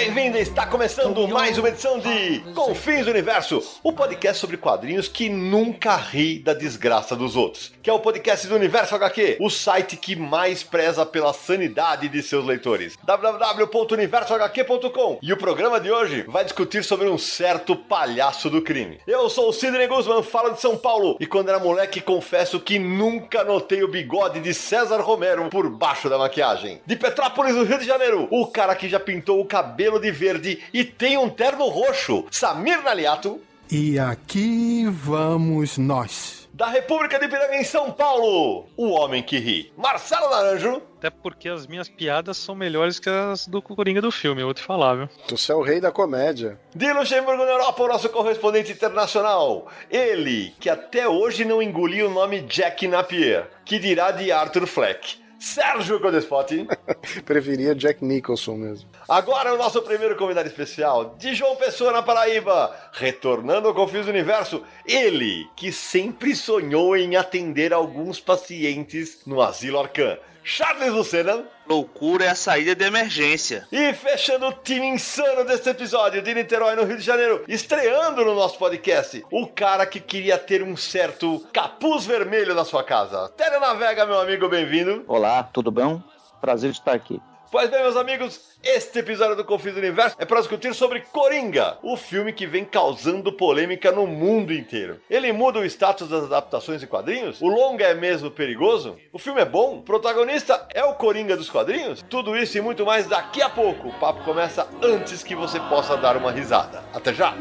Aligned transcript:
Bem-vinda! 0.00 0.38
Está 0.38 0.64
começando 0.64 1.28
mais 1.28 1.58
uma 1.58 1.68
edição 1.68 1.98
de 1.98 2.40
Confins 2.54 3.04
do 3.04 3.10
Universo, 3.10 3.62
o 3.82 3.92
podcast 3.92 4.40
sobre 4.40 4.56
quadrinhos 4.56 5.08
que 5.08 5.28
nunca 5.28 5.94
ri 5.94 6.38
da 6.38 6.54
desgraça 6.54 7.14
dos 7.14 7.36
outros. 7.36 7.70
Que 7.82 7.90
é 7.90 7.92
o 7.92 8.00
podcast 8.00 8.46
do 8.46 8.54
Universo 8.54 8.94
HQ, 8.94 9.36
o 9.38 9.50
site 9.50 9.98
que 9.98 10.16
mais 10.16 10.62
preza 10.62 11.04
pela 11.04 11.34
sanidade 11.34 12.08
de 12.08 12.22
seus 12.22 12.46
leitores. 12.46 12.96
www.universohq.com 13.02 15.18
E 15.20 15.34
o 15.34 15.36
programa 15.36 15.78
de 15.78 15.92
hoje 15.92 16.24
vai 16.26 16.44
discutir 16.44 16.82
sobre 16.82 17.06
um 17.06 17.18
certo 17.18 17.76
palhaço 17.76 18.48
do 18.48 18.62
crime. 18.62 19.00
Eu 19.06 19.28
sou 19.28 19.50
o 19.50 19.52
Sidney 19.52 19.86
Guzman, 19.86 20.22
falo 20.22 20.54
de 20.54 20.62
São 20.62 20.78
Paulo, 20.78 21.18
e 21.20 21.26
quando 21.26 21.50
era 21.50 21.58
moleque 21.58 22.00
confesso 22.00 22.58
que 22.58 22.78
nunca 22.78 23.44
notei 23.44 23.82
o 23.82 23.88
bigode 23.88 24.40
de 24.40 24.54
César 24.54 25.02
Romero 25.02 25.50
por 25.50 25.68
baixo 25.68 26.08
da 26.08 26.16
maquiagem. 26.16 26.80
De 26.86 26.96
Petrópolis, 26.96 27.54
no 27.54 27.64
Rio 27.64 27.78
de 27.78 27.84
Janeiro, 27.84 28.26
o 28.30 28.46
cara 28.46 28.74
que 28.74 28.88
já 28.88 28.98
pintou 28.98 29.38
o 29.40 29.44
cabelo 29.44 29.89
de 29.98 30.10
verde 30.10 30.62
e 30.72 30.84
tem 30.84 31.16
um 31.16 31.28
terno 31.28 31.66
roxo, 31.68 32.26
Samir 32.30 32.82
Naliato. 32.82 33.40
E 33.70 33.98
aqui 33.98 34.84
vamos 34.88 35.78
nós. 35.78 36.40
Da 36.52 36.66
República 36.66 37.18
de 37.18 37.26
Piranga 37.26 37.56
em 37.56 37.64
São 37.64 37.90
Paulo, 37.90 38.66
o 38.76 38.90
homem 38.90 39.22
que 39.22 39.38
ri, 39.38 39.72
Marcelo 39.78 40.28
Naranjo. 40.28 40.82
Até 40.98 41.08
porque 41.08 41.48
as 41.48 41.66
minhas 41.66 41.88
piadas 41.88 42.36
são 42.36 42.54
melhores 42.54 42.98
que 42.98 43.08
as 43.08 43.46
do 43.46 43.62
Coringa 43.62 44.02
do 44.02 44.10
filme, 44.10 44.42
eu 44.42 44.46
vou 44.48 44.52
te 44.52 44.60
falar, 44.60 44.94
viu? 44.96 45.08
Tu 45.26 45.36
é 45.50 45.54
o 45.54 45.62
rei 45.62 45.80
da 45.80 45.90
comédia. 45.90 46.58
De 46.74 46.92
Luxemburgo 46.92 47.46
na 47.46 47.52
Europa, 47.52 47.82
o 47.82 47.88
nosso 47.88 48.10
correspondente 48.10 48.72
internacional. 48.72 49.68
Ele, 49.90 50.52
que 50.60 50.68
até 50.68 51.08
hoje 51.08 51.46
não 51.46 51.62
engoliu 51.62 52.08
o 52.08 52.12
nome 52.12 52.42
Jack 52.42 52.86
Napier, 52.86 53.48
que 53.64 53.78
dirá 53.78 54.10
de 54.10 54.30
Arthur 54.30 54.66
Fleck. 54.66 55.18
Sérgio 55.40 55.98
Codespot. 55.98 56.68
Preferia 57.24 57.74
Jack 57.74 58.04
Nicholson 58.04 58.56
mesmo. 58.56 58.90
Agora 59.08 59.54
o 59.54 59.56
nosso 59.56 59.80
primeiro 59.80 60.14
convidado 60.14 60.46
especial, 60.46 61.16
de 61.18 61.34
João 61.34 61.56
Pessoa, 61.56 61.92
na 61.92 62.02
Paraíba. 62.02 62.76
Retornando 62.92 63.66
ao 63.66 63.74
Confis 63.74 64.06
Universo, 64.06 64.62
ele 64.86 65.48
que 65.56 65.72
sempre 65.72 66.36
sonhou 66.36 66.94
em 66.94 67.16
atender 67.16 67.72
alguns 67.72 68.20
pacientes 68.20 69.20
no 69.26 69.40
Asilo 69.40 69.80
Arcan. 69.80 70.18
Charles 70.44 70.92
Lucena. 70.92 71.44
Loucura 71.70 72.24
é 72.24 72.28
a 72.30 72.34
saída 72.34 72.74
de 72.74 72.84
emergência. 72.84 73.64
E 73.70 73.92
fechando 73.94 74.48
o 74.48 74.52
time 74.52 74.88
insano 74.88 75.44
desse 75.44 75.70
episódio 75.70 76.20
de 76.20 76.34
Niterói, 76.34 76.74
no 76.74 76.82
Rio 76.82 76.96
de 76.96 77.04
Janeiro, 77.04 77.44
estreando 77.46 78.24
no 78.24 78.34
nosso 78.34 78.58
podcast, 78.58 79.24
o 79.30 79.46
cara 79.46 79.86
que 79.86 80.00
queria 80.00 80.36
ter 80.36 80.64
um 80.64 80.76
certo 80.76 81.46
capuz 81.52 82.04
vermelho 82.04 82.56
na 82.56 82.64
sua 82.64 82.82
casa. 82.82 83.28
Télio 83.36 83.60
Navega, 83.60 84.04
meu 84.04 84.20
amigo, 84.20 84.48
bem-vindo. 84.48 85.04
Olá, 85.06 85.44
tudo 85.44 85.70
bom? 85.70 86.02
Prazer 86.40 86.72
de 86.72 86.78
estar 86.78 86.92
aqui. 86.92 87.20
Pois 87.50 87.68
bem, 87.68 87.82
meus 87.82 87.96
amigos, 87.96 88.40
este 88.62 89.00
episódio 89.00 89.34
do 89.34 89.44
Confins 89.44 89.72
do 89.72 89.80
Universo 89.80 90.14
é 90.20 90.24
para 90.24 90.38
discutir 90.38 90.72
sobre 90.72 91.00
Coringa, 91.00 91.78
o 91.82 91.96
filme 91.96 92.32
que 92.32 92.46
vem 92.46 92.64
causando 92.64 93.32
polêmica 93.32 93.90
no 93.90 94.06
mundo 94.06 94.52
inteiro. 94.52 95.00
Ele 95.10 95.32
muda 95.32 95.58
o 95.58 95.64
status 95.64 96.08
das 96.08 96.26
adaptações 96.26 96.80
de 96.80 96.86
quadrinhos? 96.86 97.42
O 97.42 97.48
longa 97.48 97.84
é 97.84 97.92
mesmo 97.92 98.30
perigoso? 98.30 98.96
O 99.12 99.18
filme 99.18 99.40
é 99.40 99.44
bom? 99.44 99.78
O 99.78 99.82
protagonista 99.82 100.64
é 100.72 100.84
o 100.84 100.94
Coringa 100.94 101.36
dos 101.36 101.50
quadrinhos? 101.50 102.04
Tudo 102.08 102.36
isso 102.36 102.56
e 102.56 102.60
muito 102.60 102.86
mais 102.86 103.08
daqui 103.08 103.42
a 103.42 103.50
pouco. 103.50 103.88
O 103.88 103.98
papo 103.98 104.22
começa 104.22 104.68
antes 104.80 105.24
que 105.24 105.34
você 105.34 105.58
possa 105.58 105.96
dar 105.96 106.16
uma 106.16 106.30
risada. 106.30 106.84
Até 106.94 107.12
já! 107.12 107.34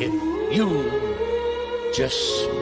If 0.00 0.12
you 0.52 0.90
just 1.94 2.61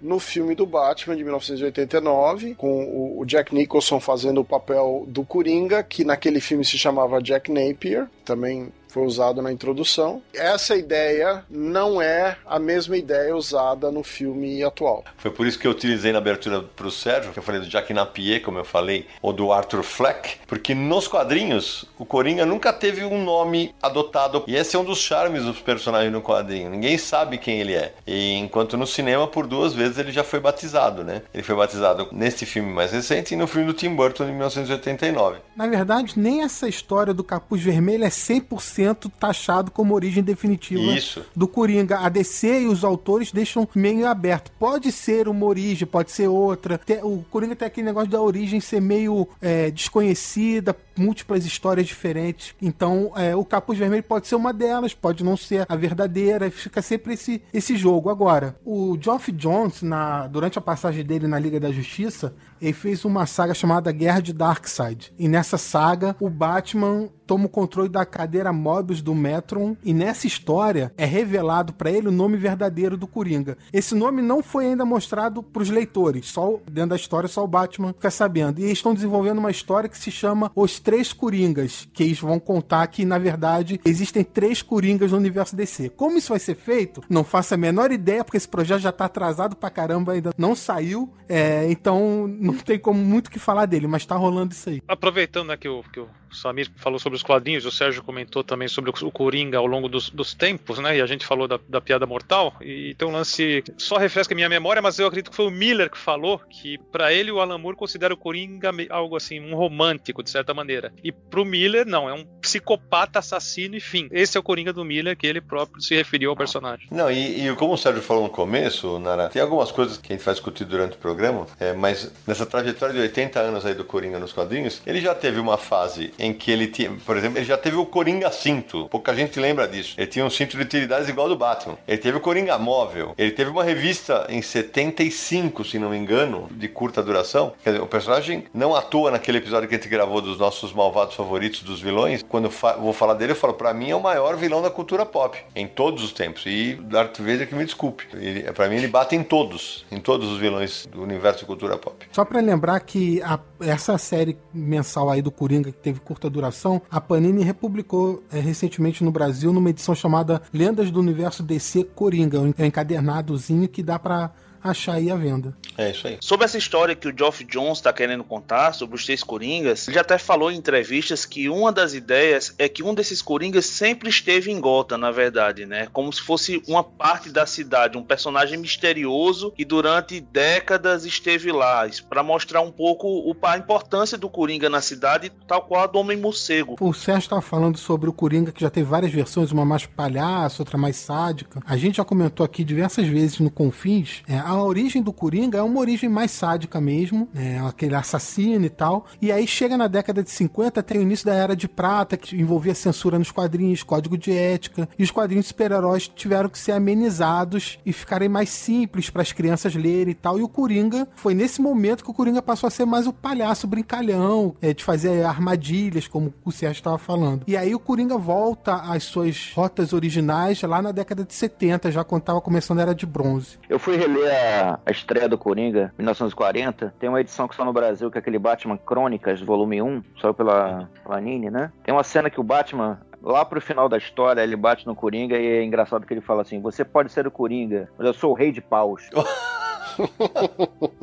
no 0.01 0.19
filme 0.19 0.53
do 0.55 0.65
Batman 0.65 1.15
de 1.15 1.23
1989 1.23 2.55
com 2.55 2.83
o- 2.83 3.19
Jack 3.25 3.53
Nicholson 3.53 3.99
fazendo 3.99 4.41
o 4.41 4.45
papel 4.45 5.05
do 5.07 5.23
Coringa 5.23 5.81
que 5.83 6.03
naquele 6.03 6.39
filme 6.39 6.65
se 6.65 6.77
chamava 6.77 7.21
Jack 7.21 7.51
Napier 7.51 8.07
também 8.25 8.71
foi 8.89 9.05
usado 9.05 9.41
na 9.41 9.51
introdução. 9.51 10.21
Essa 10.33 10.75
ideia 10.75 11.43
não 11.49 12.01
é 12.01 12.37
a 12.45 12.59
mesma 12.59 12.97
ideia 12.97 13.35
usada 13.35 13.91
no 13.91 14.03
filme 14.03 14.63
atual. 14.63 15.03
Foi 15.17 15.31
por 15.31 15.45
isso 15.45 15.57
que 15.57 15.67
eu 15.67 15.71
utilizei 15.71 16.11
na 16.11 16.17
abertura 16.17 16.61
para 16.61 16.87
o 16.87 16.91
Sérgio, 16.91 17.31
que 17.31 17.39
eu 17.39 17.43
falei 17.43 17.61
do 17.61 17.67
Jack 17.67 17.93
Napier, 17.93 18.41
como 18.41 18.57
eu 18.57 18.65
falei, 18.65 19.07
ou 19.21 19.31
do 19.31 19.53
Arthur 19.53 19.83
Fleck, 19.83 20.37
porque 20.47 20.73
nos 20.73 21.07
quadrinhos 21.07 21.85
o 21.97 22.05
Coringa 22.05 22.45
nunca 22.45 22.73
teve 22.73 23.03
um 23.05 23.23
nome 23.23 23.73
adotado. 23.81 24.43
E 24.47 24.55
esse 24.55 24.75
é 24.75 24.79
um 24.79 24.83
dos 24.83 24.99
charmes 24.99 25.43
dos 25.43 25.59
personagens 25.59 26.11
no 26.11 26.21
quadrinho. 26.21 26.69
Ninguém 26.69 26.97
sabe 26.97 27.37
quem 27.37 27.59
ele 27.59 27.73
é. 27.73 27.93
E 28.07 28.35
enquanto 28.35 28.75
no 28.75 28.87
cinema, 28.87 29.27
por 29.27 29.45
duas 29.45 29.73
vezes 29.73 29.97
ele 29.97 30.11
já 30.11 30.23
foi 30.23 30.39
batizado, 30.39 31.03
né? 31.03 31.21
Ele 31.33 31.43
foi 31.43 31.55
batizado 31.55 32.07
neste 32.11 32.45
filme 32.45 32.71
mais 32.71 32.91
recente 32.91 33.33
e 33.33 33.37
no 33.37 33.45
filme 33.45 33.67
do 33.67 33.73
Tim 33.73 33.93
Burton 33.95 34.25
de 34.25 34.31
1989. 34.31 35.37
Na 35.55 35.67
verdade, 35.67 36.13
nem 36.17 36.41
essa 36.41 36.67
história 36.67 37.13
do 37.13 37.23
capuz 37.23 37.61
vermelho 37.61 38.03
é 38.03 38.09
100% 38.09 38.78
taxado 39.19 39.71
como 39.71 39.93
origem 39.93 40.23
definitiva 40.23 40.81
Isso. 40.81 41.25
do 41.35 41.47
Coringa. 41.47 41.99
A 41.99 42.09
DC 42.09 42.61
e 42.61 42.67
os 42.67 42.83
autores 42.83 43.31
deixam 43.31 43.67
meio 43.75 44.07
aberto. 44.07 44.51
Pode 44.59 44.91
ser 44.91 45.27
uma 45.27 45.45
origem, 45.45 45.87
pode 45.87 46.11
ser 46.11 46.27
outra. 46.27 46.79
O 47.03 47.23
Coringa 47.29 47.55
tem 47.55 47.67
aquele 47.67 47.87
negócio 47.87 48.09
da 48.09 48.21
origem 48.21 48.59
ser 48.59 48.81
meio 48.81 49.27
é, 49.41 49.71
desconhecida, 49.71 50.75
múltiplas 50.95 51.45
histórias 51.45 51.87
diferentes. 51.87 52.53
Então, 52.61 53.11
é, 53.15 53.35
o 53.35 53.45
Capuz 53.45 53.77
Vermelho 53.79 54.03
pode 54.03 54.27
ser 54.27 54.35
uma 54.35 54.53
delas, 54.53 54.93
pode 54.93 55.23
não 55.23 55.37
ser 55.37 55.65
a 55.67 55.75
verdadeira. 55.75 56.51
Fica 56.51 56.81
sempre 56.81 57.13
esse, 57.13 57.41
esse 57.53 57.75
jogo. 57.75 58.09
Agora, 58.09 58.55
o 58.65 58.97
Geoff 58.99 59.31
Jones, 59.31 59.81
na, 59.81 60.27
durante 60.27 60.57
a 60.57 60.61
passagem 60.61 61.03
dele 61.03 61.27
na 61.27 61.39
Liga 61.39 61.59
da 61.59 61.71
Justiça, 61.71 62.33
ele 62.61 62.73
fez 62.73 63.05
uma 63.05 63.25
saga 63.25 63.53
chamada 63.53 63.91
Guerra 63.91 64.19
de 64.21 64.33
Darkseid. 64.33 65.13
E 65.17 65.27
nessa 65.27 65.57
saga, 65.57 66.15
o 66.19 66.29
Batman 66.29 67.09
toma 67.29 67.45
o 67.45 67.49
controle 67.49 67.89
da 67.89 68.03
cadeira 68.07 68.51
Mobius 68.51 69.03
do 69.03 69.13
Metron 69.13 69.77
e 69.83 69.93
nessa 69.93 70.25
história 70.25 70.91
é 70.97 71.05
revelado 71.05 71.73
para 71.73 71.91
ele 71.91 72.07
o 72.07 72.11
nome 72.11 72.37
verdadeiro 72.37 72.97
do 72.97 73.05
Coringa. 73.05 73.55
Esse 73.71 73.93
nome 73.93 74.23
não 74.23 74.41
foi 74.41 74.65
ainda 74.65 74.83
mostrado 74.83 75.43
para 75.43 75.61
os 75.61 75.69
leitores, 75.69 76.25
só 76.25 76.59
dentro 76.71 76.89
da 76.89 76.95
história 76.95 77.29
só 77.29 77.43
o 77.43 77.47
Batman 77.47 77.93
fica 77.93 78.09
sabendo. 78.09 78.59
E 78.59 78.63
eles 78.63 78.79
estão 78.79 78.95
desenvolvendo 78.95 79.37
uma 79.37 79.51
história 79.51 79.87
que 79.87 79.97
se 79.97 80.09
chama 80.09 80.51
Os 80.55 80.79
Três 80.79 81.13
Coringas, 81.13 81.87
que 81.93 82.01
eles 82.01 82.19
vão 82.19 82.39
contar 82.39 82.87
que 82.87 83.05
na 83.05 83.19
verdade 83.19 83.79
existem 83.85 84.23
três 84.23 84.63
Coringas 84.63 85.11
no 85.11 85.17
universo 85.19 85.55
DC. 85.55 85.89
Como 85.89 86.17
isso 86.17 86.29
vai 86.29 86.39
ser 86.39 86.55
feito? 86.55 87.03
Não 87.07 87.23
faço 87.23 87.53
a 87.53 87.57
menor 87.57 87.91
ideia 87.91 88.23
porque 88.23 88.37
esse 88.37 88.47
projeto 88.47 88.81
já 88.81 88.91
tá 88.91 89.05
atrasado 89.05 89.55
pra 89.55 89.69
caramba, 89.69 90.13
ainda 90.13 90.31
não 90.35 90.55
saiu. 90.55 91.13
É, 91.27 91.69
então 91.69 92.27
não 92.51 92.59
tem 92.59 92.79
como 92.79 92.99
muito 92.99 93.29
que 93.31 93.39
falar 93.39 93.65
dele, 93.65 93.87
mas 93.87 94.05
tá 94.05 94.15
rolando 94.15 94.53
isso 94.53 94.69
aí. 94.69 94.81
Aproveitando 94.87 95.49
né, 95.49 95.57
que 95.57 95.67
o, 95.67 95.83
que 95.83 95.99
o 95.99 96.09
Samir 96.35 96.69
falou 96.75 96.99
sobre 96.99 97.15
os 97.15 97.23
quadrinhos, 97.23 97.65
o 97.65 97.71
Sérgio 97.71 98.03
comentou 98.03 98.43
também 98.43 98.67
sobre 98.67 98.91
o 98.91 99.11
Coringa 99.11 99.57
ao 99.57 99.65
longo 99.65 99.87
dos, 99.87 100.09
dos 100.09 100.33
tempos, 100.33 100.79
né? 100.79 100.97
E 100.97 101.01
a 101.01 101.05
gente 101.05 101.25
falou 101.25 101.47
da, 101.47 101.59
da, 101.67 101.81
piada 101.81 102.05
mortal. 102.05 102.55
E 102.61 102.93
tem 102.95 103.07
um 103.07 103.11
lance, 103.11 103.63
só 103.77 103.97
refresca 103.97 104.35
minha 104.35 104.49
memória, 104.49 104.81
mas 104.81 104.99
eu 104.99 105.07
acredito 105.07 105.31
que 105.31 105.35
foi 105.35 105.47
o 105.47 105.51
Miller 105.51 105.89
que 105.89 105.97
falou 105.97 106.39
que 106.49 106.77
para 106.91 107.13
ele 107.13 107.31
o 107.31 107.39
Alan 107.39 107.57
Moore 107.57 107.77
considera 107.77 108.13
o 108.13 108.17
Coringa 108.17 108.71
algo 108.89 109.15
assim, 109.15 109.39
um 109.39 109.55
romântico, 109.55 110.23
de 110.23 110.29
certa 110.29 110.53
maneira. 110.53 110.93
E 111.03 111.11
pro 111.11 111.45
Miller, 111.45 111.85
não, 111.85 112.09
é 112.09 112.13
um 112.13 112.25
psicopata 112.41 113.19
assassino 113.19 113.75
e 113.75 113.79
fim. 113.79 114.07
Esse 114.11 114.37
é 114.37 114.39
o 114.39 114.43
Coringa 114.43 114.73
do 114.73 114.85
Miller 114.85 115.17
que 115.17 115.27
ele 115.27 115.41
próprio 115.41 115.81
se 115.81 115.95
referiu 115.95 116.29
ao 116.29 116.35
personagem. 116.35 116.87
Não, 116.91 117.09
e, 117.11 117.47
e 117.47 117.55
como 117.55 117.73
o 117.73 117.77
Sérgio 117.77 118.01
falou 118.01 118.23
no 118.23 118.29
começo, 118.29 118.99
Nara, 118.99 119.29
tem 119.29 119.41
algumas 119.41 119.71
coisas 119.71 119.97
que 119.97 120.13
a 120.13 120.15
gente 120.15 120.25
vai 120.25 120.33
discutir 120.33 120.65
durante 120.65 120.95
o 120.95 120.99
programa, 120.99 121.47
é, 121.59 121.73
mas 121.73 122.11
nessa 122.25 122.45
trajetória 122.45 122.93
de 122.93 123.01
80 123.01 123.39
anos 123.39 123.65
aí 123.65 123.73
do 123.73 123.83
Coringa 123.83 124.19
nos 124.19 124.33
quadrinhos, 124.33 124.81
ele 124.85 125.01
já 125.01 125.13
teve 125.15 125.39
uma 125.39 125.57
fase 125.57 126.13
em 126.19 126.33
que 126.33 126.51
ele 126.51 126.67
tinha, 126.67 126.91
por 127.05 127.17
exemplo, 127.17 127.37
ele 127.37 127.45
já 127.45 127.57
teve 127.57 127.77
o 127.77 127.85
Coringa 127.85 128.31
cinto. 128.31 128.87
Pouca 128.89 129.13
gente 129.15 129.39
lembra 129.39 129.67
disso. 129.67 129.95
Ele 129.97 130.07
tinha 130.07 130.25
um 130.25 130.29
cinto 130.29 130.57
de 130.57 130.63
utilidades 130.63 131.07
igual 131.09 131.25
ao 131.27 131.33
do 131.33 131.37
Batman. 131.37 131.77
Ele 131.87 131.97
teve 131.97 132.17
o 132.17 132.21
Coringa 132.21 132.57
móvel. 132.57 133.13
Ele 133.17 133.31
teve 133.31 133.49
uma 133.49 133.63
revista 133.63 134.25
em 134.29 134.41
75, 134.41 135.63
se 135.63 135.79
não 135.79 135.89
me 135.89 135.97
engano, 135.97 136.47
de 136.51 136.67
curta 136.67 137.01
duração. 137.01 137.53
Quer 137.63 137.71
dizer, 137.71 137.83
o 137.83 137.87
personagem 137.87 138.45
não 138.53 138.75
atua 138.75 139.11
naquele 139.11 139.37
episódio 139.37 139.67
que 139.67 139.75
a 139.75 139.77
gente 139.77 139.89
gravou 139.89 140.21
dos 140.21 140.37
nossos 140.37 140.73
malvados 140.73 141.15
favoritos 141.15 141.63
dos 141.63 141.81
vilões. 141.81 142.23
Quando 142.27 142.45
eu 142.45 142.51
fa 142.51 142.73
vou 142.73 142.93
falar 142.93 143.13
dele, 143.13 143.31
eu 143.31 143.35
falo, 143.35 143.53
para 143.53 143.73
mim 143.73 143.89
é 143.89 143.95
o 143.95 144.01
maior 144.01 144.35
vilão 144.35 144.61
da 144.61 144.69
cultura 144.69 145.05
pop, 145.05 145.37
em 145.55 145.67
todos 145.67 146.03
os 146.03 146.11
tempos. 146.11 146.43
E 146.45 146.75
Darth 146.75 147.17
Vader 147.19 147.47
que 147.47 147.55
me 147.55 147.65
desculpe. 147.65 148.07
Ele, 148.13 148.43
para 148.51 148.67
mim 148.67 148.75
ele 148.75 148.87
bate 148.87 149.15
em 149.15 149.23
todos, 149.23 149.85
em 149.91 149.99
todos 149.99 150.29
os 150.29 150.39
vilões 150.39 150.85
do 150.85 151.01
universo 151.01 151.39
de 151.39 151.45
cultura 151.45 151.77
pop. 151.77 152.07
Só 152.11 152.25
para 152.25 152.39
lembrar 152.39 152.79
que 152.81 153.21
a, 153.21 153.39
essa 153.61 153.97
série 153.97 154.37
mensal 154.53 155.09
aí 155.09 155.21
do 155.21 155.31
Coringa 155.31 155.71
que 155.71 155.77
teve 155.77 155.99
curta 156.09 156.27
duração, 156.27 156.81
a 156.89 156.99
Panini 156.99 157.43
republicou 157.43 158.23
é, 158.31 158.39
recentemente 158.39 159.03
no 159.03 159.11
Brasil 159.11 159.53
numa 159.53 159.69
edição 159.69 159.93
chamada 159.93 160.41
Lendas 160.51 160.89
do 160.89 160.99
Universo 160.99 161.43
DC 161.43 161.83
Coringa, 161.93 162.39
um 162.39 162.51
encadernadozinho 162.65 163.67
que 163.67 163.83
dá 163.83 163.99
para 163.99 164.31
achar 164.63 164.93
aí 164.93 165.09
a 165.09 165.15
venda. 165.15 165.55
É 165.77 165.91
isso 165.91 166.07
aí. 166.07 166.17
Sobre 166.21 166.45
essa 166.45 166.57
história 166.57 166.95
que 166.95 167.07
o 167.07 167.17
Geoff 167.17 167.43
Jones 167.43 167.79
está 167.79 167.93
querendo 167.93 168.23
contar, 168.23 168.73
sobre 168.73 168.95
os 168.95 169.05
três 169.05 169.23
Coringas, 169.23 169.87
ele 169.87 169.95
já 169.95 170.01
até 170.01 170.17
falou 170.17 170.51
em 170.51 170.57
entrevistas 170.57 171.25
que 171.25 171.49
uma 171.49 171.71
das 171.71 171.93
ideias 171.93 172.53
é 172.57 172.67
que 172.67 172.83
um 172.83 172.93
desses 172.93 173.21
Coringas 173.21 173.65
sempre 173.65 174.09
esteve 174.09 174.51
em 174.51 174.59
Gotham, 174.59 174.97
na 174.97 175.11
verdade, 175.11 175.65
né? 175.65 175.87
Como 175.91 176.11
se 176.11 176.21
fosse 176.21 176.61
uma 176.67 176.83
parte 176.83 177.29
da 177.29 177.45
cidade, 177.45 177.97
um 177.97 178.03
personagem 178.03 178.57
misterioso 178.57 179.51
que 179.51 179.65
durante 179.65 180.19
décadas 180.19 181.05
esteve 181.05 181.51
lá, 181.51 181.87
para 182.09 182.23
mostrar 182.23 182.61
um 182.61 182.71
pouco 182.71 183.35
a 183.41 183.57
importância 183.57 184.17
do 184.17 184.29
Coringa 184.29 184.69
na 184.69 184.81
cidade, 184.81 185.31
tal 185.47 185.61
qual 185.63 185.83
a 185.83 185.87
do 185.87 185.99
Homem-Morcego. 185.99 186.75
O 186.79 186.93
Sérgio 186.93 187.23
estava 187.23 187.41
falando 187.41 187.77
sobre 187.77 188.09
o 188.09 188.13
Coringa, 188.13 188.51
que 188.51 188.61
já 188.61 188.69
teve 188.69 188.87
várias 188.87 189.11
versões, 189.11 189.51
uma 189.51 189.65
mais 189.65 189.85
palhaço, 189.85 190.61
outra 190.61 190.77
mais 190.77 190.97
sádica. 190.97 191.61
A 191.65 191.77
gente 191.77 191.97
já 191.97 192.05
comentou 192.05 192.45
aqui 192.45 192.63
diversas 192.63 193.07
vezes 193.07 193.39
no 193.39 193.49
Confins, 193.49 194.21
é, 194.27 194.37
a 194.49 194.63
origem 194.63 195.01
do 195.01 195.13
Coringa 195.13 195.59
é 195.59 195.61
uma 195.61 195.79
origem 195.79 196.09
mais 196.09 196.31
sádica 196.31 196.81
mesmo, 196.81 197.29
né? 197.33 197.61
aquele 197.67 197.93
assassino 197.93 198.65
e 198.65 198.69
tal. 198.69 199.05
E 199.21 199.31
aí 199.31 199.45
chega 199.45 199.77
na 199.77 199.87
década 199.87 200.23
de 200.23 200.31
50, 200.31 200.81
tem 200.81 200.97
o 200.97 201.01
início 201.01 201.25
da 201.25 201.33
Era 201.33 201.55
de 201.55 201.67
Prata, 201.67 202.17
que 202.17 202.35
envolvia 202.35 202.73
censura 202.73 203.19
nos 203.19 203.31
quadrinhos, 203.31 203.83
código 203.83 204.17
de 204.17 204.31
ética, 204.31 204.89
e 204.97 205.03
os 205.03 205.11
quadrinhos 205.11 205.45
de 205.45 205.49
super-heróis 205.49 206.07
tiveram 206.07 206.49
que 206.49 206.57
ser 206.57 206.71
amenizados 206.71 207.77
e 207.85 207.93
ficarem 207.93 208.27
mais 208.27 208.49
simples 208.49 209.09
para 209.09 209.21
as 209.21 209.31
crianças 209.31 209.75
lerem 209.75 210.11
e 210.11 210.15
tal. 210.15 210.39
E 210.39 210.41
o 210.41 210.47
Coringa, 210.47 211.07
foi 211.15 211.33
nesse 211.33 211.61
momento 211.61 212.03
que 212.03 212.09
o 212.09 212.13
Coringa 212.13 212.41
passou 212.41 212.67
a 212.67 212.71
ser 212.71 212.85
mais 212.85 213.05
o 213.05 213.13
palhaço 213.13 213.67
brincalhão, 213.67 214.55
é, 214.61 214.73
de 214.73 214.83
fazer 214.83 215.23
armadilhas, 215.25 216.07
como 216.07 216.33
o 216.43 216.51
Sérgio 216.51 216.79
estava 216.79 216.97
falando. 216.97 217.43
E 217.45 217.55
aí 217.55 217.75
o 217.75 217.79
Coringa 217.79 218.17
volta 218.17 218.75
às 218.75 219.03
suas 219.03 219.51
rotas 219.53 219.93
originais 219.93 220.61
lá 220.63 220.81
na 220.81 220.91
década 220.91 221.23
de 221.23 221.33
70, 221.33 221.91
já 221.91 222.03
quando 222.03 222.21
estava 222.21 222.41
começando 222.41 222.79
a 222.79 222.81
Era 222.81 222.95
de 222.95 223.05
Bronze. 223.05 223.59
Eu 223.69 223.77
fui 223.77 223.95
reler 223.95 224.38
a, 224.39 224.91
estreia 224.91 225.27
do 225.27 225.37
Coringa, 225.37 225.93
1940, 225.97 226.93
tem 226.99 227.09
uma 227.09 227.21
edição 227.21 227.47
que 227.47 227.55
só 227.55 227.63
no 227.65 227.73
Brasil, 227.73 228.09
que 228.09 228.17
é 228.17 228.21
aquele 228.21 228.39
Batman 228.39 228.77
Crônicas, 228.77 229.41
volume 229.41 229.81
1, 229.81 230.03
saiu 230.21 230.33
pela 230.33 230.89
Panini, 231.03 231.49
né? 231.49 231.71
Tem 231.83 231.93
uma 231.93 232.03
cena 232.03 232.29
que 232.29 232.39
o 232.39 232.43
Batman 232.43 232.99
lá 233.21 233.43
pro 233.43 233.61
final 233.61 233.89
da 233.89 233.97
história, 233.97 234.41
ele 234.41 234.55
bate 234.55 234.85
no 234.87 234.95
Coringa 234.95 235.37
e 235.37 235.45
é 235.45 235.63
engraçado 235.63 236.05
que 236.05 236.13
ele 236.13 236.21
fala 236.21 236.41
assim: 236.41 236.61
Você 236.61 236.85
pode 236.85 237.11
ser 237.11 237.27
o 237.27 237.31
Coringa, 237.31 237.89
mas 237.97 238.07
eu 238.07 238.13
sou 238.13 238.31
o 238.31 238.35
rei 238.35 238.51
de 238.51 238.61
paus. 238.61 239.09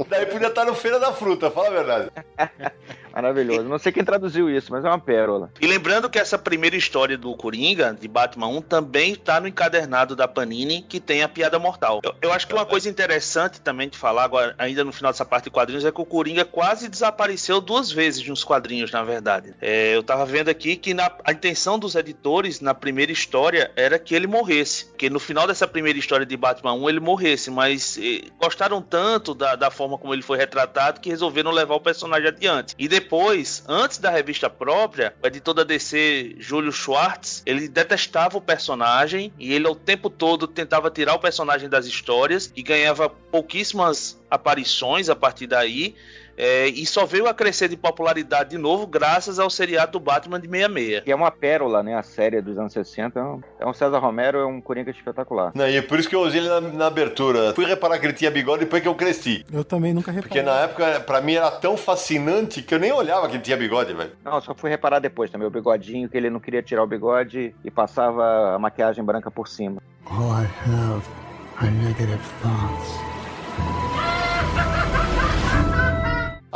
Daí 0.08 0.26
podia 0.26 0.48
estar 0.48 0.64
no 0.64 0.74
Feira 0.74 0.98
da 0.98 1.12
Fruta, 1.12 1.50
fala 1.50 1.68
a 1.68 1.70
verdade. 1.70 2.10
Maravilhoso. 3.16 3.64
Não 3.64 3.78
sei 3.78 3.92
quem 3.92 4.04
traduziu 4.04 4.50
isso, 4.50 4.70
mas 4.70 4.84
é 4.84 4.88
uma 4.88 4.98
pérola. 4.98 5.50
E 5.58 5.66
lembrando 5.66 6.10
que 6.10 6.18
essa 6.18 6.36
primeira 6.36 6.76
história 6.76 7.16
do 7.16 7.34
Coringa, 7.34 7.96
de 7.98 8.06
Batman 8.06 8.48
1, 8.48 8.60
também 8.60 9.12
está 9.14 9.40
no 9.40 9.48
encadernado 9.48 10.14
da 10.14 10.28
Panini, 10.28 10.82
que 10.82 11.00
tem 11.00 11.22
a 11.22 11.28
piada 11.28 11.58
mortal. 11.58 12.02
Eu, 12.04 12.14
eu, 12.20 12.32
acho 12.32 12.46
que 12.46 12.52
uma 12.52 12.66
coisa 12.66 12.90
interessante 12.90 13.58
também 13.58 13.88
de 13.88 13.96
falar, 13.96 14.24
agora, 14.24 14.54
ainda 14.58 14.84
no 14.84 14.92
final 14.92 15.12
dessa 15.12 15.24
parte 15.24 15.44
de 15.44 15.50
quadrinhos, 15.50 15.86
é 15.86 15.90
que 15.90 16.00
o 16.00 16.04
Coringa 16.04 16.44
quase 16.44 16.90
desapareceu 16.90 17.58
duas 17.58 17.90
vezes 17.90 18.28
nos 18.28 18.44
quadrinhos, 18.44 18.92
na 18.92 19.02
verdade. 19.02 19.54
É, 19.62 19.96
eu 19.96 20.02
tava 20.02 20.26
vendo 20.26 20.50
aqui 20.50 20.76
que 20.76 20.92
na, 20.92 21.10
a 21.24 21.32
intenção 21.32 21.78
dos 21.78 21.94
editores 21.94 22.60
na 22.60 22.74
primeira 22.74 23.10
história 23.10 23.70
era 23.76 23.98
que 23.98 24.14
ele 24.14 24.26
morresse. 24.26 24.92
Que 24.98 25.08
no 25.08 25.18
final 25.18 25.46
dessa 25.46 25.66
primeira 25.66 25.98
história 25.98 26.26
de 26.26 26.36
Batman 26.36 26.74
1 26.74 26.90
ele 26.90 27.00
morresse, 27.00 27.50
mas 27.50 27.98
gostaram 28.38 28.82
tanto 28.82 29.34
da, 29.34 29.56
da 29.56 29.70
forma 29.70 29.96
como 29.96 30.12
ele 30.12 30.22
foi 30.22 30.36
retratado 30.36 31.00
que 31.00 31.08
resolveram 31.08 31.50
levar 31.50 31.76
o 31.76 31.80
personagem 31.80 32.28
adiante. 32.28 32.74
E 32.78 32.86
depois, 32.86 33.05
antes 33.68 33.98
da 33.98 34.10
revista 34.10 34.48
própria, 34.48 35.14
o 35.22 35.26
editor 35.26 35.54
da 35.54 35.64
DC, 35.64 36.36
Júlio 36.38 36.72
Schwartz, 36.72 37.42
ele 37.46 37.68
detestava 37.68 38.38
o 38.38 38.40
personagem 38.40 39.32
e 39.38 39.52
ele 39.52 39.66
o 39.66 39.74
tempo 39.74 40.10
todo 40.10 40.46
tentava 40.46 40.90
tirar 40.90 41.14
o 41.14 41.18
personagem 41.18 41.68
das 41.68 41.86
histórias 41.86 42.52
e 42.54 42.62
ganhava 42.62 43.08
pouquíssimas 43.08 44.18
aparições 44.30 45.08
a 45.08 45.16
partir 45.16 45.46
daí 45.46 45.94
É, 46.36 46.68
e 46.68 46.84
só 46.84 47.06
veio 47.06 47.26
a 47.26 47.34
crescer 47.34 47.68
de 47.68 47.76
popularidade 47.76 48.50
de 48.50 48.58
novo 48.58 48.86
graças 48.86 49.38
ao 49.38 49.48
seriado 49.48 49.92
do 49.92 50.00
Batman 50.00 50.38
de 50.38 50.48
66. 50.48 51.04
Que 51.04 51.12
é 51.12 51.16
uma 51.16 51.30
pérola, 51.30 51.82
né? 51.82 51.94
A 51.94 52.02
série 52.02 52.42
dos 52.42 52.58
anos 52.58 52.72
60. 52.72 53.18
É 53.18 53.22
um, 53.22 53.40
é 53.60 53.66
um 53.66 53.72
César 53.72 53.98
Romero, 53.98 54.38
é 54.38 54.46
um 54.46 54.60
Coringa 54.60 54.90
espetacular. 54.90 55.52
Não, 55.54 55.68
e 55.68 55.76
é 55.76 55.82
por 55.82 55.98
isso 55.98 56.08
que 56.08 56.14
eu 56.14 56.20
usei 56.20 56.40
ele 56.40 56.48
na, 56.48 56.60
na 56.60 56.86
abertura. 56.86 57.54
Fui 57.54 57.64
reparar 57.64 57.98
que 57.98 58.06
ele 58.06 58.12
tinha 58.12 58.30
bigode 58.30 58.60
depois 58.60 58.82
que 58.82 58.88
eu 58.88 58.94
cresci. 58.94 59.44
Eu 59.52 59.64
também 59.64 59.94
nunca 59.94 60.10
reparei. 60.10 60.28
Porque 60.28 60.42
na 60.42 60.60
época, 60.60 61.00
pra 61.00 61.20
mim, 61.20 61.34
era 61.34 61.50
tão 61.50 61.76
fascinante 61.76 62.62
que 62.62 62.74
eu 62.74 62.78
nem 62.78 62.92
olhava 62.92 63.28
que 63.28 63.36
ele 63.36 63.42
tinha 63.42 63.56
bigode, 63.56 63.94
velho. 63.94 64.12
Não, 64.24 64.40
só 64.40 64.54
fui 64.54 64.70
reparar 64.70 64.98
depois 64.98 65.30
também, 65.30 65.46
o 65.46 65.50
bigodinho, 65.50 66.08
que 66.08 66.16
ele 66.16 66.30
não 66.30 66.40
queria 66.40 66.62
tirar 66.62 66.82
o 66.82 66.86
bigode 66.86 67.54
e 67.64 67.70
passava 67.70 68.54
a 68.54 68.58
maquiagem 68.58 69.04
branca 69.04 69.30
por 69.30 69.48
cima. 69.48 69.80
All 70.06 70.30
I 70.30 70.46
have 70.66 71.02
are 71.60 71.70
negative 71.70 72.20
thoughts. 72.42 73.16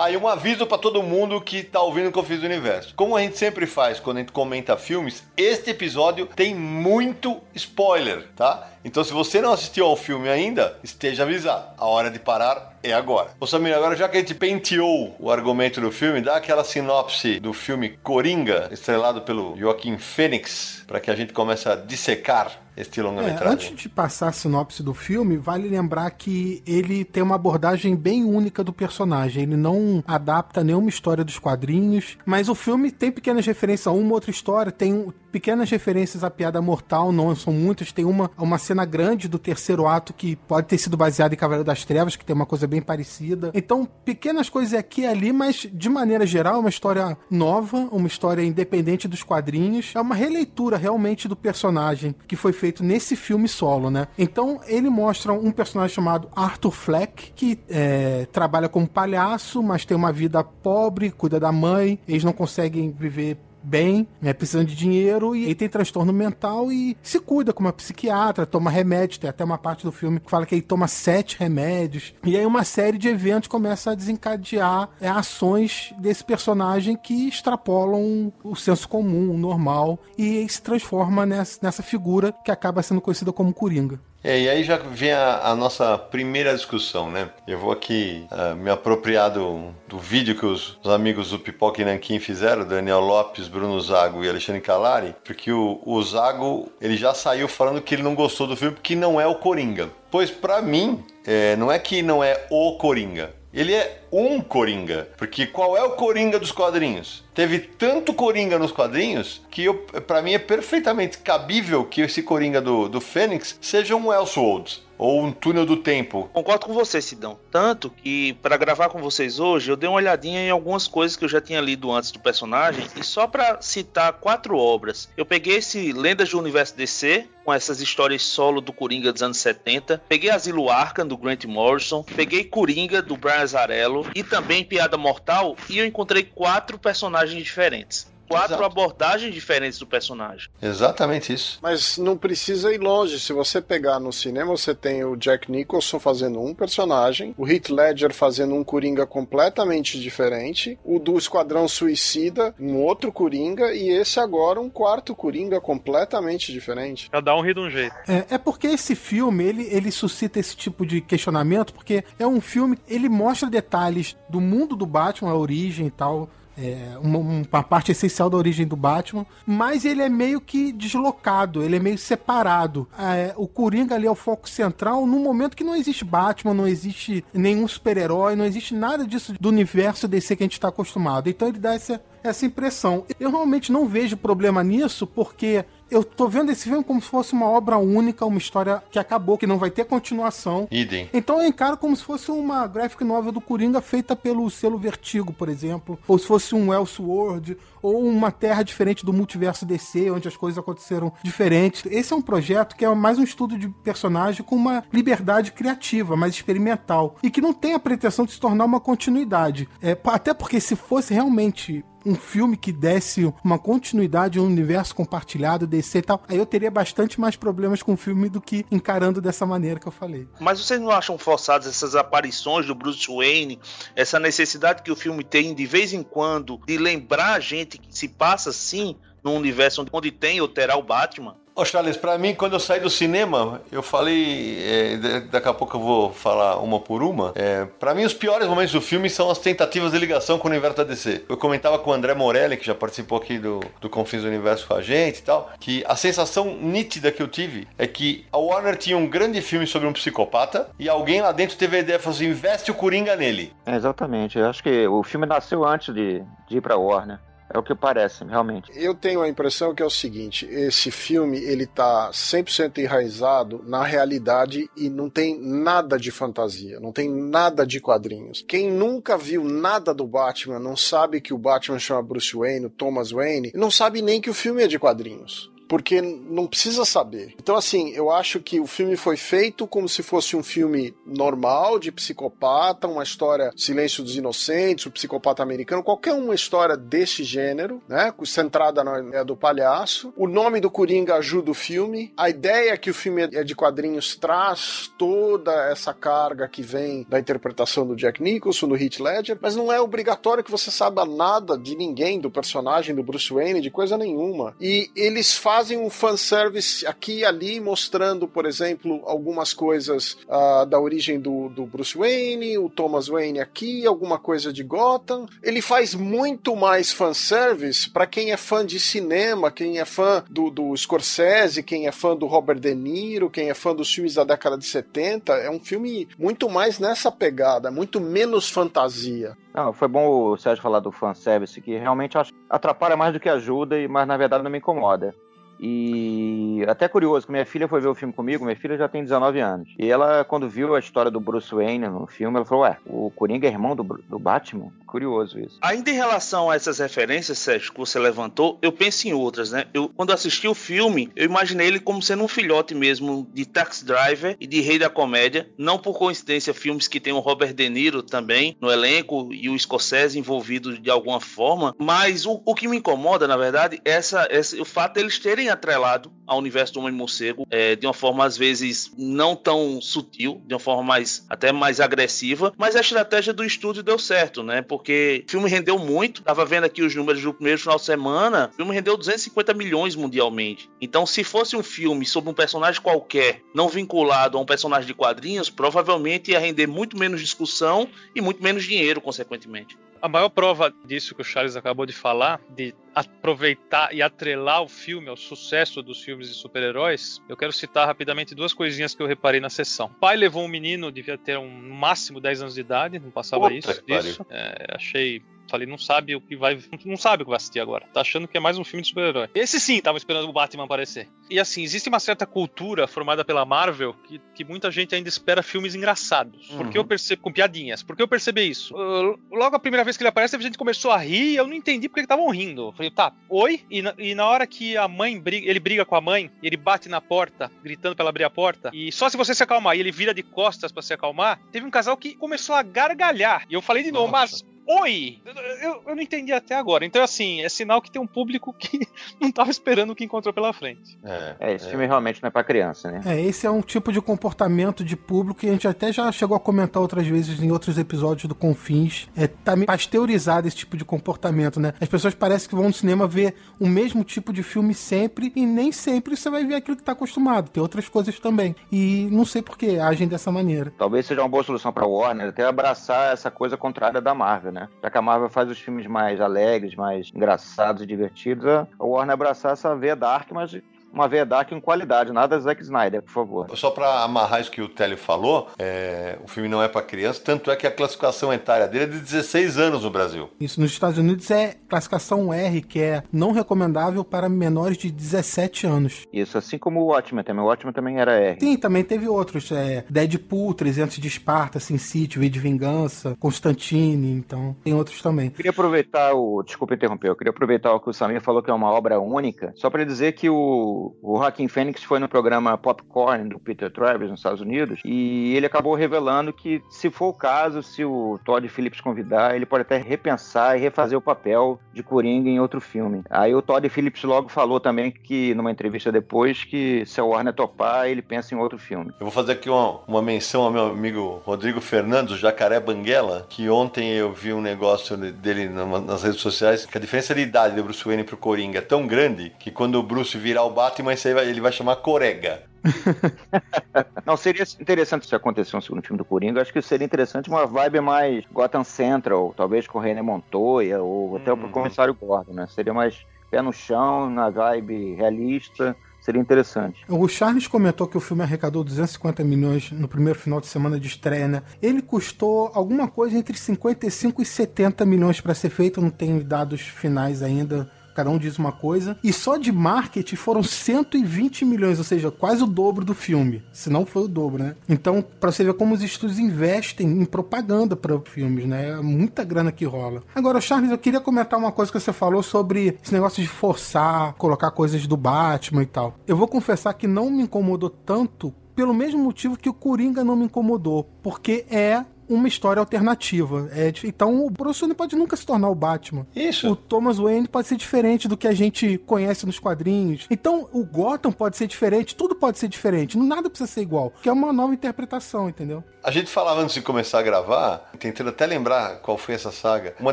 Aí 0.00 0.16
um 0.16 0.26
aviso 0.26 0.66
pra 0.66 0.78
todo 0.78 1.02
mundo 1.02 1.38
que 1.42 1.62
tá 1.62 1.82
ouvindo 1.82 2.08
o 2.08 2.10
Confis 2.10 2.40
do 2.40 2.46
Universo. 2.46 2.94
Como 2.96 3.14
a 3.14 3.20
gente 3.20 3.36
sempre 3.36 3.66
faz 3.66 4.00
quando 4.00 4.16
a 4.16 4.20
gente 4.20 4.32
comenta 4.32 4.74
filmes, 4.74 5.22
este 5.36 5.68
episódio 5.68 6.24
tem 6.24 6.54
muito 6.54 7.38
spoiler, 7.54 8.26
tá? 8.34 8.66
Então 8.82 9.04
se 9.04 9.12
você 9.12 9.42
não 9.42 9.52
assistiu 9.52 9.84
ao 9.84 9.96
filme 9.96 10.30
ainda, 10.30 10.78
esteja 10.82 11.24
avisado. 11.24 11.74
A 11.76 11.84
hora 11.84 12.10
de 12.10 12.18
parar 12.18 12.78
é 12.82 12.94
agora. 12.94 13.32
Ô 13.38 13.46
Samir, 13.46 13.76
agora 13.76 13.94
já 13.94 14.08
que 14.08 14.16
a 14.16 14.20
gente 14.20 14.34
penteou 14.34 15.14
o 15.18 15.30
argumento 15.30 15.82
do 15.82 15.92
filme, 15.92 16.22
dá 16.22 16.36
aquela 16.36 16.64
sinopse 16.64 17.38
do 17.38 17.52
filme 17.52 17.90
Coringa, 18.02 18.70
estrelado 18.72 19.20
pelo 19.20 19.54
Joaquim 19.58 19.98
Fênix, 19.98 20.82
para 20.86 20.98
que 20.98 21.10
a 21.10 21.14
gente 21.14 21.34
comece 21.34 21.68
a 21.68 21.76
dissecar 21.76 22.52
este 22.80 23.00
É, 23.00 23.02
longa-metragem. 23.02 23.52
antes 23.52 23.76
de 23.76 23.88
passar 23.88 24.28
a 24.28 24.32
sinopse 24.32 24.82
do 24.82 24.94
filme, 24.94 25.36
vale 25.36 25.68
lembrar 25.68 26.10
que 26.10 26.62
ele 26.66 27.04
tem 27.04 27.22
uma 27.22 27.34
abordagem 27.34 27.94
bem 27.96 28.24
única 28.24 28.62
do 28.64 28.72
personagem. 28.72 29.42
Ele 29.44 29.56
não 29.56 30.02
adapta 30.06 30.62
nenhuma 30.64 30.88
história 30.88 31.24
dos 31.24 31.38
quadrinhos, 31.38 32.16
mas 32.26 32.48
o 32.48 32.54
filme 32.54 32.90
tem 32.90 33.10
pequenas 33.10 33.46
referências 33.46 33.86
a 33.86 33.92
uma 33.92 34.12
outra 34.14 34.30
história, 34.30 34.72
tem 34.72 35.12
pequenas 35.30 35.70
referências 35.70 36.24
à 36.24 36.30
piada 36.30 36.60
mortal, 36.60 37.12
não 37.12 37.34
são 37.34 37.52
muitas. 37.52 37.92
Tem 37.92 38.04
uma, 38.04 38.30
uma 38.36 38.58
cena 38.58 38.84
grande 38.84 39.28
do 39.28 39.38
terceiro 39.38 39.86
ato 39.86 40.12
que 40.12 40.36
pode 40.36 40.66
ter 40.66 40.78
sido 40.78 40.96
baseada 40.96 41.34
em 41.34 41.38
Cavaleiro 41.38 41.64
das 41.64 41.84
Trevas, 41.84 42.16
que 42.16 42.24
tem 42.24 42.34
uma 42.34 42.46
coisa 42.46 42.66
bem 42.66 42.80
parecida. 42.80 43.50
Então, 43.54 43.88
pequenas 44.04 44.48
coisas 44.48 44.74
aqui 44.74 45.02
e 45.02 45.06
ali, 45.06 45.32
mas 45.32 45.66
de 45.72 45.88
maneira 45.88 46.26
geral, 46.26 46.56
é 46.56 46.58
uma 46.58 46.68
história 46.68 47.16
nova, 47.30 47.88
uma 47.92 48.06
história 48.06 48.42
independente 48.42 49.08
dos 49.08 49.22
quadrinhos. 49.22 49.92
É 49.94 50.00
uma 50.00 50.14
releitura 50.14 50.76
realmente 50.76 51.28
do 51.28 51.36
personagem 51.36 52.14
que 52.26 52.36
foi 52.36 52.52
feito 52.52 52.82
nesse 52.82 53.16
filme 53.16 53.48
solo, 53.48 53.90
né? 53.90 54.08
Então, 54.18 54.60
ele 54.66 54.90
mostra 54.90 55.32
um 55.32 55.50
personagem 55.50 55.94
chamado 55.94 56.28
Arthur 56.34 56.72
Fleck, 56.72 57.32
que 57.34 57.58
é, 57.68 58.26
trabalha 58.32 58.68
como 58.68 58.88
palhaço, 58.88 59.62
mas 59.62 59.84
tem 59.84 59.96
uma 59.96 60.12
vida 60.12 60.42
pobre, 60.42 61.10
cuida 61.10 61.38
da 61.38 61.52
mãe, 61.52 61.98
eles 62.06 62.24
não 62.24 62.32
conseguem 62.32 62.90
viver 62.90 63.38
bem, 63.62 64.06
né, 64.20 64.32
precisando 64.32 64.66
de 64.66 64.74
dinheiro 64.74 65.34
e 65.34 65.44
ele 65.44 65.54
tem 65.54 65.68
transtorno 65.68 66.12
mental 66.12 66.72
e 66.72 66.96
se 67.02 67.18
cuida 67.20 67.52
como 67.52 67.68
uma 67.68 67.72
psiquiatra, 67.72 68.46
toma 68.46 68.70
remédio, 68.70 69.20
tem 69.20 69.30
até 69.30 69.44
uma 69.44 69.58
parte 69.58 69.84
do 69.84 69.92
filme 69.92 70.20
que 70.20 70.30
fala 70.30 70.46
que 70.46 70.54
ele 70.54 70.62
toma 70.62 70.88
sete 70.88 71.38
remédios 71.38 72.14
e 72.24 72.36
aí 72.36 72.46
uma 72.46 72.64
série 72.64 72.98
de 72.98 73.08
eventos 73.08 73.48
começa 73.48 73.90
a 73.90 73.94
desencadear 73.94 74.88
é, 75.00 75.08
ações 75.08 75.94
desse 75.98 76.24
personagem 76.24 76.96
que 76.96 77.28
extrapolam 77.28 78.32
o 78.42 78.56
senso 78.56 78.88
comum, 78.88 79.30
o 79.30 79.38
normal 79.38 79.98
e 80.16 80.36
ele 80.36 80.48
se 80.48 80.62
transforma 80.62 81.26
nessa, 81.26 81.58
nessa 81.62 81.82
figura 81.82 82.32
que 82.44 82.50
acaba 82.50 82.82
sendo 82.82 83.00
conhecida 83.00 83.32
como 83.32 83.52
Coringa. 83.52 84.00
É, 84.22 84.38
e 84.38 84.48
aí 84.50 84.62
já 84.62 84.76
vem 84.76 85.12
a, 85.12 85.40
a 85.44 85.56
nossa 85.56 85.96
primeira 85.96 86.54
discussão, 86.54 87.10
né? 87.10 87.30
Eu 87.46 87.58
vou 87.58 87.72
aqui 87.72 88.26
ah, 88.30 88.54
me 88.54 88.70
apropriar 88.70 89.30
do, 89.30 89.74
do 89.88 89.98
vídeo 89.98 90.36
que 90.38 90.44
os, 90.44 90.78
os 90.84 90.90
amigos 90.90 91.30
do 91.30 91.38
Pipoca 91.38 91.80
e 91.80 91.84
Nanquim 91.86 92.18
fizeram, 92.18 92.66
Daniel 92.66 93.00
Lopes, 93.00 93.48
Bruno 93.48 93.80
Zago 93.80 94.22
e 94.22 94.28
Alexandre 94.28 94.60
Calari, 94.60 95.14
porque 95.24 95.50
o, 95.50 95.80
o 95.86 96.02
Zago, 96.02 96.70
ele 96.80 96.98
já 96.98 97.14
saiu 97.14 97.48
falando 97.48 97.80
que 97.80 97.94
ele 97.94 98.02
não 98.02 98.14
gostou 98.14 98.46
do 98.46 98.56
filme 98.56 98.74
porque 98.74 98.94
não 98.94 99.18
é 99.18 99.26
o 99.26 99.36
Coringa. 99.36 99.88
Pois 100.10 100.30
pra 100.30 100.60
mim, 100.60 101.02
é, 101.26 101.56
não 101.56 101.72
é 101.72 101.78
que 101.78 102.02
não 102.02 102.22
é 102.22 102.46
o 102.50 102.76
Coringa, 102.76 103.32
ele 103.52 103.74
é 103.74 104.02
um 104.12 104.40
Coringa. 104.40 105.08
Porque 105.16 105.46
qual 105.46 105.76
é 105.76 105.82
o 105.82 105.90
Coringa 105.90 106.38
dos 106.38 106.52
quadrinhos? 106.52 107.24
Teve 107.34 107.58
tanto 107.58 108.14
Coringa 108.14 108.58
nos 108.58 108.72
quadrinhos 108.72 109.42
que 109.50 109.72
pra 110.06 110.22
mim 110.22 110.34
é 110.34 110.38
perfeitamente 110.38 111.18
cabível 111.18 111.84
que 111.84 112.00
esse 112.00 112.22
Coringa 112.22 112.60
do, 112.60 112.88
do 112.88 113.00
Fênix 113.00 113.58
seja 113.60 113.96
um 113.96 114.12
Elseworlds. 114.12 114.82
Ou 115.00 115.24
um 115.24 115.32
túnel 115.32 115.64
do 115.64 115.78
tempo. 115.78 116.28
Concordo 116.30 116.66
com 116.66 116.74
você, 116.74 117.00
Sidão. 117.00 117.38
Tanto 117.50 117.88
que, 117.88 118.34
para 118.34 118.58
gravar 118.58 118.90
com 118.90 119.00
vocês 119.00 119.40
hoje, 119.40 119.70
eu 119.70 119.76
dei 119.76 119.88
uma 119.88 119.96
olhadinha 119.96 120.40
em 120.40 120.50
algumas 120.50 120.86
coisas 120.86 121.16
que 121.16 121.24
eu 121.24 121.28
já 121.28 121.40
tinha 121.40 121.58
lido 121.58 121.90
antes 121.90 122.10
do 122.10 122.18
personagem. 122.18 122.86
E 122.94 123.02
só 123.02 123.26
para 123.26 123.62
citar 123.62 124.12
quatro 124.12 124.58
obras, 124.58 125.08
eu 125.16 125.24
peguei 125.24 125.56
esse 125.56 125.90
Lendas 125.94 126.28
do 126.28 126.38
Universo 126.38 126.76
DC, 126.76 127.26
com 127.42 127.54
essas 127.54 127.80
histórias 127.80 128.20
solo 128.20 128.60
do 128.60 128.74
Coringa 128.74 129.10
dos 129.10 129.22
anos 129.22 129.38
70. 129.38 130.02
Peguei 130.06 130.28
Asilo 130.28 130.68
Arkham, 130.68 131.06
do 131.06 131.16
Grant 131.16 131.46
Morrison. 131.46 132.02
Peguei 132.02 132.44
Coringa, 132.44 133.00
do 133.00 133.16
Brian 133.16 133.40
Azarello. 133.40 134.06
E 134.14 134.22
também 134.22 134.62
Piada 134.62 134.98
Mortal. 134.98 135.56
E 135.70 135.78
eu 135.78 135.86
encontrei 135.86 136.24
quatro 136.24 136.78
personagens 136.78 137.42
diferentes. 137.42 138.06
Quatro 138.30 138.54
Exato. 138.54 138.64
abordagens 138.64 139.34
diferentes 139.34 139.76
do 139.76 139.86
personagem. 139.86 140.48
Exatamente 140.62 141.32
isso. 141.32 141.58
Mas 141.60 141.98
não 141.98 142.16
precisa 142.16 142.72
ir 142.72 142.78
longe. 142.78 143.18
Se 143.18 143.32
você 143.32 143.60
pegar 143.60 143.98
no 143.98 144.12
cinema, 144.12 144.56
você 144.56 144.72
tem 144.72 145.04
o 145.04 145.16
Jack 145.16 145.50
Nicholson 145.50 145.98
fazendo 145.98 146.40
um 146.40 146.54
personagem, 146.54 147.34
o 147.36 147.48
Heath 147.48 147.70
Ledger 147.70 148.14
fazendo 148.14 148.54
um 148.54 148.62
Coringa 148.62 149.04
completamente 149.04 149.98
diferente, 150.00 150.78
o 150.84 151.00
do 151.00 151.18
Esquadrão 151.18 151.66
Suicida, 151.66 152.54
um 152.60 152.76
outro 152.76 153.10
Coringa, 153.10 153.74
e 153.74 153.88
esse 153.88 154.20
agora 154.20 154.60
um 154.60 154.70
quarto 154.70 155.12
Coringa 155.12 155.60
completamente 155.60 156.52
diferente. 156.52 157.10
Cada 157.10 157.34
um 157.34 157.40
ri 157.40 157.52
de 157.52 157.58
um 157.58 157.68
jeito. 157.68 157.96
É, 158.06 158.34
é 158.34 158.38
porque 158.38 158.68
esse 158.68 158.94
filme, 158.94 159.42
ele, 159.42 159.66
ele 159.72 159.90
suscita 159.90 160.38
esse 160.38 160.56
tipo 160.56 160.86
de 160.86 161.00
questionamento, 161.00 161.74
porque 161.74 162.04
é 162.16 162.26
um 162.26 162.40
filme, 162.40 162.78
ele 162.86 163.08
mostra 163.08 163.50
detalhes 163.50 164.16
do 164.28 164.40
mundo 164.40 164.76
do 164.76 164.86
Batman, 164.86 165.32
a 165.32 165.36
origem 165.36 165.88
e 165.88 165.90
tal, 165.90 166.30
é, 166.58 166.98
uma, 167.02 167.18
uma 167.18 167.62
parte 167.62 167.92
essencial 167.92 168.28
da 168.28 168.36
origem 168.36 168.66
do 168.66 168.76
Batman, 168.76 169.26
mas 169.46 169.84
ele 169.84 170.02
é 170.02 170.08
meio 170.08 170.40
que 170.40 170.72
deslocado, 170.72 171.62
ele 171.62 171.76
é 171.76 171.78
meio 171.80 171.98
separado. 171.98 172.88
É, 172.98 173.32
o 173.36 173.46
Coringa 173.46 173.94
ali 173.94 174.06
é 174.06 174.10
o 174.10 174.14
foco 174.14 174.48
central 174.48 175.06
num 175.06 175.22
momento 175.22 175.56
que 175.56 175.64
não 175.64 175.76
existe 175.76 176.04
Batman, 176.04 176.54
não 176.54 176.66
existe 176.66 177.24
nenhum 177.32 177.66
super-herói, 177.66 178.36
não 178.36 178.44
existe 178.44 178.74
nada 178.74 179.06
disso 179.06 179.34
do 179.40 179.48
universo 179.48 180.06
DC 180.06 180.36
que 180.36 180.42
a 180.42 180.46
gente 180.46 180.52
está 180.54 180.68
acostumado. 180.68 181.28
Então 181.28 181.48
ele 181.48 181.58
dá 181.58 181.74
essa, 181.74 182.02
essa 182.22 182.44
impressão. 182.44 183.04
Eu 183.18 183.30
realmente 183.30 183.72
não 183.72 183.86
vejo 183.86 184.16
problema 184.16 184.62
nisso, 184.62 185.06
porque 185.06 185.64
eu 185.90 186.04
tô 186.04 186.28
vendo 186.28 186.50
esse 186.50 186.64
filme 186.68 186.84
como 186.84 187.00
se 187.00 187.08
fosse 187.08 187.32
uma 187.32 187.46
obra 187.46 187.78
única, 187.78 188.24
uma 188.24 188.38
história 188.38 188.82
que 188.90 188.98
acabou, 188.98 189.36
que 189.36 189.46
não 189.46 189.58
vai 189.58 189.70
ter 189.70 189.84
continuação. 189.84 190.68
Idem. 190.70 191.08
Então 191.12 191.40
eu 191.40 191.48
encaro 191.48 191.76
como 191.76 191.96
se 191.96 192.02
fosse 192.02 192.30
uma 192.30 192.66
graphic 192.66 193.02
novel 193.04 193.32
do 193.32 193.40
Coringa 193.40 193.80
feita 193.80 194.14
pelo 194.14 194.48
selo 194.50 194.78
Vertigo, 194.78 195.32
por 195.32 195.48
exemplo, 195.48 195.98
ou 196.06 196.18
se 196.18 196.26
fosse 196.26 196.54
um 196.54 196.72
Elseworld, 196.72 197.56
ou 197.82 198.02
uma 198.06 198.30
terra 198.30 198.62
diferente 198.62 199.04
do 199.04 199.12
multiverso 199.12 199.64
DC, 199.64 200.10
onde 200.10 200.28
as 200.28 200.36
coisas 200.36 200.58
aconteceram 200.58 201.12
diferentes. 201.22 201.84
Esse 201.86 202.12
é 202.12 202.16
um 202.16 202.22
projeto 202.22 202.76
que 202.76 202.84
é 202.84 202.94
mais 202.94 203.18
um 203.18 203.24
estudo 203.24 203.58
de 203.58 203.68
personagem 203.68 204.44
com 204.44 204.54
uma 204.54 204.84
liberdade 204.92 205.52
criativa, 205.52 206.16
mais 206.16 206.34
experimental, 206.34 207.16
e 207.22 207.30
que 207.30 207.40
não 207.40 207.52
tem 207.52 207.74
a 207.74 207.78
pretensão 207.78 208.24
de 208.24 208.32
se 208.32 208.40
tornar 208.40 208.64
uma 208.64 208.80
continuidade. 208.80 209.68
É, 209.82 209.96
até 210.04 210.34
porque 210.34 210.60
se 210.60 210.76
fosse 210.76 211.14
realmente 211.14 211.84
um 212.04 212.14
filme 212.14 212.56
que 212.56 212.72
desse 212.72 213.32
uma 213.44 213.58
continuidade, 213.58 214.40
um 214.40 214.46
universo 214.46 214.94
compartilhado, 214.94 215.66
DC 215.66 215.98
e 215.98 216.02
tal, 216.02 216.22
aí 216.28 216.36
eu 216.36 216.46
teria 216.46 216.70
bastante 216.70 217.20
mais 217.20 217.36
problemas 217.36 217.82
com 217.82 217.94
o 217.94 217.96
filme 217.96 218.28
do 218.28 218.40
que 218.40 218.64
encarando 218.70 219.20
dessa 219.20 219.46
maneira 219.46 219.78
que 219.78 219.86
eu 219.86 219.92
falei. 219.92 220.26
Mas 220.40 220.60
vocês 220.60 220.80
não 220.80 220.90
acham 220.90 221.18
forçadas 221.18 221.66
essas 221.66 221.94
aparições 221.94 222.66
do 222.66 222.74
Bruce 222.74 223.06
Wayne, 223.08 223.58
essa 223.94 224.18
necessidade 224.18 224.82
que 224.82 224.90
o 224.90 224.96
filme 224.96 225.24
tem 225.24 225.54
de 225.54 225.66
vez 225.66 225.92
em 225.92 226.02
quando 226.02 226.60
de 226.66 226.78
lembrar 226.78 227.34
a 227.34 227.40
gente 227.40 227.78
que 227.78 227.96
se 227.96 228.08
passa 228.08 228.50
assim 228.50 228.96
num 229.22 229.36
universo 229.36 229.84
onde, 229.92 230.10
tem 230.10 230.40
ou 230.40 230.48
terá 230.48 230.76
o 230.76 230.82
Batman? 230.82 231.36
Ô 231.54 231.64
Charles, 231.64 231.96
pra 231.96 232.16
mim, 232.16 232.34
quando 232.34 232.54
eu 232.54 232.60
saí 232.60 232.80
do 232.80 232.88
cinema, 232.88 233.60
eu 233.70 233.82
falei. 233.82 234.58
é, 234.64 234.96
da- 234.96 235.18
daqui 235.32 235.48
a 235.48 235.52
pouco 235.52 235.76
eu 235.76 235.80
vou 235.80 236.10
falar 236.12 236.56
uma 236.60 236.80
por 236.80 237.02
uma. 237.02 237.32
É, 237.34 237.66
para 237.78 237.92
mim, 237.94 238.04
os 238.04 238.14
piores 238.14 238.46
momentos 238.48 238.72
do 238.72 238.80
filme 238.80 239.10
são 239.10 239.28
as 239.30 239.38
tentativas 239.38 239.92
de 239.92 239.98
ligação 239.98 240.38
com 240.38 240.48
o 240.48 240.50
universo 240.50 240.76
da 240.78 240.84
DC. 240.84 241.24
Eu 241.28 241.36
comentava 241.36 241.78
com 241.78 241.90
o 241.90 241.92
André 241.92 242.14
Morelli, 242.14 242.56
que 242.56 242.64
já 242.64 242.74
participou 242.74 243.18
aqui 243.18 243.38
do, 243.38 243.60
do 243.80 243.90
Confins 243.90 244.22
do 244.22 244.28
Universo 244.28 244.66
com 244.66 244.74
a 244.74 244.80
gente 244.80 245.18
e 245.18 245.22
tal, 245.22 245.50
que 245.60 245.84
a 245.86 245.96
sensação 245.96 246.56
nítida 246.60 247.10
que 247.12 247.22
eu 247.22 247.28
tive 247.28 247.66
é 247.76 247.86
que 247.86 248.24
a 248.32 248.38
Warner 248.38 248.76
tinha 248.76 248.96
um 248.96 249.06
grande 249.06 249.42
filme 249.42 249.66
sobre 249.66 249.86
um 249.88 249.92
psicopata 249.92 250.70
e 250.78 250.88
alguém 250.88 251.20
lá 251.20 251.32
dentro 251.32 251.56
teve 251.58 251.76
a 251.76 251.80
ideia 251.80 251.96
e 251.96 252.00
falou 252.00 252.14
assim: 252.16 252.26
investe 252.28 252.70
o 252.70 252.74
Coringa 252.74 253.16
nele. 253.16 253.52
É, 253.66 253.74
exatamente. 253.74 254.38
Eu 254.38 254.46
acho 254.48 254.62
que 254.62 254.86
o 254.86 255.02
filme 255.02 255.26
nasceu 255.26 255.64
antes 255.66 255.92
de, 255.94 256.22
de 256.48 256.56
ir 256.56 256.60
pra 256.60 256.76
Warner. 256.78 257.18
É 257.52 257.58
o 257.58 257.62
que 257.62 257.74
parece, 257.74 258.24
realmente. 258.24 258.70
Eu 258.74 258.94
tenho 258.94 259.22
a 259.22 259.28
impressão 259.28 259.74
que 259.74 259.82
é 259.82 259.86
o 259.86 259.90
seguinte, 259.90 260.46
esse 260.46 260.90
filme, 260.90 261.38
ele 261.38 261.66
tá 261.66 262.10
100% 262.12 262.78
enraizado 262.78 263.62
na 263.66 263.82
realidade 263.82 264.70
e 264.76 264.88
não 264.88 265.10
tem 265.10 265.38
nada 265.40 265.98
de 265.98 266.12
fantasia, 266.12 266.78
não 266.78 266.92
tem 266.92 267.10
nada 267.10 267.66
de 267.66 267.80
quadrinhos. 267.80 268.44
Quem 268.46 268.70
nunca 268.70 269.18
viu 269.18 269.42
nada 269.42 269.92
do 269.92 270.06
Batman, 270.06 270.60
não 270.60 270.76
sabe 270.76 271.20
que 271.20 271.34
o 271.34 271.38
Batman 271.38 271.78
chama 271.78 272.02
Bruce 272.02 272.36
Wayne, 272.36 272.66
o 272.66 272.70
Thomas 272.70 273.10
Wayne, 273.10 273.50
não 273.54 273.70
sabe 273.70 274.00
nem 274.00 274.20
que 274.20 274.30
o 274.30 274.34
filme 274.34 274.62
é 274.62 274.68
de 274.68 274.78
quadrinhos 274.78 275.50
porque 275.70 276.02
não 276.02 276.48
precisa 276.48 276.84
saber. 276.84 277.32
Então, 277.38 277.54
assim, 277.54 277.90
eu 277.90 278.10
acho 278.10 278.40
que 278.40 278.58
o 278.58 278.66
filme 278.66 278.96
foi 278.96 279.16
feito 279.16 279.68
como 279.68 279.88
se 279.88 280.02
fosse 280.02 280.34
um 280.34 280.42
filme 280.42 280.92
normal, 281.06 281.78
de 281.78 281.92
psicopata, 281.92 282.88
uma 282.88 283.04
história 283.04 283.52
Silêncio 283.56 284.02
dos 284.02 284.16
Inocentes, 284.16 284.86
o 284.86 284.90
psicopata 284.90 285.44
americano, 285.44 285.80
qualquer 285.80 286.12
uma 286.12 286.34
história 286.34 286.76
desse 286.76 287.22
gênero, 287.22 287.80
né? 287.88 288.12
Centrada 288.24 288.82
na 288.82 288.98
ideia 288.98 289.24
do 289.24 289.36
palhaço. 289.36 290.12
O 290.16 290.26
nome 290.26 290.58
do 290.60 290.68
Coringa 290.68 291.14
ajuda 291.14 291.52
o 291.52 291.54
filme. 291.54 292.12
A 292.16 292.28
ideia 292.28 292.76
que 292.76 292.90
o 292.90 292.94
filme 292.94 293.22
é 293.32 293.44
de 293.44 293.54
quadrinhos 293.54 294.16
traz 294.16 294.90
toda 294.98 295.52
essa 295.70 295.94
carga 295.94 296.48
que 296.48 296.62
vem 296.62 297.06
da 297.08 297.20
interpretação 297.20 297.86
do 297.86 297.94
Jack 297.94 298.20
Nicholson, 298.20 298.66
do 298.66 298.76
Heath 298.76 298.98
Ledger, 298.98 299.38
mas 299.40 299.54
não 299.54 299.72
é 299.72 299.80
obrigatório 299.80 300.42
que 300.42 300.50
você 300.50 300.68
saiba 300.68 301.04
nada 301.04 301.56
de 301.56 301.76
ninguém, 301.76 302.18
do 302.18 302.30
personagem 302.30 302.92
do 302.92 303.04
Bruce 303.04 303.32
Wayne, 303.32 303.60
de 303.60 303.70
coisa 303.70 303.96
nenhuma. 303.96 304.56
E 304.60 304.90
eles 304.96 305.36
fazem 305.36 305.59
fazem 305.60 305.76
um 305.76 305.90
fanservice 305.90 306.86
aqui 306.86 307.18
e 307.18 307.24
ali, 307.26 307.60
mostrando, 307.60 308.26
por 308.26 308.46
exemplo, 308.46 309.02
algumas 309.04 309.52
coisas 309.52 310.16
uh, 310.26 310.64
da 310.64 310.80
origem 310.80 311.20
do, 311.20 311.50
do 311.50 311.66
Bruce 311.66 311.98
Wayne, 311.98 312.56
o 312.56 312.70
Thomas 312.70 313.08
Wayne 313.08 313.40
aqui, 313.40 313.86
alguma 313.86 314.18
coisa 314.18 314.54
de 314.54 314.62
Gotham. 314.62 315.26
Ele 315.42 315.60
faz 315.60 315.94
muito 315.94 316.56
mais 316.56 316.90
fanservice 316.90 317.90
para 317.90 318.06
quem 318.06 318.32
é 318.32 318.38
fã 318.38 318.64
de 318.64 318.80
cinema, 318.80 319.50
quem 319.50 319.78
é 319.78 319.84
fã 319.84 320.24
do, 320.30 320.48
do 320.48 320.74
Scorsese, 320.74 321.62
quem 321.62 321.86
é 321.86 321.92
fã 321.92 322.16
do 322.16 322.24
Robert 322.24 322.58
De 322.58 322.74
Niro, 322.74 323.28
quem 323.28 323.50
é 323.50 323.54
fã 323.54 323.74
dos 323.74 323.92
filmes 323.92 324.14
da 324.14 324.24
década 324.24 324.56
de 324.56 324.64
70. 324.64 325.34
É 325.34 325.50
um 325.50 325.60
filme 325.60 326.08
muito 326.18 326.48
mais 326.48 326.78
nessa 326.78 327.12
pegada, 327.12 327.70
muito 327.70 328.00
menos 328.00 328.48
fantasia. 328.48 329.36
Não, 329.52 329.74
foi 329.74 329.88
bom 329.88 330.08
o 330.08 330.38
Sérgio 330.38 330.62
falar 330.62 330.80
do 330.80 330.90
fanservice, 330.90 331.60
que 331.60 331.76
realmente 331.76 332.16
atrapalha 332.48 332.96
mais 332.96 333.12
do 333.12 333.20
que 333.20 333.28
ajuda, 333.28 333.76
mas 333.90 334.08
na 334.08 334.16
verdade 334.16 334.42
não 334.42 334.50
me 334.50 334.56
incomoda. 334.56 335.14
E 335.60 336.64
até 336.66 336.88
curioso, 336.88 337.26
que 337.26 337.32
minha 337.32 337.44
filha 337.44 337.68
foi 337.68 337.80
ver 337.80 337.88
o 337.88 337.94
filme 337.94 338.14
comigo, 338.14 338.44
minha 338.44 338.56
filha 338.56 338.78
já 338.78 338.88
tem 338.88 339.02
19 339.02 339.40
anos. 339.40 339.68
E 339.78 339.90
ela, 339.90 340.24
quando 340.24 340.48
viu 340.48 340.74
a 340.74 340.78
história 340.78 341.10
do 341.10 341.20
Bruce 341.20 341.54
Wayne 341.54 341.86
no 341.88 342.06
filme, 342.06 342.36
ela 342.36 342.46
falou: 342.46 342.64
Ué, 342.64 342.78
o 342.86 343.10
Coringa 343.10 343.46
é 343.46 343.50
irmão 343.50 343.76
do, 343.76 343.82
do 343.82 344.18
Batman? 344.18 344.72
Curioso 344.86 345.38
isso. 345.38 345.58
Ainda 345.60 345.90
em 345.90 345.94
relação 345.94 346.50
a 346.50 346.56
essas 346.56 346.78
referências, 346.78 347.38
Sérgio, 347.38 347.72
que 347.72 347.78
você 347.78 347.98
levantou, 347.98 348.58
eu 348.62 348.72
penso 348.72 349.06
em 349.06 349.12
outras, 349.12 349.52
né? 349.52 349.66
Eu, 349.74 349.88
quando 349.88 350.12
assisti 350.12 350.48
o 350.48 350.54
filme, 350.54 351.12
eu 351.14 351.26
imaginei 351.26 351.68
ele 351.68 351.78
como 351.78 352.02
sendo 352.02 352.24
um 352.24 352.28
filhote 352.28 352.74
mesmo 352.74 353.28
de 353.32 353.44
Tax 353.44 353.82
Driver 353.82 354.36
e 354.40 354.46
de 354.46 354.60
Rei 354.60 354.78
da 354.78 354.88
Comédia. 354.88 355.48
Não 355.58 355.78
por 355.78 355.96
coincidência, 355.98 356.54
filmes 356.54 356.88
que 356.88 356.98
tem 356.98 357.12
o 357.12 357.20
Robert 357.20 357.52
De 357.52 357.68
Niro 357.68 358.02
também 358.02 358.56
no 358.60 358.70
elenco 358.70 359.32
e 359.32 359.48
o 359.48 359.58
Scorsese 359.58 360.18
envolvido 360.18 360.78
de 360.78 360.90
alguma 360.90 361.20
forma. 361.20 361.74
Mas 361.78 362.26
o, 362.26 362.40
o 362.44 362.54
que 362.54 362.66
me 362.66 362.78
incomoda, 362.78 363.28
na 363.28 363.36
verdade, 363.36 363.80
é 363.84 363.90
essa, 363.90 364.26
essa, 364.30 364.60
o 364.60 364.64
fato 364.64 364.94
de 364.94 365.00
eles 365.00 365.18
terem 365.18 365.49
atrelado 365.50 366.12
ao 366.26 366.38
universo 366.38 366.74
do 366.74 366.80
Homem-Morcego 366.80 367.46
é, 367.50 367.76
de 367.76 367.86
uma 367.86 367.92
forma, 367.92 368.24
às 368.24 368.36
vezes, 368.36 368.92
não 368.96 369.34
tão 369.34 369.80
sutil, 369.80 370.40
de 370.46 370.54
uma 370.54 370.60
forma 370.60 370.82
mais 370.82 371.24
até 371.28 371.52
mais 371.52 371.80
agressiva, 371.80 372.52
mas 372.56 372.76
a 372.76 372.80
estratégia 372.80 373.32
do 373.32 373.44
estúdio 373.44 373.82
deu 373.82 373.98
certo, 373.98 374.42
né? 374.42 374.62
Porque 374.62 375.24
o 375.26 375.30
filme 375.30 375.48
rendeu 375.48 375.78
muito. 375.78 376.22
Tava 376.22 376.44
vendo 376.44 376.64
aqui 376.64 376.82
os 376.82 376.94
números 376.94 377.22
do 377.22 377.34
primeiro 377.34 377.60
final 377.60 377.76
de 377.76 377.84
semana, 377.84 378.50
o 378.52 378.56
filme 378.56 378.74
rendeu 378.74 378.96
250 378.96 379.52
milhões 379.54 379.96
mundialmente. 379.96 380.70
Então, 380.80 381.04
se 381.04 381.24
fosse 381.24 381.56
um 381.56 381.62
filme 381.62 382.06
sobre 382.06 382.30
um 382.30 382.34
personagem 382.34 382.80
qualquer, 382.80 383.42
não 383.54 383.68
vinculado 383.68 384.38
a 384.38 384.40
um 384.40 384.46
personagem 384.46 384.86
de 384.86 384.94
quadrinhos, 384.94 385.50
provavelmente 385.50 386.30
ia 386.30 386.38
render 386.38 386.66
muito 386.66 386.96
menos 386.96 387.20
discussão 387.20 387.88
e 388.14 388.20
muito 388.20 388.42
menos 388.42 388.64
dinheiro, 388.64 389.00
consequentemente. 389.00 389.76
A 390.02 390.08
maior 390.08 390.30
prova 390.30 390.72
disso 390.84 391.14
que 391.14 391.20
o 391.20 391.24
Charles 391.24 391.56
acabou 391.56 391.84
de 391.84 391.92
falar, 391.92 392.40
de 392.48 392.74
aproveitar 392.94 393.94
e 393.94 394.02
atrelar 394.02 394.62
o 394.62 394.68
filme 394.68 395.08
ao 395.08 395.16
sucesso 395.16 395.82
dos 395.82 396.02
filmes 396.02 396.28
de 396.28 396.34
super-heróis, 396.34 397.22
eu 397.28 397.36
quero 397.36 397.52
citar 397.52 397.86
rapidamente 397.86 398.34
duas 398.34 398.52
coisinhas 398.52 398.94
que 398.94 399.02
eu 399.02 399.06
reparei 399.06 399.40
na 399.40 399.50
sessão. 399.50 399.86
O 399.86 400.00
pai 400.00 400.16
levou 400.16 400.44
um 400.44 400.48
menino, 400.48 400.90
devia 400.90 401.16
ter 401.16 401.38
um 401.38 401.50
máximo 401.50 402.20
10 402.20 402.42
anos 402.42 402.54
de 402.54 402.60
idade, 402.60 402.98
não 402.98 403.10
passava 403.10 403.48
Puta 403.48 403.54
isso. 403.54 403.82
isso. 403.88 404.26
É, 404.30 404.74
achei 404.74 405.22
Falei, 405.50 405.66
não 405.66 405.76
sabe 405.76 406.14
o 406.14 406.20
que 406.20 406.36
vai. 406.36 406.56
Não 406.84 406.96
sabe 406.96 407.22
o 407.22 407.26
que 407.26 407.30
vai 407.30 407.36
assistir 407.36 407.58
agora. 407.58 407.84
Tá 407.92 408.02
achando 408.02 408.28
que 408.28 408.36
é 408.36 408.40
mais 408.40 408.56
um 408.56 408.62
filme 408.62 408.82
de 408.82 408.88
super-herói. 408.88 409.28
Esse 409.34 409.58
sim 409.58 409.80
tava 409.80 409.98
esperando 409.98 410.28
o 410.28 410.32
Batman 410.32 410.64
aparecer. 410.64 411.08
E 411.28 411.40
assim, 411.40 411.62
existe 411.62 411.88
uma 411.88 411.98
certa 411.98 412.24
cultura 412.24 412.86
formada 412.86 413.24
pela 413.24 413.44
Marvel 413.44 413.94
que, 414.04 414.20
que 414.32 414.44
muita 414.44 414.70
gente 414.70 414.94
ainda 414.94 415.08
espera 415.08 415.42
filmes 415.42 415.74
engraçados. 415.74 416.50
Uhum. 416.50 416.58
Porque 416.58 416.78
eu 416.78 416.84
percebo. 416.84 417.22
com 417.22 417.32
piadinhas. 417.32 417.82
Porque 417.82 418.00
eu 418.00 418.06
percebi 418.06 418.48
isso. 418.48 418.74
Logo 418.76 419.56
a 419.56 419.58
primeira 419.58 419.82
vez 419.82 419.96
que 419.96 420.04
ele 420.04 420.08
aparece, 420.08 420.36
a 420.36 420.38
gente 420.38 420.56
começou 420.56 420.92
a 420.92 420.98
rir 420.98 421.32
e 421.32 421.36
eu 421.36 421.48
não 421.48 421.54
entendi 421.54 421.88
porque 421.88 422.02
estavam 422.02 422.28
rindo. 422.30 422.72
Eu 422.80 422.90
falei, 422.90 422.90
tá, 422.90 423.12
oi? 423.28 423.60
E 423.70 423.82
na, 423.82 423.94
e 423.98 424.14
na 424.14 424.26
hora 424.26 424.46
que 424.46 424.76
a 424.76 424.88
mãe 424.88 425.20
briga, 425.20 425.48
ele 425.48 425.60
briga 425.60 425.84
com 425.84 425.94
a 425.94 426.00
mãe, 426.00 426.30
ele 426.42 426.56
bate 426.56 426.88
na 426.88 427.00
porta, 427.00 427.50
gritando 427.62 427.94
pra 427.94 428.02
ela 428.02 428.10
abrir 428.10 428.24
a 428.24 428.30
porta. 428.30 428.70
E 428.72 428.90
só 428.90 429.08
se 429.08 429.16
você 429.16 429.34
se 429.34 429.42
acalmar 429.42 429.76
e 429.76 429.80
ele 429.80 429.92
vira 429.92 430.14
de 430.14 430.22
costas 430.22 430.72
para 430.72 430.82
se 430.82 430.94
acalmar, 430.94 431.38
teve 431.52 431.66
um 431.66 431.70
casal 431.70 431.96
que 431.96 432.14
começou 432.14 432.54
a 432.54 432.62
gargalhar. 432.62 433.44
E 433.50 433.54
eu 433.54 433.60
falei 433.60 433.82
de 433.82 433.92
novo, 433.92 434.10
Nossa. 434.10 434.36
mas 434.36 434.44
Oi! 434.66 435.18
Eu, 435.62 435.82
eu, 435.86 435.96
não 435.96 436.02
entendi 436.02 436.32
até 436.32 436.54
agora. 436.54 436.84
Então, 436.84 437.02
assim, 437.02 437.42
é 437.42 437.48
sinal 437.48 437.82
que 437.82 437.90
tem 437.90 438.00
um 438.00 438.06
público 438.06 438.52
que 438.52 438.86
não 439.20 439.28
estava 439.28 439.50
esperando 439.50 439.90
o 439.90 439.96
que 439.96 440.04
encontrou 440.04 440.32
pela 440.32 440.52
frente. 440.52 440.98
É, 441.02 441.36
é 441.40 441.54
esse 441.54 441.66
é. 441.66 441.70
filme 441.70 441.86
realmente 441.86 442.22
não 442.22 442.28
é 442.28 442.30
pra 442.30 442.44
criança, 442.44 442.90
né? 442.90 443.00
É, 443.04 443.20
esse 443.20 443.46
é 443.46 443.50
um 443.50 443.60
tipo 443.60 443.92
de 443.92 444.00
comportamento 444.00 444.84
de 444.84 444.96
público 444.96 445.40
que 445.40 445.48
a 445.48 445.52
gente 445.52 445.66
até 445.66 445.92
já 445.92 446.10
chegou 446.12 446.36
a 446.36 446.40
comentar 446.40 446.80
outras 446.80 447.06
vezes 447.06 447.42
em 447.42 447.50
outros 447.50 447.78
episódios 447.78 448.26
do 448.26 448.34
Confins. 448.34 449.08
É, 449.16 449.26
tá 449.26 449.56
meio 449.56 449.66
pasteurizado 449.66 450.46
esse 450.46 450.56
tipo 450.56 450.76
de 450.76 450.84
comportamento, 450.84 451.58
né? 451.58 451.72
As 451.80 451.88
pessoas 451.88 452.14
parecem 452.14 452.48
que 452.48 452.54
vão 452.54 452.68
no 452.68 452.72
cinema 452.72 453.06
ver 453.06 453.34
o 453.58 453.66
mesmo 453.66 454.04
tipo 454.04 454.32
de 454.32 454.42
filme 454.42 454.74
sempre 454.74 455.32
e 455.34 455.44
nem 455.44 455.72
sempre 455.72 456.16
você 456.16 456.30
vai 456.30 456.44
ver 456.44 456.54
aquilo 456.54 456.76
que 456.76 456.82
tá 456.82 456.92
acostumado. 456.92 457.50
Tem 457.50 457.62
outras 457.62 457.88
coisas 457.88 458.18
também. 458.20 458.54
E 458.70 459.08
não 459.10 459.24
sei 459.24 459.42
por 459.42 459.58
que 459.58 459.78
agem 459.78 460.06
dessa 460.06 460.30
maneira. 460.30 460.72
Talvez 460.78 461.06
seja 461.06 461.22
uma 461.22 461.28
boa 461.28 461.42
solução 461.42 461.72
pra 461.72 461.86
Warner 461.86 462.28
até 462.28 462.44
abraçar 462.44 463.12
essa 463.12 463.30
coisa 463.30 463.56
contrária 463.56 464.00
da 464.00 464.14
Marvel, 464.14 464.49
né? 464.50 464.60
né? 464.60 464.68
Já 464.82 464.90
que 464.90 464.98
a 464.98 465.02
Marvel 465.02 465.28
faz 465.28 465.50
os 465.50 465.58
filmes 465.58 465.86
mais 465.86 466.20
alegres, 466.20 466.74
mais 466.74 467.10
engraçados 467.14 467.82
e 467.82 467.86
divertidos, 467.86 468.46
a 468.46 468.66
Warner 468.78 469.14
abraçar 469.14 469.52
essa 469.52 469.74
veia 469.74 469.96
dark, 469.96 470.30
mas 470.32 470.60
uma 470.92 471.08
veia 471.08 471.24
dark 471.24 471.52
em 471.52 471.60
qualidade, 471.60 472.12
nada 472.12 472.38
Zack 472.38 472.62
Snyder, 472.62 473.02
por 473.02 473.12
favor. 473.12 473.56
Só 473.56 473.70
para 473.70 474.02
amarrar 474.02 474.40
isso 474.40 474.50
que 474.50 474.62
o 474.62 474.68
Telly 474.68 474.96
falou, 474.96 475.48
é, 475.58 476.18
o 476.24 476.28
filme 476.28 476.48
não 476.48 476.62
é 476.62 476.68
para 476.68 476.82
criança, 476.82 477.20
tanto 477.24 477.50
é 477.50 477.56
que 477.56 477.66
a 477.66 477.70
classificação 477.70 478.32
etária 478.32 478.66
dele 478.66 478.84
é 478.84 478.86
de 478.86 478.98
16 478.98 479.58
anos 479.58 479.84
no 479.84 479.90
Brasil. 479.90 480.28
Isso, 480.40 480.60
nos 480.60 480.70
Estados 480.70 480.98
Unidos 480.98 481.30
é 481.30 481.56
classificação 481.68 482.32
R, 482.32 482.62
que 482.62 482.80
é 482.80 483.02
não 483.12 483.32
recomendável 483.32 484.04
para 484.04 484.28
menores 484.28 484.76
de 484.76 484.90
17 484.90 485.66
anos. 485.66 486.06
Isso, 486.12 486.36
assim 486.36 486.58
como 486.58 486.80
o 486.80 486.86
Watchmen 486.86 487.24
também. 487.24 487.44
O 487.44 487.48
Watchmen 487.48 487.72
também 487.72 488.00
era 488.00 488.12
R. 488.12 488.40
Sim, 488.40 488.56
também 488.56 488.84
teve 488.84 489.08
outros. 489.08 489.50
É, 489.52 489.84
Deadpool, 489.88 490.54
300 490.54 490.96
de 490.96 491.08
Esparta, 491.08 491.60
Sin 491.60 491.78
City, 491.78 492.18
V 492.18 492.28
de 492.28 492.38
Vingança, 492.38 493.16
Constantine, 493.18 494.12
então 494.12 494.56
tem 494.62 494.74
outros 494.74 495.00
também. 495.00 495.26
Eu 495.26 495.32
queria 495.32 495.50
aproveitar 495.50 496.14
o... 496.14 496.42
Desculpa 496.42 496.74
interromper, 496.74 497.08
eu 497.08 497.16
queria 497.16 497.30
aproveitar 497.30 497.72
o 497.72 497.80
que 497.80 497.90
o 497.90 497.92
Samir 497.92 498.20
falou 498.20 498.42
que 498.42 498.50
é 498.50 498.54
uma 498.54 498.70
obra 498.70 498.98
única, 499.00 499.52
só 499.56 499.70
para 499.70 499.84
dizer 499.84 500.12
que 500.12 500.28
o 500.28 500.79
o, 501.02 501.18
Joaquim 501.18 501.48
Fênix 501.48 501.82
foi 501.82 501.98
no 501.98 502.08
programa 502.08 502.56
Popcorn 502.56 503.28
do 503.28 503.38
Peter 503.38 503.70
Travis 503.70 504.08
nos 504.08 504.20
Estados 504.20 504.40
Unidos 504.40 504.80
e 504.84 505.34
ele 505.36 505.46
acabou 505.46 505.74
revelando 505.74 506.32
que, 506.32 506.62
se 506.70 506.90
for 506.90 507.08
o 507.08 507.14
caso, 507.14 507.62
se 507.62 507.84
o 507.84 508.18
Todd 508.24 508.48
Phillips 508.48 508.80
convidar, 508.80 509.36
ele 509.36 509.46
pode 509.46 509.62
até 509.62 509.76
repensar 509.76 510.56
e 510.56 510.60
refazer 510.60 510.96
o 510.96 511.02
papel 511.02 511.58
de 511.72 511.82
Coringa 511.82 512.28
em 512.28 512.40
outro 512.40 512.60
filme. 512.60 513.02
Aí 513.10 513.34
o 513.34 513.42
Todd 513.42 513.68
Phillips 513.68 514.02
logo 514.04 514.28
falou 514.28 514.60
também 514.60 514.90
que, 514.90 515.34
numa 515.34 515.50
entrevista 515.50 515.92
depois, 515.92 516.44
que 516.44 516.84
se 516.86 517.00
a 517.00 517.04
Warner 517.04 517.34
topar, 517.34 517.88
ele 517.88 518.02
pensa 518.02 518.34
em 518.34 518.38
outro 518.38 518.58
filme. 518.58 518.92
Eu 518.98 519.06
vou 519.06 519.10
fazer 519.10 519.32
aqui 519.32 519.50
uma, 519.50 519.80
uma 519.86 520.02
menção 520.02 520.42
ao 520.42 520.50
meu 520.50 520.66
amigo 520.66 521.22
Rodrigo 521.24 521.60
Fernandes, 521.60 522.18
Jacaré 522.18 522.60
Banguela, 522.60 523.26
que 523.28 523.48
ontem 523.48 523.90
eu 523.92 524.12
vi 524.12 524.32
um 524.32 524.40
negócio 524.40 524.96
dele 524.96 525.48
nas 525.48 526.02
redes 526.02 526.20
sociais, 526.20 526.66
que 526.66 526.76
a 526.76 526.80
diferença 526.80 527.14
de 527.14 527.20
idade 527.20 527.54
do 527.54 527.62
Bruce 527.62 527.84
Wayne 527.84 528.04
pro 528.04 528.16
Coringa 528.16 528.58
é 528.58 528.62
tão 528.62 528.86
grande 528.86 529.32
que 529.38 529.50
quando 529.50 529.76
o 529.76 529.82
Bruce 529.82 530.16
virar 530.16 530.44
o 530.44 530.50
Batman, 530.50 530.69
ele 530.78 531.40
vai 531.40 531.52
chamar 531.52 531.76
Corega. 531.76 532.42
Não, 534.04 534.16
seria 534.16 534.44
interessante 534.60 535.06
se 535.06 535.14
acontecer 535.14 535.56
um 535.56 535.60
segundo 535.60 535.82
filme 535.82 535.98
do 535.98 536.04
Coringa. 536.04 536.42
Acho 536.42 536.52
que 536.52 536.60
seria 536.60 536.84
interessante 536.84 537.28
uma 537.28 537.46
vibe 537.46 537.80
mais 537.80 538.24
Gotham 538.30 538.64
Central, 538.64 539.34
talvez 539.36 539.66
com 539.66 539.78
René 539.78 540.02
Montoya 540.02 540.82
ou 540.82 541.16
até 541.16 541.32
o 541.32 541.36
uhum. 541.36 541.50
Comissário 541.50 541.94
Gordon, 541.94 542.32
né? 542.32 542.46
Seria 542.48 542.74
mais 542.74 543.06
pé 543.30 543.40
no 543.40 543.52
chão, 543.52 544.10
na 544.10 544.28
vibe 544.28 544.94
realista 544.94 545.74
seria 546.00 546.20
interessante. 546.20 546.84
O 546.88 547.06
Charles 547.06 547.46
comentou 547.46 547.86
que 547.86 547.96
o 547.96 548.00
filme 548.00 548.22
arrecadou 548.22 548.64
250 548.64 549.22
milhões 549.22 549.70
no 549.70 549.86
primeiro 549.86 550.18
final 550.18 550.40
de 550.40 550.46
semana 550.46 550.80
de 550.80 550.88
estreia, 550.88 551.28
né? 551.28 551.42
Ele 551.60 551.82
custou 551.82 552.50
alguma 552.54 552.88
coisa 552.88 553.16
entre 553.16 553.36
55 553.36 554.22
e 554.22 554.24
70 554.24 554.84
milhões 554.86 555.20
para 555.20 555.34
ser 555.34 555.50
feito, 555.50 555.80
não 555.80 555.90
tem 555.90 556.18
dados 556.20 556.62
finais 556.62 557.22
ainda 557.22 557.70
cada 557.94 558.10
um 558.10 558.18
diz 558.18 558.38
uma 558.38 558.52
coisa. 558.52 558.96
E 559.02 559.12
só 559.12 559.36
de 559.36 559.52
marketing 559.52 560.16
foram 560.16 560.42
120 560.42 561.44
milhões, 561.44 561.78
ou 561.78 561.84
seja, 561.84 562.10
quase 562.10 562.42
o 562.42 562.46
dobro 562.46 562.84
do 562.84 562.94
filme. 562.94 563.42
Se 563.52 563.70
não 563.70 563.86
foi 563.86 564.04
o 564.04 564.08
dobro, 564.08 564.42
né? 564.42 564.54
Então, 564.68 565.04
pra 565.20 565.30
você 565.30 565.44
ver 565.44 565.54
como 565.54 565.74
os 565.74 565.82
estúdios 565.82 566.18
investem 566.18 566.86
em 566.86 567.04
propaganda 567.04 567.76
para 567.76 567.98
filmes, 568.00 568.46
né? 568.46 568.70
É 568.70 568.80
muita 568.80 569.24
grana 569.24 569.52
que 569.52 569.64
rola. 569.64 570.02
Agora, 570.14 570.40
Charles, 570.40 570.70
eu 570.70 570.78
queria 570.78 571.00
comentar 571.00 571.38
uma 571.38 571.52
coisa 571.52 571.70
que 571.70 571.78
você 571.78 571.92
falou 571.92 572.22
sobre 572.22 572.78
esse 572.82 572.92
negócio 572.92 573.22
de 573.22 573.28
forçar, 573.28 574.14
colocar 574.14 574.50
coisas 574.50 574.86
do 574.86 574.96
Batman 574.96 575.62
e 575.62 575.66
tal. 575.66 575.94
Eu 576.06 576.16
vou 576.16 576.28
confessar 576.28 576.74
que 576.74 576.86
não 576.86 577.10
me 577.10 577.22
incomodou 577.22 577.70
tanto 577.70 578.34
pelo 578.54 578.74
mesmo 578.74 579.02
motivo 579.02 579.38
que 579.38 579.48
o 579.48 579.54
Coringa 579.54 580.04
não 580.04 580.16
me 580.16 580.26
incomodou, 580.26 580.84
porque 581.02 581.46
é 581.50 581.84
uma 582.10 582.28
história 582.28 582.60
alternativa. 582.60 583.48
É, 583.52 583.72
então 583.84 584.24
o 584.26 584.30
Bruce 584.30 584.60
Wayne 584.60 584.74
pode 584.74 584.96
nunca 584.96 585.16
se 585.16 585.24
tornar 585.24 585.48
o 585.48 585.54
Batman. 585.54 586.06
Isso. 586.14 586.50
O 586.50 586.56
Thomas 586.56 586.98
Wayne 586.98 587.28
pode 587.28 587.48
ser 587.48 587.56
diferente 587.56 588.08
do 588.08 588.16
que 588.16 588.26
a 588.26 588.32
gente 588.32 588.78
conhece 588.78 589.24
nos 589.24 589.38
quadrinhos. 589.38 590.06
Então 590.10 590.48
o 590.52 590.64
Gotham 590.64 591.12
pode 591.12 591.36
ser 591.36 591.46
diferente, 591.46 591.94
tudo 591.94 592.14
pode 592.14 592.38
ser 592.38 592.48
diferente, 592.48 592.98
nada 592.98 593.30
precisa 593.30 593.50
ser 593.50 593.62
igual, 593.62 593.92
que 594.02 594.08
é 594.08 594.12
uma 594.12 594.32
nova 594.32 594.52
interpretação, 594.52 595.28
entendeu? 595.28 595.62
A 595.82 595.90
gente 595.90 596.10
falava 596.10 596.40
antes 596.40 596.54
de 596.54 596.62
começar 596.62 596.98
a 596.98 597.02
gravar, 597.02 597.70
tentando 597.78 598.10
até 598.10 598.26
lembrar 598.26 598.80
qual 598.80 598.98
foi 598.98 599.14
essa 599.14 599.32
saga. 599.32 599.74
Uma 599.80 599.92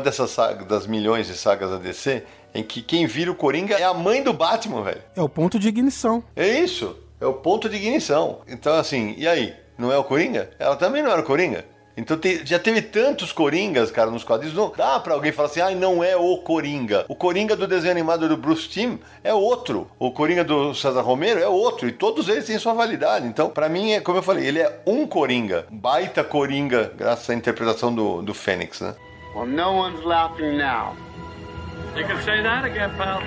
dessas 0.00 0.30
sagas, 0.30 0.66
das 0.66 0.86
milhões 0.86 1.26
de 1.26 1.34
sagas 1.34 1.70
da 1.70 1.78
DC, 1.78 2.24
em 2.54 2.62
que 2.62 2.82
quem 2.82 3.06
vira 3.06 3.30
o 3.30 3.34
Coringa 3.34 3.76
é 3.76 3.84
a 3.84 3.94
mãe 3.94 4.22
do 4.22 4.32
Batman, 4.32 4.82
velho. 4.82 5.02
É 5.14 5.22
o 5.22 5.28
ponto 5.28 5.58
de 5.58 5.68
ignição. 5.68 6.22
É 6.34 6.46
isso. 6.46 6.96
É 7.20 7.26
o 7.26 7.34
ponto 7.34 7.68
de 7.68 7.76
ignição. 7.76 8.40
Então, 8.46 8.74
assim, 8.74 9.14
e 9.16 9.26
aí? 9.26 9.54
Não 9.76 9.92
é 9.92 9.98
o 9.98 10.04
Coringa? 10.04 10.50
Ela 10.58 10.76
também 10.76 11.02
não 11.02 11.10
era 11.10 11.20
o 11.20 11.24
Coringa. 11.24 11.64
Então 11.98 12.16
te, 12.16 12.46
já 12.46 12.60
teve 12.60 12.80
tantos 12.80 13.32
Coringas, 13.32 13.90
cara, 13.90 14.08
nos 14.08 14.22
quadrinhos. 14.22 14.56
Não 14.56 14.72
dá 14.74 15.00
pra 15.00 15.14
alguém 15.14 15.32
falar 15.32 15.48
assim, 15.48 15.60
ah, 15.60 15.70
não 15.72 16.02
é 16.02 16.16
o 16.16 16.38
Coringa. 16.38 17.04
O 17.08 17.16
Coringa 17.16 17.56
do 17.56 17.66
desenho 17.66 17.90
animado 17.90 18.28
do 18.28 18.36
Bruce 18.36 18.68
Timm 18.68 18.98
é 19.24 19.34
outro. 19.34 19.90
O 19.98 20.12
Coringa 20.12 20.44
do 20.44 20.72
César 20.74 21.00
Romero 21.00 21.40
é 21.40 21.48
outro. 21.48 21.88
E 21.88 21.92
todos 21.92 22.28
eles 22.28 22.46
têm 22.46 22.56
sua 22.56 22.72
validade. 22.72 23.26
Então, 23.26 23.50
para 23.50 23.68
mim, 23.68 23.90
é 23.92 24.00
como 24.00 24.18
eu 24.18 24.22
falei, 24.22 24.46
ele 24.46 24.60
é 24.60 24.80
um 24.86 25.08
Coringa. 25.08 25.66
Baita 25.70 26.22
Coringa, 26.22 26.92
graças 26.96 27.28
à 27.30 27.34
interpretação 27.34 27.92
do, 27.92 28.22
do 28.22 28.32
Fênix, 28.32 28.80
né? 28.80 28.94
Well, 29.34 29.46
no 29.46 29.72
one's 29.72 30.04
laughing 30.04 30.56
now. 30.56 30.94
You 31.96 32.06
can 32.06 32.22
say 32.22 32.40
that 32.44 32.64
again, 32.64 32.90
pal. 32.96 33.20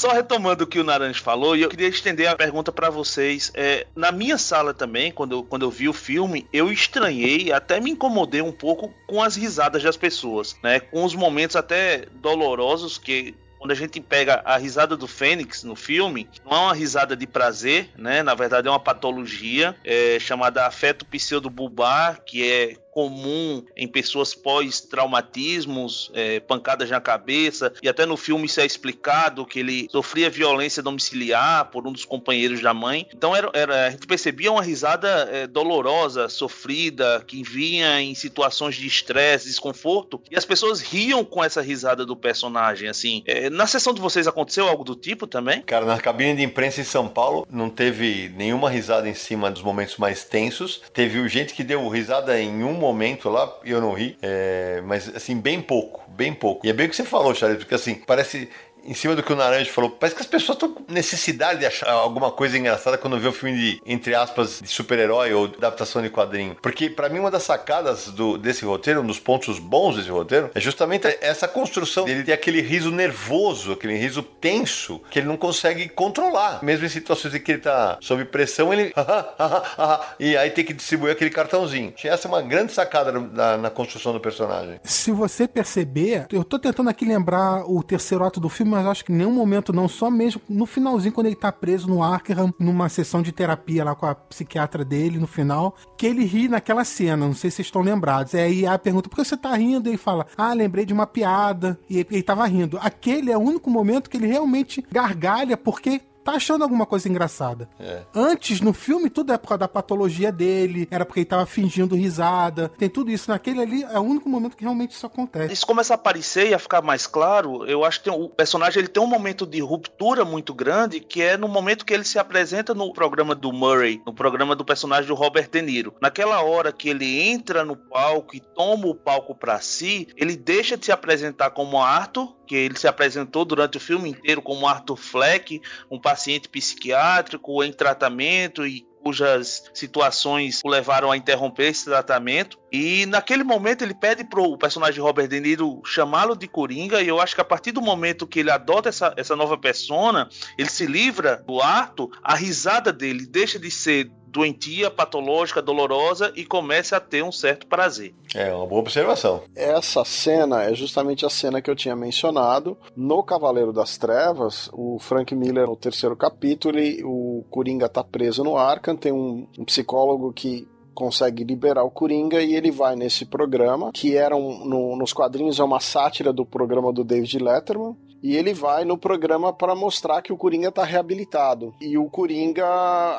Só 0.00 0.12
retomando 0.12 0.64
o 0.64 0.66
que 0.66 0.80
o 0.80 0.82
Naranjo 0.82 1.22
falou, 1.22 1.54
e 1.54 1.60
eu 1.60 1.68
queria 1.68 1.86
estender 1.86 2.26
a 2.26 2.34
pergunta 2.34 2.72
para 2.72 2.88
vocês. 2.88 3.52
É, 3.52 3.86
na 3.94 4.10
minha 4.10 4.38
sala 4.38 4.72
também, 4.72 5.12
quando 5.12 5.32
eu, 5.32 5.44
quando 5.44 5.60
eu 5.60 5.70
vi 5.70 5.90
o 5.90 5.92
filme, 5.92 6.48
eu 6.50 6.72
estranhei, 6.72 7.52
até 7.52 7.78
me 7.78 7.90
incomodei 7.90 8.40
um 8.40 8.50
pouco 8.50 8.94
com 9.06 9.22
as 9.22 9.36
risadas 9.36 9.82
das 9.82 9.98
pessoas, 9.98 10.56
né? 10.62 10.80
Com 10.80 11.04
os 11.04 11.14
momentos 11.14 11.54
até 11.54 12.06
dolorosos 12.14 12.96
que 12.96 13.34
quando 13.58 13.72
a 13.72 13.74
gente 13.74 14.00
pega 14.00 14.40
a 14.42 14.56
risada 14.56 14.96
do 14.96 15.06
Fênix 15.06 15.64
no 15.64 15.76
filme, 15.76 16.26
não 16.46 16.52
é 16.52 16.60
uma 16.60 16.72
risada 16.72 17.14
de 17.14 17.26
prazer, 17.26 17.90
né? 17.94 18.22
Na 18.22 18.34
verdade 18.34 18.68
é 18.68 18.70
uma 18.70 18.80
patologia 18.80 19.76
é, 19.84 20.18
chamada 20.18 20.66
afeto 20.66 21.04
pseudobulbar, 21.04 22.22
que 22.24 22.50
é 22.50 22.76
comum 22.92 23.64
em 23.76 23.86
pessoas 23.88 24.34
pós-traumatismos, 24.34 26.10
é, 26.14 26.40
pancadas 26.40 26.90
na 26.90 27.00
cabeça, 27.00 27.72
e 27.82 27.88
até 27.88 28.04
no 28.04 28.16
filme 28.16 28.46
isso 28.46 28.60
é 28.60 28.66
explicado 28.66 29.46
que 29.46 29.60
ele 29.60 29.88
sofria 29.90 30.30
violência 30.30 30.82
domiciliar 30.82 31.70
por 31.70 31.86
um 31.86 31.92
dos 31.92 32.04
companheiros 32.04 32.60
da 32.60 32.74
mãe. 32.74 33.06
Então 33.14 33.34
era, 33.34 33.50
era 33.52 33.86
a 33.86 33.90
gente 33.90 34.06
percebia 34.06 34.50
uma 34.50 34.62
risada 34.62 35.28
é, 35.32 35.46
dolorosa, 35.46 36.28
sofrida, 36.28 37.22
que 37.26 37.42
vinha 37.42 38.00
em 38.00 38.14
situações 38.14 38.74
de 38.74 38.86
estresse, 38.86 39.46
desconforto, 39.46 40.20
e 40.30 40.36
as 40.36 40.44
pessoas 40.44 40.80
riam 40.80 41.24
com 41.24 41.42
essa 41.42 41.60
risada 41.60 42.04
do 42.04 42.16
personagem. 42.16 42.88
Assim, 42.88 43.22
é, 43.26 43.48
na 43.50 43.66
sessão 43.66 43.94
de 43.94 44.00
vocês 44.00 44.26
aconteceu 44.26 44.68
algo 44.68 44.84
do 44.84 44.94
tipo 44.94 45.26
também? 45.26 45.62
Cara, 45.62 45.84
na 45.84 45.98
cabine 45.98 46.36
de 46.36 46.42
imprensa 46.42 46.80
em 46.80 46.84
São 46.84 47.08
Paulo 47.08 47.46
não 47.50 47.70
teve 47.70 48.32
nenhuma 48.36 48.70
risada 48.70 49.08
em 49.08 49.14
cima 49.14 49.50
dos 49.50 49.62
momentos 49.62 49.96
mais 49.96 50.24
tensos. 50.24 50.80
Teve 50.92 51.26
gente 51.28 51.54
que 51.54 51.62
deu 51.62 51.86
risada 51.88 52.40
em 52.40 52.62
um 52.62 52.79
momento 52.80 53.28
lá 53.28 53.52
e 53.64 53.70
eu 53.70 53.80
não 53.80 53.92
ri, 53.92 54.16
é, 54.22 54.82
mas 54.84 55.14
assim, 55.14 55.38
bem 55.38 55.60
pouco, 55.60 56.02
bem 56.08 56.32
pouco. 56.32 56.66
E 56.66 56.70
é 56.70 56.72
bem 56.72 56.86
o 56.86 56.90
que 56.90 56.96
você 56.96 57.04
falou, 57.04 57.34
Charles, 57.34 57.58
porque 57.58 57.74
assim, 57.74 57.94
parece 57.94 58.48
em 58.84 58.94
cima 58.94 59.14
do 59.14 59.22
que 59.22 59.32
o 59.32 59.36
Naranja 59.36 59.70
falou, 59.70 59.90
parece 59.90 60.16
que 60.16 60.22
as 60.22 60.28
pessoas 60.28 60.56
estão 60.56 60.72
com 60.72 60.92
necessidade 60.92 61.60
de 61.60 61.66
achar 61.66 61.90
alguma 61.90 62.30
coisa 62.30 62.58
engraçada 62.58 62.98
quando 62.98 63.18
vê 63.18 63.28
um 63.28 63.32
filme 63.32 63.56
de, 63.56 63.82
entre 63.84 64.14
aspas, 64.14 64.60
de 64.60 64.68
super-herói 64.68 65.32
ou 65.32 65.46
adaptação 65.46 66.02
de 66.02 66.10
quadrinho. 66.10 66.56
Porque, 66.60 66.90
para 66.90 67.08
mim, 67.08 67.18
uma 67.18 67.30
das 67.30 67.42
sacadas 67.42 68.08
do, 68.08 68.36
desse 68.38 68.64
roteiro, 68.64 69.00
um 69.00 69.06
dos 69.06 69.18
pontos 69.18 69.58
bons 69.58 69.96
desse 69.96 70.10
roteiro, 70.10 70.50
é 70.54 70.60
justamente 70.60 71.06
essa 71.20 71.46
construção 71.46 72.04
dele 72.04 72.22
ter 72.22 72.32
aquele 72.32 72.60
riso 72.60 72.90
nervoso, 72.90 73.72
aquele 73.72 73.96
riso 73.96 74.22
tenso, 74.22 75.00
que 75.10 75.18
ele 75.18 75.28
não 75.28 75.36
consegue 75.36 75.88
controlar. 75.88 76.62
Mesmo 76.62 76.86
em 76.86 76.88
situações 76.88 77.34
em 77.34 77.40
que 77.40 77.52
ele 77.52 77.60
tá 77.60 77.98
sob 78.00 78.24
pressão, 78.24 78.72
ele. 78.72 78.92
e 80.18 80.36
aí 80.36 80.50
tem 80.50 80.64
que 80.64 80.72
distribuir 80.72 81.12
aquele 81.12 81.30
cartãozinho. 81.30 81.92
Essa 82.02 82.26
é 82.26 82.30
uma 82.30 82.42
grande 82.42 82.72
sacada 82.72 83.12
na, 83.12 83.56
na 83.56 83.70
construção 83.70 84.12
do 84.12 84.20
personagem. 84.20 84.80
Se 84.84 85.10
você 85.10 85.46
perceber, 85.46 86.26
eu 86.32 86.44
tô 86.44 86.58
tentando 86.58 86.90
aqui 86.90 87.04
lembrar 87.04 87.64
o 87.70 87.82
terceiro 87.82 88.24
ato 88.24 88.40
do 88.40 88.48
filme, 88.48 88.69
mas 88.70 88.86
acho 88.86 89.04
que 89.04 89.12
em 89.12 89.16
nenhum 89.16 89.32
momento 89.32 89.72
não, 89.72 89.88
só 89.88 90.10
mesmo 90.10 90.40
no 90.48 90.66
finalzinho, 90.66 91.12
quando 91.12 91.26
ele 91.26 91.36
tá 91.36 91.50
preso 91.52 91.88
no 91.88 92.02
Arkham, 92.02 92.54
numa 92.58 92.88
sessão 92.88 93.20
de 93.20 93.32
terapia 93.32 93.84
lá 93.84 93.94
com 93.94 94.06
a 94.06 94.14
psiquiatra 94.14 94.84
dele 94.84 95.18
no 95.18 95.26
final, 95.26 95.74
que 95.96 96.06
ele 96.06 96.24
ri 96.24 96.48
naquela 96.48 96.84
cena, 96.84 97.26
não 97.26 97.34
sei 97.34 97.50
se 97.50 97.56
vocês 97.56 97.66
estão 97.66 97.82
lembrados. 97.82 98.34
É 98.34 98.44
aí 98.44 98.66
a 98.66 98.78
pergunta, 98.78 99.08
por 99.08 99.16
que 99.16 99.24
você 99.24 99.36
tá 99.36 99.54
rindo? 99.54 99.88
E 99.88 99.92
ele 99.92 99.98
fala, 99.98 100.26
ah, 100.36 100.52
lembrei 100.52 100.86
de 100.86 100.92
uma 100.92 101.06
piada, 101.06 101.78
e 101.88 101.98
ele, 101.98 102.08
ele 102.10 102.22
tava 102.22 102.46
rindo. 102.46 102.78
Aquele 102.80 103.30
é 103.30 103.36
o 103.36 103.40
único 103.40 103.68
momento 103.70 104.08
que 104.08 104.16
ele 104.16 104.26
realmente 104.26 104.84
gargalha, 104.90 105.56
porque 105.56 106.00
tá 106.30 106.36
achando 106.36 106.62
alguma 106.62 106.86
coisa 106.86 107.08
engraçada. 107.08 107.68
É. 107.78 108.02
Antes, 108.14 108.60
no 108.60 108.72
filme, 108.72 109.10
tudo 109.10 109.32
é 109.32 109.38
por 109.38 109.48
causa 109.48 109.60
da 109.60 109.68
patologia 109.68 110.30
dele, 110.30 110.86
era 110.90 111.04
porque 111.04 111.20
ele 111.20 111.26
tava 111.26 111.46
fingindo 111.46 111.96
risada, 111.96 112.68
tem 112.78 112.88
tudo 112.88 113.10
isso. 113.10 113.30
Naquele 113.30 113.60
ali, 113.60 113.82
é 113.84 113.98
o 113.98 114.02
único 114.02 114.28
momento 114.28 114.56
que 114.56 114.62
realmente 114.62 114.92
isso 114.92 115.06
acontece. 115.06 115.52
Isso 115.52 115.66
começa 115.66 115.94
a 115.94 115.96
aparecer 115.96 116.50
e 116.50 116.54
a 116.54 116.58
ficar 116.58 116.82
mais 116.82 117.06
claro. 117.06 117.64
Eu 117.66 117.84
acho 117.84 117.98
que 117.98 118.10
tem, 118.10 118.12
o 118.12 118.28
personagem 118.28 118.80
ele 118.80 118.88
tem 118.88 119.02
um 119.02 119.06
momento 119.06 119.46
de 119.46 119.60
ruptura 119.60 120.24
muito 120.24 120.54
grande, 120.54 121.00
que 121.00 121.22
é 121.22 121.36
no 121.36 121.48
momento 121.48 121.84
que 121.84 121.92
ele 121.92 122.04
se 122.04 122.18
apresenta 122.18 122.74
no 122.74 122.92
programa 122.92 123.34
do 123.34 123.52
Murray, 123.52 124.00
no 124.06 124.14
programa 124.14 124.54
do 124.54 124.64
personagem 124.64 125.06
do 125.06 125.14
Robert 125.14 125.48
De 125.50 125.62
Niro. 125.62 125.94
Naquela 126.00 126.42
hora 126.42 126.72
que 126.72 126.88
ele 126.88 127.20
entra 127.20 127.64
no 127.64 127.76
palco 127.76 128.36
e 128.36 128.40
toma 128.40 128.86
o 128.86 128.94
palco 128.94 129.34
para 129.34 129.60
si, 129.60 130.08
ele 130.16 130.36
deixa 130.36 130.76
de 130.76 130.86
se 130.86 130.92
apresentar 130.92 131.50
como 131.50 131.82
Arthur, 131.82 132.34
que 132.50 132.56
ele 132.56 132.76
se 132.76 132.88
apresentou 132.88 133.44
durante 133.44 133.76
o 133.76 133.80
filme 133.80 134.10
inteiro 134.10 134.42
como 134.42 134.66
Arthur 134.66 134.96
Fleck, 134.96 135.62
um 135.88 136.00
paciente 136.00 136.48
psiquiátrico 136.48 137.62
em 137.62 137.72
tratamento 137.72 138.66
e 138.66 138.84
cujas 139.04 139.70
situações 139.72 140.60
o 140.64 140.68
levaram 140.68 141.12
a 141.12 141.16
interromper 141.16 141.68
esse 141.68 141.84
tratamento. 141.84 142.58
E 142.72 143.06
naquele 143.06 143.44
momento 143.44 143.82
ele 143.82 143.94
pede 143.94 144.24
pro 144.24 144.58
personagem 144.58 145.00
Robert 145.00 145.28
De 145.28 145.38
Niro 145.38 145.80
chamá-lo 145.84 146.34
de 146.34 146.48
Coringa, 146.48 147.00
e 147.00 147.06
eu 147.06 147.20
acho 147.20 147.36
que 147.36 147.40
a 147.40 147.44
partir 147.44 147.70
do 147.70 147.80
momento 147.80 148.26
que 148.26 148.40
ele 148.40 148.50
adota 148.50 148.88
essa, 148.88 149.14
essa 149.16 149.36
nova 149.36 149.56
persona, 149.56 150.28
ele 150.58 150.68
se 150.68 150.86
livra 150.86 151.36
do 151.46 151.62
Arthur, 151.62 152.10
a 152.20 152.34
risada 152.34 152.92
dele 152.92 153.26
deixa 153.26 153.60
de 153.60 153.70
ser 153.70 154.10
doentia, 154.30 154.90
patológica, 154.90 155.60
dolorosa 155.60 156.32
e 156.36 156.44
começa 156.44 156.96
a 156.96 157.00
ter 157.00 157.22
um 157.22 157.32
certo 157.32 157.66
prazer. 157.66 158.14
É 158.34 158.54
uma 158.54 158.66
boa 158.66 158.80
observação. 158.80 159.42
Essa 159.54 160.04
cena 160.04 160.62
é 160.62 160.74
justamente 160.74 161.26
a 161.26 161.30
cena 161.30 161.60
que 161.60 161.70
eu 161.70 161.76
tinha 161.76 161.96
mencionado. 161.96 162.76
No 162.96 163.22
Cavaleiro 163.22 163.72
das 163.72 163.98
Trevas, 163.98 164.70
o 164.72 164.98
Frank 165.00 165.34
Miller, 165.34 165.66
no 165.66 165.76
terceiro 165.76 166.16
capítulo, 166.16 166.78
ele, 166.78 167.02
o 167.04 167.44
Coringa 167.50 167.88
tá 167.88 168.04
preso 168.04 168.44
no 168.44 168.56
Arkham, 168.56 168.96
tem 168.96 169.12
um, 169.12 169.46
um 169.58 169.64
psicólogo 169.64 170.32
que 170.32 170.68
consegue 170.94 171.44
liberar 171.44 171.82
o 171.82 171.90
Coringa 171.90 172.42
e 172.42 172.54
ele 172.54 172.70
vai 172.70 172.94
nesse 172.94 173.24
programa, 173.24 173.90
que 173.92 174.16
era 174.16 174.36
um, 174.36 174.64
no, 174.66 174.96
nos 174.96 175.12
quadrinhos 175.12 175.58
é 175.58 175.64
uma 175.64 175.80
sátira 175.80 176.32
do 176.32 176.44
programa 176.44 176.92
do 176.92 177.02
David 177.02 177.38
Letterman, 177.38 177.96
e 178.22 178.36
ele 178.36 178.52
vai 178.52 178.84
no 178.84 178.98
programa 178.98 179.52
para 179.52 179.74
mostrar 179.74 180.22
que 180.22 180.32
o 180.32 180.36
Coringa 180.36 180.70
tá 180.70 180.84
reabilitado. 180.84 181.74
E 181.80 181.96
o 181.96 182.08
Coringa 182.08 182.66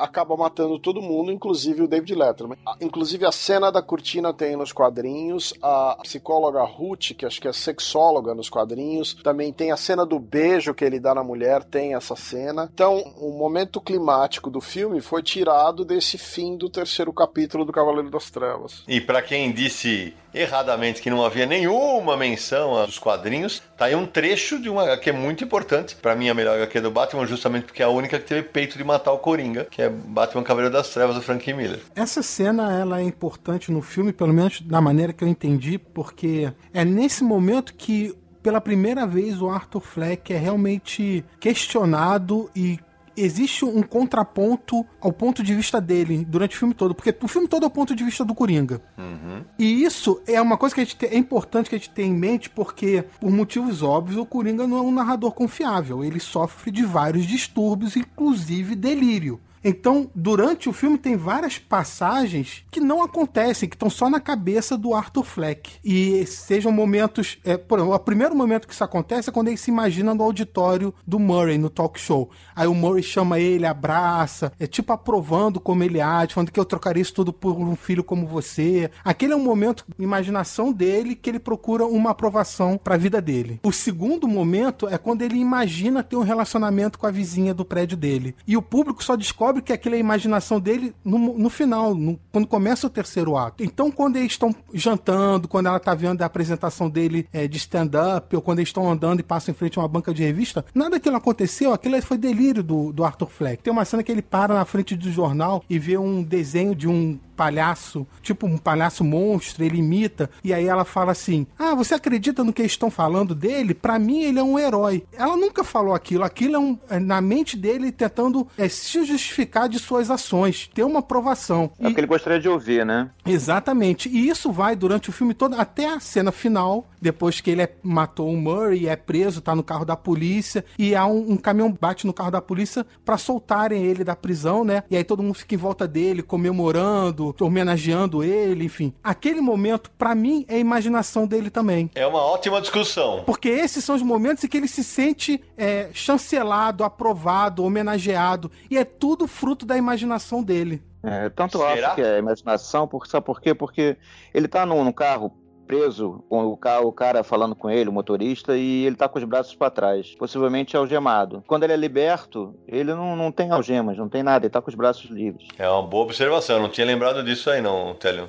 acaba 0.00 0.36
matando 0.36 0.78
todo 0.78 1.02
mundo, 1.02 1.32
inclusive 1.32 1.82
o 1.82 1.88
David 1.88 2.14
Letterman. 2.14 2.58
Inclusive 2.80 3.26
a 3.26 3.32
cena 3.32 3.70
da 3.70 3.82
cortina 3.82 4.32
tem 4.32 4.56
nos 4.56 4.72
quadrinhos, 4.72 5.54
a 5.62 5.98
psicóloga 6.02 6.62
Ruth, 6.62 7.12
que 7.16 7.26
acho 7.26 7.40
que 7.40 7.48
é 7.48 7.52
sexóloga 7.52 8.34
nos 8.34 8.48
quadrinhos, 8.48 9.14
também 9.22 9.52
tem 9.52 9.72
a 9.72 9.76
cena 9.76 10.06
do 10.06 10.18
beijo 10.18 10.74
que 10.74 10.84
ele 10.84 11.00
dá 11.00 11.14
na 11.14 11.24
mulher, 11.24 11.64
tem 11.64 11.94
essa 11.94 12.16
cena. 12.16 12.70
Então, 12.72 12.98
o 13.16 13.30
momento 13.36 13.80
climático 13.80 14.50
do 14.50 14.60
filme 14.60 15.00
foi 15.00 15.22
tirado 15.22 15.84
desse 15.84 16.18
fim 16.18 16.56
do 16.56 16.68
terceiro 16.68 17.12
capítulo 17.12 17.64
do 17.64 17.72
Cavaleiro 17.72 18.10
das 18.10 18.30
Trevas. 18.30 18.82
E 18.86 19.00
para 19.00 19.22
quem 19.22 19.52
disse 19.52 20.14
erradamente 20.34 21.02
que 21.02 21.10
não 21.10 21.24
havia 21.24 21.46
nenhuma 21.46 22.16
menção 22.16 22.84
dos 22.86 22.98
quadrinhos, 22.98 23.62
tá 23.76 23.86
aí 23.86 23.94
um 23.94 24.06
trecho 24.06 24.60
de 24.60 24.68
uma 24.68 24.82
HQ 24.82 25.12
muito 25.12 25.44
importante, 25.44 25.96
para 25.96 26.14
mim 26.14 26.28
a 26.28 26.34
melhor 26.34 26.56
HQ 26.56 26.80
do 26.80 26.90
Batman, 26.90 27.26
justamente 27.26 27.64
porque 27.64 27.82
é 27.82 27.86
a 27.86 27.90
única 27.90 28.18
que 28.18 28.26
teve 28.26 28.42
peito 28.42 28.78
de 28.78 28.84
matar 28.84 29.12
o 29.12 29.18
Coringa, 29.18 29.66
que 29.70 29.82
é 29.82 29.88
Batman 29.88 30.42
Cavaleiro 30.42 30.72
das 30.72 30.88
Trevas 30.90 31.16
do 31.16 31.22
Frank 31.22 31.52
Miller. 31.52 31.80
Essa 31.94 32.22
cena 32.22 32.72
ela 32.72 33.00
é 33.00 33.02
importante 33.02 33.70
no 33.70 33.82
filme, 33.82 34.12
pelo 34.12 34.32
menos 34.32 34.60
da 34.60 34.80
maneira 34.80 35.12
que 35.12 35.22
eu 35.22 35.28
entendi, 35.28 35.78
porque 35.78 36.52
é 36.72 36.84
nesse 36.84 37.22
momento 37.24 37.74
que 37.74 38.14
pela 38.42 38.60
primeira 38.60 39.06
vez 39.06 39.40
o 39.40 39.48
Arthur 39.48 39.80
Fleck 39.80 40.32
é 40.32 40.36
realmente 40.36 41.24
questionado 41.38 42.50
e 42.56 42.78
existe 43.16 43.64
um 43.64 43.82
contraponto 43.82 44.84
ao 45.00 45.12
ponto 45.12 45.42
de 45.42 45.54
vista 45.54 45.80
dele 45.80 46.24
durante 46.24 46.56
o 46.56 46.58
filme 46.58 46.74
todo, 46.74 46.94
porque 46.94 47.14
o 47.22 47.28
filme 47.28 47.48
todo 47.48 47.64
é 47.64 47.66
o 47.66 47.70
ponto 47.70 47.94
de 47.94 48.04
vista 48.04 48.24
do 48.24 48.34
Coringa. 48.34 48.80
Uhum. 48.96 49.44
E 49.58 49.84
isso 49.84 50.20
é 50.26 50.40
uma 50.40 50.56
coisa 50.56 50.74
que 50.74 50.80
a 50.80 50.84
gente 50.84 50.96
tem, 50.96 51.10
é 51.10 51.16
importante 51.16 51.68
que 51.68 51.74
a 51.74 51.78
gente 51.78 51.90
tenha 51.90 52.08
em 52.08 52.14
mente, 52.14 52.50
porque, 52.50 53.04
por 53.20 53.30
motivos 53.30 53.82
óbvios, 53.82 54.18
o 54.18 54.26
Coringa 54.26 54.66
não 54.66 54.78
é 54.78 54.80
um 54.80 54.92
narrador 54.92 55.32
confiável. 55.32 56.04
Ele 56.04 56.20
sofre 56.20 56.70
de 56.70 56.84
vários 56.84 57.26
distúrbios, 57.26 57.96
inclusive 57.96 58.74
delírio. 58.74 59.40
Então, 59.64 60.10
durante 60.14 60.68
o 60.68 60.72
filme 60.72 60.98
tem 60.98 61.16
várias 61.16 61.58
passagens 61.58 62.64
que 62.70 62.80
não 62.80 63.02
acontecem, 63.02 63.68
que 63.68 63.76
estão 63.76 63.90
só 63.90 64.10
na 64.10 64.20
cabeça 64.20 64.76
do 64.76 64.94
Arthur 64.94 65.24
Fleck. 65.24 65.72
E 65.84 66.26
sejam 66.26 66.72
momentos. 66.72 67.38
É, 67.44 67.56
por 67.56 67.78
exemplo, 67.78 67.94
o 67.94 67.98
primeiro 67.98 68.34
momento 68.34 68.66
que 68.66 68.74
isso 68.74 68.84
acontece 68.84 69.28
é 69.28 69.32
quando 69.32 69.48
ele 69.48 69.56
se 69.56 69.70
imagina 69.70 70.14
no 70.14 70.22
auditório 70.22 70.94
do 71.06 71.18
Murray, 71.18 71.58
no 71.58 71.70
talk 71.70 71.98
show. 72.00 72.30
Aí 72.54 72.66
o 72.66 72.74
Murray 72.74 73.02
chama 73.02 73.38
ele, 73.38 73.66
abraça, 73.66 74.52
é 74.58 74.66
tipo 74.66 74.92
aprovando 74.92 75.60
como 75.60 75.84
ele 75.84 76.00
age, 76.00 76.34
falando 76.34 76.50
que 76.50 76.58
eu 76.58 76.64
trocaria 76.64 77.02
isso 77.02 77.14
tudo 77.14 77.32
por 77.32 77.58
um 77.58 77.76
filho 77.76 78.04
como 78.04 78.26
você. 78.26 78.90
Aquele 79.04 79.32
é 79.32 79.36
um 79.36 79.42
momento, 79.42 79.84
imaginação 79.98 80.72
dele, 80.72 81.14
que 81.14 81.30
ele 81.30 81.38
procura 81.38 81.86
uma 81.86 82.10
aprovação 82.10 82.78
para 82.82 82.94
a 82.94 82.98
vida 82.98 83.20
dele. 83.20 83.60
O 83.62 83.72
segundo 83.72 84.26
momento 84.26 84.88
é 84.88 84.98
quando 84.98 85.22
ele 85.22 85.36
imagina 85.36 86.02
ter 86.02 86.16
um 86.16 86.22
relacionamento 86.22 86.98
com 86.98 87.06
a 87.06 87.10
vizinha 87.10 87.54
do 87.54 87.64
prédio 87.64 87.96
dele. 87.96 88.34
E 88.46 88.56
o 88.56 88.62
público 88.62 89.02
só 89.02 89.16
descobre 89.16 89.51
que 89.60 89.72
aquilo 89.72 89.94
é 89.94 89.98
a 89.98 90.00
imaginação 90.00 90.60
dele 90.60 90.94
no, 91.04 91.36
no 91.36 91.50
final, 91.50 91.94
no, 91.94 92.18
quando 92.30 92.46
começa 92.46 92.86
o 92.86 92.90
terceiro 92.90 93.36
ato. 93.36 93.62
Então, 93.62 93.90
quando 93.90 94.16
eles 94.16 94.32
estão 94.32 94.54
jantando, 94.72 95.48
quando 95.48 95.66
ela 95.66 95.80
tá 95.80 95.94
vendo 95.94 96.22
a 96.22 96.26
apresentação 96.26 96.88
dele 96.88 97.26
é, 97.32 97.48
de 97.48 97.58
stand-up, 97.58 98.34
ou 98.34 98.40
quando 98.40 98.60
eles 98.60 98.68
estão 98.68 98.90
andando 98.90 99.20
e 99.20 99.24
passam 99.24 99.52
em 99.52 99.56
frente 99.56 99.78
a 99.78 99.82
uma 99.82 99.88
banca 99.88 100.14
de 100.14 100.22
revista, 100.22 100.64
nada 100.74 100.92
daquilo 100.92 101.16
aconteceu, 101.16 101.72
aquilo 101.72 102.00
foi 102.00 102.16
delírio 102.16 102.62
do, 102.62 102.92
do 102.92 103.04
Arthur 103.04 103.28
Fleck. 103.28 103.62
Tem 103.62 103.72
uma 103.72 103.84
cena 103.84 104.02
que 104.02 104.10
ele 104.10 104.22
para 104.22 104.54
na 104.54 104.64
frente 104.64 104.96
do 104.96 105.10
jornal 105.10 105.64
e 105.68 105.78
vê 105.78 105.98
um 105.98 106.22
desenho 106.22 106.74
de 106.74 106.88
um 106.88 107.18
palhaço, 107.42 108.06
tipo 108.22 108.46
um 108.46 108.56
palhaço 108.56 109.02
monstro, 109.02 109.64
ele 109.64 109.78
imita, 109.78 110.30
e 110.44 110.54
aí 110.54 110.66
ela 110.66 110.84
fala 110.84 111.12
assim: 111.12 111.46
Ah, 111.58 111.74
você 111.74 111.94
acredita 111.94 112.44
no 112.44 112.52
que 112.52 112.62
eles 112.62 112.72
estão 112.72 112.90
falando 112.90 113.34
dele? 113.34 113.74
Para 113.74 113.98
mim, 113.98 114.22
ele 114.22 114.38
é 114.38 114.42
um 114.42 114.58
herói. 114.58 115.04
Ela 115.12 115.36
nunca 115.36 115.64
falou 115.64 115.94
aquilo, 115.94 116.24
aquilo 116.24 116.54
é, 116.54 116.58
um, 116.58 116.78
é 116.88 117.00
na 117.00 117.20
mente 117.20 117.56
dele 117.56 117.90
tentando 117.90 118.46
é, 118.56 118.68
se 118.68 119.04
justificar 119.04 119.41
de 119.68 119.78
suas 119.78 120.10
ações, 120.10 120.70
ter 120.72 120.84
uma 120.84 121.00
aprovação. 121.00 121.70
É 121.78 121.88
o 121.88 121.94
que 121.94 122.00
ele 122.00 122.06
gostaria 122.06 122.40
de 122.40 122.48
ouvir, 122.48 122.84
né? 122.84 123.10
Exatamente. 123.26 124.08
E 124.08 124.28
isso 124.28 124.50
vai 124.50 124.74
durante 124.76 125.10
o 125.10 125.12
filme 125.12 125.34
todo, 125.34 125.54
até 125.58 125.88
a 125.88 126.00
cena 126.00 126.32
final, 126.32 126.86
depois 127.02 127.40
que 127.40 127.50
ele 127.50 127.62
é, 127.62 127.74
matou 127.82 128.32
o 128.32 128.36
Murray, 128.36 128.88
é 128.88 128.94
preso, 128.94 129.40
tá 129.40 129.54
no 129.54 129.62
carro 129.62 129.84
da 129.84 129.96
polícia, 129.96 130.64
e 130.78 130.94
há 130.94 131.04
um, 131.04 131.32
um 131.32 131.36
caminhão 131.36 131.76
bate 131.78 132.06
no 132.06 132.12
carro 132.12 132.30
da 132.30 132.40
polícia 132.40 132.86
para 133.04 133.18
soltarem 133.18 133.84
ele 133.84 134.04
da 134.04 134.14
prisão, 134.14 134.64
né? 134.64 134.84
E 134.88 134.96
aí 134.96 135.02
todo 135.02 135.22
mundo 135.22 135.34
fica 135.34 135.56
em 135.56 135.58
volta 135.58 135.86
dele, 135.88 136.22
comemorando, 136.22 137.34
homenageando 137.40 138.22
ele, 138.22 138.64
enfim. 138.64 138.94
Aquele 139.02 139.40
momento, 139.40 139.90
para 139.98 140.14
mim, 140.14 140.44
é 140.48 140.54
a 140.54 140.58
imaginação 140.58 141.26
dele 141.26 141.50
também. 141.50 141.90
É 141.94 142.06
uma 142.06 142.20
ótima 142.20 142.60
discussão. 142.60 143.24
Porque 143.26 143.48
esses 143.48 143.84
são 143.84 143.96
os 143.96 144.02
momentos 144.02 144.44
em 144.44 144.48
que 144.48 144.56
ele 144.56 144.68
se 144.68 144.84
sente 144.84 145.42
é, 145.56 145.88
chancelado, 145.92 146.84
aprovado, 146.84 147.64
homenageado. 147.64 148.50
E 148.70 148.78
é 148.78 148.84
tudo 148.84 149.26
fruto 149.26 149.66
da 149.66 149.76
imaginação 149.76 150.42
dele. 150.42 150.82
É, 151.02 151.28
tanto 151.30 151.58
Será? 151.58 151.88
acho 151.88 151.94
que 151.96 152.00
é 152.00 152.18
imaginação, 152.18 152.86
porque, 152.86 153.10
sabe 153.10 153.26
por 153.26 153.40
quê? 153.40 153.52
Porque 153.52 153.96
ele 154.32 154.46
tá 154.46 154.64
num, 154.64 154.84
num 154.84 154.92
carro 154.92 155.32
preso, 155.72 156.22
com 156.28 156.44
o, 156.44 156.56
carro, 156.56 156.88
o 156.88 156.92
cara 156.92 157.24
falando 157.24 157.54
com 157.54 157.70
ele, 157.70 157.88
o 157.88 157.92
motorista, 157.92 158.54
e 158.54 158.84
ele 158.84 158.94
tá 158.94 159.08
com 159.08 159.18
os 159.18 159.24
braços 159.24 159.54
para 159.54 159.70
trás, 159.70 160.14
possivelmente 160.16 160.76
algemado. 160.76 161.42
Quando 161.46 161.62
ele 161.62 161.72
é 161.72 161.76
liberto, 161.76 162.54
ele 162.68 162.92
não, 162.92 163.16
não 163.16 163.32
tem 163.32 163.50
algemas, 163.50 163.96
não 163.96 164.08
tem 164.08 164.22
nada, 164.22 164.44
ele 164.44 164.52
tá 164.52 164.60
com 164.60 164.68
os 164.68 164.74
braços 164.74 165.10
livres. 165.10 165.48
É 165.58 165.66
uma 165.66 165.82
boa 165.82 166.04
observação, 166.04 166.56
eu 166.56 166.62
não 166.62 166.68
tinha 166.68 166.86
lembrado 166.86 167.22
disso 167.24 167.48
aí 167.48 167.62
não, 167.62 167.94
Télio. 167.94 168.28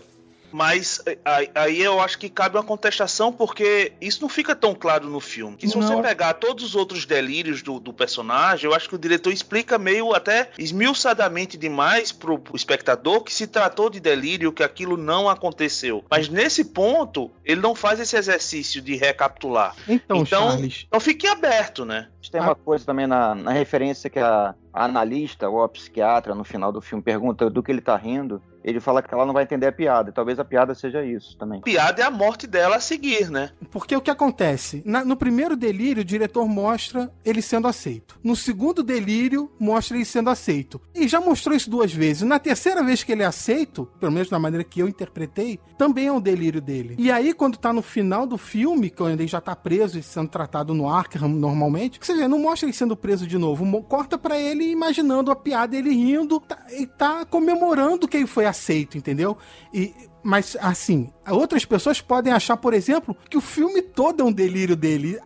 Mas 0.53 1.01
eh, 1.05 1.17
aí 1.55 1.81
eu 1.81 1.99
acho 1.99 2.19
que 2.19 2.29
cabe 2.29 2.55
uma 2.55 2.63
contestação, 2.63 3.33
porque 3.33 3.91
isso 3.99 4.21
não 4.21 4.29
fica 4.29 4.55
tão 4.55 4.75
claro 4.75 5.09
no 5.09 5.19
filme. 5.19 5.57
Que 5.57 5.67
se 5.67 5.75
não. 5.75 5.85
você 5.85 5.99
pegar 6.01 6.35
todos 6.35 6.63
os 6.63 6.75
outros 6.75 7.05
delírios 7.05 7.63
do, 7.63 7.79
do, 7.79 7.91
personagem, 7.91 8.69
eu 8.69 8.75
acho 8.75 8.87
que 8.87 8.93
o 8.93 8.99
diretor 8.99 9.33
explica 9.33 9.79
meio 9.79 10.13
até 10.13 10.51
esmiuçadamente 10.57 11.57
demais 11.57 12.11
pro, 12.11 12.37
pro 12.37 12.55
espectador 12.55 13.23
que 13.23 13.33
se 13.33 13.47
tratou 13.47 13.89
de 13.89 13.99
delírio, 13.99 14.51
que 14.51 14.61
aquilo 14.61 14.95
não 14.95 15.27
aconteceu. 15.27 16.05
Mas 16.09 16.29
nesse 16.29 16.65
ponto, 16.65 17.31
ele 17.43 17.59
não 17.59 17.73
faz 17.73 17.99
esse 17.99 18.15
exercício 18.15 18.79
de 18.79 18.95
recapitular. 18.95 19.75
Então, 19.87 20.17
então, 20.21 20.25
Charles... 20.25 20.85
então 20.87 20.99
fique 20.99 21.27
aberto, 21.27 21.83
né? 21.83 22.09
Tem 22.31 22.41
uma 22.41 22.55
coisa 22.55 22.85
também 22.85 23.07
na, 23.07 23.33
na 23.35 23.51
referência 23.51 24.09
que 24.09 24.19
a, 24.19 24.55
a 24.71 24.85
analista 24.85 25.49
ou 25.49 25.63
a 25.63 25.69
psiquiatra 25.69 26.35
no 26.35 26.43
final 26.43 26.71
do 26.71 26.81
filme 26.81 27.03
pergunta 27.03 27.49
do 27.49 27.61
que 27.61 27.71
ele 27.71 27.81
tá 27.81 27.95
rindo 27.95 28.41
ele 28.63 28.79
fala 28.79 29.01
que 29.01 29.13
ela 29.13 29.25
não 29.25 29.33
vai 29.33 29.43
entender 29.43 29.67
a 29.67 29.71
piada. 29.71 30.09
E 30.09 30.13
talvez 30.13 30.39
a 30.39 30.45
piada 30.45 30.73
seja 30.73 31.03
isso 31.03 31.37
também. 31.37 31.59
A 31.59 31.63
piada 31.63 32.01
é 32.01 32.05
a 32.05 32.11
morte 32.11 32.47
dela 32.47 32.77
a 32.77 32.79
seguir, 32.79 33.29
né? 33.29 33.51
Porque 33.71 33.95
o 33.95 34.01
que 34.01 34.11
acontece? 34.11 34.81
Na, 34.85 35.03
no 35.03 35.17
primeiro 35.17 35.55
delírio, 35.55 36.01
o 36.01 36.05
diretor 36.05 36.47
mostra 36.47 37.11
ele 37.25 37.41
sendo 37.41 37.67
aceito. 37.67 38.17
No 38.23 38.35
segundo 38.35 38.83
delírio, 38.83 39.51
mostra 39.59 39.97
ele 39.97 40.05
sendo 40.05 40.29
aceito. 40.29 40.79
E 40.95 41.07
já 41.07 41.19
mostrou 41.19 41.55
isso 41.55 41.69
duas 41.69 41.93
vezes. 41.93 42.23
Na 42.23 42.39
terceira 42.39 42.83
vez 42.83 43.03
que 43.03 43.11
ele 43.11 43.23
é 43.23 43.25
aceito, 43.25 43.89
pelo 43.99 44.11
menos 44.11 44.29
da 44.29 44.39
maneira 44.39 44.63
que 44.63 44.79
eu 44.79 44.87
interpretei, 44.87 45.59
também 45.77 46.07
é 46.07 46.11
um 46.11 46.21
delírio 46.21 46.61
dele. 46.61 46.95
E 46.97 47.11
aí, 47.11 47.33
quando 47.33 47.57
tá 47.57 47.73
no 47.73 47.81
final 47.81 48.25
do 48.25 48.37
filme, 48.37 48.89
quando 48.89 49.19
ele 49.19 49.27
já 49.27 49.41
tá 49.41 49.55
preso 49.55 49.99
e 49.99 50.03
sendo 50.03 50.29
tratado 50.29 50.73
no 50.73 50.87
Arkham 50.87 51.27
normalmente, 51.27 51.99
você 52.01 52.15
vê, 52.15 52.27
não 52.27 52.39
mostra 52.39 52.67
ele 52.67 52.73
sendo 52.73 52.95
preso 52.95 53.27
de 53.27 53.37
novo. 53.37 53.63
Corta 53.83 54.17
para 54.17 54.39
ele 54.39 54.71
imaginando 54.71 55.31
a 55.31 55.35
piada, 55.35 55.75
ele 55.75 55.89
rindo 55.89 56.39
tá, 56.39 56.59
e 56.71 56.85
tá 56.85 57.25
comemorando 57.25 58.07
que 58.07 58.17
ele 58.17 58.27
foi 58.27 58.45
aceito, 58.45 58.52
entendeu? 58.97 59.37
E, 59.73 59.93
mas, 60.23 60.55
assim, 60.61 61.11
outras 61.29 61.65
pessoas 61.65 61.99
podem 61.99 62.31
achar, 62.31 62.55
por 62.55 62.73
exemplo, 62.73 63.15
que 63.29 63.37
o 63.37 63.41
filme 63.41 63.81
todo 63.81 64.21
é 64.21 64.23
um 64.23 64.31
delírio 64.31 64.75
dele 64.75 65.19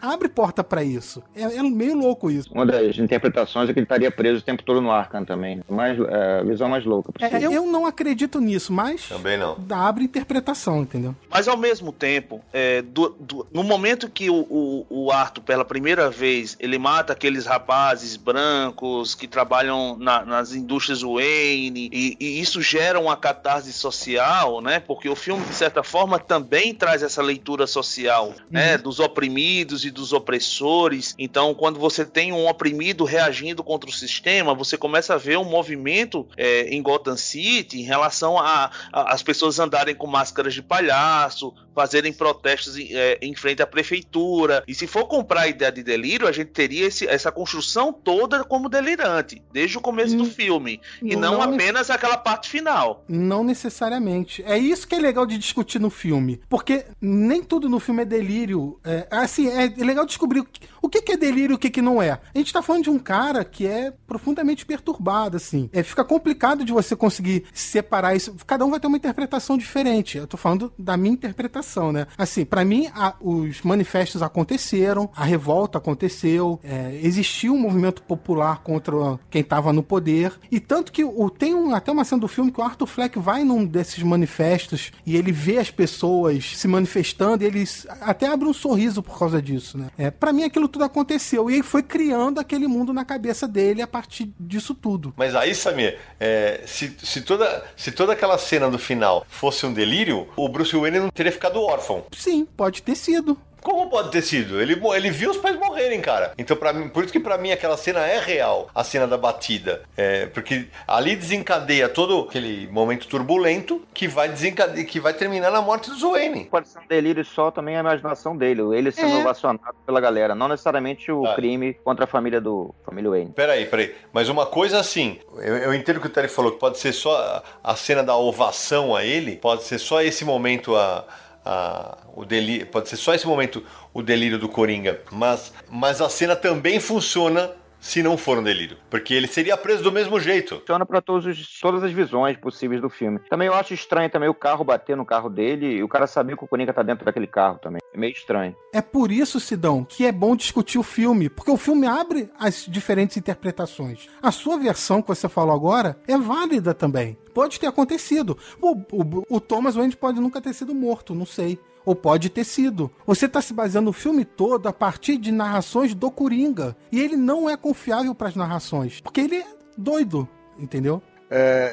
abre 0.00 0.28
porta 0.28 0.62
para 0.62 0.82
isso. 0.82 1.22
É, 1.34 1.42
é, 1.42 1.62
meio 1.62 1.96
louco 1.96 2.30
isso. 2.30 2.52
Uma 2.52 2.66
das 2.66 2.98
interpretações 2.98 3.68
é 3.68 3.72
que 3.72 3.78
ele 3.78 3.84
estaria 3.84 4.10
preso 4.10 4.40
o 4.40 4.42
tempo 4.42 4.62
todo 4.62 4.80
no 4.80 4.90
Arkham 4.90 5.24
também. 5.24 5.62
Mais, 5.68 5.98
é, 5.98 6.40
a 6.40 6.42
visão 6.42 6.68
mais 6.68 6.84
louca. 6.84 7.12
É, 7.20 7.44
eu 7.44 7.66
não 7.66 7.86
acredito 7.86 8.40
nisso, 8.40 8.72
mas. 8.72 9.08
Também 9.08 9.36
não. 9.36 9.58
Abre 9.70 10.04
interpretação, 10.04 10.82
entendeu? 10.82 11.14
Mas 11.30 11.48
ao 11.48 11.56
mesmo 11.56 11.92
tempo, 11.92 12.40
é, 12.52 12.82
do, 12.82 13.16
do, 13.20 13.46
no 13.52 13.62
momento 13.62 14.08
que 14.08 14.30
o, 14.30 14.46
o, 14.50 14.86
o, 14.88 15.12
Arthur, 15.12 15.42
pela 15.42 15.64
primeira 15.64 16.10
vez, 16.10 16.56
ele 16.60 16.78
mata 16.78 17.12
aqueles 17.12 17.46
rapazes 17.46 18.16
brancos 18.16 19.14
que 19.14 19.26
trabalham 19.26 19.96
na, 19.98 20.24
nas 20.24 20.54
indústrias 20.54 21.02
Wayne, 21.02 21.90
e, 21.92 22.16
e 22.18 22.40
isso 22.40 22.62
gera 22.62 22.98
uma 22.98 23.16
catarse 23.16 23.72
social, 23.72 24.60
né? 24.60 24.80
Porque 24.80 25.08
o 25.08 25.16
filme, 25.16 25.44
de 25.44 25.54
certa 25.54 25.82
forma, 25.82 26.18
também 26.18 26.74
traz 26.74 27.02
essa 27.02 27.22
leitura 27.22 27.66
social, 27.66 28.34
né? 28.50 28.76
uhum. 28.76 28.82
Dos 28.82 29.00
oprimidos 29.00 29.84
e 29.84 29.89
dos 29.90 30.12
opressores. 30.12 31.14
Então, 31.18 31.54
quando 31.54 31.78
você 31.78 32.04
tem 32.04 32.32
um 32.32 32.48
oprimido 32.48 33.04
reagindo 33.04 33.62
contra 33.62 33.88
o 33.88 33.92
sistema, 33.92 34.54
você 34.54 34.76
começa 34.76 35.14
a 35.14 35.18
ver 35.18 35.38
um 35.38 35.44
movimento 35.44 36.26
é, 36.36 36.68
em 36.68 36.82
Gotham 36.82 37.16
City 37.16 37.80
em 37.80 37.84
relação 37.84 38.38
a, 38.38 38.70
a, 38.92 39.14
as 39.14 39.22
pessoas 39.22 39.58
andarem 39.58 39.94
com 39.94 40.06
máscaras 40.06 40.54
de 40.54 40.62
palhaço, 40.62 41.54
fazerem 41.80 42.12
protestos 42.12 42.76
em, 42.76 42.94
é, 42.94 43.18
em, 43.22 43.34
frente 43.34 43.62
à 43.62 43.66
prefeitura. 43.66 44.62
E 44.68 44.74
se 44.74 44.86
for 44.86 45.06
comprar 45.06 45.42
a 45.42 45.48
ideia 45.48 45.72
de 45.72 45.82
delírio, 45.82 46.28
a 46.28 46.32
gente 46.32 46.50
teria 46.50 46.86
esse, 46.86 47.06
essa 47.06 47.32
construção 47.32 47.90
toda 47.90 48.44
como 48.44 48.68
delirante, 48.68 49.42
desde 49.50 49.78
o 49.78 49.80
começo 49.80 50.14
hum, 50.14 50.18
do 50.18 50.24
filme. 50.26 50.78
E 51.02 51.16
não, 51.16 51.38
não 51.38 51.42
apenas 51.42 51.88
aquela 51.88 52.18
parte 52.18 52.50
final. 52.50 53.02
Não 53.08 53.42
necessariamente. 53.42 54.42
É 54.46 54.58
isso 54.58 54.86
que 54.86 54.94
é 54.94 54.98
legal 54.98 55.24
de 55.24 55.38
discutir 55.38 55.78
no 55.78 55.88
filme. 55.88 56.38
Porque 56.50 56.84
nem 57.00 57.42
tudo 57.42 57.66
no 57.66 57.80
filme 57.80 58.02
é 58.02 58.04
delírio. 58.04 58.78
É, 58.84 59.06
assim, 59.10 59.48
é 59.48 59.68
legal 59.82 60.04
descobrir 60.04 60.44
O 60.82 60.88
que, 60.88 61.02
que 61.02 61.12
é 61.12 61.16
delírio 61.16 61.54
e 61.54 61.56
o 61.56 61.58
que, 61.58 61.70
que 61.70 61.82
não 61.82 62.00
é? 62.00 62.12
A 62.12 62.38
gente 62.38 62.52
tá 62.52 62.62
falando 62.62 62.84
de 62.84 62.90
um 62.90 62.98
cara 62.98 63.44
que 63.44 63.66
é 63.66 63.92
profundamente 64.06 64.64
perturbado, 64.64 65.36
assim. 65.36 65.68
É, 65.72 65.82
fica 65.82 66.04
complicado 66.04 66.64
de 66.64 66.72
você 66.72 66.96
conseguir 66.96 67.44
separar 67.52 68.16
isso. 68.16 68.34
Cada 68.46 68.64
um 68.64 68.70
vai 68.70 68.80
ter 68.80 68.86
uma 68.86 68.96
interpretação 68.96 69.58
diferente. 69.58 70.18
Eu 70.18 70.26
tô 70.26 70.36
falando 70.36 70.72
da 70.78 70.96
minha 70.96 71.12
interpretação, 71.12 71.92
né? 71.92 72.06
Assim, 72.16 72.44
para 72.44 72.64
mim, 72.64 72.88
a, 72.94 73.14
os 73.20 73.62
manifestos 73.62 74.22
aconteceram, 74.22 75.10
a 75.14 75.24
revolta 75.24 75.78
aconteceu, 75.78 76.58
é, 76.62 76.98
existiu 77.02 77.54
um 77.54 77.58
movimento 77.58 78.02
popular 78.02 78.62
contra 78.62 79.18
quem 79.28 79.44
tava 79.44 79.72
no 79.72 79.82
poder. 79.82 80.32
E 80.50 80.58
tanto 80.58 80.92
que 80.92 81.04
o, 81.04 81.28
tem 81.30 81.54
um, 81.54 81.74
até 81.74 81.92
uma 81.92 82.04
cena 82.04 82.20
do 82.20 82.28
filme 82.28 82.50
que 82.50 82.60
o 82.60 82.64
Arthur 82.64 82.86
Fleck 82.86 83.18
vai 83.18 83.44
num 83.44 83.64
desses 83.64 84.02
manifestos 84.02 84.92
e 85.04 85.16
ele 85.16 85.32
vê 85.32 85.58
as 85.58 85.70
pessoas 85.70 86.56
se 86.56 86.66
manifestando 86.66 87.44
e 87.44 87.46
ele 87.46 87.64
até 88.00 88.26
abre 88.26 88.48
um 88.48 88.52
sorriso 88.52 89.02
por 89.02 89.18
causa 89.18 89.40
disso, 89.42 89.76
né? 89.76 89.88
É, 89.98 90.10
para 90.10 90.32
mim 90.32 90.44
aquilo 90.44 90.69
tudo 90.70 90.84
aconteceu 90.84 91.50
e 91.50 91.54
ele 91.54 91.62
foi 91.62 91.82
criando 91.82 92.38
aquele 92.38 92.66
mundo 92.66 92.92
na 92.92 93.04
cabeça 93.04 93.46
dele 93.46 93.82
a 93.82 93.86
partir 93.86 94.32
disso 94.38 94.74
tudo. 94.74 95.12
Mas 95.16 95.34
aí, 95.34 95.54
Samir, 95.54 95.98
é, 96.18 96.62
se, 96.66 96.96
se, 97.02 97.20
toda, 97.22 97.64
se 97.76 97.92
toda 97.92 98.12
aquela 98.12 98.38
cena 98.38 98.70
do 98.70 98.78
final 98.78 99.26
fosse 99.28 99.66
um 99.66 99.72
delírio, 99.72 100.28
o 100.36 100.48
Bruce 100.48 100.76
Wayne 100.76 101.00
não 101.00 101.10
teria 101.10 101.32
ficado 101.32 101.60
órfão. 101.60 102.04
Sim, 102.16 102.46
pode 102.56 102.82
ter 102.82 102.94
sido. 102.94 103.36
Como 103.62 103.88
pode 103.90 104.10
ter 104.10 104.22
sido? 104.22 104.60
Ele, 104.60 104.80
ele 104.94 105.10
viu 105.10 105.30
os 105.30 105.36
pais 105.36 105.56
morrerem, 105.56 106.00
cara. 106.00 106.32
Então, 106.38 106.56
para 106.56 106.72
mim, 106.72 106.88
por 106.88 107.04
isso 107.04 107.12
que 107.12 107.20
para 107.20 107.38
mim 107.38 107.52
aquela 107.52 107.76
cena 107.76 108.00
é 108.06 108.18
real, 108.18 108.68
a 108.74 108.82
cena 108.82 109.06
da 109.06 109.16
batida. 109.16 109.82
É, 109.96 110.26
porque 110.26 110.66
ali 110.86 111.16
desencadeia 111.16 111.88
todo 111.88 112.26
aquele 112.28 112.66
momento 112.68 113.06
turbulento 113.06 113.82
que 113.92 114.08
vai 114.08 114.28
desencadear, 114.28 114.86
que 114.86 115.00
vai 115.00 115.12
terminar 115.12 115.50
na 115.50 115.60
morte 115.60 115.90
do 115.90 115.96
Zoane. 115.96 116.46
Pode 116.46 116.68
ser 116.68 116.78
um 116.78 116.86
delírio 116.86 117.24
só 117.24 117.50
também 117.50 117.76
a 117.76 117.80
imaginação 117.80 118.36
dele, 118.36 118.62
ele 118.74 118.90
sendo 118.90 119.16
é. 119.16 119.20
ovacionado 119.20 119.74
pela 119.84 120.00
galera, 120.00 120.34
não 120.34 120.48
necessariamente 120.48 121.10
o 121.12 121.22
crime 121.34 121.74
contra 121.74 122.04
a 122.04 122.08
família 122.08 122.40
do 122.40 122.74
família 122.84 123.10
Wayne. 123.10 123.32
Peraí, 123.32 123.66
peraí. 123.66 123.94
Mas 124.12 124.28
uma 124.28 124.46
coisa 124.46 124.78
assim, 124.78 125.18
eu, 125.36 125.56
eu 125.56 125.74
entendo 125.74 126.00
que 126.00 126.06
o 126.06 126.10
Terry 126.10 126.28
falou 126.28 126.52
que 126.52 126.58
pode 126.58 126.78
ser 126.78 126.92
só 126.92 127.16
a, 127.16 127.72
a 127.72 127.76
cena 127.76 128.02
da 128.02 128.16
ovação 128.16 128.94
a 128.94 129.04
ele, 129.04 129.36
pode 129.36 129.64
ser 129.64 129.78
só 129.78 130.02
esse 130.02 130.24
momento 130.24 130.76
a 130.76 131.04
a, 131.44 131.98
o 132.14 132.24
delírio, 132.24 132.66
pode 132.66 132.88
ser 132.88 132.96
só 132.96 133.14
esse 133.14 133.26
momento 133.26 133.64
o 133.92 134.02
delírio 134.02 134.38
do 134.38 134.48
Coringa, 134.48 135.00
mas, 135.10 135.52
mas 135.68 136.00
a 136.00 136.08
cena 136.08 136.36
também 136.36 136.78
funciona 136.80 137.50
se 137.80 138.02
não 138.02 138.16
for 138.16 138.38
um 138.38 138.42
delírio. 138.42 138.76
Porque 138.88 139.14
ele 139.14 139.26
seria 139.26 139.56
preso 139.56 139.82
do 139.82 139.90
mesmo 139.90 140.20
jeito. 140.20 140.58
Funciona 140.58 140.84
para 140.84 141.00
todas 141.00 141.26
as 141.26 141.92
visões 141.92 142.36
possíveis 142.36 142.80
do 142.80 142.90
filme. 142.90 143.18
Também 143.30 143.48
eu 143.48 143.54
acho 143.54 143.74
estranho 143.74 144.10
também 144.10 144.28
o 144.28 144.34
carro 144.34 144.62
bater 144.62 144.96
no 144.96 145.06
carro 145.06 145.30
dele 145.30 145.78
e 145.78 145.82
o 145.82 145.88
cara 145.88 146.06
saber 146.06 146.36
que 146.36 146.44
o 146.44 146.48
Coringa 146.48 146.72
tá 146.72 146.82
dentro 146.82 147.04
daquele 147.04 147.26
carro 147.26 147.58
também. 147.58 147.80
É 147.92 147.98
meio 147.98 148.12
estranho. 148.12 148.54
É 148.72 148.80
por 148.80 149.10
isso, 149.10 149.40
Sidão, 149.40 149.84
que 149.84 150.04
é 150.04 150.12
bom 150.12 150.36
discutir 150.36 150.78
o 150.78 150.82
filme. 150.82 151.28
Porque 151.28 151.50
o 151.50 151.56
filme 151.56 151.86
abre 151.86 152.30
as 152.38 152.66
diferentes 152.66 153.16
interpretações. 153.16 154.08
A 154.22 154.30
sua 154.30 154.58
versão 154.58 155.02
que 155.02 155.08
você 155.08 155.28
falou 155.28 155.54
agora 155.54 155.98
é 156.06 156.16
válida 156.16 156.74
também. 156.74 157.18
Pode 157.34 157.58
ter 157.58 157.66
acontecido. 157.66 158.36
O, 158.60 158.72
o, 158.92 159.36
o 159.36 159.40
Thomas 159.40 159.74
Wayne 159.74 159.96
pode 159.96 160.20
nunca 160.20 160.40
ter 160.40 160.52
sido 160.52 160.74
morto, 160.74 161.14
não 161.14 161.26
sei. 161.26 161.58
Ou 161.90 161.96
pode 161.96 162.30
ter 162.30 162.44
sido. 162.44 162.88
Você 163.04 163.26
está 163.26 163.42
se 163.42 163.52
baseando 163.52 163.90
o 163.90 163.92
filme 163.92 164.24
todo 164.24 164.68
a 164.68 164.72
partir 164.72 165.16
de 165.16 165.32
narrações 165.32 165.92
do 165.92 166.08
Coringa. 166.08 166.76
E 166.92 167.00
ele 167.00 167.16
não 167.16 167.50
é 167.50 167.56
confiável 167.56 168.14
para 168.14 168.28
as 168.28 168.36
narrações. 168.36 169.00
Porque 169.00 169.20
ele 169.20 169.38
é 169.38 169.46
doido, 169.76 170.28
entendeu? 170.56 171.02
É, 171.30 171.72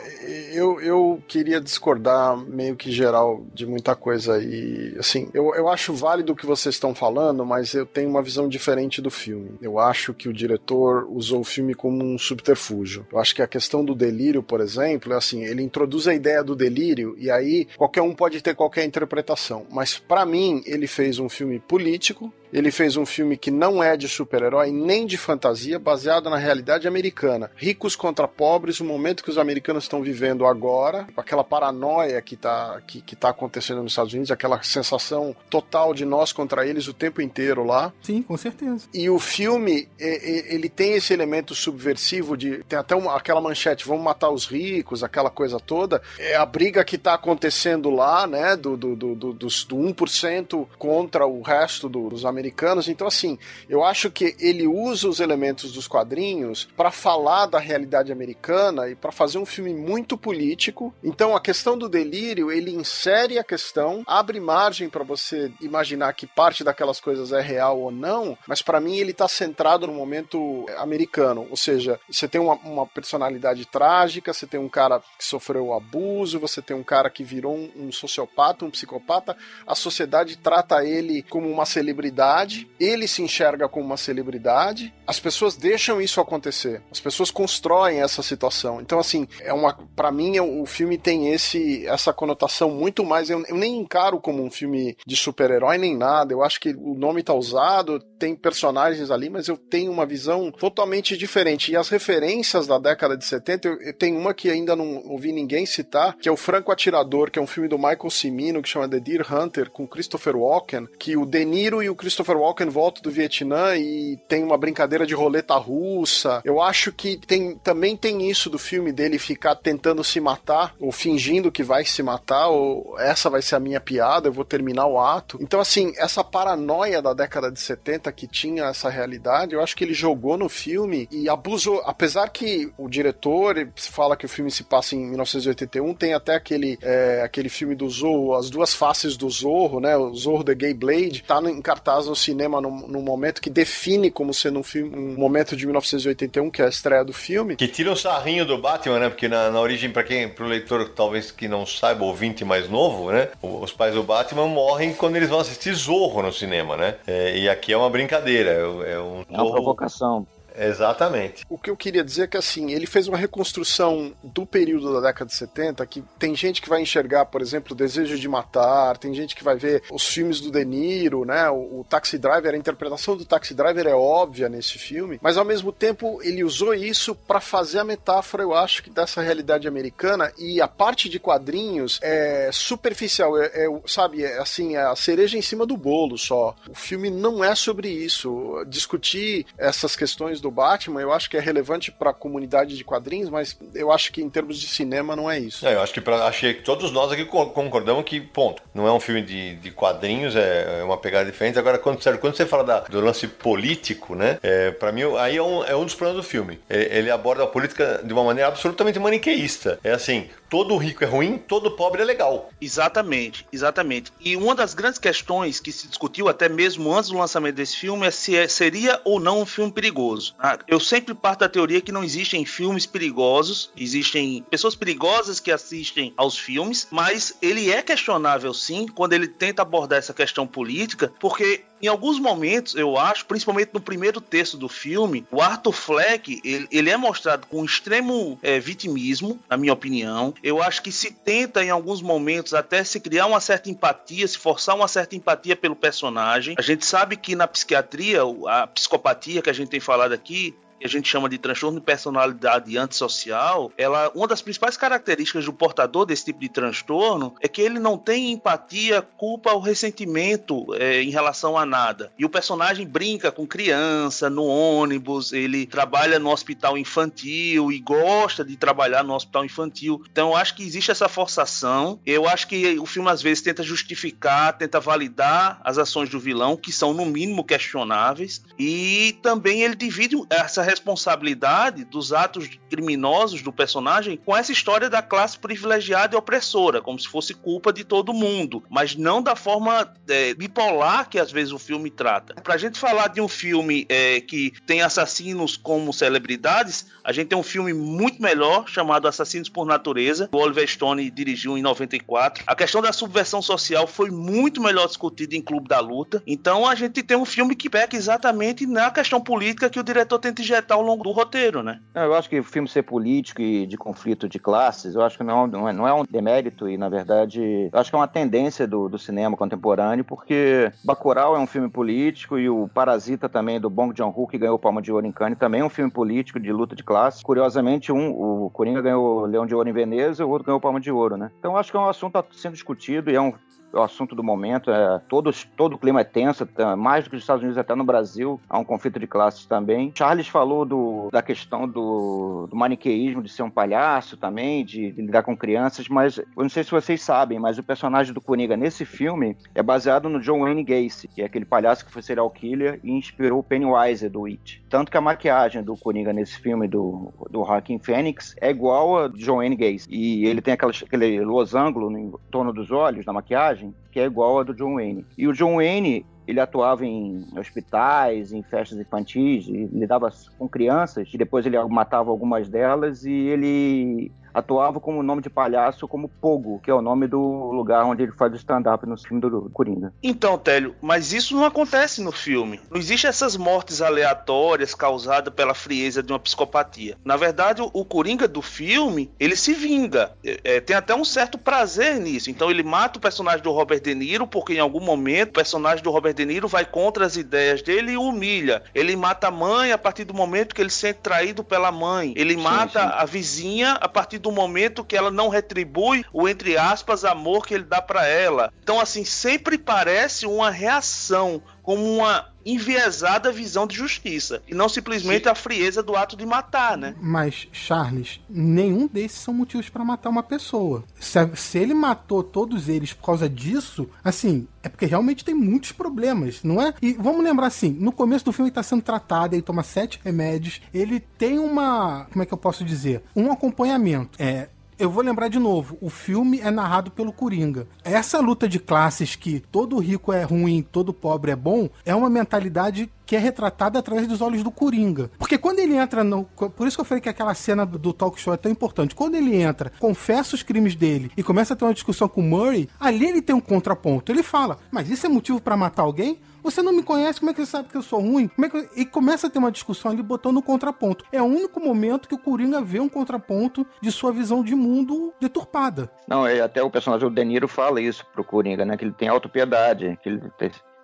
eu, 0.53 0.79
eu 0.79 1.21
queria 1.27 1.59
discordar 1.59 2.37
meio 2.37 2.75
que 2.75 2.91
geral 2.91 3.43
de 3.53 3.65
muita 3.65 3.95
coisa 3.95 4.39
e 4.41 4.95
assim, 4.99 5.29
eu, 5.33 5.55
eu 5.55 5.67
acho 5.67 5.93
válido 5.93 6.33
o 6.33 6.35
que 6.35 6.45
vocês 6.45 6.75
estão 6.75 6.93
falando, 6.93 7.43
mas 7.43 7.73
eu 7.73 7.85
tenho 7.85 8.09
uma 8.09 8.21
visão 8.21 8.47
diferente 8.47 9.01
do 9.01 9.09
filme. 9.09 9.57
Eu 9.59 9.79
acho 9.79 10.13
que 10.13 10.29
o 10.29 10.33
diretor 10.33 11.07
usou 11.09 11.41
o 11.41 11.43
filme 11.43 11.73
como 11.73 12.03
um 12.03 12.19
subterfúgio. 12.19 13.07
Eu 13.11 13.17
acho 13.17 13.33
que 13.33 13.41
a 13.41 13.47
questão 13.47 13.83
do 13.83 13.95
delírio, 13.95 14.43
por 14.43 14.61
exemplo, 14.61 15.13
é 15.13 15.17
assim, 15.17 15.43
ele 15.43 15.63
introduz 15.63 16.07
a 16.07 16.13
ideia 16.13 16.43
do 16.43 16.55
delírio 16.55 17.15
e 17.17 17.31
aí 17.31 17.67
qualquer 17.75 18.01
um 18.01 18.13
pode 18.13 18.41
ter 18.41 18.55
qualquer 18.55 18.85
interpretação, 18.85 19.65
mas 19.71 19.97
para 19.97 20.25
mim 20.25 20.61
ele 20.65 20.85
fez 20.85 21.17
um 21.17 21.29
filme 21.29 21.59
político 21.59 22.31
ele 22.51 22.71
fez 22.71 22.97
um 22.97 23.05
filme 23.05 23.37
que 23.37 23.51
não 23.51 23.83
é 23.83 23.97
de 23.97 24.07
super-herói 24.07 24.71
nem 24.71 25.05
de 25.05 25.17
fantasia, 25.17 25.77
baseado 25.77 26.29
na 26.29 26.37
realidade 26.37 26.87
americana. 26.87 27.51
Ricos 27.55 27.95
contra 27.95 28.27
pobres, 28.27 28.79
o 28.79 28.85
momento 28.85 29.23
que 29.23 29.29
os 29.29 29.37
americanos 29.37 29.83
estão 29.83 30.01
vivendo 30.01 30.45
agora, 30.45 31.07
aquela 31.15 31.43
paranoia 31.43 32.21
que 32.21 32.35
está 32.35 32.81
que, 32.87 33.01
que 33.01 33.15
tá 33.15 33.29
acontecendo 33.29 33.83
nos 33.83 33.91
Estados 33.91 34.13
Unidos, 34.13 34.31
aquela 34.31 34.61
sensação 34.63 35.35
total 35.49 35.93
de 35.93 36.05
nós 36.05 36.31
contra 36.31 36.65
eles 36.65 36.87
o 36.87 36.93
tempo 36.93 37.21
inteiro 37.21 37.63
lá. 37.63 37.93
Sim, 38.01 38.21
com 38.21 38.37
certeza. 38.37 38.87
E 38.93 39.09
o 39.09 39.19
filme, 39.19 39.87
ele 39.99 40.69
tem 40.69 40.93
esse 40.93 41.13
elemento 41.13 41.53
subversivo 41.53 42.37
de. 42.37 42.63
Tem 42.63 42.79
até 42.79 42.95
uma, 42.95 43.15
aquela 43.15 43.41
manchete: 43.41 43.87
vamos 43.87 44.03
matar 44.03 44.29
os 44.29 44.45
ricos, 44.45 45.03
aquela 45.03 45.29
coisa 45.29 45.59
toda. 45.59 46.01
É 46.17 46.35
a 46.35 46.45
briga 46.45 46.83
que 46.83 46.95
está 46.95 47.13
acontecendo 47.13 47.89
lá, 47.89 48.25
né, 48.25 48.55
do, 48.55 48.77
do, 48.77 48.95
do, 48.95 49.15
do, 49.15 49.33
do 49.33 49.47
1% 49.47 50.67
contra 50.77 51.25
o 51.25 51.41
resto 51.41 51.89
dos 51.89 52.25
americanos 52.25 52.36
americanos. 52.37 52.87
Então, 52.87 53.07
assim, 53.07 53.37
eu 53.67 53.83
acho 53.83 54.11
que 54.11 54.35
ele 54.39 54.67
usa 54.67 55.09
os 55.09 55.19
elementos 55.19 55.71
dos 55.71 55.87
quadrinhos 55.87 56.67
para 56.77 56.91
falar 56.91 57.47
da 57.47 57.59
realidade 57.59 58.11
americana 58.11 58.87
e 58.87 58.95
para 58.95 59.11
fazer 59.11 59.39
um 59.39 59.45
filme 59.45 59.73
muito 59.73 60.17
político. 60.17 60.93
Então, 61.03 61.35
a 61.35 61.41
questão 61.41 61.77
do 61.77 61.89
delírio, 61.89 62.51
ele 62.51 62.71
insere 62.71 63.39
a 63.39 63.43
questão, 63.43 64.03
abre 64.05 64.39
margem 64.39 64.89
para 64.89 65.03
você 65.03 65.51
imaginar 65.59 66.13
que 66.13 66.27
parte 66.27 66.63
daquelas 66.63 66.99
coisas 66.99 67.31
é 67.31 67.41
real 67.41 67.79
ou 67.79 67.91
não, 67.91 68.37
mas 68.47 68.61
para 68.61 68.79
mim 68.79 68.97
ele 68.97 69.11
está 69.11 69.27
centrado 69.27 69.87
no 69.87 69.93
momento 69.93 70.65
americano. 70.77 71.47
Ou 71.49 71.57
seja, 71.57 71.99
você 72.09 72.27
tem 72.27 72.39
uma, 72.39 72.55
uma, 72.55 72.85
personalidade 72.85 73.65
trágica, 73.65 74.33
você 74.33 74.45
tem 74.45 74.59
um 74.59 74.69
cara 74.69 74.99
que 75.17 75.25
sofreu 75.25 75.73
abuso, 75.73 76.39
você 76.39 76.61
tem 76.61 76.75
um 76.75 76.83
cara 76.83 77.09
que 77.09 77.23
virou 77.23 77.55
um, 77.55 77.71
um 77.75 77.91
sociopata, 77.91 78.65
um 78.65 78.71
psicopata. 78.71 79.35
A 79.65 79.75
sociedade 79.75 80.37
trata 80.37 80.85
ele 80.85 81.23
como 81.23 81.49
uma 81.49 81.65
celebridade 81.65 82.26
celebridade, 82.27 82.67
ele 82.79 83.07
se 83.07 83.21
enxerga 83.21 83.67
como 83.67 83.85
uma 83.85 83.97
celebridade, 83.97 84.93
as 85.05 85.19
pessoas 85.19 85.55
deixam 85.55 86.01
isso 86.01 86.19
acontecer, 86.19 86.81
as 86.91 86.99
pessoas 86.99 87.31
constroem 87.31 88.01
essa 88.01 88.21
situação. 88.21 88.81
Então, 88.81 88.99
assim, 88.99 89.27
é 89.41 89.53
uma, 89.53 89.73
para 89.95 90.11
mim, 90.11 90.39
o 90.39 90.65
filme 90.65 90.97
tem 90.97 91.29
esse, 91.29 91.87
essa 91.87 92.11
conotação 92.11 92.69
muito 92.69 93.05
mais. 93.05 93.29
Eu, 93.29 93.43
eu 93.47 93.55
nem 93.55 93.77
encaro 93.79 94.19
como 94.19 94.43
um 94.43 94.51
filme 94.51 94.97
de 95.05 95.15
super-herói 95.15 95.77
nem 95.77 95.95
nada. 95.95 96.33
Eu 96.33 96.43
acho 96.43 96.59
que 96.59 96.71
o 96.71 96.93
nome 96.93 97.23
tá 97.23 97.33
usado, 97.33 97.99
tem 98.19 98.35
personagens 98.35 99.09
ali, 99.09 99.29
mas 99.29 99.47
eu 99.47 99.57
tenho 99.57 99.91
uma 99.91 100.05
visão 100.05 100.51
totalmente 100.51 101.17
diferente. 101.17 101.71
E 101.71 101.77
as 101.77 101.89
referências 101.89 102.67
da 102.67 102.77
década 102.77 103.15
de 103.15 103.25
70, 103.25 103.67
eu, 103.67 103.81
eu 103.81 103.93
tenho 103.93 104.17
uma 104.17 104.33
que 104.33 104.49
ainda 104.49 104.75
não 104.75 105.03
ouvi 105.07 105.31
ninguém 105.31 105.65
citar, 105.65 106.17
que 106.17 106.27
é 106.27 106.31
o 106.31 106.37
Franco 106.37 106.71
Atirador, 106.71 107.31
que 107.31 107.39
é 107.39 107.41
um 107.41 107.47
filme 107.47 107.69
do 107.69 107.77
Michael 107.77 108.09
Cimino, 108.09 108.61
que 108.61 108.69
chama 108.69 108.89
The 108.89 108.99
Deer 108.99 109.33
Hunter, 109.33 109.69
com 109.69 109.87
Christopher 109.87 110.35
Walken, 110.35 110.87
que 110.99 111.15
o 111.15 111.25
De 111.25 111.45
Niro 111.45 111.81
e 111.81 111.89
o 111.89 111.95
Christopher 111.95 112.16
Christopher 112.17 112.37
Walken 112.37 112.69
volta 112.69 112.99
do 112.99 113.11
Vietnã 113.11 113.75
e 113.75 114.17
tem 114.27 114.43
uma 114.43 114.57
brincadeira 114.57 115.05
de 115.05 115.13
roleta 115.13 115.53
russa. 115.53 116.41
Eu 116.43 116.59
acho 116.59 116.91
que 116.91 117.15
tem, 117.15 117.55
também 117.57 117.95
tem 117.95 118.27
isso 118.27 118.49
do 118.49 118.57
filme 118.57 118.91
dele 118.91 119.19
ficar 119.19 119.53
tentando 119.53 120.03
se 120.03 120.19
matar, 120.19 120.73
ou 120.79 120.91
fingindo 120.91 121.51
que 121.51 121.61
vai 121.61 121.85
se 121.85 122.01
matar, 122.01 122.47
ou 122.47 122.99
essa 122.99 123.29
vai 123.29 123.43
ser 123.43 123.55
a 123.55 123.59
minha 123.59 123.79
piada, 123.79 124.29
eu 124.29 124.33
vou 124.33 124.43
terminar 124.43 124.87
o 124.87 124.99
ato. 124.99 125.37
Então, 125.39 125.59
assim, 125.59 125.93
essa 125.95 126.23
paranoia 126.23 127.03
da 127.03 127.13
década 127.13 127.51
de 127.51 127.59
70 127.59 128.11
que 128.11 128.25
tinha 128.25 128.63
essa 128.65 128.89
realidade, 128.89 129.53
eu 129.53 129.61
acho 129.61 129.75
que 129.75 129.83
ele 129.83 129.93
jogou 129.93 130.39
no 130.39 130.49
filme 130.49 131.07
e 131.11 131.29
abusou. 131.29 131.83
Apesar 131.85 132.29
que 132.29 132.71
o 132.79 132.89
diretor 132.89 133.67
fala 133.75 134.17
que 134.17 134.25
o 134.25 134.29
filme 134.29 134.49
se 134.49 134.63
passa 134.63 134.95
em 134.95 135.05
1981, 135.05 135.93
tem 135.93 136.15
até 136.15 136.33
aquele, 136.33 136.79
é, 136.81 137.21
aquele 137.23 137.49
filme 137.49 137.75
do 137.75 137.87
Zorro, 137.87 138.33
As 138.33 138.49
Duas 138.49 138.73
Faces 138.73 139.15
do 139.15 139.29
Zorro, 139.29 139.79
né? 139.79 139.95
O 139.95 140.15
Zorro 140.15 140.43
The 140.43 140.55
Gay 140.55 140.73
Blade, 140.73 141.23
tá 141.23 141.39
em 141.41 141.61
cartaz 141.61 142.06
no 142.07 142.15
cinema 142.15 142.59
num, 142.61 142.87
num, 142.87 143.01
momento 143.01 143.41
que 143.41 143.49
define 143.49 144.09
como 144.09 144.33
sendo 144.33 144.59
um 144.59 144.63
filme, 144.63 144.97
um 144.97 145.15
momento 145.15 145.55
de 145.55 145.65
1981, 145.65 146.49
que 146.49 146.61
é 146.61 146.65
a 146.65 146.69
estreia 146.69 147.03
do 147.03 147.13
filme. 147.13 147.55
Que 147.55 147.67
tira 147.67 147.91
o 147.91 147.95
sarrinho 147.95 148.45
do 148.45 148.57
Batman, 148.57 148.99
né? 148.99 149.09
Porque 149.09 149.27
na, 149.27 149.51
na 149.51 149.59
origem, 149.59 149.91
para 149.91 150.03
quem, 150.03 150.27
pro 150.27 150.45
leitor 150.45 150.89
talvez 150.89 151.31
que 151.31 151.47
não 151.47 151.65
saiba, 151.65 152.05
ouvinte 152.05 152.43
mais 152.43 152.69
novo, 152.69 153.11
né? 153.11 153.29
Os 153.41 153.71
pais 153.71 153.93
do 153.93 154.03
Batman 154.03 154.47
morrem 154.47 154.93
quando 154.93 155.15
eles 155.15 155.29
vão 155.29 155.39
assistir 155.39 155.73
Zorro 155.73 156.21
no 156.21 156.31
cinema, 156.31 156.75
né? 156.77 156.95
É, 157.05 157.37
e 157.37 157.49
aqui 157.49 157.73
é 157.73 157.77
uma 157.77 157.89
brincadeira, 157.89 158.51
é, 158.51 158.93
é 158.93 158.99
um 158.99 159.25
É 159.29 159.41
uma 159.41 159.51
provocação 159.51 160.25
Exatamente. 160.57 161.45
O 161.49 161.57
que 161.57 161.69
eu 161.69 161.77
queria 161.77 162.03
dizer 162.03 162.23
é 162.23 162.27
que, 162.27 162.37
assim, 162.37 162.71
ele 162.71 162.85
fez 162.87 163.07
uma 163.07 163.17
reconstrução 163.17 164.13
do 164.23 164.45
período 164.45 164.93
da 164.93 165.07
década 165.07 165.29
de 165.29 165.35
70 165.35 165.85
que 165.85 166.03
tem 166.17 166.35
gente 166.35 166.61
que 166.61 166.69
vai 166.69 166.81
enxergar, 166.81 167.25
por 167.25 167.41
exemplo, 167.41 167.73
o 167.73 167.75
Desejo 167.75 168.17
de 168.17 168.27
Matar, 168.27 168.97
tem 168.97 169.13
gente 169.13 169.35
que 169.35 169.43
vai 169.43 169.55
ver 169.55 169.83
os 169.91 170.07
filmes 170.07 170.41
do 170.41 170.51
De 170.51 170.65
Niro, 170.65 171.25
né? 171.25 171.49
O, 171.49 171.81
o 171.81 171.85
Taxi 171.87 172.17
Driver, 172.17 172.53
a 172.53 172.57
interpretação 172.57 173.15
do 173.15 173.25
Taxi 173.25 173.53
Driver 173.53 173.85
é 173.85 173.95
óbvia 173.95 174.49
nesse 174.49 174.77
filme, 174.79 175.19
mas 175.21 175.37
ao 175.37 175.45
mesmo 175.45 175.71
tempo 175.71 176.19
ele 176.23 176.43
usou 176.43 176.73
isso 176.73 177.13
para 177.13 177.39
fazer 177.39 177.79
a 177.79 177.83
metáfora, 177.83 178.43
eu 178.43 178.53
acho, 178.53 178.83
que 178.83 178.89
dessa 178.89 179.21
realidade 179.21 179.67
americana 179.67 180.31
e 180.37 180.61
a 180.61 180.67
parte 180.67 181.09
de 181.09 181.19
quadrinhos 181.19 181.99
é 182.01 182.49
superficial, 182.51 183.37
é, 183.37 183.45
é 183.53 183.81
sabe, 183.85 184.23
é, 184.23 184.39
assim, 184.39 184.75
é 184.75 184.81
a 184.81 184.95
cereja 184.95 185.37
em 185.37 185.41
cima 185.41 185.65
do 185.65 185.77
bolo 185.77 186.17
só. 186.17 186.55
O 186.69 186.75
filme 186.75 187.09
não 187.09 187.43
é 187.43 187.53
sobre 187.55 187.89
isso. 187.89 188.63
Discutir 188.67 189.45
essas 189.57 189.95
questões 189.95 190.39
do 190.39 190.46
Batman, 190.51 191.01
eu 191.01 191.11
acho 191.11 191.29
que 191.29 191.37
é 191.37 191.39
relevante 191.39 191.91
para 191.91 192.11
a 192.11 192.13
comunidade 192.13 192.75
de 192.75 192.83
quadrinhos, 192.83 193.29
mas 193.29 193.57
eu 193.73 193.91
acho 193.91 194.11
que 194.11 194.21
em 194.21 194.29
termos 194.29 194.59
de 194.59 194.67
cinema 194.67 195.15
não 195.15 195.29
é 195.29 195.39
isso. 195.39 195.65
É, 195.67 195.75
eu 195.75 195.81
acho 195.81 195.93
que 195.93 196.01
pra, 196.01 196.25
achei 196.25 196.53
que 196.53 196.63
todos 196.63 196.91
nós 196.91 197.11
aqui 197.11 197.25
concordamos 197.25 198.03
que, 198.03 198.19
ponto, 198.19 198.61
não 198.73 198.87
é 198.87 198.91
um 198.91 198.99
filme 198.99 199.21
de, 199.21 199.55
de 199.55 199.71
quadrinhos, 199.71 200.35
é, 200.35 200.79
é 200.81 200.83
uma 200.83 200.97
pegada 200.97 201.29
diferente. 201.29 201.57
Agora, 201.57 201.77
quando, 201.77 202.01
sério, 202.01 202.19
quando 202.19 202.35
você 202.35 202.45
fala 202.45 202.63
da, 202.63 202.79
do 202.81 202.99
lance 203.01 203.27
político, 203.27 204.15
né, 204.15 204.39
é, 204.41 204.71
para 204.71 204.91
mim, 204.91 205.03
aí 205.17 205.37
é 205.37 205.43
um, 205.43 205.63
é 205.63 205.75
um 205.75 205.85
dos 205.85 205.95
problemas 205.95 206.23
do 206.23 206.29
filme. 206.29 206.59
Ele, 206.69 206.97
ele 206.97 207.11
aborda 207.11 207.43
a 207.43 207.47
política 207.47 208.01
de 208.03 208.13
uma 208.13 208.23
maneira 208.23 208.49
absolutamente 208.49 208.99
maniqueísta. 208.99 209.79
É 209.83 209.91
assim, 209.91 210.29
todo 210.49 210.77
rico 210.77 211.03
é 211.03 211.07
ruim, 211.07 211.37
todo 211.37 211.71
pobre 211.71 212.01
é 212.01 212.05
legal. 212.05 212.49
Exatamente, 212.59 213.45
exatamente. 213.51 214.11
E 214.19 214.35
uma 214.35 214.55
das 214.55 214.73
grandes 214.73 214.99
questões 214.99 215.59
que 215.59 215.71
se 215.71 215.87
discutiu 215.87 216.27
até 216.27 216.49
mesmo 216.49 216.93
antes 216.93 217.09
do 217.09 217.17
lançamento 217.17 217.55
desse 217.55 217.77
filme 217.77 218.07
é 218.07 218.11
se 218.11 218.35
é, 218.35 218.47
seria 218.47 218.99
ou 219.03 219.19
não 219.19 219.41
um 219.41 219.45
filme 219.45 219.71
perigoso. 219.71 220.35
Ah, 220.39 220.57
eu 220.67 220.79
sempre 220.79 221.13
parto 221.13 221.41
da 221.41 221.49
teoria 221.49 221.81
que 221.81 221.91
não 221.91 222.03
existem 222.03 222.45
filmes 222.45 222.85
perigosos, 222.85 223.71
existem 223.77 224.45
pessoas 224.49 224.75
perigosas 224.75 225.39
que 225.39 225.51
assistem 225.51 226.13
aos 226.17 226.37
filmes, 226.37 226.87
mas 226.91 227.37
ele 227.41 227.71
é 227.71 227.81
questionável 227.81 228.53
sim 228.53 228.87
quando 228.87 229.13
ele 229.13 229.27
tenta 229.27 229.61
abordar 229.61 229.99
essa 229.99 230.13
questão 230.13 230.47
política, 230.47 231.11
porque 231.19 231.63
em 231.81 231.87
alguns 231.87 232.19
momentos, 232.19 232.75
eu 232.75 232.97
acho, 232.97 233.25
principalmente 233.25 233.69
no 233.73 233.79
primeiro 233.79 234.19
texto 234.19 234.57
do 234.57 234.67
filme, 234.67 235.25
o 235.31 235.41
Arthur 235.41 235.71
Fleck, 235.71 236.41
ele, 236.43 236.67
ele 236.71 236.89
é 236.89 236.97
mostrado 236.97 237.45
com 237.47 237.63
extremo 237.63 238.39
é, 238.41 238.59
vitimismo, 238.59 239.39
na 239.49 239.57
minha 239.57 239.73
opinião. 239.73 240.33
Eu 240.43 240.61
acho 240.61 240.81
que 240.81 240.91
se 240.91 241.11
tenta, 241.11 241.63
em 241.63 241.69
alguns 241.69 242.01
momentos, 242.01 242.53
até 242.53 242.83
se 242.83 242.99
criar 242.99 243.25
uma 243.25 243.39
certa 243.39 243.69
empatia, 243.69 244.27
se 244.27 244.37
forçar 244.37 244.75
uma 244.75 244.87
certa 244.87 245.15
empatia 245.15 245.55
pelo 245.55 245.75
personagem. 245.75 246.55
A 246.57 246.61
gente 246.61 246.85
sabe 246.85 247.17
que 247.17 247.35
na 247.35 247.47
psiquiatria, 247.47 248.21
a 248.47 248.67
psicopatia 248.67 249.41
que 249.41 249.49
a 249.49 249.53
gente 249.53 249.69
tem 249.69 249.79
falado 249.79 250.13
aqui, 250.13 250.55
que 250.79 250.85
a 250.85 250.89
gente 250.89 251.07
chama 251.07 251.29
de 251.29 251.37
transtorno 251.37 251.79
de 251.79 251.85
personalidade 251.85 252.77
antissocial, 252.77 253.71
ela, 253.77 254.11
uma 254.15 254.27
das 254.27 254.41
principais 254.41 254.77
características 254.77 255.45
do 255.45 255.53
portador 255.53 256.05
desse 256.05 256.25
tipo 256.25 256.39
de 256.39 256.49
transtorno 256.49 257.35
é 257.41 257.47
que 257.47 257.61
ele 257.61 257.79
não 257.79 257.97
tem 257.97 258.31
empatia, 258.31 259.01
culpa 259.01 259.51
ou 259.51 259.59
ressentimento 259.59 260.73
é, 260.75 261.01
em 261.01 261.09
relação 261.09 261.57
a 261.57 261.65
nada. 261.65 262.11
E 262.17 262.25
o 262.25 262.29
personagem 262.29 262.87
brinca 262.87 263.31
com 263.31 263.45
criança 263.45 264.29
no 264.29 264.45
ônibus, 264.45 265.33
ele 265.33 265.65
trabalha 265.65 266.19
no 266.19 266.31
hospital 266.31 266.77
infantil 266.77 267.71
e 267.71 267.79
gosta 267.79 268.43
de 268.43 268.55
trabalhar 268.55 269.03
no 269.03 269.13
hospital 269.13 269.45
infantil. 269.45 270.03
Então 270.11 270.29
eu 270.29 270.35
acho 270.35 270.55
que 270.55 270.63
existe 270.63 270.91
essa 270.91 271.09
forçação. 271.09 271.99
Eu 272.05 272.27
acho 272.27 272.47
que 272.47 272.77
o 272.79 272.85
filme 272.85 273.09
às 273.09 273.21
vezes 273.21 273.41
tenta 273.41 273.63
justificar, 273.63 274.57
tenta 274.57 274.79
validar 274.79 275.59
as 275.63 275.77
ações 275.77 276.09
do 276.09 276.19
vilão, 276.19 276.55
que 276.55 276.71
são 276.71 276.93
no 276.93 277.05
mínimo 277.05 277.43
questionáveis, 277.43 278.43
e 278.57 279.17
também 279.21 279.61
ele 279.61 279.75
divide 279.75 280.15
essa 280.29 280.61
responsabilidade 280.67 281.85
dos 281.85 282.11
atos 282.11 282.49
criminosos 282.69 283.41
do 283.41 283.53
personagem 283.53 284.17
com 284.17 284.35
essa 284.35 284.51
história 284.51 284.89
da 284.89 285.01
classe 285.01 285.39
privilegiada 285.39 286.15
e 286.15 286.17
opressora, 286.17 286.81
como 286.81 286.99
se 286.99 287.07
fosse 287.07 287.33
culpa 287.33 287.71
de 287.71 287.85
todo 287.85 288.13
mundo, 288.13 288.63
mas 288.69 288.95
não 288.95 289.21
da 289.21 289.35
forma 289.35 289.93
é, 290.09 290.33
bipolar 290.33 291.09
que 291.09 291.17
às 291.17 291.31
vezes 291.31 291.53
o 291.53 291.59
filme 291.59 291.89
trata. 291.89 292.35
Pra 292.41 292.57
gente 292.57 292.77
falar 292.77 293.07
de 293.07 293.21
um 293.21 293.27
filme 293.27 293.85
é, 293.87 294.19
que 294.19 294.51
tem 294.65 294.81
assassinos 294.81 295.55
como 295.55 295.93
celebridades, 295.93 296.87
a 297.03 297.13
gente 297.13 297.27
tem 297.27 297.37
um 297.37 297.43
filme 297.43 297.73
muito 297.73 298.21
melhor 298.21 298.67
chamado 298.67 299.07
Assassinos 299.07 299.47
por 299.47 299.65
Natureza, 299.65 300.27
o 300.31 300.37
Oliver 300.37 300.67
Stone 300.67 301.09
dirigiu 301.09 301.57
em 301.57 301.61
94. 301.61 302.43
A 302.45 302.55
questão 302.55 302.81
da 302.81 302.91
subversão 302.91 303.41
social 303.41 303.87
foi 303.87 304.11
muito 304.11 304.61
melhor 304.61 304.87
discutida 304.87 305.35
em 305.35 305.41
Clube 305.41 305.69
da 305.69 305.79
Luta. 305.79 306.21
Então 306.27 306.67
a 306.67 306.75
gente 306.75 307.01
tem 307.01 307.15
um 307.15 307.25
filme 307.25 307.55
que 307.55 307.69
peca 307.69 307.95
exatamente 307.95 308.65
na 308.65 308.91
questão 308.91 309.21
política 309.21 309.69
que 309.69 309.79
o 309.79 309.83
diretor 309.83 310.19
tenta 310.19 310.41
injetar 310.57 310.77
ao 310.77 310.83
longo 310.83 311.03
do 311.03 311.11
roteiro, 311.11 311.63
né? 311.63 311.79
Eu 311.95 312.13
acho 312.13 312.29
que 312.29 312.39
o 312.39 312.43
filme 312.43 312.67
ser 312.67 312.83
político 312.83 313.41
e 313.41 313.65
de 313.65 313.77
conflito 313.77 314.27
de 314.27 314.39
classes, 314.39 314.95
eu 314.95 315.01
acho 315.01 315.17
que 315.17 315.23
não, 315.23 315.47
não, 315.47 315.69
é, 315.69 315.73
não 315.73 315.87
é 315.87 315.93
um 315.93 316.03
demérito 316.03 316.69
e, 316.69 316.77
na 316.77 316.89
verdade, 316.89 317.69
eu 317.71 317.79
acho 317.79 317.89
que 317.89 317.95
é 317.95 317.99
uma 317.99 318.07
tendência 318.07 318.67
do, 318.67 318.89
do 318.89 318.97
cinema 318.97 319.37
contemporâneo, 319.37 320.03
porque 320.03 320.71
Bacurau 320.83 321.35
é 321.35 321.39
um 321.39 321.47
filme 321.47 321.69
político 321.69 322.37
e 322.37 322.49
o 322.49 322.67
Parasita 322.67 323.29
também, 323.29 323.59
do 323.59 323.69
Bong 323.69 323.93
Joon-ho, 323.95 324.27
que 324.27 324.37
ganhou 324.37 324.59
Palma 324.59 324.81
de 324.81 324.91
Ouro 324.91 325.05
em 325.05 325.11
Cannes, 325.11 325.39
também 325.39 325.61
é 325.61 325.65
um 325.65 325.69
filme 325.69 325.91
político 325.91 326.39
de 326.39 326.51
luta 326.51 326.75
de 326.75 326.83
classes 326.83 326.97
classe. 326.97 327.23
Curiosamente, 327.23 327.91
um, 327.91 328.09
o 328.09 328.49
Coringa 328.49 328.81
ganhou 328.81 329.25
Leão 329.25 329.45
de 329.45 329.53
Ouro 329.53 329.69
em 329.69 329.73
Veneza 329.73 330.23
e 330.23 330.25
o 330.25 330.29
outro 330.29 330.45
ganhou 330.45 330.59
Palma 330.59 330.79
de 330.79 330.91
Ouro, 330.91 331.15
né? 331.15 331.31
Então 331.39 331.55
acho 331.55 331.71
que 331.71 331.77
é 331.77 331.79
um 331.79 331.87
assunto 331.87 332.23
sendo 332.31 332.53
discutido 332.53 333.11
e 333.11 333.15
é 333.15 333.21
um 333.21 333.33
o 333.73 333.81
assunto 333.81 334.15
do 334.15 334.23
momento. 334.23 334.71
É, 334.71 334.99
todos, 335.07 335.43
todo 335.55 335.73
o 335.73 335.77
clima 335.77 336.01
é 336.01 336.03
tenso, 336.03 336.45
tá, 336.45 336.75
mais 336.75 337.03
do 337.03 337.09
que 337.09 337.15
os 337.15 337.23
Estados 337.23 337.41
Unidos, 337.41 337.57
até 337.57 337.75
no 337.75 337.83
Brasil, 337.83 338.39
há 338.49 338.57
um 338.57 338.63
conflito 338.63 338.99
de 338.99 339.07
classes 339.07 339.45
também. 339.45 339.91
Charles 339.95 340.27
falou 340.27 340.65
do, 340.65 341.09
da 341.11 341.21
questão 341.21 341.67
do, 341.67 342.47
do 342.49 342.55
maniqueísmo, 342.55 343.21
de 343.21 343.29
ser 343.29 343.43
um 343.43 343.49
palhaço 343.49 344.17
também, 344.17 344.63
de, 344.63 344.91
de, 344.91 345.01
lidar 345.01 345.23
com 345.23 345.35
crianças, 345.35 345.87
mas 345.87 346.17
eu 346.17 346.25
não 346.35 346.49
sei 346.49 346.63
se 346.63 346.71
vocês 346.71 347.01
sabem, 347.01 347.39
mas 347.39 347.57
o 347.57 347.63
personagem 347.63 348.13
do 348.13 348.21
Coringa 348.21 348.57
nesse 348.57 348.85
filme 348.85 349.35
é 349.53 349.63
baseado 349.63 350.09
no 350.09 350.19
John 350.19 350.41
Wayne 350.41 350.63
Gacy, 350.63 351.07
que 351.07 351.21
é 351.21 351.25
aquele 351.25 351.45
palhaço 351.45 351.85
que 351.85 351.91
foi 351.91 352.01
serial 352.01 352.29
killer 352.29 352.79
e 352.83 352.91
inspirou 352.91 353.39
o 353.39 353.43
Pennywise 353.43 354.07
do 354.09 354.25
It. 354.25 354.63
Tanto 354.69 354.91
que 354.91 354.97
a 354.97 355.01
maquiagem 355.01 355.63
do 355.63 355.75
Coringa 355.75 356.13
nesse 356.13 356.39
filme 356.39 356.67
do, 356.67 357.13
do 357.29 357.45
Joaquin 357.45 357.79
Phoenix 357.79 358.35
é 358.41 358.49
igual 358.49 359.05
a 359.05 359.07
John 359.09 359.37
Wayne 359.37 359.55
Gacy. 359.55 359.87
E 359.89 360.25
ele 360.25 360.41
tem 360.41 360.53
aquele 360.53 361.21
losango 361.21 361.89
em 361.97 362.11
torno 362.31 362.51
dos 362.51 362.71
olhos 362.71 363.05
na 363.05 363.13
maquiagem, 363.13 363.56
que 363.91 363.99
é 363.99 364.05
igual 364.05 364.39
a 364.39 364.43
do 364.43 364.53
John 364.53 364.75
Wayne. 364.75 365.05
E 365.17 365.27
o 365.27 365.33
John 365.33 365.55
Wayne, 365.55 366.05
ele 366.27 366.39
atuava 366.39 366.85
em 366.85 367.25
hospitais, 367.37 368.31
em 368.31 368.43
festas 368.43 368.79
infantis, 368.79 369.47
lidava 369.47 370.11
com 370.37 370.47
crianças, 370.47 371.09
e 371.13 371.17
depois 371.17 371.45
ele 371.45 371.57
matava 371.65 372.09
algumas 372.11 372.49
delas, 372.49 373.05
e 373.05 373.11
ele 373.11 374.11
atuava 374.37 374.79
como 374.79 375.01
nome 375.01 375.21
de 375.21 375.29
palhaço 375.29 375.87
como 375.87 376.07
Pogo, 376.07 376.59
que 376.59 376.69
é 376.69 376.73
o 376.73 376.81
nome 376.81 377.07
do 377.07 377.19
lugar 377.51 377.85
onde 377.85 378.03
ele 378.03 378.11
faz 378.11 378.31
o 378.33 378.35
stand-up 378.35 378.85
no 378.85 378.97
filme 378.97 379.19
do 379.19 379.49
Coringa. 379.51 379.91
Então, 380.03 380.37
Télio, 380.37 380.75
mas 380.81 381.11
isso 381.11 381.35
não 381.35 381.43
acontece 381.43 382.01
no 382.01 382.11
filme. 382.11 382.59
Não 382.69 382.77
existe 382.77 383.07
essas 383.07 383.35
mortes 383.35 383.81
aleatórias 383.81 384.75
causadas 384.75 385.33
pela 385.33 385.53
frieza 385.53 386.03
de 386.03 386.11
uma 386.11 386.19
psicopatia. 386.19 386.97
Na 387.03 387.17
verdade, 387.17 387.61
o, 387.61 387.85
Coringa 387.85 388.27
do 388.27 388.41
filme, 388.41 389.09
ele 389.19 389.35
se 389.35 389.53
vinga. 389.53 390.11
É, 390.23 390.39
é, 390.43 390.59
tem 390.59 390.75
até 390.75 390.93
um 390.93 391.05
certo 391.05 391.37
prazer 391.37 391.99
nisso. 391.99 392.29
Então 392.29 392.51
ele 392.51 392.63
mata 392.63 392.99
o 392.99 393.01
personagem 393.01 393.41
do 393.41 393.51
Robert 393.51 393.81
De 393.81 393.95
Niro, 393.95 394.27
porque 394.27 394.53
em 394.53 394.59
algum 394.59 394.81
momento 394.81 395.29
o 395.29 395.33
personagem 395.33 395.83
do 395.83 395.89
Robert 395.89 396.13
De 396.13 396.25
Niro 396.25 396.47
vai 396.47 396.65
contra 396.65 397.05
as 397.05 397.15
ideias 397.15 397.61
dele 397.61 397.93
e 397.93 397.97
o 397.97 398.03
humilha. 398.03 398.61
Ele 398.75 398.95
mata 398.95 399.29
a 399.29 399.31
mãe 399.31 399.71
a 399.71 399.77
partir 399.77 400.03
do 400.03 400.13
momento 400.13 400.53
que 400.53 400.61
ele 400.61 400.69
se 400.69 400.79
sente 400.79 400.99
traído 400.99 401.43
pela 401.43 401.71
mãe. 401.71 402.13
Ele 402.15 402.35
sim, 402.35 402.41
mata 402.41 402.81
sim. 402.81 402.91
a 402.93 403.05
vizinha 403.05 403.71
a 403.73 403.87
partir 403.87 404.19
do 404.19 404.26
do 404.27 404.31
momento 404.31 404.83
que 404.83 404.97
ela 404.97 405.09
não 405.09 405.29
retribui 405.29 406.03
o 406.11 406.27
entre 406.27 406.57
aspas 406.57 407.05
amor 407.05 407.45
que 407.45 407.53
ele 407.53 407.63
dá 407.63 407.81
para 407.81 408.05
ela. 408.05 408.51
Então 408.61 408.77
assim, 408.77 409.05
sempre 409.05 409.57
parece 409.57 410.25
uma 410.25 410.51
reação 410.51 411.41
como 411.67 411.83
uma 411.83 412.29
enviesada 412.45 413.29
visão 413.29 413.67
de 413.67 413.75
justiça 413.75 414.41
e 414.47 414.55
não 414.55 414.69
simplesmente 414.69 415.25
Sim. 415.25 415.29
a 415.31 415.35
frieza 415.35 415.83
do 415.83 415.97
ato 415.97 416.15
de 416.15 416.25
matar, 416.25 416.77
né? 416.77 416.95
Mas 417.01 417.45
Charles, 417.51 418.21
nenhum 418.29 418.87
desses 418.87 419.19
são 419.19 419.33
motivos 419.33 419.67
para 419.67 419.83
matar 419.83 420.09
uma 420.09 420.23
pessoa. 420.23 420.85
Se, 420.97 421.19
se, 421.35 421.57
ele 421.57 421.73
matou 421.73 422.23
todos 422.23 422.69
eles 422.69 422.93
por 422.93 423.07
causa 423.07 423.27
disso, 423.27 423.89
assim, 424.01 424.47
é 424.63 424.69
porque 424.69 424.85
realmente 424.85 425.25
tem 425.25 425.35
muitos 425.35 425.73
problemas, 425.73 426.41
não 426.41 426.61
é? 426.61 426.73
E 426.81 426.93
vamos 426.93 427.21
lembrar 427.21 427.47
assim, 427.47 427.71
no 427.71 427.91
começo 427.91 428.23
do 428.23 428.31
filme 428.31 428.47
ele 428.47 428.55
tá 428.55 428.63
sendo 428.63 428.81
tratado, 428.81 429.35
ele 429.35 429.41
toma 429.41 429.61
sete 429.61 429.99
remédios, 430.01 430.61
ele 430.73 431.01
tem 431.01 431.37
uma, 431.37 432.07
como 432.13 432.23
é 432.23 432.25
que 432.25 432.33
eu 432.33 432.37
posso 432.37 432.63
dizer, 432.63 433.03
um 433.13 433.29
acompanhamento. 433.29 434.11
É, 434.23 434.47
eu 434.79 434.89
vou 434.89 435.03
lembrar 435.03 435.27
de 435.27 435.39
novo, 435.39 435.77
o 435.81 435.89
filme 435.89 436.39
é 436.39 436.51
narrado 436.51 436.91
pelo 436.91 437.11
Coringa. 437.11 437.67
Essa 437.83 438.19
luta 438.19 438.47
de 438.47 438.59
classes 438.59 439.15
que 439.15 439.39
todo 439.39 439.77
rico 439.79 440.13
é 440.13 440.23
ruim, 440.23 440.61
todo 440.61 440.93
pobre 440.93 441.31
é 441.31 441.35
bom, 441.35 441.69
é 441.85 441.95
uma 441.95 442.09
mentalidade 442.09 442.89
que 443.05 443.15
é 443.15 443.19
retratada 443.19 443.79
através 443.79 444.05
dos 444.05 444.21
olhos 444.21 444.43
do 444.43 444.51
Coringa. 444.51 445.09
Porque 445.17 445.37
quando 445.37 445.59
ele 445.59 445.75
entra 445.75 446.03
no. 446.03 446.25
Por 446.25 446.67
isso 446.67 446.75
que 446.77 446.81
eu 446.81 446.85
falei 446.85 447.01
que 447.01 447.09
aquela 447.09 447.33
cena 447.33 447.65
do 447.65 447.93
talk 447.93 448.19
show 448.19 448.33
é 448.33 448.37
tão 448.37 448.51
importante. 448.51 448.93
Quando 448.93 449.15
ele 449.15 449.35
entra, 449.35 449.71
confessa 449.79 450.35
os 450.35 450.43
crimes 450.43 450.75
dele 450.75 451.09
e 451.15 451.23
começa 451.23 451.53
a 451.53 451.57
ter 451.57 451.63
uma 451.63 451.73
discussão 451.73 452.07
com 452.07 452.21
o 452.21 452.23
Murray, 452.23 452.69
ali 452.79 453.05
ele 453.05 453.21
tem 453.21 453.35
um 453.35 453.39
contraponto. 453.39 454.11
Ele 454.11 454.21
fala: 454.21 454.59
Mas 454.69 454.89
isso 454.89 455.05
é 455.05 455.09
motivo 455.09 455.39
para 455.39 455.55
matar 455.55 455.83
alguém? 455.83 456.19
Você 456.47 456.61
não 456.61 456.71
me 456.71 456.81
conhece, 456.81 457.19
como 457.19 457.29
é 457.29 457.33
que 457.33 457.41
você 457.41 457.51
sabe 457.51 457.67
que 457.67 457.75
eu 457.75 457.81
sou 457.81 457.99
ruim? 457.99 458.29
Como 458.29 458.45
é 458.45 458.49
que... 458.49 458.69
E 458.79 458.85
começa 458.85 459.27
a 459.27 459.29
ter 459.29 459.37
uma 459.37 459.51
discussão 459.51 459.91
ali 459.91 460.01
botando 460.01 460.37
um 460.37 460.41
contraponto. 460.41 461.03
É 461.11 461.21
o 461.21 461.25
único 461.25 461.59
momento 461.59 462.07
que 462.07 462.15
o 462.15 462.17
Coringa 462.17 462.61
vê 462.61 462.79
um 462.79 462.87
contraponto 462.87 463.67
de 463.81 463.91
sua 463.91 464.13
visão 464.13 464.41
de 464.41 464.55
mundo 464.55 465.13
deturpada. 465.19 465.91
Não, 466.07 466.23
até 466.23 466.63
o 466.63 466.71
personagem 466.71 467.09
do 467.09 467.13
De 467.13 467.25
Niro 467.25 467.49
fala 467.49 467.81
isso 467.81 468.05
pro 468.13 468.23
Coringa, 468.23 468.63
né? 468.63 468.77
Que 468.77 468.85
ele 468.85 468.93
tem 468.93 469.09
autopiedade, 469.09 469.99
que 470.01 470.07
ele 470.07 470.21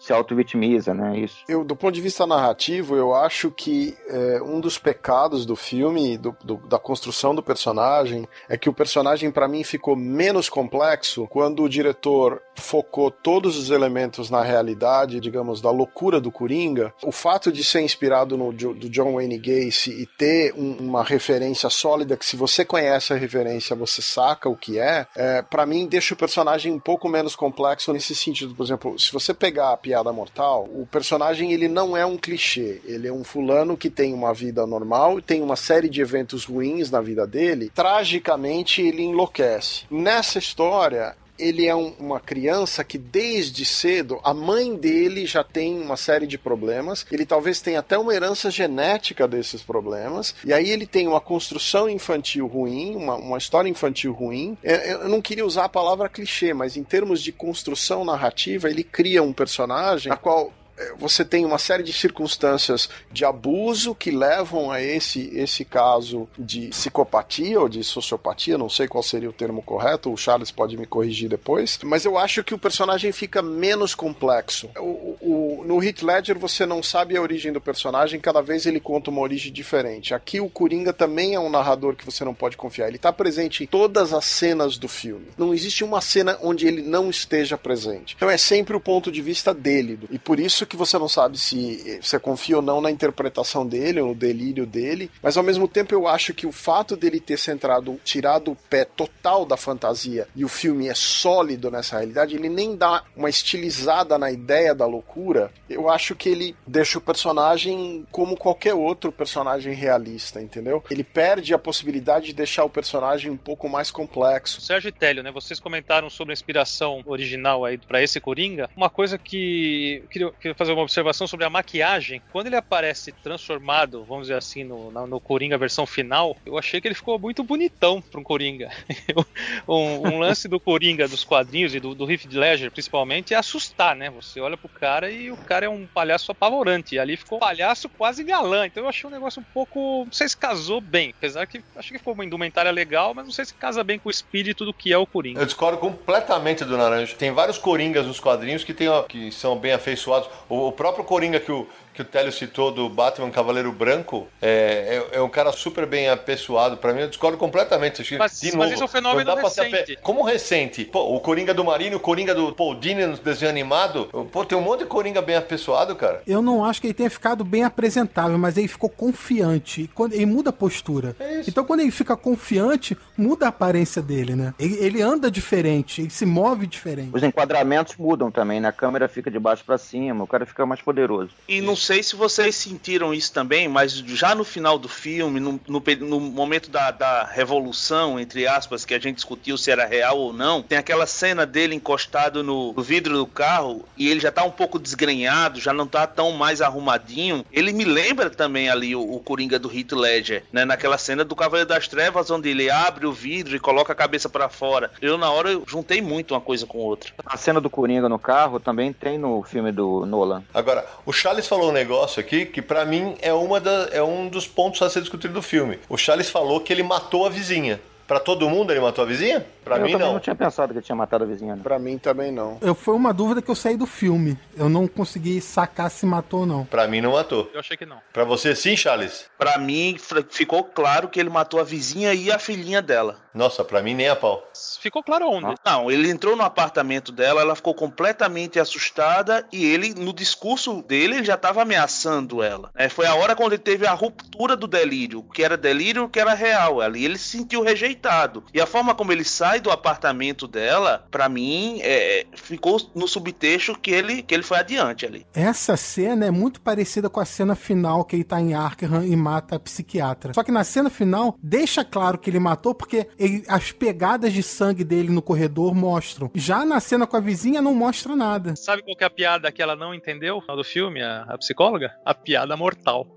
se 0.03 0.11
auto-vitimiza, 0.11 0.93
né? 0.93 1.17
Isso. 1.17 1.45
Eu, 1.47 1.63
do 1.63 1.77
ponto 1.77 1.93
de 1.93 2.01
vista 2.01 2.27
narrativo, 2.27 2.97
eu 2.97 3.15
acho 3.15 3.49
que 3.49 3.95
é, 4.09 4.41
um 4.43 4.59
dos 4.59 4.77
pecados 4.77 5.45
do 5.45 5.55
filme, 5.55 6.17
do, 6.17 6.35
do, 6.43 6.57
da 6.67 6.77
construção 6.77 7.33
do 7.33 7.41
personagem, 7.41 8.27
é 8.49 8.57
que 8.57 8.69
o 8.69 8.73
personagem, 8.73 9.31
para 9.31 9.47
mim, 9.47 9.63
ficou 9.63 9.95
menos 9.95 10.49
complexo 10.49 11.25
quando 11.27 11.63
o 11.63 11.69
diretor 11.69 12.41
focou 12.55 13.09
todos 13.09 13.57
os 13.57 13.69
elementos 13.69 14.29
na 14.29 14.43
realidade, 14.43 15.21
digamos, 15.21 15.61
da 15.61 15.71
loucura 15.71 16.19
do 16.19 16.31
Coringa. 16.31 16.93
O 17.01 17.11
fato 17.11 17.49
de 17.49 17.63
ser 17.63 17.81
inspirado 17.81 18.37
no 18.37 18.51
do 18.51 18.89
John 18.89 19.13
Wayne 19.13 19.37
Gacy 19.37 19.91
e 19.91 20.05
ter 20.05 20.53
um, 20.53 20.73
uma 20.79 21.03
referência 21.03 21.69
sólida, 21.69 22.17
que 22.17 22.25
se 22.25 22.35
você 22.35 22.65
conhece 22.65 23.13
a 23.13 23.15
referência, 23.15 23.73
você 23.73 24.01
saca 24.01 24.49
o 24.49 24.57
que 24.57 24.77
é, 24.77 25.07
é 25.15 25.41
para 25.41 25.65
mim, 25.65 25.87
deixa 25.87 26.13
o 26.13 26.17
personagem 26.17 26.73
um 26.73 26.79
pouco 26.79 27.07
menos 27.07 27.35
complexo 27.35 27.93
nesse 27.93 28.13
sentido. 28.13 28.53
Por 28.53 28.63
exemplo, 28.63 28.99
se 28.99 29.11
você 29.11 29.33
pegar 29.33 29.71
a 29.71 29.77
Piada 29.93 30.11
Mortal, 30.11 30.67
o 30.73 30.87
personagem 30.87 31.53
ele 31.53 31.67
não 31.67 31.95
é 31.95 32.03
um 32.03 32.17
clichê. 32.17 32.81
Ele 32.83 33.07
é 33.07 33.13
um 33.13 33.23
fulano 33.23 33.77
que 33.77 33.91
tem 33.91 34.11
uma 34.11 34.33
vida 34.33 34.65
normal, 34.65 35.21
tem 35.21 35.39
uma 35.39 35.55
série 35.55 35.87
de 35.87 36.01
eventos 36.01 36.45
ruins 36.45 36.89
na 36.89 36.99
vida 36.99 37.27
dele. 37.27 37.71
Tragicamente, 37.75 38.81
ele 38.81 39.03
enlouquece. 39.03 39.85
Nessa 39.91 40.39
história, 40.39 41.15
ele 41.37 41.65
é 41.65 41.75
um, 41.75 41.93
uma 41.99 42.19
criança 42.19 42.83
que 42.83 42.97
desde 42.97 43.65
cedo 43.65 44.19
a 44.23 44.33
mãe 44.33 44.75
dele 44.75 45.25
já 45.25 45.43
tem 45.43 45.79
uma 45.79 45.97
série 45.97 46.27
de 46.27 46.37
problemas. 46.37 47.05
Ele 47.11 47.25
talvez 47.25 47.61
tenha 47.61 47.79
até 47.79 47.97
uma 47.97 48.13
herança 48.13 48.51
genética 48.51 49.27
desses 49.27 49.61
problemas. 49.61 50.35
E 50.45 50.53
aí 50.53 50.69
ele 50.69 50.85
tem 50.85 51.07
uma 51.07 51.21
construção 51.21 51.89
infantil 51.89 52.47
ruim, 52.47 52.95
uma, 52.95 53.15
uma 53.15 53.37
história 53.37 53.69
infantil 53.69 54.13
ruim. 54.13 54.57
É, 54.63 54.93
eu 54.93 55.09
não 55.09 55.21
queria 55.21 55.45
usar 55.45 55.65
a 55.65 55.69
palavra 55.69 56.09
clichê, 56.09 56.53
mas 56.53 56.77
em 56.77 56.83
termos 56.83 57.21
de 57.21 57.31
construção 57.31 58.05
narrativa, 58.05 58.69
ele 58.69 58.83
cria 58.83 59.23
um 59.23 59.33
personagem 59.33 60.11
a 60.11 60.15
qual 60.15 60.53
você 60.97 61.23
tem 61.23 61.45
uma 61.45 61.57
série 61.57 61.83
de 61.83 61.93
circunstâncias 61.93 62.89
de 63.11 63.25
abuso 63.25 63.95
que 63.95 64.11
levam 64.11 64.71
a 64.71 64.81
esse, 64.81 65.31
esse 65.33 65.63
caso 65.65 66.27
de 66.37 66.67
psicopatia 66.67 67.59
ou 67.59 67.69
de 67.69 67.83
sociopatia, 67.83 68.57
não 68.57 68.69
sei 68.69 68.87
qual 68.87 69.03
seria 69.03 69.29
o 69.29 69.33
termo 69.33 69.61
correto, 69.61 70.11
o 70.11 70.17
Charles 70.17 70.51
pode 70.51 70.77
me 70.77 70.85
corrigir 70.85 71.29
depois, 71.29 71.79
mas 71.83 72.05
eu 72.05 72.17
acho 72.17 72.43
que 72.43 72.53
o 72.53 72.57
personagem 72.57 73.11
fica 73.11 73.41
menos 73.41 73.95
complexo. 73.95 74.69
O, 74.77 75.17
o, 75.21 75.63
no 75.65 75.83
Heath 75.83 76.01
Ledger 76.01 76.37
você 76.37 76.65
não 76.65 76.81
sabe 76.81 77.15
a 77.15 77.21
origem 77.21 77.51
do 77.51 77.61
personagem, 77.61 78.19
cada 78.19 78.41
vez 78.41 78.65
ele 78.65 78.79
conta 78.79 79.09
uma 79.09 79.21
origem 79.21 79.51
diferente. 79.51 80.13
Aqui 80.13 80.39
o 80.39 80.49
Coringa 80.49 80.93
também 80.93 81.35
é 81.35 81.39
um 81.39 81.49
narrador 81.49 81.95
que 81.95 82.05
você 82.05 82.23
não 82.23 82.33
pode 82.33 82.57
confiar, 82.57 82.87
ele 82.87 82.97
está 82.97 83.11
presente 83.11 83.63
em 83.63 83.67
todas 83.67 84.13
as 84.13 84.25
cenas 84.25 84.77
do 84.77 84.87
filme. 84.87 85.27
Não 85.37 85.53
existe 85.53 85.83
uma 85.83 86.01
cena 86.01 86.37
onde 86.41 86.67
ele 86.67 86.81
não 86.81 87.09
esteja 87.09 87.57
presente. 87.57 88.15
Então 88.15 88.29
é 88.29 88.37
sempre 88.37 88.75
o 88.75 88.79
ponto 88.79 89.11
de 89.11 89.21
vista 89.21 89.53
dele, 89.53 89.99
e 90.09 90.19
por 90.19 90.39
isso 90.39 90.65
que 90.65 90.72
que 90.73 90.77
você 90.77 90.97
não 90.97 91.07
sabe 91.07 91.37
se 91.37 91.99
você 92.01 92.17
confia 92.17 92.55
ou 92.55 92.61
não 92.61 92.81
na 92.81 92.89
interpretação 92.89 93.65
dele, 93.65 94.01
ou 94.01 94.09
no 94.09 94.15
delírio 94.15 94.65
dele, 94.65 95.11
mas 95.21 95.37
ao 95.37 95.43
mesmo 95.43 95.67
tempo 95.67 95.93
eu 95.93 96.07
acho 96.07 96.33
que 96.33 96.47
o 96.47 96.51
fato 96.51 96.95
dele 96.95 97.19
ter 97.19 97.37
centrado, 97.37 97.99
tirado 98.03 98.51
o 98.51 98.55
pé 98.55 98.83
total 98.83 99.45
da 99.45 99.55
fantasia 99.55 100.27
e 100.35 100.43
o 100.43 100.47
filme 100.49 100.87
é 100.87 100.95
sólido 100.95 101.69
nessa 101.69 101.97
realidade, 101.97 102.35
ele 102.35 102.49
nem 102.49 102.75
dá 102.75 103.03
uma 103.15 103.29
estilizada 103.29 104.17
na 104.17 104.31
ideia 104.31 104.73
da 104.73 104.87
loucura, 104.87 105.51
eu 105.69 105.89
acho 105.89 106.15
que 106.15 106.27
ele 106.27 106.55
deixa 106.65 106.97
o 106.97 107.01
personagem 107.01 108.05
como 108.11 108.35
qualquer 108.35 108.73
outro 108.73 109.11
personagem 109.11 109.73
realista, 109.73 110.41
entendeu? 110.41 110.83
Ele 110.89 111.03
perde 111.03 111.53
a 111.53 111.59
possibilidade 111.59 112.27
de 112.27 112.33
deixar 112.33 112.63
o 112.63 112.69
personagem 112.69 113.29
um 113.29 113.37
pouco 113.37 113.69
mais 113.69 113.91
complexo. 113.91 114.59
Sérgio 114.59 114.91
Télio, 114.91 115.21
né? 115.21 115.31
Vocês 115.31 115.59
comentaram 115.59 116.09
sobre 116.09 116.31
a 116.31 116.33
inspiração 116.33 117.03
original 117.05 117.63
aí 117.63 117.77
para 117.77 118.01
esse 118.01 118.19
Coringa. 118.19 118.69
Uma 118.75 118.89
coisa 118.89 119.19
que 119.19 120.01
eu 120.03 120.09
queria, 120.09 120.31
queria 120.31 120.52
fazer 120.53 120.71
uma 120.73 120.81
observação 120.81 121.27
sobre 121.27 121.45
a 121.45 121.49
maquiagem. 121.49 122.21
Quando 122.31 122.47
ele 122.47 122.55
aparece 122.55 123.11
transformado, 123.11 124.03
vamos 124.03 124.23
dizer 124.23 124.35
assim, 124.35 124.63
no, 124.63 124.91
no 124.91 125.19
Coringa 125.19 125.57
versão 125.57 125.85
final, 125.85 126.35
eu 126.45 126.57
achei 126.57 126.79
que 126.79 126.87
ele 126.87 126.95
ficou 126.95 127.17
muito 127.19 127.43
bonitão 127.43 128.01
para 128.01 128.19
um 128.19 128.23
Coringa. 128.23 128.69
um, 129.67 130.07
um, 130.07 130.19
lance 130.19 130.47
do 130.47 130.59
Coringa 130.59 131.07
dos 131.07 131.23
quadrinhos 131.23 131.73
e 131.75 131.79
do, 131.79 131.93
do 131.95 132.05
Riff 132.05 132.27
Ledger, 132.27 132.71
principalmente, 132.71 133.33
é 133.33 133.37
assustar, 133.37 133.95
né? 133.95 134.09
Você 134.09 134.39
olha 134.39 134.57
pro 134.57 134.69
cara 134.69 135.09
e 135.09 135.31
o 135.31 135.37
cara 135.37 135.65
é 135.65 135.69
um 135.69 135.85
palhaço 135.85 136.31
apavorante. 136.31 136.95
E 136.95 136.99
ali 136.99 137.17
ficou 137.17 137.37
um 137.37 137.41
palhaço 137.41 137.89
quase 137.89 138.23
galã. 138.23 138.65
Então 138.65 138.83
eu 138.83 138.89
achei 138.89 139.07
um 139.07 139.13
negócio 139.13 139.41
um 139.41 139.45
pouco. 139.53 140.05
Não 140.05 140.11
sei 140.11 140.27
se 140.27 140.37
casou 140.37 140.81
bem. 140.81 141.13
Apesar 141.17 141.45
que 141.45 141.63
acho 141.75 141.91
que 141.91 141.97
ficou 141.97 142.13
uma 142.13 142.25
indumentária 142.25 142.71
legal, 142.71 143.13
mas 143.13 143.25
não 143.25 143.31
sei 143.31 143.45
se 143.45 143.53
casa 143.53 143.83
bem 143.83 143.99
com 143.99 144.09
o 144.09 144.11
espírito 144.11 144.65
do 144.65 144.73
que 144.73 144.91
é 144.91 144.97
o 144.97 145.05
Coringa. 145.05 145.39
Eu 145.39 145.45
discordo 145.45 145.77
completamente 145.77 146.63
do 146.65 146.77
Naranja. 146.77 147.15
Tem 147.15 147.31
vários 147.31 147.57
Coringas 147.57 148.05
nos 148.05 148.19
quadrinhos 148.19 148.63
que, 148.63 148.73
tem, 148.73 148.87
ó, 148.87 149.03
que 149.03 149.31
são 149.31 149.57
bem 149.57 149.73
afeiçoados. 149.73 150.29
O, 150.49 150.71
próprio 150.71 151.03
Coringa 151.03 151.39
que 151.39 151.51
o, 151.51 151.67
que 151.93 152.01
o 152.01 152.05
Télio 152.05 152.31
citou 152.31 152.71
do 152.71 152.89
Batman 152.89 153.29
Cavaleiro 153.29 153.71
Branco 153.71 154.27
é, 154.41 155.03
é, 155.11 155.17
é 155.17 155.21
um 155.21 155.29
cara 155.29 155.51
super 155.51 155.85
bem 155.85 156.09
apessoado. 156.09 156.77
Pra 156.77 156.93
mim, 156.93 157.01
eu 157.01 157.07
discordo 157.07 157.37
completamente. 157.37 158.03
Mas, 158.17 158.39
de 158.39 158.55
mas 158.57 158.71
isso 158.71 158.81
é 158.81 158.85
um 158.85 158.89
fenômeno 158.89 159.35
recente. 159.35 159.97
Como 160.01 160.23
recente? 160.23 160.85
Pô, 160.85 161.15
o 161.15 161.19
Coringa 161.19 161.53
do 161.53 161.63
Marinho, 161.63 161.97
o 161.97 161.99
Coringa 161.99 162.33
do 162.33 162.53
Paul 162.53 162.75
Dini 162.75 163.05
no 163.05 163.17
desenho 163.17 163.49
animado. 163.49 164.05
Pô, 164.31 164.43
tem 164.43 164.57
um 164.57 164.61
monte 164.61 164.79
de 164.79 164.85
Coringa 164.85 165.21
bem 165.21 165.35
apessoado, 165.35 165.95
cara. 165.95 166.21
Eu 166.25 166.41
não 166.41 166.65
acho 166.65 166.81
que 166.81 166.87
ele 166.87 166.93
tenha 166.93 167.09
ficado 167.09 167.43
bem 167.43 167.63
apresentável, 167.63 168.37
mas 168.37 168.57
ele 168.57 168.67
ficou 168.67 168.89
confiante. 168.89 169.89
Quando, 169.93 170.13
ele 170.13 170.25
muda 170.25 170.49
a 170.49 170.53
postura. 170.53 171.15
É 171.19 171.41
então, 171.47 171.63
quando 171.63 171.81
ele 171.81 171.91
fica 171.91 172.17
confiante, 172.17 172.97
muda 173.17 173.45
a 173.45 173.49
aparência 173.49 174.01
dele, 174.01 174.35
né? 174.35 174.53
Ele, 174.57 174.75
ele 174.75 175.01
anda 175.01 175.29
diferente, 175.29 176.01
ele 176.01 176.09
se 176.09 176.25
move 176.25 176.65
diferente. 176.65 177.11
Os 177.13 177.23
enquadramentos 177.23 177.95
mudam 177.97 178.31
também, 178.31 178.59
né? 178.59 178.69
A 178.69 178.71
câmera 178.71 179.07
fica 179.07 179.29
de 179.29 179.39
baixo 179.39 179.63
para 179.63 179.77
cima, 179.77 180.23
o 180.23 180.27
cara 180.27 180.45
fica 180.45 180.65
mais 180.65 180.81
poderoso. 180.81 181.29
E 181.47 181.61
não 181.61 181.75
sei 181.83 182.01
se 182.01 182.15
vocês 182.15 182.55
sentiram 182.55 183.13
isso 183.13 183.31
também, 183.33 183.67
mas 183.67 183.93
já 183.93 184.33
no 184.33 184.43
final 184.43 184.79
do 184.79 184.87
filme, 184.87 185.39
no, 185.39 185.59
no, 185.67 185.83
no 185.99 186.19
momento 186.19 186.71
da, 186.71 186.91
da, 186.91 187.25
revolução, 187.25 188.19
entre 188.19 188.47
aspas, 188.47 188.85
que 188.85 188.93
a 188.93 188.99
gente 188.99 189.15
discutiu 189.15 189.57
se 189.57 189.69
era 189.69 189.85
real 189.85 190.17
ou 190.17 190.31
não, 190.31 190.61
tem 190.61 190.77
aquela 190.77 191.05
cena 191.05 191.45
dele 191.45 191.75
encostado 191.75 192.41
no, 192.41 192.73
no 192.73 192.81
vidro 192.81 193.17
do 193.17 193.27
carro 193.27 193.85
e 193.97 194.09
ele 194.09 194.19
já 194.19 194.31
tá 194.31 194.43
um 194.43 194.51
pouco 194.51 194.79
desgrenhado, 194.79 195.59
já 195.59 195.73
não 195.73 195.85
tá 195.85 196.07
tão 196.07 196.31
mais 196.31 196.61
arrumadinho. 196.61 197.45
Ele 197.51 197.73
me 197.73 197.83
lembra 197.83 198.29
também 198.29 198.69
ali 198.69 198.95
o, 198.95 199.01
o 199.01 199.19
Coringa 199.19 199.59
do 199.59 199.71
Heath 199.71 199.91
Ledger, 199.91 200.43
né? 200.51 200.63
Naquela 200.63 200.97
cena 200.97 201.25
do 201.25 201.35
Cavaleiro 201.35 201.67
das 201.67 201.87
Trevas, 201.87 202.31
onde 202.31 202.49
ele 202.49 202.69
abre 202.69 203.05
o 203.05 203.11
vidro 203.11 203.55
e 203.55 203.59
coloca 203.59 203.91
a 203.91 203.95
cabeça 203.95 204.29
para 204.29 204.47
fora. 204.47 204.91
Eu, 205.01 205.17
na 205.17 205.29
hora, 205.29 205.51
eu 205.51 205.63
juntei 205.67 206.01
muito 206.01 206.33
uma 206.33 206.41
coisa 206.41 206.65
com 206.65 206.77
outra. 206.77 207.11
A 207.25 207.35
cena 207.35 207.59
do 207.59 207.69
Coringa 207.69 208.07
no 208.07 208.19
carro 208.19 208.59
também 208.59 208.93
tem 208.93 209.17
no 209.17 209.43
filme 209.43 209.71
do 209.71 210.05
Nolan. 210.05 210.43
Agora, 210.53 210.85
o 211.05 211.11
Charles 211.11 211.47
falou 211.47 211.72
negócio 211.73 212.19
aqui 212.19 212.45
que 212.45 212.61
para 212.61 212.85
mim 212.85 213.15
é, 213.21 213.33
uma 213.33 213.59
da, 213.59 213.89
é 213.91 214.01
um 214.01 214.27
dos 214.27 214.47
pontos 214.47 214.81
a 214.81 214.89
ser 214.89 215.01
discutido 215.01 215.33
do 215.33 215.41
filme. 215.41 215.79
O 215.89 215.97
Charles 215.97 216.29
falou 216.29 216.61
que 216.61 216.71
ele 216.71 216.83
matou 216.83 217.25
a 217.25 217.29
vizinha. 217.29 217.79
Para 218.07 218.19
todo 218.19 218.49
mundo 218.49 218.71
ele 218.71 218.79
matou 218.79 219.03
a 219.03 219.07
vizinha? 219.07 219.45
Para 219.63 219.79
mim 219.79 219.93
não. 219.93 220.07
Eu 220.07 220.13
não 220.13 220.19
tinha 220.19 220.35
pensado 220.35 220.73
que 220.73 220.79
ele 220.79 220.85
tinha 220.85 220.95
matado 220.95 221.23
a 221.23 221.27
vizinha. 221.27 221.57
Para 221.57 221.79
mim 221.79 221.97
também 221.97 222.31
não. 222.31 222.57
Eu 222.61 222.75
foi 222.75 222.93
uma 222.93 223.13
dúvida 223.13 223.41
que 223.41 223.49
eu 223.49 223.55
saí 223.55 223.77
do 223.77 223.85
filme. 223.85 224.37
Eu 224.57 224.67
não 224.69 224.87
consegui 224.87 225.39
sacar 225.39 225.89
se 225.89 226.05
matou 226.05 226.41
ou 226.41 226.45
não. 226.45 226.65
Para 226.65 226.87
mim 226.87 227.01
não 227.01 227.13
matou. 227.13 227.49
Eu 227.53 227.59
achei 227.59 227.77
que 227.77 227.85
não. 227.85 227.97
Para 228.11 228.25
você 228.25 228.55
sim, 228.55 228.75
Charles? 228.75 229.25
Para 229.37 229.57
mim 229.57 229.97
ficou 230.29 230.63
claro 230.63 231.07
que 231.07 231.19
ele 231.19 231.29
matou 231.29 231.59
a 231.59 231.63
vizinha 231.63 232.13
e 232.13 232.31
a 232.31 232.37
filhinha 232.37 232.81
dela. 232.81 233.22
Nossa, 233.33 233.63
para 233.63 233.81
mim 233.81 233.95
nem 233.95 234.09
a 234.09 234.15
pau. 234.15 234.43
Ficou 234.79 235.03
claro 235.03 235.27
onde? 235.29 235.55
Não, 235.65 235.89
ele 235.89 236.09
entrou 236.09 236.35
no 236.35 236.43
apartamento 236.43 237.11
dela, 237.11 237.41
ela 237.41 237.55
ficou 237.55 237.73
completamente 237.73 238.59
assustada 238.59 239.45
e 239.51 239.65
ele, 239.65 239.93
no 239.93 240.13
discurso 240.13 240.81
dele, 240.83 241.15
ele 241.15 241.25
já 241.25 241.35
estava 241.35 241.61
ameaçando 241.61 242.43
ela. 242.43 242.69
É, 242.75 242.89
foi 242.89 243.05
a 243.05 243.15
hora 243.15 243.35
quando 243.35 243.53
ele 243.53 243.61
teve 243.61 243.87
a 243.87 243.93
ruptura 243.93 244.55
do 244.55 244.67
delírio, 244.67 245.23
que 245.33 245.43
era 245.43 245.57
delírio, 245.57 246.09
que 246.09 246.19
era 246.19 246.33
real. 246.33 246.81
Ali 246.81 247.05
ele 247.05 247.17
se 247.17 247.37
sentiu 247.37 247.63
rejeitado. 247.63 248.43
E 248.53 248.61
a 248.61 248.65
forma 248.65 248.93
como 248.93 249.11
ele 249.11 249.23
sai 249.23 249.59
do 249.59 249.71
apartamento 249.71 250.47
dela, 250.47 251.05
pra 251.09 251.27
mim, 251.27 251.79
é, 251.81 252.25
ficou 252.33 252.79
no 252.93 253.07
subtexto 253.07 253.77
que 253.79 253.91
ele, 253.91 254.21
que 254.21 254.33
ele 254.33 254.43
foi 254.43 254.59
adiante 254.59 255.05
ali. 255.05 255.25
Essa 255.33 255.75
cena 255.75 256.25
é 256.25 256.31
muito 256.31 256.61
parecida 256.61 257.09
com 257.09 257.19
a 257.19 257.25
cena 257.25 257.55
final 257.55 258.05
que 258.05 258.15
ele 258.15 258.23
tá 258.23 258.39
em 258.39 258.53
Arkham 258.53 259.03
e 259.03 259.15
mata 259.15 259.55
a 259.55 259.59
psiquiatra. 259.59 260.33
Só 260.33 260.43
que 260.43 260.51
na 260.51 260.63
cena 260.63 260.89
final, 260.89 261.37
deixa 261.41 261.83
claro 261.83 262.17
que 262.17 262.29
ele 262.29 262.39
matou 262.39 262.75
porque 262.75 263.07
ele- 263.23 263.43
as 263.47 263.71
pegadas 263.71 264.33
de 264.33 264.43
sangue 264.43 264.83
dele 264.83 265.09
no 265.09 265.21
corredor 265.21 265.73
mostram. 265.73 266.29
Já 266.33 266.65
na 266.65 266.79
cena 266.79 267.05
com 267.07 267.15
a 267.17 267.19
vizinha 267.19 267.61
não 267.61 267.73
mostra 267.73 268.15
nada. 268.15 268.55
Sabe 268.55 268.81
qual 268.83 268.95
que 268.95 269.03
é 269.03 269.07
a 269.07 269.09
piada 269.09 269.51
que 269.51 269.61
ela 269.61 269.75
não 269.75 269.93
entendeu 269.93 270.35
no 270.35 270.41
final 270.41 270.57
do 270.57 270.63
filme, 270.63 271.01
a, 271.01 271.23
a 271.29 271.37
psicóloga? 271.37 271.91
A 272.05 272.13
piada 272.13 272.55
mortal. 272.57 273.07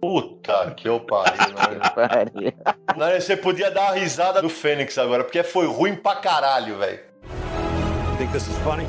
Puta 0.00 0.74
que 0.76 0.88
eu 0.88 1.00
pariu, 1.00 1.34
né? 2.34 2.52
Não, 2.96 3.20
Você 3.20 3.36
podia 3.36 3.70
dar 3.70 3.90
a 3.90 3.92
risada 3.94 4.40
do 4.42 4.48
Fênix 4.48 4.98
agora, 4.98 5.24
porque 5.24 5.42
foi 5.42 5.66
ruim 5.66 5.94
pra 5.94 6.16
caralho, 6.16 6.78
velho. 6.78 7.00
Think 8.18 8.32
this 8.32 8.46
is 8.48 8.56
funny? 8.58 8.84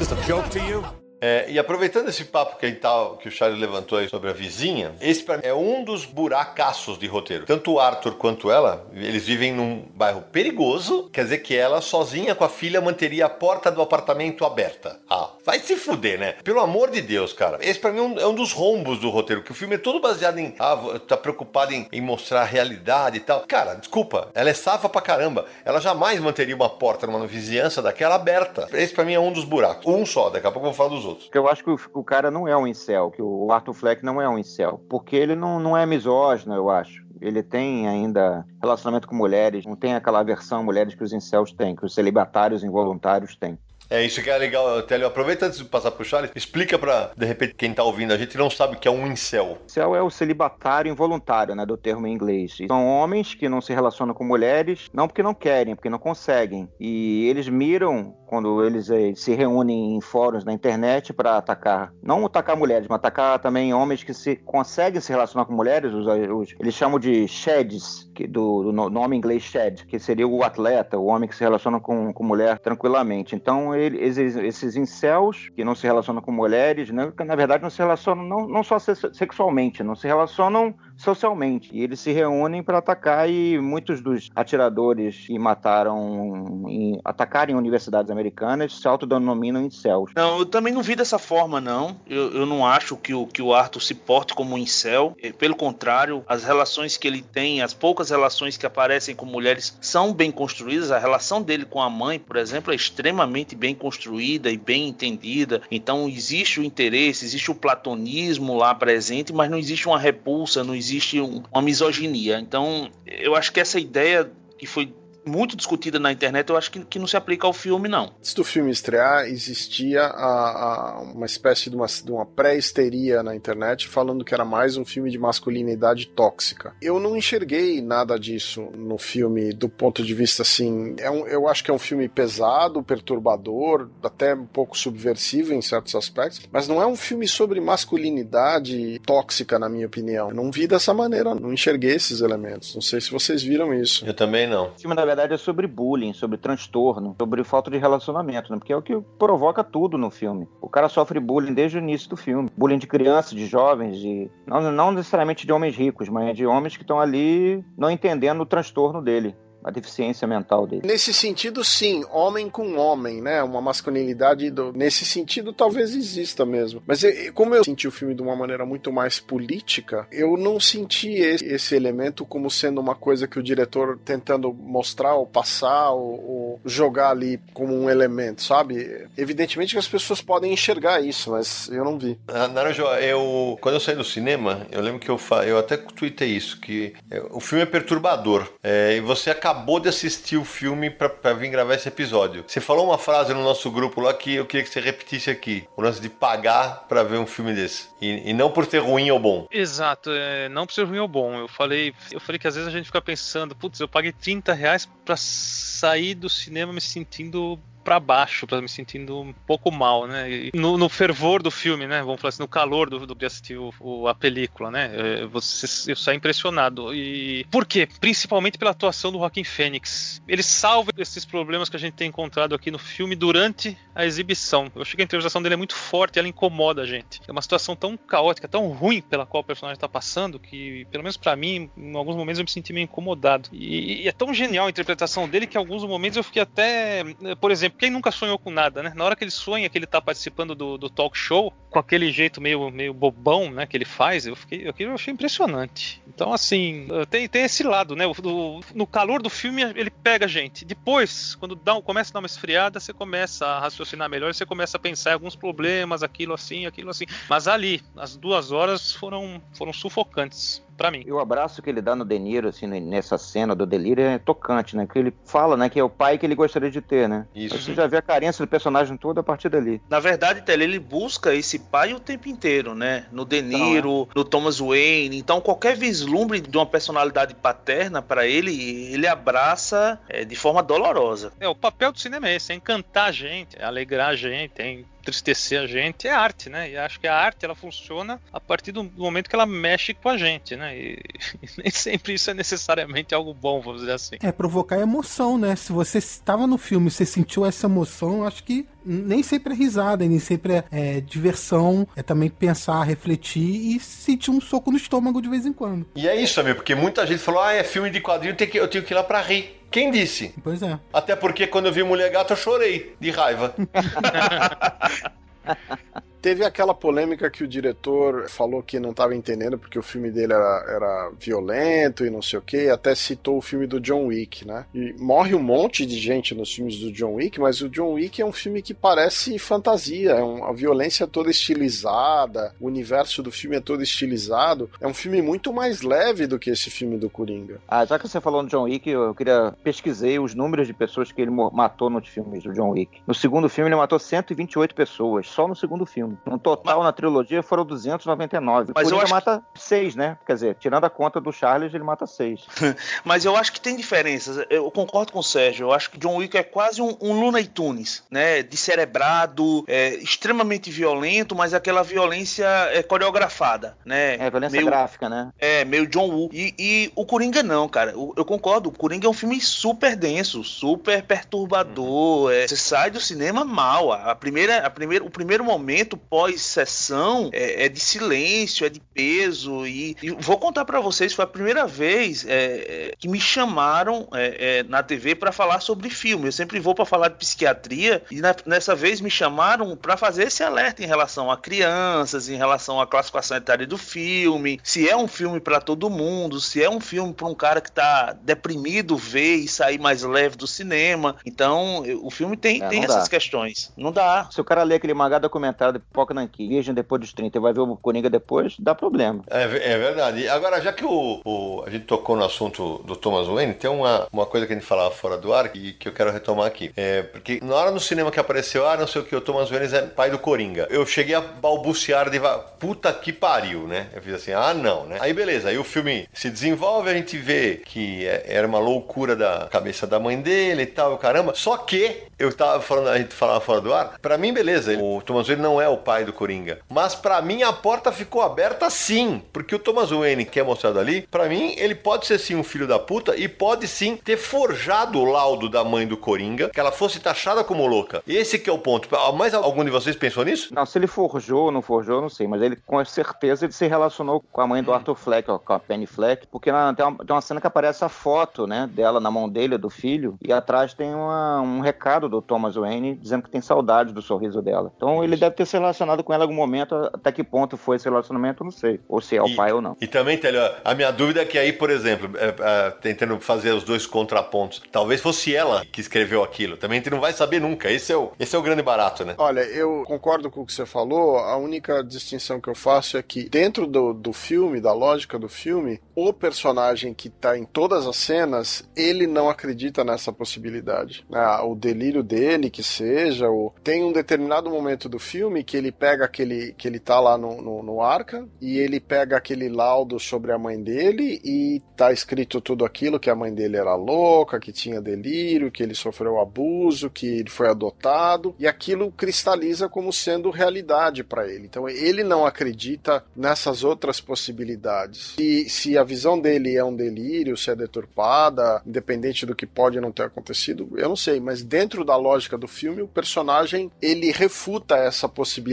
Is 0.00 0.08
this 0.08 0.12
a 0.12 0.16
joke 0.26 0.48
to 0.50 0.58
you? 0.58 1.03
É, 1.26 1.46
e 1.48 1.58
aproveitando 1.58 2.10
esse 2.10 2.22
papo 2.26 2.58
que, 2.58 2.70
tá- 2.72 3.12
que 3.18 3.28
o 3.28 3.30
Charlie 3.30 3.58
levantou 3.58 3.96
aí 3.96 4.10
sobre 4.10 4.28
a 4.28 4.32
vizinha, 4.34 4.92
esse 5.00 5.22
pra 5.22 5.38
mim 5.38 5.42
é 5.46 5.54
um 5.54 5.82
dos 5.82 6.04
buracaços 6.04 6.98
de 6.98 7.06
roteiro. 7.06 7.46
Tanto 7.46 7.72
o 7.72 7.80
Arthur 7.80 8.16
quanto 8.16 8.50
ela, 8.50 8.86
eles 8.92 9.24
vivem 9.24 9.50
num 9.50 9.86
bairro 9.94 10.20
perigoso, 10.30 11.08
quer 11.10 11.22
dizer 11.24 11.38
que 11.38 11.56
ela, 11.56 11.80
sozinha 11.80 12.34
com 12.34 12.44
a 12.44 12.48
filha, 12.50 12.78
manteria 12.78 13.24
a 13.24 13.30
porta 13.30 13.70
do 13.70 13.80
apartamento 13.80 14.44
aberta. 14.44 15.00
Ah, 15.08 15.30
vai 15.46 15.58
se 15.60 15.76
fuder, 15.76 16.18
né? 16.18 16.34
Pelo 16.44 16.60
amor 16.60 16.90
de 16.90 17.00
Deus, 17.00 17.32
cara. 17.32 17.56
Esse 17.62 17.78
pra 17.80 17.90
mim 17.90 18.00
é 18.00 18.02
um, 18.02 18.18
é 18.20 18.26
um 18.26 18.34
dos 18.34 18.52
rombos 18.52 18.98
do 18.98 19.08
roteiro, 19.08 19.42
que 19.42 19.50
o 19.50 19.54
filme 19.54 19.76
é 19.76 19.78
todo 19.78 20.00
baseado 20.00 20.38
em, 20.38 20.54
ah, 20.58 20.76
tá 21.08 21.16
preocupado 21.16 21.72
em, 21.72 21.88
em 21.90 22.02
mostrar 22.02 22.42
a 22.42 22.44
realidade 22.44 23.16
e 23.16 23.20
tal. 23.20 23.40
Cara, 23.48 23.76
desculpa, 23.76 24.28
ela 24.34 24.50
é 24.50 24.54
safa 24.54 24.90
pra 24.90 25.00
caramba. 25.00 25.46
Ela 25.64 25.80
jamais 25.80 26.20
manteria 26.20 26.54
uma 26.54 26.68
porta 26.68 27.06
numa 27.06 27.26
vizinhança 27.26 27.80
daquela 27.80 28.16
aberta. 28.16 28.68
Esse 28.74 28.92
pra 28.92 29.06
mim 29.06 29.14
é 29.14 29.18
um 29.20 29.32
dos 29.32 29.44
buracos. 29.44 29.86
Um 29.86 30.04
só, 30.04 30.28
daqui 30.28 30.46
a 30.46 30.50
pouco 30.52 30.66
eu 30.68 30.72
vou 30.72 30.76
falar 30.76 30.90
dos 30.90 31.04
outros. 31.06 31.13
Porque 31.14 31.38
eu 31.38 31.48
acho 31.48 31.62
que 31.62 31.70
o, 31.70 31.78
o 31.94 32.04
cara 32.04 32.30
não 32.30 32.46
é 32.46 32.56
um 32.56 32.66
incel, 32.66 33.10
que 33.10 33.22
o 33.22 33.50
Arthur 33.52 33.72
Fleck 33.72 34.04
não 34.04 34.20
é 34.20 34.28
um 34.28 34.38
incel. 34.38 34.80
Porque 34.88 35.16
ele 35.16 35.34
não, 35.34 35.58
não 35.58 35.76
é 35.76 35.86
misógino, 35.86 36.54
eu 36.54 36.70
acho. 36.70 37.04
Ele 37.20 37.42
tem 37.42 37.88
ainda 37.88 38.44
relacionamento 38.60 39.08
com 39.08 39.14
mulheres, 39.14 39.64
não 39.64 39.76
tem 39.76 39.94
aquela 39.94 40.20
aversão 40.20 40.60
a 40.60 40.62
mulheres 40.62 40.94
que 40.94 41.02
os 41.02 41.12
incels 41.12 41.52
têm, 41.52 41.74
que 41.74 41.84
os 41.84 41.94
celibatários 41.94 42.62
involuntários 42.62 43.36
têm. 43.36 43.58
É 43.90 44.02
isso 44.04 44.22
que 44.22 44.30
é 44.30 44.36
legal, 44.38 44.82
Télio. 44.82 45.06
Aproveita 45.06 45.46
antes 45.46 45.58
de 45.58 45.64
passar 45.64 45.90
pro 45.90 46.04
Charles, 46.04 46.30
explica 46.34 46.78
pra, 46.78 47.10
de 47.16 47.24
repente, 47.26 47.54
quem 47.54 47.72
tá 47.72 47.82
ouvindo 47.84 48.12
a 48.12 48.16
gente 48.16 48.36
não 48.36 48.48
sabe 48.50 48.76
o 48.76 48.78
que 48.78 48.88
é 48.88 48.90
um 48.90 49.06
incel. 49.06 49.58
Incel 49.66 49.94
é 49.94 50.02
o 50.02 50.10
celibatário 50.10 50.90
involuntário, 50.90 51.54
né, 51.54 51.64
do 51.66 51.76
termo 51.76 52.06
em 52.06 52.12
inglês. 52.12 52.56
São 52.66 52.86
homens 52.86 53.34
que 53.34 53.48
não 53.48 53.60
se 53.60 53.72
relacionam 53.72 54.14
com 54.14 54.24
mulheres, 54.24 54.88
não 54.92 55.06
porque 55.06 55.22
não 55.22 55.34
querem, 55.34 55.74
porque 55.74 55.90
não 55.90 55.98
conseguem. 55.98 56.68
E 56.80 57.28
eles 57.28 57.48
miram 57.48 58.14
quando 58.26 58.64
eles 58.64 58.90
eh, 58.90 59.12
se 59.14 59.32
reúnem 59.34 59.94
em 59.96 60.00
fóruns 60.00 60.44
na 60.44 60.52
internet 60.52 61.12
para 61.12 61.36
atacar, 61.36 61.92
não 62.02 62.24
atacar 62.26 62.56
mulheres, 62.56 62.88
mas 62.88 62.96
atacar 62.96 63.38
também 63.38 63.72
homens 63.72 64.02
que 64.02 64.12
se 64.14 64.34
conseguem 64.36 65.00
se 65.00 65.12
relacionar 65.12 65.44
com 65.44 65.52
mulheres. 65.52 65.92
Os, 65.92 66.06
os- 66.06 66.54
eles 66.58 66.74
chamam 66.74 66.98
de 66.98 67.28
sheds, 67.28 68.10
que 68.14 68.26
do, 68.26 68.64
do 68.64 68.72
no- 68.72 68.90
nome 68.90 69.14
em 69.14 69.18
inglês 69.18 69.42
shed, 69.42 69.86
que 69.86 69.98
seria 70.00 70.26
o 70.26 70.42
atleta, 70.42 70.98
o 70.98 71.04
homem 71.06 71.28
que 71.28 71.36
se 71.36 71.44
relaciona 71.44 71.78
com, 71.78 72.12
com 72.12 72.24
mulher 72.24 72.58
tranquilamente. 72.58 73.36
Então 73.36 73.73
ele- 73.76 73.98
esses, 74.02 74.36
esses 74.36 74.76
incels 74.76 75.48
que 75.54 75.64
não 75.64 75.74
se 75.74 75.86
relacionam 75.86 76.20
com 76.22 76.32
mulheres, 76.32 76.90
né, 76.90 77.12
que 77.16 77.24
na 77.24 77.34
verdade 77.36 77.62
não 77.62 77.70
se 77.70 77.78
relacionam 77.78 78.24
não, 78.24 78.46
não 78.48 78.62
só 78.62 78.78
se- 78.78 78.94
sexualmente, 79.12 79.82
não 79.82 79.94
se 79.94 80.06
relacionam 80.06 80.74
socialmente. 81.04 81.70
E 81.72 81.82
eles 81.82 82.00
se 82.00 82.12
reúnem 82.12 82.62
para 82.62 82.78
atacar 82.78 83.28
e 83.28 83.58
muitos 83.58 84.00
dos 84.00 84.30
atiradores 84.34 85.26
que 85.26 85.38
mataram 85.38 86.64
em, 86.68 87.00
atacaram 87.04 87.52
em 87.52 87.56
universidades 87.56 88.10
americanas 88.10 88.80
se 88.80 88.88
autodenominam 88.88 89.62
incels. 89.62 90.10
Não, 90.16 90.38
eu 90.38 90.46
também 90.46 90.72
não 90.72 90.82
vi 90.82 90.96
dessa 90.96 91.18
forma, 91.18 91.60
não. 91.60 91.96
Eu, 92.08 92.32
eu 92.32 92.46
não 92.46 92.66
acho 92.66 92.96
que 92.96 93.14
o, 93.14 93.26
que 93.26 93.42
o 93.42 93.54
Arthur 93.54 93.80
se 93.80 93.94
porte 93.94 94.34
como 94.34 94.54
um 94.54 94.58
incel. 94.58 95.14
Eh, 95.22 95.32
Pelo 95.32 95.54
contrário, 95.54 96.24
as 96.26 96.44
relações 96.44 96.96
que 96.96 97.06
ele 97.06 97.22
tem, 97.22 97.60
as 97.62 97.74
poucas 97.74 98.10
relações 98.10 98.56
que 98.56 98.66
aparecem 98.66 99.14
com 99.14 99.26
mulheres 99.26 99.76
são 99.80 100.12
bem 100.12 100.30
construídas. 100.30 100.90
A 100.90 100.98
relação 100.98 101.42
dele 101.42 101.64
com 101.64 101.82
a 101.82 101.90
mãe, 101.90 102.18
por 102.18 102.36
exemplo, 102.36 102.72
é 102.72 102.76
extremamente 102.76 103.54
bem 103.54 103.74
construída 103.74 104.50
e 104.50 104.56
bem 104.56 104.88
entendida. 104.88 105.62
Então 105.70 106.08
existe 106.08 106.60
o 106.60 106.64
interesse, 106.64 107.24
existe 107.24 107.50
o 107.50 107.54
platonismo 107.54 108.56
lá 108.56 108.74
presente, 108.74 109.32
mas 109.32 109.50
não 109.50 109.58
existe 109.58 109.86
uma 109.86 109.98
repulsa, 109.98 110.64
não 110.64 110.74
existe 110.74 110.93
um- 111.20 111.42
uma 111.52 111.62
misoginia. 111.62 112.38
Então 112.38 112.90
eu 113.06 113.34
acho 113.34 113.52
que 113.52 113.60
essa 113.60 113.78
ideia 113.78 114.30
que 114.58 114.66
foi 114.66 114.92
muito 115.26 115.56
discutida 115.56 115.98
na 115.98 116.12
internet, 116.12 116.48
eu 116.50 116.56
acho 116.56 116.70
que, 116.70 116.84
que 116.84 116.98
não 116.98 117.06
se 117.06 117.16
aplica 117.16 117.46
ao 117.46 117.52
filme, 117.52 117.88
não. 117.88 118.12
Antes 118.18 118.34
do 118.34 118.44
filme 118.44 118.70
estrear, 118.70 119.26
existia 119.26 120.02
a- 120.02 120.94
a- 120.96 121.00
uma 121.02 121.26
espécie 121.26 121.70
de 121.70 121.76
uma, 121.76 121.86
de 121.86 122.10
uma 122.12 122.26
pré-histeria 122.26 123.22
na 123.22 123.34
internet 123.34 123.88
falando 123.88 124.24
que 124.24 124.34
era 124.34 124.44
mais 124.44 124.76
um 124.76 124.84
filme 124.84 125.10
de 125.10 125.18
masculinidade 125.18 126.06
tóxica. 126.08 126.74
Eu 126.80 126.98
não 127.00 127.16
enxerguei 127.16 127.80
nada 127.80 128.18
disso 128.18 128.62
no 128.76 128.98
filme 128.98 129.52
do 129.52 129.68
ponto 129.68 130.02
de 130.02 130.14
vista 130.14 130.42
assim. 130.42 130.94
É 130.98 131.10
um, 131.10 131.26
eu 131.26 131.48
acho 131.48 131.62
que 131.64 131.70
é 131.70 131.74
um 131.74 131.78
filme 131.78 132.08
pesado, 132.08 132.82
perturbador, 132.82 133.88
até 134.02 134.34
um 134.34 134.46
pouco 134.46 134.76
subversivo 134.76 135.52
em 135.52 135.62
certos 135.62 135.94
aspectos, 135.94 136.42
mas 136.52 136.68
não 136.68 136.80
é 136.82 136.86
um 136.86 136.96
filme 136.96 137.26
sobre 137.26 137.60
masculinidade 137.60 139.00
tóxica, 139.06 139.58
na 139.58 139.68
minha 139.68 139.86
opinião. 139.86 140.28
Eu 140.30 140.34
não 140.34 140.50
vi 140.50 140.66
dessa 140.66 140.92
maneira, 140.92 141.34
não 141.34 141.52
enxerguei 141.52 141.92
esses 141.94 142.20
elementos. 142.20 142.74
Não 142.74 142.82
sei 142.82 143.00
se 143.00 143.10
vocês 143.10 143.42
viram 143.42 143.72
isso. 143.72 144.04
Eu 144.06 144.14
também 144.14 144.46
não. 144.46 144.68
O 144.68 144.78
filme, 144.78 144.94
na 144.94 145.04
verdade, 145.04 145.13
é 145.22 145.36
sobre 145.36 145.66
bullying, 145.66 146.12
sobre 146.12 146.36
transtorno, 146.36 147.14
sobre 147.18 147.44
falta 147.44 147.70
de 147.70 147.78
relacionamento, 147.78 148.52
né? 148.52 148.58
Porque 148.58 148.72
é 148.72 148.76
o 148.76 148.82
que 148.82 149.00
provoca 149.18 149.62
tudo 149.62 149.96
no 149.96 150.10
filme. 150.10 150.48
O 150.60 150.68
cara 150.68 150.88
sofre 150.88 151.20
bullying 151.20 151.54
desde 151.54 151.78
o 151.78 151.80
início 151.80 152.08
do 152.10 152.16
filme. 152.16 152.50
Bullying 152.56 152.78
de 152.78 152.86
crianças, 152.86 153.32
de 153.32 153.46
jovens, 153.46 153.98
de. 153.98 154.30
Não, 154.46 154.72
não 154.72 154.92
necessariamente 154.92 155.46
de 155.46 155.52
homens 155.52 155.76
ricos, 155.76 156.08
mas 156.08 156.36
de 156.36 156.46
homens 156.46 156.76
que 156.76 156.82
estão 156.82 157.00
ali 157.00 157.64
não 157.76 157.90
entendendo 157.90 158.40
o 158.40 158.46
transtorno 158.46 159.02
dele. 159.02 159.34
A 159.64 159.70
deficiência 159.70 160.28
mental 160.28 160.66
dele. 160.66 160.82
Nesse 160.84 161.12
sentido, 161.14 161.64
sim, 161.64 162.04
homem 162.12 162.50
com 162.50 162.76
homem, 162.76 163.22
né? 163.22 163.42
Uma 163.42 163.60
masculinidade. 163.60 164.50
do- 164.50 164.72
Nesse 164.72 165.04
sentido, 165.04 165.52
talvez 165.52 165.94
exista 165.94 166.44
mesmo. 166.44 166.82
Mas 166.86 167.02
como 167.34 167.54
eu 167.54 167.64
senti 167.64 167.88
o 167.88 167.90
filme 167.90 168.14
de 168.14 168.20
uma 168.22 168.36
maneira 168.36 168.66
muito 168.66 168.92
mais 168.92 169.18
política, 169.18 170.06
eu 170.12 170.36
não 170.36 170.58
senti 170.60 171.12
esse, 171.14 171.44
esse 171.46 171.74
elemento 171.74 172.24
como 172.26 172.50
sendo 172.50 172.80
uma 172.80 172.94
coisa 172.94 173.26
que 173.26 173.38
o 173.38 173.42
diretor 173.42 173.98
tentando 174.04 174.52
mostrar 174.52 175.14
ou 175.14 175.26
passar 175.26 175.90
ou, 175.92 176.12
ou 176.24 176.60
jogar 176.64 177.10
ali 177.10 177.40
como 177.52 177.74
um 177.74 177.88
elemento, 177.88 178.42
sabe? 178.42 179.06
Evidentemente 179.16 179.72
que 179.74 179.78
as 179.78 179.88
pessoas 179.88 180.20
podem 180.20 180.52
enxergar 180.52 181.00
isso, 181.00 181.30
mas 181.30 181.68
eu 181.68 181.84
não 181.84 181.98
vi. 181.98 182.18
Ah, 182.28 182.48
Naranjo, 182.48 182.82
eu 183.00 183.56
quando 183.60 183.74
eu 183.76 183.80
saí 183.80 183.96
do 183.96 184.04
cinema, 184.04 184.66
eu 184.70 184.80
lembro 184.80 184.98
que 185.00 185.10
eu, 185.10 185.16
fa- 185.18 185.44
eu 185.46 185.56
até 185.58 185.76
tuitei 185.76 186.28
isso, 186.30 186.60
que 186.60 186.92
é, 187.10 187.22
o 187.30 187.40
filme 187.40 187.62
é 187.62 187.66
perturbador. 187.66 188.46
É, 188.62 188.96
e 188.96 189.00
você 189.00 189.30
acabou 189.54 189.78
de 189.78 189.88
assistir 189.88 190.36
o 190.36 190.44
filme 190.44 190.90
pra 190.90 191.32
vir 191.32 191.48
gravar 191.48 191.74
esse 191.74 191.88
episódio. 191.88 192.44
Você 192.46 192.60
falou 192.60 192.86
uma 192.86 192.98
frase 192.98 193.32
no 193.32 193.42
nosso 193.42 193.70
grupo 193.70 194.00
lá 194.00 194.12
que 194.12 194.34
eu 194.34 194.44
queria 194.44 194.64
que 194.64 194.70
você 194.70 194.80
repetisse 194.80 195.30
aqui. 195.30 195.66
O 195.76 195.82
lance 195.82 196.00
de 196.00 196.08
pagar 196.08 196.86
pra 196.88 197.04
ver 197.04 197.18
um 197.18 197.26
filme 197.26 197.54
desse. 197.54 197.88
E, 198.00 198.30
e 198.30 198.32
não 198.32 198.50
por 198.50 198.66
ser 198.66 198.78
ruim 198.78 199.10
ou 199.10 199.18
bom. 199.18 199.46
Exato, 199.50 200.10
é, 200.10 200.48
não 200.48 200.66
por 200.66 200.72
ser 200.72 200.84
ruim 200.84 200.98
ou 200.98 201.08
bom. 201.08 201.36
Eu 201.38 201.48
falei, 201.48 201.94
eu 202.10 202.20
falei 202.20 202.38
que 202.38 202.48
às 202.48 202.56
vezes 202.56 202.68
a 202.68 202.72
gente 202.72 202.86
fica 202.86 203.00
pensando, 203.00 203.54
putz, 203.54 203.78
eu 203.78 203.88
paguei 203.88 204.12
30 204.12 204.52
reais 204.52 204.88
pra 205.04 205.16
sair 205.16 206.14
do 206.14 206.28
cinema 206.28 206.72
me 206.72 206.80
sentindo 206.80 207.58
pra 207.84 208.00
baixo, 208.00 208.46
pra 208.46 208.60
me 208.62 208.68
sentindo 208.68 209.20
um 209.20 209.32
pouco 209.46 209.70
mal, 209.70 210.06
né? 210.06 210.30
E 210.30 210.50
no, 210.54 210.76
no 210.78 210.88
fervor 210.88 211.42
do 211.42 211.50
filme, 211.50 211.86
né? 211.86 212.02
Vamos 212.02 212.20
falar 212.20 212.30
assim, 212.30 212.42
no 212.42 212.48
calor 212.48 212.88
do, 212.90 213.06
do 213.06 213.14
de 213.14 213.26
assistir 213.26 213.56
o, 213.58 213.72
o- 213.78 214.08
a 214.08 214.14
película, 214.14 214.70
né? 214.70 214.90
É, 214.94 215.26
Você, 215.26 215.92
eu 215.92 215.96
saí 215.96 216.16
impressionado. 216.16 216.94
E 216.94 217.44
por 217.50 217.66
quê? 217.66 217.86
Principalmente 218.00 218.58
pela 218.58 218.70
atuação 218.70 219.12
do 219.12 219.18
Joaquim 219.18 219.44
Fênix. 219.44 220.20
Ele 220.26 220.42
salva 220.42 220.90
esses 220.98 221.24
problemas 221.24 221.68
que 221.68 221.76
a 221.76 221.78
gente 221.78 221.94
tem 221.94 222.08
encontrado 222.08 222.54
aqui 222.54 222.70
no 222.70 222.78
filme 222.78 223.14
durante 223.14 223.76
a 223.94 224.04
exibição. 224.06 224.70
Eu 224.74 224.82
achei 224.82 224.96
que 224.96 225.02
a 225.02 225.04
interpretação 225.04 225.42
dele 225.42 225.54
é 225.54 225.58
muito 225.58 225.74
forte, 225.76 226.18
ela 226.18 226.26
incomoda 226.28 226.82
a 226.82 226.86
gente. 226.86 227.20
É 227.28 227.32
uma 227.32 227.42
situação 227.42 227.76
tão 227.76 227.96
caótica, 227.96 228.48
tão 228.48 228.68
ruim 228.68 229.02
pela 229.02 229.26
qual 229.26 229.42
o 229.42 229.46
personagem 229.46 229.78
tá 229.78 229.88
passando, 229.88 230.38
que, 230.38 230.86
pelo 230.90 231.02
menos 231.04 231.16
pra 231.16 231.36
mim, 231.36 231.70
em 231.76 231.94
alguns 231.96 232.16
momentos 232.16 232.38
eu 232.38 232.44
me 232.44 232.50
senti 232.50 232.72
meio 232.72 232.84
incomodado. 232.84 233.48
E, 233.52 234.02
e 234.04 234.08
é 234.08 234.12
tão 234.12 234.32
genial 234.32 234.66
a 234.66 234.70
interpretação 234.70 235.28
dele 235.28 235.46
que 235.46 235.56
em 235.56 235.60
alguns 235.60 235.84
momentos 235.84 236.16
eu 236.16 236.24
fiquei 236.24 236.42
até. 236.42 237.04
Por 237.40 237.50
exemplo, 237.50 237.73
quem 237.78 237.90
nunca 237.90 238.10
sonhou 238.10 238.38
com 238.38 238.50
nada, 238.50 238.82
né? 238.82 238.92
Na 238.94 239.04
hora 239.04 239.16
que 239.16 239.24
ele 239.24 239.30
sonha 239.30 239.68
que 239.68 239.76
ele 239.76 239.86
tá 239.86 240.00
participando 240.00 240.54
do, 240.54 240.78
do 240.78 240.88
talk 240.90 241.16
show, 241.16 241.52
com 241.70 241.78
aquele 241.78 242.10
jeito 242.12 242.40
meio, 242.40 242.70
meio 242.70 242.94
bobão, 242.94 243.50
né, 243.50 243.66
que 243.66 243.76
ele 243.76 243.84
faz, 243.84 244.26
eu 244.26 244.36
fiquei, 244.36 244.64
eu 244.78 244.94
achei 244.94 245.12
impressionante. 245.12 246.00
Então, 246.06 246.32
assim, 246.32 246.86
tem, 247.10 247.28
tem 247.28 247.42
esse 247.42 247.62
lado, 247.64 247.96
né? 247.96 248.06
O- 248.06 248.14
do- 248.14 248.60
no 248.74 248.86
calor 248.86 249.20
do 249.20 249.28
filme 249.28 249.62
ele 249.62 249.90
pega 249.90 250.26
a 250.26 250.28
gente. 250.28 250.64
Depois, 250.64 251.34
quando 251.34 251.56
dá, 251.56 251.80
começa 251.82 252.10
a 252.10 252.14
dar 252.14 252.20
uma 252.20 252.26
esfriada, 252.26 252.78
você 252.78 252.92
começa 252.92 253.44
a 253.46 253.58
raciocinar 253.60 254.08
melhor, 254.08 254.32
você 254.32 254.46
começa 254.46 254.76
a 254.76 254.80
pensar 254.80 255.10
em 255.10 255.14
alguns 255.14 255.34
problemas, 255.34 256.02
aquilo 256.02 256.32
assim, 256.34 256.66
aquilo 256.66 256.90
assim. 256.90 257.06
Mas 257.28 257.48
ali, 257.48 257.82
as 257.96 258.16
duas 258.16 258.52
horas 258.52 258.92
foram, 258.92 259.42
foram 259.52 259.72
sufocantes. 259.72 260.62
Pra 260.76 260.90
mim. 260.90 261.02
E 261.06 261.12
o 261.12 261.18
abraço 261.18 261.62
que 261.62 261.70
ele 261.70 261.80
dá 261.80 261.94
no 261.94 262.04
De 262.04 262.18
Niro, 262.18 262.48
assim, 262.48 262.66
nessa 262.66 263.16
cena 263.16 263.54
do 263.54 263.66
delírio 263.66 264.04
é 264.04 264.18
tocante, 264.18 264.76
né? 264.76 264.86
Que 264.90 264.98
ele 264.98 265.14
fala, 265.24 265.56
né, 265.56 265.68
que 265.68 265.78
é 265.78 265.84
o 265.84 265.90
pai 265.90 266.18
que 266.18 266.26
ele 266.26 266.34
gostaria 266.34 266.70
de 266.70 266.80
ter, 266.80 267.08
né? 267.08 267.26
Isso. 267.34 267.58
Você 267.58 267.74
já 267.74 267.86
vê 267.86 267.96
a 267.96 268.02
carência 268.02 268.44
do 268.44 268.48
personagem 268.48 268.96
todo 268.96 269.18
a 269.18 269.22
partir 269.22 269.48
dali. 269.48 269.80
Na 269.88 270.00
verdade, 270.00 270.42
Tele, 270.42 270.64
ele 270.64 270.78
busca 270.78 271.34
esse 271.34 271.58
pai 271.58 271.94
o 271.94 272.00
tempo 272.00 272.28
inteiro, 272.28 272.74
né? 272.74 273.06
No 273.12 273.24
De 273.24 273.40
Niro, 273.40 274.08
no 274.14 274.24
Thomas 274.24 274.58
Wayne. 274.58 275.16
Então, 275.16 275.40
qualquer 275.40 275.76
vislumbre 275.76 276.40
de 276.40 276.56
uma 276.56 276.66
personalidade 276.66 277.34
paterna 277.34 278.02
pra 278.02 278.26
ele, 278.26 278.52
ele 278.92 279.06
abraça 279.06 280.00
é, 280.08 280.24
de 280.24 280.36
forma 280.36 280.62
dolorosa. 280.62 281.32
É, 281.38 281.48
o 281.48 281.54
papel 281.54 281.92
do 281.92 281.98
cinema 281.98 282.28
é 282.28 282.36
esse, 282.36 282.52
é 282.52 282.54
encantar 282.54 283.08
a 283.08 283.12
gente, 283.12 283.56
é 283.58 283.64
alegrar 283.64 284.10
a 284.10 284.16
gente, 284.16 284.52
é 284.58 284.84
entristecer 285.04 285.60
a 285.60 285.66
gente, 285.66 286.08
é 286.08 286.10
arte, 286.12 286.48
né? 286.48 286.70
E 286.70 286.76
acho 286.76 286.98
que 286.98 287.06
a 287.06 287.14
arte 287.14 287.44
ela 287.44 287.54
funciona 287.54 288.20
a 288.32 288.40
partir 288.40 288.72
do 288.72 288.82
momento 288.96 289.28
que 289.28 289.36
ela 289.36 289.44
mexe 289.46 289.92
com 289.92 290.08
a 290.08 290.16
gente, 290.16 290.56
né? 290.56 290.76
E, 290.76 290.98
e 291.42 291.48
nem 291.62 291.70
sempre 291.70 292.14
isso 292.14 292.30
é 292.30 292.34
necessariamente 292.34 293.14
algo 293.14 293.34
bom, 293.34 293.60
vamos 293.60 293.80
dizer 293.82 293.92
assim. 293.92 294.16
É 294.22 294.32
provocar 294.32 294.78
emoção, 294.80 295.36
né? 295.38 295.54
Se 295.54 295.72
você 295.72 295.98
estava 295.98 296.46
no 296.46 296.56
filme 296.56 296.88
e 296.88 296.90
você 296.90 297.04
sentiu 297.04 297.44
essa 297.44 297.66
emoção, 297.66 298.24
acho 298.26 298.42
que 298.42 298.66
nem 298.84 299.22
sempre 299.22 299.52
é 299.54 299.56
risada, 299.56 300.06
nem 300.06 300.18
sempre 300.18 300.54
é, 300.54 300.64
é 300.70 301.00
diversão, 301.00 301.86
é 301.96 302.02
também 302.02 302.28
pensar, 302.28 302.82
refletir 302.84 303.42
e 303.76 303.80
sentir 303.80 304.30
um 304.30 304.40
soco 304.40 304.70
no 304.70 304.76
estômago 304.76 305.20
de 305.22 305.28
vez 305.28 305.46
em 305.46 305.52
quando. 305.52 305.86
E 305.94 306.06
é 306.08 306.16
isso, 306.20 306.40
amigo, 306.40 306.56
porque 306.56 306.74
muita 306.74 307.06
gente 307.06 307.18
falou: 307.20 307.40
ah, 307.42 307.52
é 307.52 307.62
filme 307.64 307.90
de 307.90 308.00
quadrinho, 308.00 308.34
tem 308.34 308.46
que- 308.48 308.58
eu 308.58 308.68
tenho 308.68 308.84
que 308.84 308.92
ir 308.92 308.96
lá 308.96 309.02
pra 309.02 309.20
rir. 309.22 309.60
Quem 309.74 309.90
disse? 309.90 310.32
Pois 310.44 310.62
é. 310.62 310.78
Até 310.92 311.16
porque 311.16 311.48
quando 311.48 311.66
eu 311.66 311.72
vi 311.72 311.82
Mulher 311.82 312.08
Gata 312.08 312.34
eu 312.34 312.36
chorei 312.36 312.94
de 313.00 313.10
raiva. 313.10 313.52
Teve 316.24 316.42
aquela 316.42 316.72
polêmica 316.72 317.28
que 317.30 317.44
o 317.44 317.46
diretor 317.46 318.30
falou 318.30 318.62
que 318.62 318.80
não 318.80 318.92
estava 318.92 319.14
entendendo 319.14 319.58
porque 319.58 319.78
o 319.78 319.82
filme 319.82 320.10
dele 320.10 320.32
era, 320.32 320.64
era 320.66 321.12
violento 321.20 322.06
e 322.06 322.08
não 322.08 322.22
sei 322.22 322.38
o 322.38 322.42
que, 322.42 322.70
até 322.70 322.94
citou 322.94 323.36
o 323.36 323.42
filme 323.42 323.66
do 323.66 323.78
John 323.78 324.06
Wick, 324.06 324.42
né? 324.46 324.64
E 324.74 324.94
morre 324.98 325.34
um 325.34 325.42
monte 325.42 325.84
de 325.84 325.98
gente 325.98 326.34
nos 326.34 326.50
filmes 326.50 326.78
do 326.78 326.90
John 326.90 327.16
Wick, 327.16 327.38
mas 327.38 327.60
o 327.60 327.68
John 327.68 327.92
Wick 327.92 328.22
é 328.22 328.24
um 328.24 328.32
filme 328.32 328.62
que 328.62 328.72
parece 328.72 329.38
fantasia, 329.38 330.12
é 330.12 330.24
um, 330.24 330.44
a 330.44 330.52
violência 330.54 331.04
é 331.04 331.06
toda 331.06 331.30
estilizada, 331.30 332.54
o 332.58 332.68
universo 332.68 333.22
do 333.22 333.30
filme 333.30 333.56
é 333.56 333.60
todo 333.60 333.82
estilizado. 333.82 334.70
É 334.80 334.86
um 334.86 334.94
filme 334.94 335.20
muito 335.20 335.52
mais 335.52 335.82
leve 335.82 336.26
do 336.26 336.38
que 336.38 336.48
esse 336.48 336.70
filme 336.70 336.96
do 336.96 337.10
Coringa. 337.10 337.60
Ah, 337.68 337.84
já 337.84 337.98
que 337.98 338.08
você 338.08 338.18
falou 338.18 338.42
no 338.42 338.48
John 338.48 338.62
Wick, 338.62 338.88
eu 338.88 339.14
queria 339.14 339.52
pesquisei 339.62 340.18
os 340.18 340.34
números 340.34 340.66
de 340.66 340.72
pessoas 340.72 341.12
que 341.12 341.20
ele 341.20 341.30
matou 341.30 341.90
nos 341.90 342.08
filmes 342.08 342.44
do 342.44 342.54
John 342.54 342.70
Wick. 342.70 343.02
No 343.06 343.12
segundo 343.12 343.46
filme 343.50 343.68
ele 343.68 343.76
matou 343.76 343.98
128 343.98 344.74
pessoas, 344.74 345.26
só 345.26 345.46
no 345.46 345.54
segundo 345.54 345.84
filme. 345.84 346.13
No 346.26 346.38
total 346.38 346.82
na 346.82 346.92
trilogia 346.92 347.42
foram 347.42 347.64
299. 347.64 348.72
Mas 348.74 348.84
eu 348.90 348.96
Coringa 348.98 349.02
acho 349.04 349.06
que- 349.24 349.30
mata 349.30 349.42
6, 349.54 349.94
né? 349.96 350.16
Quer 350.26 350.34
dizer, 350.34 350.56
tirando 350.58 350.84
a 350.84 350.90
conta 350.90 351.20
do 351.20 351.32
Charles, 351.32 351.72
ele 351.74 351.84
mata 351.84 352.06
6. 352.06 352.40
Mas 353.04 353.24
eu 353.24 353.36
acho 353.36 353.52
que 353.52 353.60
tem 353.60 353.76
diferenças. 353.76 354.44
Eu 354.50 354.70
concordo 354.70 355.12
com 355.12 355.18
o 355.20 355.22
Sérgio. 355.24 355.66
Eu 355.66 355.72
acho 355.72 355.90
que 355.90 355.98
John 355.98 356.16
Wick 356.16 356.36
é 356.36 356.42
quase 356.42 356.80
um, 356.82 356.96
um 357.00 357.18
Looney 357.20 357.46
Tunes, 357.46 358.02
né? 358.10 358.42
Descerebrado, 358.42 359.64
é, 359.66 359.94
extremamente 359.96 360.70
violento, 360.70 361.34
mas 361.34 361.54
aquela 361.54 361.82
violência 361.82 362.44
é 362.72 362.82
coreografada, 362.82 363.76
né? 363.84 364.14
É, 364.16 364.30
violência 364.30 364.56
Meio- 364.56 364.66
gráfica, 364.66 365.08
né? 365.08 365.30
É, 365.38 365.64
meio 365.64 365.86
John 365.86 366.08
Woo. 366.08 366.28
E, 366.32 366.54
e 366.58 366.92
o 366.94 367.04
Coringa 367.06 367.42
não, 367.42 367.68
cara. 367.68 367.96
O- 367.96 368.12
Eu 368.16 368.24
concordo. 368.24 368.68
O 368.68 368.72
Coringa 368.72 369.06
é 369.06 369.10
um 369.10 369.14
filme 369.14 369.40
super 369.40 369.96
denso, 369.96 370.42
super 370.44 371.02
perturbador. 371.02 372.32
é, 372.32 372.46
você 372.46 372.56
sai 372.56 372.90
do 372.90 373.00
cinema 373.00 373.44
mal. 373.44 373.92
A 373.92 374.14
primeira, 374.14 374.58
a 374.66 374.70
primeira, 374.70 375.04
o 375.04 375.10
primeiro 375.10 375.44
momento 375.44 375.96
pós-sessão 376.10 377.30
é, 377.32 377.64
é 377.64 377.68
de 377.68 377.80
silêncio, 377.80 378.66
é 378.66 378.68
de 378.68 378.80
peso. 378.80 379.66
E, 379.66 379.96
e 380.02 380.10
vou 380.12 380.38
contar 380.38 380.64
pra 380.64 380.80
vocês, 380.80 381.12
foi 381.12 381.24
a 381.24 381.28
primeira 381.28 381.66
vez 381.66 382.24
é, 382.26 382.90
é, 382.90 382.94
que 382.98 383.08
me 383.08 383.20
chamaram 383.20 384.08
é, 384.12 384.58
é, 384.58 384.62
na 384.64 384.82
TV 384.82 385.14
pra 385.14 385.32
falar 385.32 385.60
sobre 385.60 385.90
filme. 385.90 386.26
Eu 386.28 386.32
sempre 386.32 386.60
vou 386.60 386.74
pra 386.74 386.84
falar 386.84 387.08
de 387.08 387.16
psiquiatria 387.16 388.02
e 388.10 388.20
na- 388.20 388.34
nessa 388.46 388.74
vez 388.74 389.00
me 389.00 389.10
chamaram 389.10 389.76
pra 389.76 389.96
fazer 389.96 390.24
esse 390.28 390.42
alerta 390.42 390.82
em 390.82 390.86
relação 390.86 391.30
a 391.30 391.36
crianças, 391.36 392.28
em 392.28 392.36
relação 392.36 392.80
à 392.80 392.86
classificação 392.86 393.36
etária 393.36 393.66
do 393.66 393.78
filme, 393.78 394.60
se 394.62 394.88
é 394.88 394.96
um 394.96 395.08
filme 395.08 395.40
pra 395.40 395.60
todo 395.60 395.90
mundo, 395.90 396.40
se 396.40 396.62
é 396.62 396.68
um 396.70 396.80
filme 396.80 397.12
pra 397.12 397.26
um 397.26 397.34
cara 397.34 397.60
que 397.60 397.70
tá 397.72 398.14
deprimido 398.22 398.96
ver 398.96 399.36
e 399.36 399.48
sair 399.48 399.78
mais 399.78 400.02
leve 400.02 400.36
do 400.36 400.46
cinema. 400.46 401.16
Então, 401.24 401.82
o 402.02 402.10
filme 402.10 402.36
tem, 402.36 402.62
É, 402.62 402.68
tem 402.68 402.84
essas 402.84 403.08
questões. 403.08 403.72
Não 403.76 403.92
dá. 403.92 404.28
Se 404.30 404.40
o 404.40 404.44
cara 404.44 404.62
ler 404.62 404.76
aquele 404.76 404.94
mangá 404.94 405.18
documentário 405.18 405.80
Pipoca 405.94 406.12
Nankin, 406.12 406.48
Virgem 406.48 406.74
depois 406.74 407.00
dos 407.00 407.12
30, 407.12 407.38
e 407.38 407.40
vai 407.40 407.52
ver 407.52 407.60
o 407.60 407.76
Coringa 407.76 408.10
depois, 408.10 408.56
dá 408.58 408.74
problema. 408.74 409.22
É, 409.30 409.42
é 409.44 409.78
verdade. 409.78 410.28
Agora, 410.28 410.60
já 410.60 410.72
que 410.72 410.84
o, 410.84 411.20
o- 411.24 411.62
a 411.64 411.70
gente 411.70 411.84
tocou 411.84 412.16
no 412.16 412.24
assunto 412.24 412.78
do 412.84 412.96
Thomas 412.96 413.28
Wayne, 413.28 413.54
tem 413.54 413.70
uma, 413.70 414.08
uma 414.12 414.26
coisa 414.26 414.44
que 414.44 414.52
a 414.52 414.56
gente 414.56 414.66
falava 414.66 414.90
fora 414.90 415.16
do 415.16 415.32
ar 415.32 415.54
e 415.54 415.72
que 415.72 415.86
eu 415.88 415.92
quero 415.92 416.10
retomar 416.10 416.46
aqui. 416.46 416.72
É, 416.76 417.02
porque 417.04 417.38
na 417.40 417.54
hora 417.54 417.70
no 417.70 417.78
cinema 417.78 418.10
que 418.10 418.18
apareceu, 418.18 418.68
ah, 418.68 418.76
não 418.76 418.88
sei 418.88 419.02
o 419.02 419.04
que, 419.04 419.14
o 419.14 419.20
Thomas 419.20 419.48
Wayne 419.50 419.72
é 419.72 419.82
pai 419.82 420.10
do 420.10 420.18
Coringa. 420.18 420.66
Eu 420.68 420.84
cheguei 420.84 421.14
a 421.14 421.20
balbuciar 421.20 422.10
de 422.10 422.20
puta 422.58 422.92
que 422.92 423.12
pariu, 423.12 423.68
né? 423.68 423.86
Eu 423.94 424.02
fiz 424.02 424.14
assim, 424.14 424.32
ah, 424.32 424.52
não, 424.52 424.84
né? 424.86 424.98
Aí 425.00 425.12
beleza, 425.12 425.48
aí 425.50 425.58
o 425.58 425.62
filme 425.64 426.08
se 426.12 426.28
desenvolve, 426.28 426.90
a 426.90 426.94
gente 426.94 427.16
vê 427.16 427.62
que 427.64 428.04
é- 428.04 428.24
era 428.26 428.48
uma 428.48 428.58
loucura 428.58 429.14
da 429.14 429.46
cabeça 429.48 429.86
da 429.86 430.00
mãe 430.00 430.20
dele 430.20 430.62
e 430.62 430.66
tal, 430.66 430.98
caramba. 430.98 431.34
Só 431.36 431.56
que 431.56 432.02
eu 432.18 432.32
tava 432.32 432.60
falando, 432.60 432.88
a 432.88 432.98
gente 432.98 433.14
falava 433.14 433.40
fora 433.40 433.60
do 433.60 433.72
ar, 433.72 433.96
pra 434.02 434.18
mim, 434.18 434.32
beleza, 434.32 434.72
ele- 434.72 434.82
o 434.82 435.00
Thomas 435.02 435.28
Wayne 435.28 435.42
não 435.42 435.60
é 435.62 435.68
o 435.68 435.83
pai 435.84 436.04
do 436.04 436.12
Coringa. 436.12 436.58
Mas 436.68 436.94
pra 436.94 437.20
mim 437.20 437.42
a 437.42 437.52
porta 437.52 437.92
ficou 437.92 438.22
aberta 438.22 438.68
sim, 438.70 439.22
porque 439.32 439.54
o 439.54 439.58
Thomas 439.58 439.90
Wayne 439.90 440.24
que 440.24 440.40
é 440.40 440.42
mostrado 440.42 440.78
ali, 440.78 441.02
pra 441.02 441.28
mim 441.28 441.54
ele 441.58 441.74
pode 441.74 442.06
ser 442.06 442.18
sim 442.18 442.34
um 442.34 442.42
filho 442.42 442.66
da 442.66 442.78
puta 442.78 443.14
e 443.16 443.28
pode 443.28 443.68
sim 443.68 443.96
ter 443.96 444.16
forjado 444.16 444.98
o 444.98 445.04
laudo 445.04 445.48
da 445.48 445.62
mãe 445.62 445.86
do 445.86 445.96
Coringa, 445.96 446.48
que 446.50 446.58
ela 446.60 446.72
fosse 446.72 446.98
taxada 447.00 447.44
como 447.44 447.66
louca. 447.66 448.02
Esse 448.06 448.38
que 448.38 448.48
é 448.48 448.52
o 448.52 448.58
ponto. 448.58 448.88
Mais 449.14 449.34
algum 449.34 449.64
de 449.64 449.70
vocês 449.70 449.94
pensou 449.96 450.24
nisso? 450.24 450.54
Não, 450.54 450.64
se 450.66 450.78
ele 450.78 450.86
forjou 450.86 451.44
ou 451.46 451.50
não 451.52 451.60
forjou, 451.62 452.00
não 452.00 452.08
sei, 452.08 452.26
mas 452.26 452.40
ele 452.42 452.56
com 452.66 452.82
certeza 452.84 453.44
ele 453.44 453.52
se 453.52 453.66
relacionou 453.66 454.22
com 454.32 454.40
a 454.40 454.46
mãe 454.46 454.62
do 454.62 454.72
Arthur 454.72 454.94
Fleck, 454.94 455.30
ó, 455.30 455.38
com 455.38 455.52
a 455.52 455.58
Penny 455.58 455.86
Fleck, 455.86 456.26
porque 456.28 456.50
na- 456.50 456.72
tem, 456.74 456.84
uma, 456.86 457.04
tem 457.04 457.14
uma 457.14 457.20
cena 457.20 457.40
que 457.40 457.46
aparece 457.46 457.84
a 457.84 457.88
foto, 457.88 458.46
né, 458.46 458.68
dela 458.72 459.00
na 459.00 459.10
mão 459.10 459.28
dele, 459.28 459.58
do 459.58 459.68
filho, 459.70 460.16
e 460.22 460.32
atrás 460.32 460.72
tem 460.74 460.94
uma- 460.94 461.40
um 461.40 461.60
recado 461.60 462.08
do 462.08 462.22
Thomas 462.22 462.54
Wayne 462.54 462.94
dizendo 462.94 463.22
que 463.24 463.30
tem 463.30 463.40
saudade 463.40 463.92
do 463.92 464.00
sorriso 464.02 464.40
dela. 464.40 464.72
Então 464.76 465.02
ele 465.04 465.16
deve 465.16 465.34
ter 465.36 465.46
se 465.46 465.56
relacionado 465.64 466.02
com 466.04 466.12
ela 466.12 466.24
em 466.24 466.26
algum 466.26 466.36
momento, 466.36 466.74
até 466.92 467.10
que 467.10 467.24
ponto 467.24 467.56
foi 467.56 467.76
esse 467.76 467.88
relacionamento, 467.88 468.42
eu 468.42 468.44
não 468.44 468.52
sei, 468.52 468.80
ou 468.88 469.00
se 469.00 469.16
é 469.16 469.22
o 469.22 469.26
E- 469.26 469.34
pai 469.36 469.52
ou 469.52 469.60
não. 469.60 469.76
E 469.80 469.86
também, 469.86 470.16
Telho, 470.18 470.40
a 470.64 470.74
minha 470.74 470.90
dúvida 470.90 471.22
é 471.22 471.24
que 471.24 471.38
aí, 471.38 471.52
por 471.52 471.70
exemplo, 471.70 472.10
é, 472.16 472.34
é, 472.38 472.70
tentando 472.70 473.18
fazer 473.20 473.52
os 473.52 473.64
dois 473.64 473.86
contrapontos, 473.86 474.62
talvez 474.70 475.00
fosse 475.00 475.34
ela 475.34 475.64
que 475.64 475.80
escreveu 475.80 476.22
aquilo. 476.22 476.56
Também 476.56 476.78
a 476.78 476.82
gente 476.82 476.90
não 476.90 477.00
vai 477.00 477.12
saber 477.12 477.40
nunca. 477.40 477.70
Esse 477.70 477.92
é 477.92 477.96
o, 477.96 478.12
esse 478.18 478.34
é 478.34 478.38
o 478.38 478.42
grande 478.42 478.62
barato, 478.62 479.04
né? 479.04 479.14
Olha, 479.18 479.40
eu 479.40 479.84
concordo 479.86 480.30
com 480.30 480.42
o 480.42 480.46
que 480.46 480.52
você 480.52 480.66
falou. 480.66 481.18
A 481.18 481.36
única 481.36 481.82
distinção 481.82 482.40
que 482.40 482.48
eu 482.48 482.54
faço 482.54 482.96
é 482.96 483.02
que, 483.02 483.28
dentro 483.28 483.66
do, 483.66 483.92
do 483.92 484.12
filme, 484.12 484.60
da 484.60 484.72
lógica 484.72 485.18
do 485.18 485.28
filme, 485.28 485.80
o 485.94 486.12
personagem 486.12 486.92
que 486.94 487.08
tá 487.08 487.36
em 487.38 487.44
todas 487.44 487.86
as 487.86 487.96
cenas, 487.96 488.68
ele 488.76 489.06
não 489.06 489.28
acredita 489.28 489.84
nessa 489.84 490.12
possibilidade. 490.12 491.04
Ah, 491.12 491.44
o 491.44 491.54
delírio 491.54 492.02
dele, 492.02 492.50
que 492.50 492.62
seja, 492.62 493.28
o... 493.28 493.52
tem 493.62 493.84
um 493.84 493.92
determinado 493.92 494.50
momento 494.50 494.88
do 494.88 494.98
filme 494.98 495.44
que 495.44 495.53
ele 495.56 495.72
pega 495.72 496.04
aquele. 496.04 496.52
que 496.52 496.68
ele 496.68 496.78
tá 496.78 497.00
lá 497.00 497.16
no, 497.16 497.40
no, 497.40 497.62
no 497.62 497.82
Arca 497.82 498.26
e 498.40 498.58
ele 498.58 498.80
pega 498.80 499.16
aquele 499.16 499.48
laudo 499.48 499.98
sobre 499.98 500.32
a 500.32 500.38
mãe 500.38 500.60
dele 500.60 501.20
e 501.24 501.62
tá 501.76 501.92
escrito 501.92 502.40
tudo 502.40 502.64
aquilo: 502.64 503.00
que 503.00 503.10
a 503.10 503.14
mãe 503.14 503.32
dele 503.32 503.56
era 503.56 503.74
louca, 503.74 504.40
que 504.40 504.52
tinha 504.52 504.80
delírio, 504.80 505.50
que 505.50 505.62
ele 505.62 505.74
sofreu 505.74 506.20
abuso, 506.20 506.90
que 506.90 507.06
ele 507.06 507.30
foi 507.30 507.48
adotado, 507.48 508.34
e 508.38 508.46
aquilo 508.46 508.92
cristaliza 508.92 509.68
como 509.68 509.92
sendo 509.92 510.30
realidade 510.30 511.02
para 511.04 511.26
ele. 511.26 511.46
Então 511.46 511.68
ele 511.68 512.02
não 512.02 512.26
acredita 512.26 513.04
nessas 513.14 513.64
outras 513.64 514.00
possibilidades. 514.00 515.14
E 515.18 515.48
se 515.48 515.76
a 515.76 515.84
visão 515.84 516.18
dele 516.18 516.56
é 516.56 516.64
um 516.64 516.74
delírio, 516.74 517.36
se 517.36 517.50
é 517.50 517.56
deturpada, 517.56 518.62
independente 518.66 519.26
do 519.26 519.34
que 519.34 519.46
pode 519.46 519.80
não 519.80 519.92
ter 519.92 520.04
acontecido, 520.04 520.68
eu 520.76 520.88
não 520.88 520.96
sei, 520.96 521.20
mas 521.20 521.42
dentro 521.42 521.84
da 521.84 521.96
lógica 521.96 522.36
do 522.36 522.48
filme, 522.48 522.82
o 522.82 522.88
personagem 522.88 523.70
ele 523.80 524.10
refuta 524.10 524.76
essa 524.76 525.08
possibilidade, 525.08 525.43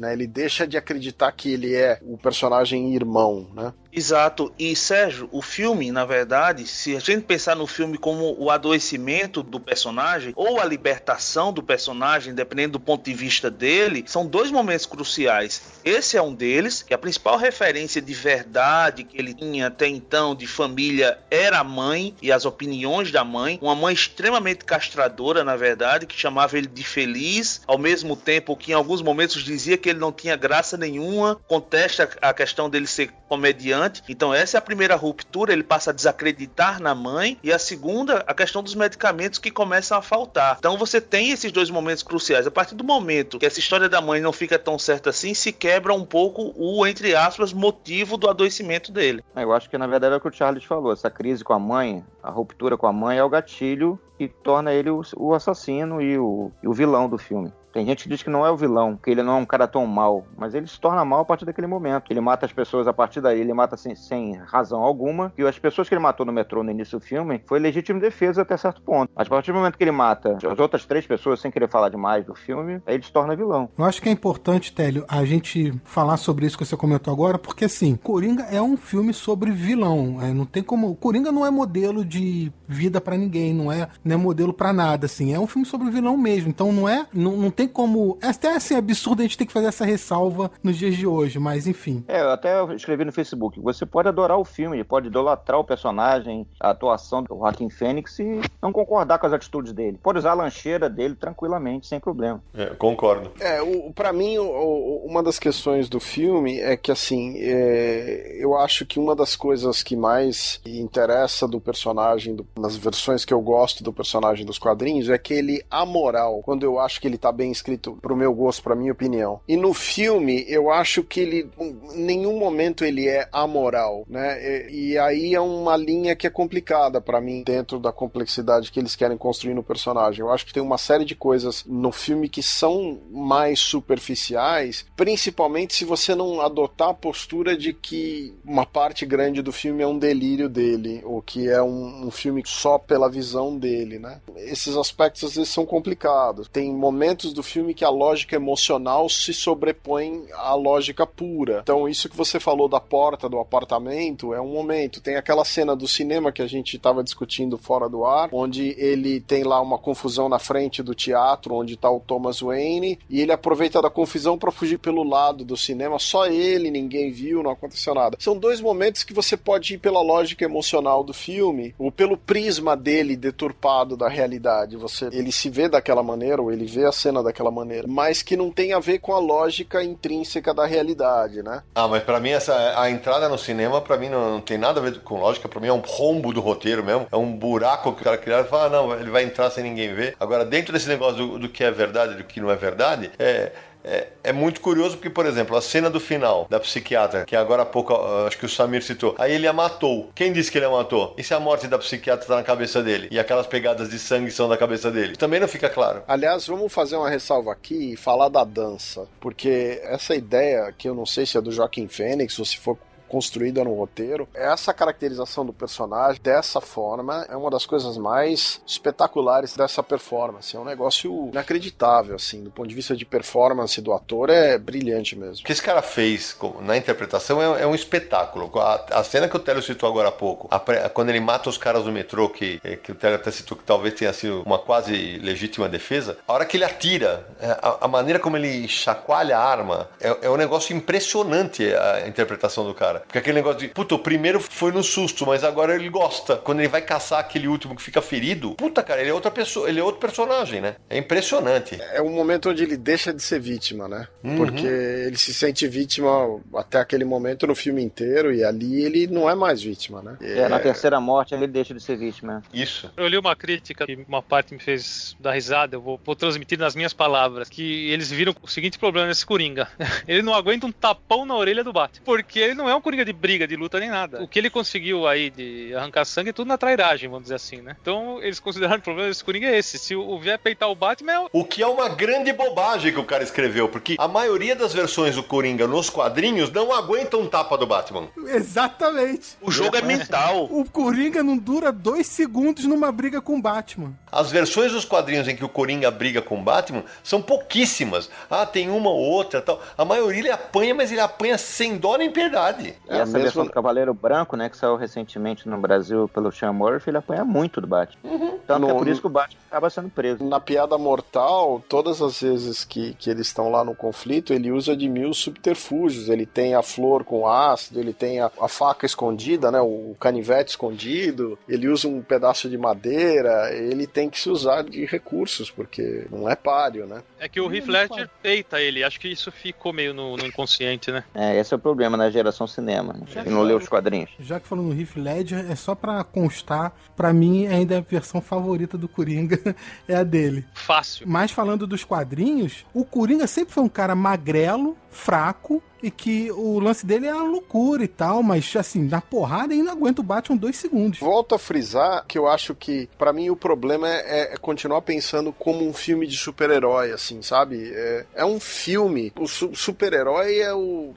né? 0.00 0.12
Ele 0.12 0.26
deixa 0.26 0.66
de 0.66 0.76
acreditar 0.76 1.30
que 1.32 1.52
ele 1.52 1.74
é 1.74 1.98
o 2.02 2.18
personagem 2.18 2.94
irmão, 2.94 3.48
né? 3.54 3.72
Exato. 3.92 4.52
E 4.58 4.76
Sérgio, 4.76 5.28
o 5.32 5.40
filme, 5.40 5.90
na 5.90 6.04
verdade, 6.04 6.66
se 6.66 6.94
a 6.94 7.00
gente 7.00 7.22
pensar 7.22 7.56
no 7.56 7.66
filme 7.66 7.96
como 7.96 8.36
o 8.38 8.50
adoecimento 8.50 9.42
do 9.42 9.58
personagem 9.58 10.32
ou 10.36 10.60
a 10.60 10.64
libertação 10.64 11.52
do 11.52 11.62
personagem, 11.62 12.34
dependendo 12.34 12.72
do 12.72 12.80
ponto 12.80 13.04
de 13.04 13.14
vista 13.14 13.50
dele, 13.50 14.04
são 14.06 14.26
dois 14.26 14.50
momentos 14.50 14.84
cruciais. 14.84 15.62
Esse 15.84 16.16
é 16.16 16.22
um 16.22 16.34
deles, 16.34 16.82
que 16.82 16.92
a 16.92 16.98
principal 16.98 17.38
referência 17.38 18.00
de 18.00 18.12
verdade 18.12 19.04
que 19.04 19.18
ele 19.18 19.32
tinha 19.32 19.68
até 19.68 19.86
então 19.86 20.34
de 20.34 20.46
família 20.46 21.18
era 21.30 21.58
a 21.60 21.64
mãe 21.64 22.14
e 22.20 22.30
as 22.30 22.44
opiniões 22.44 23.10
da 23.10 23.24
mãe, 23.24 23.58
uma 23.62 23.74
mãe 23.74 23.94
extremamente 23.94 24.64
castradora, 24.64 25.42
na 25.42 25.56
verdade, 25.56 26.06
que 26.06 26.18
chamava 26.18 26.58
ele 26.58 26.66
de 26.66 26.84
feliz, 26.84 27.62
ao 27.66 27.78
mesmo 27.78 28.14
tempo 28.14 28.56
que 28.56 28.72
em 28.72 28.74
alguns 28.74 29.00
momentos 29.00 29.42
dizia 29.42 29.78
que 29.78 29.88
ele 29.88 29.98
não 29.98 30.12
tinha 30.12 30.36
graça 30.36 30.76
nenhuma, 30.76 31.40
contesta 31.48 32.08
a 32.20 32.34
questão 32.34 32.68
dele 32.68 32.86
ser 32.86 33.10
comediante 33.28 33.77
Então 34.08 34.32
essa 34.34 34.56
é 34.56 34.58
a 34.58 34.62
primeira 34.62 34.96
ruptura, 34.96 35.52
ele 35.52 35.62
passa 35.62 35.90
a 35.90 35.92
desacreditar 35.92 36.80
na 36.80 36.94
mãe 36.94 37.38
e 37.42 37.52
a 37.52 37.58
segunda, 37.58 38.24
a 38.26 38.34
questão 38.34 38.62
dos 38.62 38.74
medicamentos 38.74 39.38
que 39.38 39.50
começam 39.50 39.98
a 39.98 40.02
faltar. 40.02 40.56
Então 40.58 40.76
você 40.76 41.00
tem 41.00 41.30
esses 41.30 41.52
dois 41.52 41.70
momentos 41.70 42.02
cruciais. 42.02 42.46
A 42.46 42.50
partir 42.50 42.74
do 42.74 42.84
momento 42.84 43.38
que 43.38 43.46
essa 43.46 43.58
história 43.58 43.88
da 43.88 44.00
mãe 44.00 44.20
não 44.20 44.32
fica 44.32 44.58
tão 44.58 44.78
certa 44.78 45.10
assim, 45.10 45.34
se 45.34 45.52
quebra 45.52 45.94
um 45.94 46.04
pouco 46.04 46.52
o 46.56 46.86
entre 46.86 47.14
aspas 47.14 47.52
motivo 47.52 48.16
do 48.16 48.28
adoecimento 48.28 48.92
dele. 48.92 49.22
Eu 49.36 49.52
acho 49.52 49.68
que 49.68 49.78
na 49.78 49.86
verdade 49.86 50.14
é 50.14 50.16
o 50.16 50.20
que 50.20 50.28
o 50.28 50.32
Charles 50.32 50.64
falou, 50.64 50.92
essa 50.92 51.10
crise 51.10 51.44
com 51.44 51.52
a 51.52 51.58
mãe, 51.58 52.04
a 52.22 52.30
ruptura 52.30 52.76
com 52.76 52.86
a 52.86 52.92
mãe 52.92 53.18
é 53.18 53.24
o 53.24 53.28
gatilho 53.28 53.98
que 54.18 54.28
torna 54.28 54.72
ele 54.72 54.90
o, 54.90 55.02
o 55.16 55.32
assassino 55.34 56.02
e 56.02 56.18
o, 56.18 56.50
e 56.62 56.66
o 56.66 56.72
vilão 56.72 57.08
do 57.08 57.16
filme. 57.16 57.52
Tem 57.72 57.84
gente 57.84 58.04
que 58.04 58.08
diz 58.08 58.22
que 58.22 58.30
não 58.30 58.44
é 58.44 58.50
o 58.50 58.56
vilão, 58.56 58.96
que 58.96 59.10
ele 59.10 59.22
não 59.22 59.34
é 59.34 59.40
um 59.40 59.46
cara 59.46 59.68
tão 59.68 59.86
mal, 59.86 60.26
mas 60.36 60.54
ele 60.54 60.66
se 60.66 60.80
torna 60.80 61.04
mal 61.04 61.20
a 61.20 61.24
partir 61.24 61.44
daquele 61.44 61.66
momento. 61.66 62.10
Ele 62.10 62.20
mata 62.20 62.46
as 62.46 62.52
pessoas 62.52 62.88
a 62.88 62.92
partir 62.92 63.20
daí, 63.20 63.40
ele 63.40 63.52
mata 63.52 63.76
sem, 63.76 63.94
sem 63.94 64.36
razão 64.36 64.82
alguma. 64.82 65.32
E 65.36 65.42
as 65.42 65.58
pessoas 65.58 65.88
que 65.88 65.94
ele 65.94 66.02
matou 66.02 66.24
no 66.24 66.32
metrô 66.32 66.62
no 66.62 66.70
início 66.70 66.98
do 66.98 67.04
filme 67.04 67.42
foi 67.46 67.58
legítima 67.58 68.00
defesa 68.00 68.42
até 68.42 68.56
certo 68.56 68.80
ponto. 68.82 69.10
Mas 69.14 69.26
a 69.26 69.30
partir 69.30 69.52
do 69.52 69.58
momento 69.58 69.76
que 69.76 69.84
ele 69.84 69.90
mata 69.90 70.38
as 70.44 70.58
outras 70.58 70.86
três 70.86 71.06
pessoas, 71.06 71.40
sem 71.40 71.50
querer 71.50 71.68
falar 71.68 71.88
demais 71.88 72.24
do 72.24 72.34
filme, 72.34 72.82
aí 72.86 72.94
ele 72.94 73.02
se 73.02 73.12
torna 73.12 73.36
vilão. 73.36 73.68
Eu 73.76 73.84
acho 73.84 74.00
que 74.00 74.08
é 74.08 74.12
importante, 74.12 74.72
Télio, 74.72 75.04
a 75.08 75.24
gente 75.24 75.72
falar 75.84 76.16
sobre 76.16 76.46
isso 76.46 76.56
que 76.56 76.64
você 76.64 76.76
comentou 76.76 77.12
agora, 77.12 77.38
porque 77.38 77.64
assim, 77.64 77.96
Coringa 77.96 78.44
é 78.44 78.60
um 78.60 78.76
filme 78.76 79.12
sobre 79.12 79.50
vilão. 79.50 80.18
É, 80.20 80.32
não 80.32 80.44
tem 80.44 80.62
como. 80.62 80.94
Coringa 80.96 81.30
não 81.30 81.44
é 81.44 81.50
modelo 81.50 82.04
de 82.04 82.52
vida 82.66 83.00
para 83.00 83.16
ninguém, 83.16 83.52
não 83.52 83.70
é, 83.70 83.88
não 84.04 84.14
é 84.14 84.18
modelo 84.18 84.52
para 84.52 84.72
nada, 84.72 85.06
assim. 85.06 85.34
É 85.34 85.38
um 85.38 85.46
filme 85.46 85.66
sobre 85.66 85.90
vilão 85.90 86.16
mesmo. 86.16 86.50
Então 86.50 86.72
não 86.72 86.88
é. 86.88 87.06
Não, 87.12 87.36
não 87.36 87.50
tem 87.58 87.66
como. 87.66 88.16
É 88.22 88.28
até 88.28 88.54
assim, 88.54 88.76
absurdo 88.76 89.18
a 89.18 89.24
gente 89.24 89.36
ter 89.36 89.44
que 89.44 89.52
fazer 89.52 89.66
essa 89.66 89.84
ressalva 89.84 90.48
nos 90.62 90.76
dias 90.76 90.94
de 90.94 91.08
hoje, 91.08 91.40
mas 91.40 91.66
enfim. 91.66 92.04
É, 92.06 92.20
eu 92.20 92.30
até 92.30 92.62
escrevi 92.72 93.04
no 93.04 93.10
Facebook. 93.10 93.60
Você 93.60 93.84
pode 93.84 94.06
adorar 94.06 94.38
o 94.38 94.44
filme, 94.44 94.84
pode 94.84 95.08
idolatrar 95.08 95.58
o 95.58 95.64
personagem, 95.64 96.46
a 96.60 96.70
atuação 96.70 97.20
do 97.24 97.34
Joaquim 97.34 97.68
Fênix 97.68 98.16
e 98.20 98.40
não 98.62 98.72
concordar 98.72 99.18
com 99.18 99.26
as 99.26 99.32
atitudes 99.32 99.72
dele. 99.72 99.98
Pode 100.00 100.18
usar 100.18 100.30
a 100.30 100.34
lancheira 100.34 100.88
dele 100.88 101.16
tranquilamente, 101.16 101.88
sem 101.88 101.98
problema. 101.98 102.40
É, 102.54 102.66
concordo. 102.66 103.32
É, 103.40 103.60
o, 103.60 103.92
pra 103.92 104.12
mim, 104.12 104.38
o, 104.38 105.02
uma 105.04 105.20
das 105.20 105.40
questões 105.40 105.88
do 105.88 105.98
filme 105.98 106.60
é 106.60 106.76
que, 106.76 106.92
assim, 106.92 107.34
é, 107.38 108.36
eu 108.38 108.56
acho 108.56 108.86
que 108.86 109.00
uma 109.00 109.16
das 109.16 109.34
coisas 109.34 109.82
que 109.82 109.96
mais 109.96 110.60
interessa 110.64 111.48
do 111.48 111.60
personagem, 111.60 112.36
do, 112.36 112.46
nas 112.56 112.76
versões 112.76 113.24
que 113.24 113.34
eu 113.34 113.40
gosto 113.40 113.82
do 113.82 113.92
personagem 113.92 114.46
dos 114.46 114.60
quadrinhos, 114.60 115.08
é 115.08 115.18
que 115.18 115.34
ele 115.34 115.60
amoral, 115.68 116.40
quando 116.44 116.62
eu 116.62 116.78
acho 116.78 117.00
que 117.00 117.08
ele 117.08 117.18
tá 117.18 117.32
bem 117.32 117.47
escrito 117.50 117.98
pro 118.00 118.16
meu 118.16 118.32
gosto, 118.34 118.62
pra 118.62 118.74
minha 118.74 118.92
opinião. 118.92 119.40
E 119.48 119.56
no 119.56 119.72
filme, 119.72 120.44
eu 120.48 120.70
acho 120.70 121.02
que 121.02 121.20
ele, 121.20 121.50
em 121.58 122.02
nenhum 122.02 122.38
momento 122.38 122.84
ele 122.84 123.08
é 123.08 123.28
amoral, 123.32 124.04
né? 124.08 124.70
E, 124.70 124.88
e 124.88 124.98
aí 124.98 125.34
é 125.34 125.40
uma 125.40 125.76
linha 125.76 126.16
que 126.16 126.26
é 126.26 126.30
complicada 126.30 127.00
para 127.00 127.20
mim, 127.20 127.42
dentro 127.44 127.78
da 127.78 127.92
complexidade 127.92 128.72
que 128.72 128.80
eles 128.80 128.96
querem 128.96 129.16
construir 129.16 129.54
no 129.54 129.62
personagem. 129.62 130.20
Eu 130.20 130.30
acho 130.30 130.46
que 130.46 130.52
tem 130.52 130.62
uma 130.62 130.78
série 130.78 131.04
de 131.04 131.14
coisas 131.14 131.64
no 131.66 131.92
filme 131.92 132.28
que 132.28 132.42
são 132.42 133.00
mais 133.10 133.58
superficiais, 133.58 134.86
principalmente 134.96 135.74
se 135.74 135.84
você 135.84 136.14
não 136.14 136.40
adotar 136.40 136.90
a 136.90 136.94
postura 136.94 137.56
de 137.56 137.72
que 137.72 138.34
uma 138.44 138.64
parte 138.64 139.04
grande 139.04 139.42
do 139.42 139.52
filme 139.52 139.82
é 139.82 139.86
um 139.86 139.98
delírio 139.98 140.48
dele, 140.48 141.02
ou 141.04 141.20
que 141.22 141.48
é 141.48 141.62
um, 141.62 142.06
um 142.06 142.10
filme 142.10 142.42
só 142.46 142.78
pela 142.78 143.10
visão 143.10 143.56
dele, 143.56 143.98
né? 143.98 144.20
Esses 144.36 144.76
aspectos 144.76 145.24
às 145.24 145.36
vezes 145.36 145.52
são 145.52 145.66
complicados. 145.66 146.48
Tem 146.48 146.72
momentos 146.72 147.32
do 147.38 147.42
filme 147.42 147.72
que 147.72 147.84
a 147.84 147.88
lógica 147.88 148.34
emocional 148.34 149.08
se 149.08 149.32
sobrepõe 149.32 150.24
à 150.34 150.54
lógica 150.54 151.06
pura. 151.06 151.60
Então, 151.62 151.88
isso 151.88 152.08
que 152.08 152.16
você 152.16 152.40
falou 152.40 152.68
da 152.68 152.80
porta 152.80 153.28
do 153.28 153.38
apartamento 153.38 154.34
é 154.34 154.40
um 154.40 154.48
momento. 154.48 155.00
Tem 155.00 155.14
aquela 155.14 155.44
cena 155.44 155.76
do 155.76 155.86
cinema 155.86 156.32
que 156.32 156.42
a 156.42 156.48
gente 156.48 156.76
estava 156.76 157.04
discutindo 157.04 157.56
fora 157.56 157.88
do 157.88 158.04
ar, 158.04 158.28
onde 158.32 158.74
ele 158.76 159.20
tem 159.20 159.44
lá 159.44 159.60
uma 159.60 159.78
confusão 159.78 160.28
na 160.28 160.40
frente 160.40 160.82
do 160.82 160.96
teatro, 160.96 161.54
onde 161.54 161.74
está 161.74 161.88
o 161.88 162.00
Thomas 162.00 162.40
Wayne, 162.40 162.98
e 163.08 163.20
ele 163.20 163.30
aproveita 163.30 163.80
da 163.80 163.88
confusão 163.88 164.36
para 164.36 164.50
fugir 164.50 164.78
pelo 164.78 165.04
lado 165.04 165.44
do 165.44 165.56
cinema. 165.56 165.96
Só 166.00 166.26
ele, 166.26 166.72
ninguém 166.72 167.12
viu, 167.12 167.44
não 167.44 167.52
aconteceu 167.52 167.94
nada. 167.94 168.16
São 168.18 168.36
dois 168.36 168.60
momentos 168.60 169.04
que 169.04 169.14
você 169.14 169.36
pode 169.36 169.74
ir 169.74 169.78
pela 169.78 170.02
lógica 170.02 170.44
emocional 170.44 171.04
do 171.04 171.14
filme, 171.14 171.72
ou 171.78 171.92
pelo 171.92 172.16
prisma 172.16 172.76
dele 172.76 173.14
deturpado 173.14 173.96
da 173.96 174.08
realidade. 174.08 174.76
Você, 174.76 175.08
ele 175.12 175.30
se 175.30 175.48
vê 175.48 175.68
daquela 175.68 176.02
maneira, 176.02 176.42
ou 176.42 176.50
ele 176.50 176.66
vê 176.66 176.84
a 176.84 176.90
cena 176.90 177.27
daquela 177.28 177.50
maneira, 177.50 177.86
mas 177.88 178.22
que 178.22 178.36
não 178.36 178.50
tem 178.50 178.72
a 178.72 178.78
ver 178.78 178.98
com 178.98 179.12
a 179.12 179.18
lógica 179.18 179.82
intrínseca 179.82 180.52
da 180.52 180.66
realidade, 180.66 181.42
né? 181.42 181.62
Ah, 181.74 181.86
mas 181.86 182.02
para 182.02 182.18
mim 182.18 182.30
essa 182.30 182.80
a 182.80 182.90
entrada 182.90 183.28
no 183.28 183.38
cinema 183.38 183.80
para 183.80 183.96
mim 183.96 184.08
não, 184.08 184.32
não, 184.32 184.40
tem 184.40 184.58
nada 184.58 184.80
a 184.80 184.82
ver 184.82 184.98
com 185.00 185.20
lógica, 185.20 185.48
para 185.48 185.60
mim 185.60 185.68
é 185.68 185.72
um 185.72 185.82
rombo 185.84 186.32
do 186.32 186.40
roteiro 186.40 186.84
mesmo, 186.84 187.06
é 187.10 187.16
um 187.16 187.32
buraco 187.32 187.92
que 187.92 188.02
o 188.02 188.04
cara 188.04 188.18
criou 188.18 188.40
e 188.40 188.44
fala, 188.44 188.64
ah, 188.64 188.70
não, 188.70 188.94
ele 188.94 189.10
vai 189.10 189.22
entrar 189.22 189.50
sem 189.50 189.62
ninguém 189.62 189.94
ver. 189.94 190.16
Agora 190.18 190.44
dentro 190.44 190.72
desse 190.72 190.88
negócio 190.88 191.16
do, 191.16 191.38
do 191.38 191.48
que 191.48 191.62
é 191.62 191.70
verdade, 191.70 192.14
do 192.14 192.24
que 192.24 192.40
não 192.40 192.50
é 192.50 192.56
verdade, 192.56 193.10
é 193.18 193.52
é, 193.84 194.08
é, 194.24 194.32
muito 194.32 194.60
curioso 194.60 194.96
porque, 194.96 195.10
por 195.10 195.26
exemplo, 195.26 195.56
a 195.56 195.62
cena 195.62 195.88
do 195.88 196.00
final 196.00 196.46
da 196.50 196.60
psiquiatra, 196.60 197.24
que 197.24 197.36
agora 197.36 197.62
há 197.62 197.66
pouco 197.66 197.94
acho 198.26 198.38
que 198.38 198.46
o 198.46 198.48
Samir 198.48 198.82
citou, 198.82 199.14
aí 199.18 199.32
ele 199.32 199.46
a 199.46 199.52
matou. 199.52 200.10
Quem 200.14 200.32
disse 200.32 200.50
que 200.50 200.58
ele 200.58 200.66
a 200.66 200.70
matou? 200.70 201.14
E 201.16 201.22
se 201.22 201.32
a 201.34 201.40
morte 201.40 201.66
da 201.66 201.78
psiquiatra 201.78 202.24
está 202.24 202.36
na 202.36 202.42
cabeça 202.42 202.82
dele? 202.82 203.08
E 203.10 203.18
aquelas 203.18 203.46
pegadas 203.46 203.88
de 203.88 203.98
sangue 203.98 204.30
são 204.30 204.48
da 204.48 204.56
cabeça 204.56 204.90
dele? 204.90 205.16
Também 205.16 205.40
não 205.40 205.48
fica 205.48 205.68
claro. 205.68 206.02
Aliás, 206.06 206.46
vamos 206.46 206.72
fazer 206.72 206.96
uma 206.96 207.08
ressalva 207.08 207.52
aqui 207.52 207.92
e 207.92 207.96
falar 207.96 208.28
da 208.28 208.44
dança. 208.44 209.06
Porque 209.20 209.80
essa 209.84 210.14
ideia, 210.14 210.72
que 210.76 210.88
eu 210.88 210.94
não 210.94 211.06
sei 211.06 211.24
se 211.24 211.38
é 211.38 211.40
do 211.40 211.52
Joaquim 211.52 211.88
Fênix 211.88 212.38
ou 212.38 212.44
se 212.44 212.56
for 212.56 212.76
construída 213.08 213.64
no 213.64 213.74
roteiro. 213.74 214.28
Essa 214.34 214.72
caracterização 214.72 215.44
do 215.44 215.52
personagem 215.52 216.20
dessa 216.22 216.60
forma 216.60 217.26
é 217.28 217.36
uma 217.36 217.50
das 217.50 217.66
coisas 217.66 217.96
mais 217.96 218.60
espetaculares 218.66 219.56
dessa 219.56 219.82
performance. 219.82 220.54
É 220.54 220.60
um 220.60 220.64
negócio 220.64 221.28
inacreditável, 221.32 222.16
assim, 222.16 222.42
do 222.44 222.50
ponto 222.50 222.68
de 222.68 222.74
vista 222.74 222.96
de 222.96 223.04
performance 223.04 223.80
do 223.80 223.92
ator, 223.92 224.30
é 224.30 224.58
brilhante 224.58 225.16
mesmo. 225.16 225.42
O 225.42 225.44
que 225.44 225.52
esse 225.52 225.62
cara 225.62 225.82
fez 225.82 226.36
na 226.60 226.76
interpretação 226.76 227.42
é, 227.42 227.62
é 227.62 227.66
um 227.66 227.74
espetáculo. 227.74 228.50
A, 228.60 229.02
cena 229.02 229.28
que 229.28 229.36
o 229.36 229.40
Télio 229.40 229.62
citou 229.62 229.88
agora 229.88 230.08
há 230.08 230.12
pouco, 230.12 230.48
quando 230.92 231.08
ele 231.08 231.20
mata 231.20 231.48
os 231.48 231.56
caras 231.56 231.84
do 231.84 231.92
metrô, 231.92 232.28
que, 232.28 232.60
é, 232.62 232.76
que 232.76 232.92
o 232.92 232.94
Télio 232.94 233.16
até 233.16 233.30
citou 233.30 233.56
que 233.56 233.64
talvez 233.64 233.94
tenha 233.94 234.12
sido 234.12 234.42
uma 234.44 234.58
quase 234.58 235.18
legítima 235.18 235.68
defesa, 235.68 236.18
a 236.26 236.32
hora 236.32 236.44
que 236.44 236.56
ele 236.56 236.64
atira, 236.64 237.26
é, 237.40 237.46
a, 237.50 237.78
a 237.82 237.88
maneira 237.88 238.18
como 238.18 238.36
ele 238.36 238.68
chacoalha 238.68 239.38
a 239.38 239.42
arma, 239.42 239.88
é, 240.00 240.16
é 240.22 240.30
um 240.30 240.36
negócio 240.36 240.76
impressionante 240.76 241.64
a 241.74 242.06
interpretação 242.06 242.64
do 242.64 242.74
cara 242.74 242.97
cara. 242.98 243.06
Porque 243.06 243.18
aquele 243.18 243.36
negócio 243.36 243.60
de, 243.60 243.68
puta, 243.68 243.94
o 243.94 243.98
primeiro 243.98 244.40
foi 244.40 244.72
no 244.72 244.82
susto, 244.82 245.26
mas 245.26 245.44
agora 245.44 245.74
ele 245.74 245.88
gosta. 245.88 246.36
Quando 246.36 246.60
ele 246.60 246.68
vai 246.68 246.82
caçar 246.82 247.20
aquele 247.20 247.48
último 247.48 247.74
que 247.74 247.82
fica 247.82 248.02
ferido, 248.02 248.54
puta, 248.54 248.82
cara, 248.82 249.00
ele 249.00 249.10
é 249.10 249.14
outra 249.14 249.30
pessoa, 249.30 249.68
ele 249.68 249.80
é 249.80 249.82
outro 249.82 250.00
personagem, 250.00 250.60
né? 250.60 250.76
É 250.88 250.98
impressionante. 250.98 251.78
É 251.92 252.02
um 252.02 252.10
momento 252.10 252.50
onde 252.50 252.62
ele 252.62 252.76
deixa 252.76 253.12
de 253.12 253.22
ser 253.22 253.40
vítima, 253.40 253.88
né? 253.88 254.08
Uhum. 254.22 254.36
Porque 254.36 254.66
ele 254.66 255.16
se 255.16 255.32
sente 255.32 255.66
vítima 255.66 256.40
até 256.54 256.80
aquele 256.80 257.04
momento 257.04 257.46
no 257.46 257.54
filme 257.54 257.82
inteiro 257.82 258.32
e 258.32 258.44
ali 258.44 258.84
ele 258.84 259.06
não 259.06 259.28
é 259.28 259.34
mais 259.34 259.62
vítima, 259.62 260.02
né? 260.02 260.16
É, 260.20 260.40
é... 260.40 260.48
na 260.48 260.58
terceira 260.58 261.00
morte 261.00 261.34
ele 261.34 261.46
deixa 261.46 261.74
de 261.74 261.82
ser 261.82 261.96
vítima. 261.96 262.42
Isso. 262.52 262.90
Eu 262.96 263.06
li 263.06 263.16
uma 263.16 263.36
crítica 263.36 263.86
que 263.86 264.04
uma 264.08 264.22
parte 264.22 264.54
me 264.54 264.60
fez 264.60 265.16
dar 265.20 265.32
risada, 265.32 265.76
eu 265.76 265.80
vou, 265.80 266.00
vou 266.04 266.16
transmitir 266.16 266.58
nas 266.58 266.74
minhas 266.74 266.92
palavras, 266.92 267.48
que 267.48 267.90
eles 267.90 268.10
viram 268.10 268.34
o 268.40 268.48
seguinte 268.48 268.78
problema 268.78 269.08
nesse 269.08 269.24
Coringa. 269.24 269.68
Ele 270.06 270.22
não 270.22 270.34
aguenta 270.34 270.66
um 270.66 270.72
tapão 270.72 271.24
na 271.24 271.34
orelha 271.34 271.62
do 271.62 271.72
Batman, 271.72 272.02
porque 272.04 272.38
ele 272.38 272.54
não 272.54 272.68
é 272.68 272.74
um 272.74 272.80
Coringa 272.88 273.04
de 273.04 273.12
briga, 273.12 273.46
de 273.46 273.54
luta, 273.54 273.78
nem 273.78 273.90
nada. 273.90 274.22
O 274.22 274.26
que 274.26 274.38
ele 274.38 274.48
conseguiu 274.48 275.06
aí 275.06 275.28
de 275.28 275.74
arrancar 275.74 276.06
sangue 276.06 276.30
é 276.30 276.32
tudo 276.32 276.48
na 276.48 276.56
trairagem, 276.56 277.06
vamos 277.06 277.24
dizer 277.24 277.34
assim, 277.34 277.58
né? 277.58 277.76
Então 277.82 278.18
eles 278.22 278.40
consideraram 278.40 278.76
que 278.76 278.80
o 278.80 278.84
problema 278.84 279.10
desse 279.10 279.22
Coringa 279.22 279.46
é 279.46 279.58
esse. 279.58 279.78
Se 279.78 279.94
o 279.94 280.18
vier 280.18 280.38
peitar 280.38 280.70
o 280.70 280.74
Batman 280.74 281.12
é 281.12 281.20
o... 281.20 281.28
o 281.30 281.44
que 281.44 281.62
é 281.62 281.66
uma 281.66 281.90
grande 281.90 282.32
bobagem 282.32 282.90
que 282.90 282.98
o 282.98 283.04
cara 283.04 283.22
escreveu, 283.22 283.68
porque 283.68 283.96
a 283.98 284.08
maioria 284.08 284.56
das 284.56 284.72
versões 284.72 285.16
do 285.16 285.22
Coringa 285.22 285.66
nos 285.66 285.90
quadrinhos 285.90 286.50
não 286.50 286.72
aguentam 286.72 287.20
um 287.20 287.28
tapa 287.28 287.58
do 287.58 287.66
Batman. 287.66 288.08
Exatamente. 288.26 289.36
O 289.42 289.50
jogo 289.50 289.76
é 289.76 289.82
mental. 289.82 290.48
O 290.50 290.64
Coringa 290.64 291.22
não 291.22 291.36
dura 291.36 291.70
dois 291.70 292.06
segundos 292.06 292.64
numa 292.64 292.90
briga 292.90 293.20
com 293.20 293.36
o 293.36 293.42
Batman. 293.42 293.92
As 294.10 294.30
versões 294.30 294.72
dos 294.72 294.86
quadrinhos 294.86 295.28
em 295.28 295.36
que 295.36 295.44
o 295.44 295.48
Coringa 295.50 295.90
briga 295.90 296.22
com 296.22 296.40
o 296.40 296.42
Batman 296.42 296.84
são 297.04 297.20
pouquíssimas. 297.20 298.08
Ah, 298.30 298.46
tem 298.46 298.70
uma 298.70 298.88
ou 298.88 298.98
outra 298.98 299.42
tal. 299.42 299.62
A 299.76 299.84
maioria 299.84 300.20
ele 300.20 300.30
apanha, 300.30 300.74
mas 300.74 300.90
ele 300.90 301.02
apanha 301.02 301.36
sem 301.36 301.76
dó 301.76 301.98
nem 301.98 302.10
piedade. 302.10 302.77
E 302.86 302.92
essa 302.92 303.04
mesmo... 303.06 303.20
versão 303.20 303.44
do 303.44 303.50
Cavaleiro 303.50 303.92
Branco, 303.94 304.36
né, 304.36 304.48
que 304.48 304.56
saiu 304.56 304.76
recentemente 304.76 305.48
no 305.48 305.58
Brasil 305.58 306.08
pelo 306.08 306.30
Sean 306.30 306.52
Murphy, 306.52 306.90
ele 306.90 306.98
apanha 306.98 307.24
muito 307.24 307.60
do 307.60 307.66
Batman. 307.66 307.98
Uhum. 308.04 308.38
Tanto 308.46 308.60
no... 308.60 308.66
que 308.66 308.72
é 308.72 308.76
por 308.76 308.88
isso 308.88 309.00
que 309.00 309.06
o 309.06 309.10
Batman 309.10 309.40
acaba 309.50 309.70
sendo 309.70 309.88
preso. 309.88 310.24
Na 310.24 310.40
Piada 310.40 310.78
Mortal, 310.78 311.62
todas 311.68 312.00
as 312.00 312.20
vezes 312.20 312.64
que, 312.64 312.94
que 312.94 313.10
eles 313.10 313.26
estão 313.26 313.50
lá 313.50 313.64
no 313.64 313.74
conflito, 313.74 314.32
ele 314.32 314.52
usa 314.52 314.76
de 314.76 314.88
mil 314.88 315.12
subterfúgios. 315.12 316.08
Ele 316.08 316.26
tem 316.26 316.54
a 316.54 316.62
flor 316.62 317.04
com 317.04 317.26
ácido, 317.26 317.80
ele 317.80 317.92
tem 317.92 318.20
a, 318.20 318.30
a 318.40 318.48
faca 318.48 318.86
escondida, 318.86 319.50
né, 319.50 319.60
o 319.60 319.96
canivete 319.98 320.50
escondido, 320.50 321.38
ele 321.48 321.68
usa 321.68 321.88
um 321.88 322.00
pedaço 322.00 322.48
de 322.48 322.56
madeira, 322.56 323.52
ele 323.52 323.86
tem 323.86 324.08
que 324.08 324.20
se 324.20 324.30
usar 324.30 324.62
de 324.62 324.84
recursos, 324.84 325.50
porque 325.50 326.06
não 326.10 326.28
é 326.28 326.36
páreo, 326.36 326.86
né? 326.86 327.02
É 327.18 327.28
que 327.28 327.40
o 327.40 327.52
Heath 327.52 327.66
Ledger 327.66 328.08
peita 328.22 328.60
ele, 328.60 328.84
acho 328.84 329.00
que 329.00 329.08
isso 329.08 329.30
ficou 329.30 329.72
meio 329.72 329.92
no, 329.92 330.16
no 330.16 330.26
inconsciente, 330.26 330.90
né? 330.90 331.04
É, 331.14 331.38
esse 331.38 331.52
é 331.52 331.56
o 331.56 331.60
problema 331.60 331.96
na 331.96 332.10
geração 332.10 332.46
cinema 332.46 332.67
cinema, 332.68 332.92
né? 332.92 333.24
e 333.26 333.30
não 333.30 333.42
leu 333.42 333.56
os 333.56 333.68
quadrinhos. 333.68 334.10
Já 334.20 334.38
que 334.38 334.46
falou 334.46 334.64
no 334.64 334.78
Heath 334.78 334.96
Ledger, 334.96 335.50
é 335.50 335.54
só 335.54 335.74
pra 335.74 336.04
constar, 336.04 336.72
pra 336.94 337.12
mim 337.12 337.46
ainda 337.46 337.76
é 337.76 337.78
a 337.78 337.80
versão 337.80 338.20
favorita 338.20 338.76
do 338.76 338.86
Coringa 338.86 339.38
é 339.88 339.96
a 339.96 340.04
dele. 340.04 340.44
Fácil. 340.54 341.08
Mas 341.08 341.30
falando 341.30 341.66
dos 341.66 341.84
quadrinhos, 341.84 342.66
o 342.74 342.84
Coringa 342.84 343.26
sempre 343.26 343.54
foi 343.54 343.62
um 343.62 343.68
cara 343.68 343.94
magrelo, 343.94 344.76
fraco, 344.90 345.62
e 345.82 345.90
que 345.90 346.30
o 346.32 346.58
lance 346.58 346.84
dele 346.84 347.06
é 347.06 347.10
a 347.10 347.22
loucura 347.22 347.84
e 347.84 347.88
tal, 347.88 348.22
mas 348.22 348.54
assim, 348.56 348.82
na 348.82 349.00
porrada 349.00 349.52
ainda 349.54 349.72
aguenta 349.72 350.00
o 350.00 350.04
Batman 350.04 350.36
dois 350.36 350.56
segundos. 350.56 350.98
Volto 351.00 351.34
a 351.34 351.38
frisar 351.38 352.04
que 352.06 352.18
eu 352.18 352.26
acho 352.28 352.54
que, 352.54 352.88
pra 352.98 353.12
mim, 353.12 353.30
o 353.30 353.36
problema 353.36 353.88
é, 353.88 354.34
é 354.34 354.36
continuar 354.36 354.82
pensando 354.82 355.32
como 355.32 355.66
um 355.66 355.72
filme 355.72 356.06
de 356.06 356.16
super-herói, 356.16 356.92
assim, 356.92 357.22
sabe? 357.22 357.70
É, 357.72 358.06
é 358.16 358.24
um 358.24 358.40
filme. 358.40 359.12
O 359.18 359.26
su- 359.26 359.54
super-herói 359.54 360.40
é, 360.40 360.50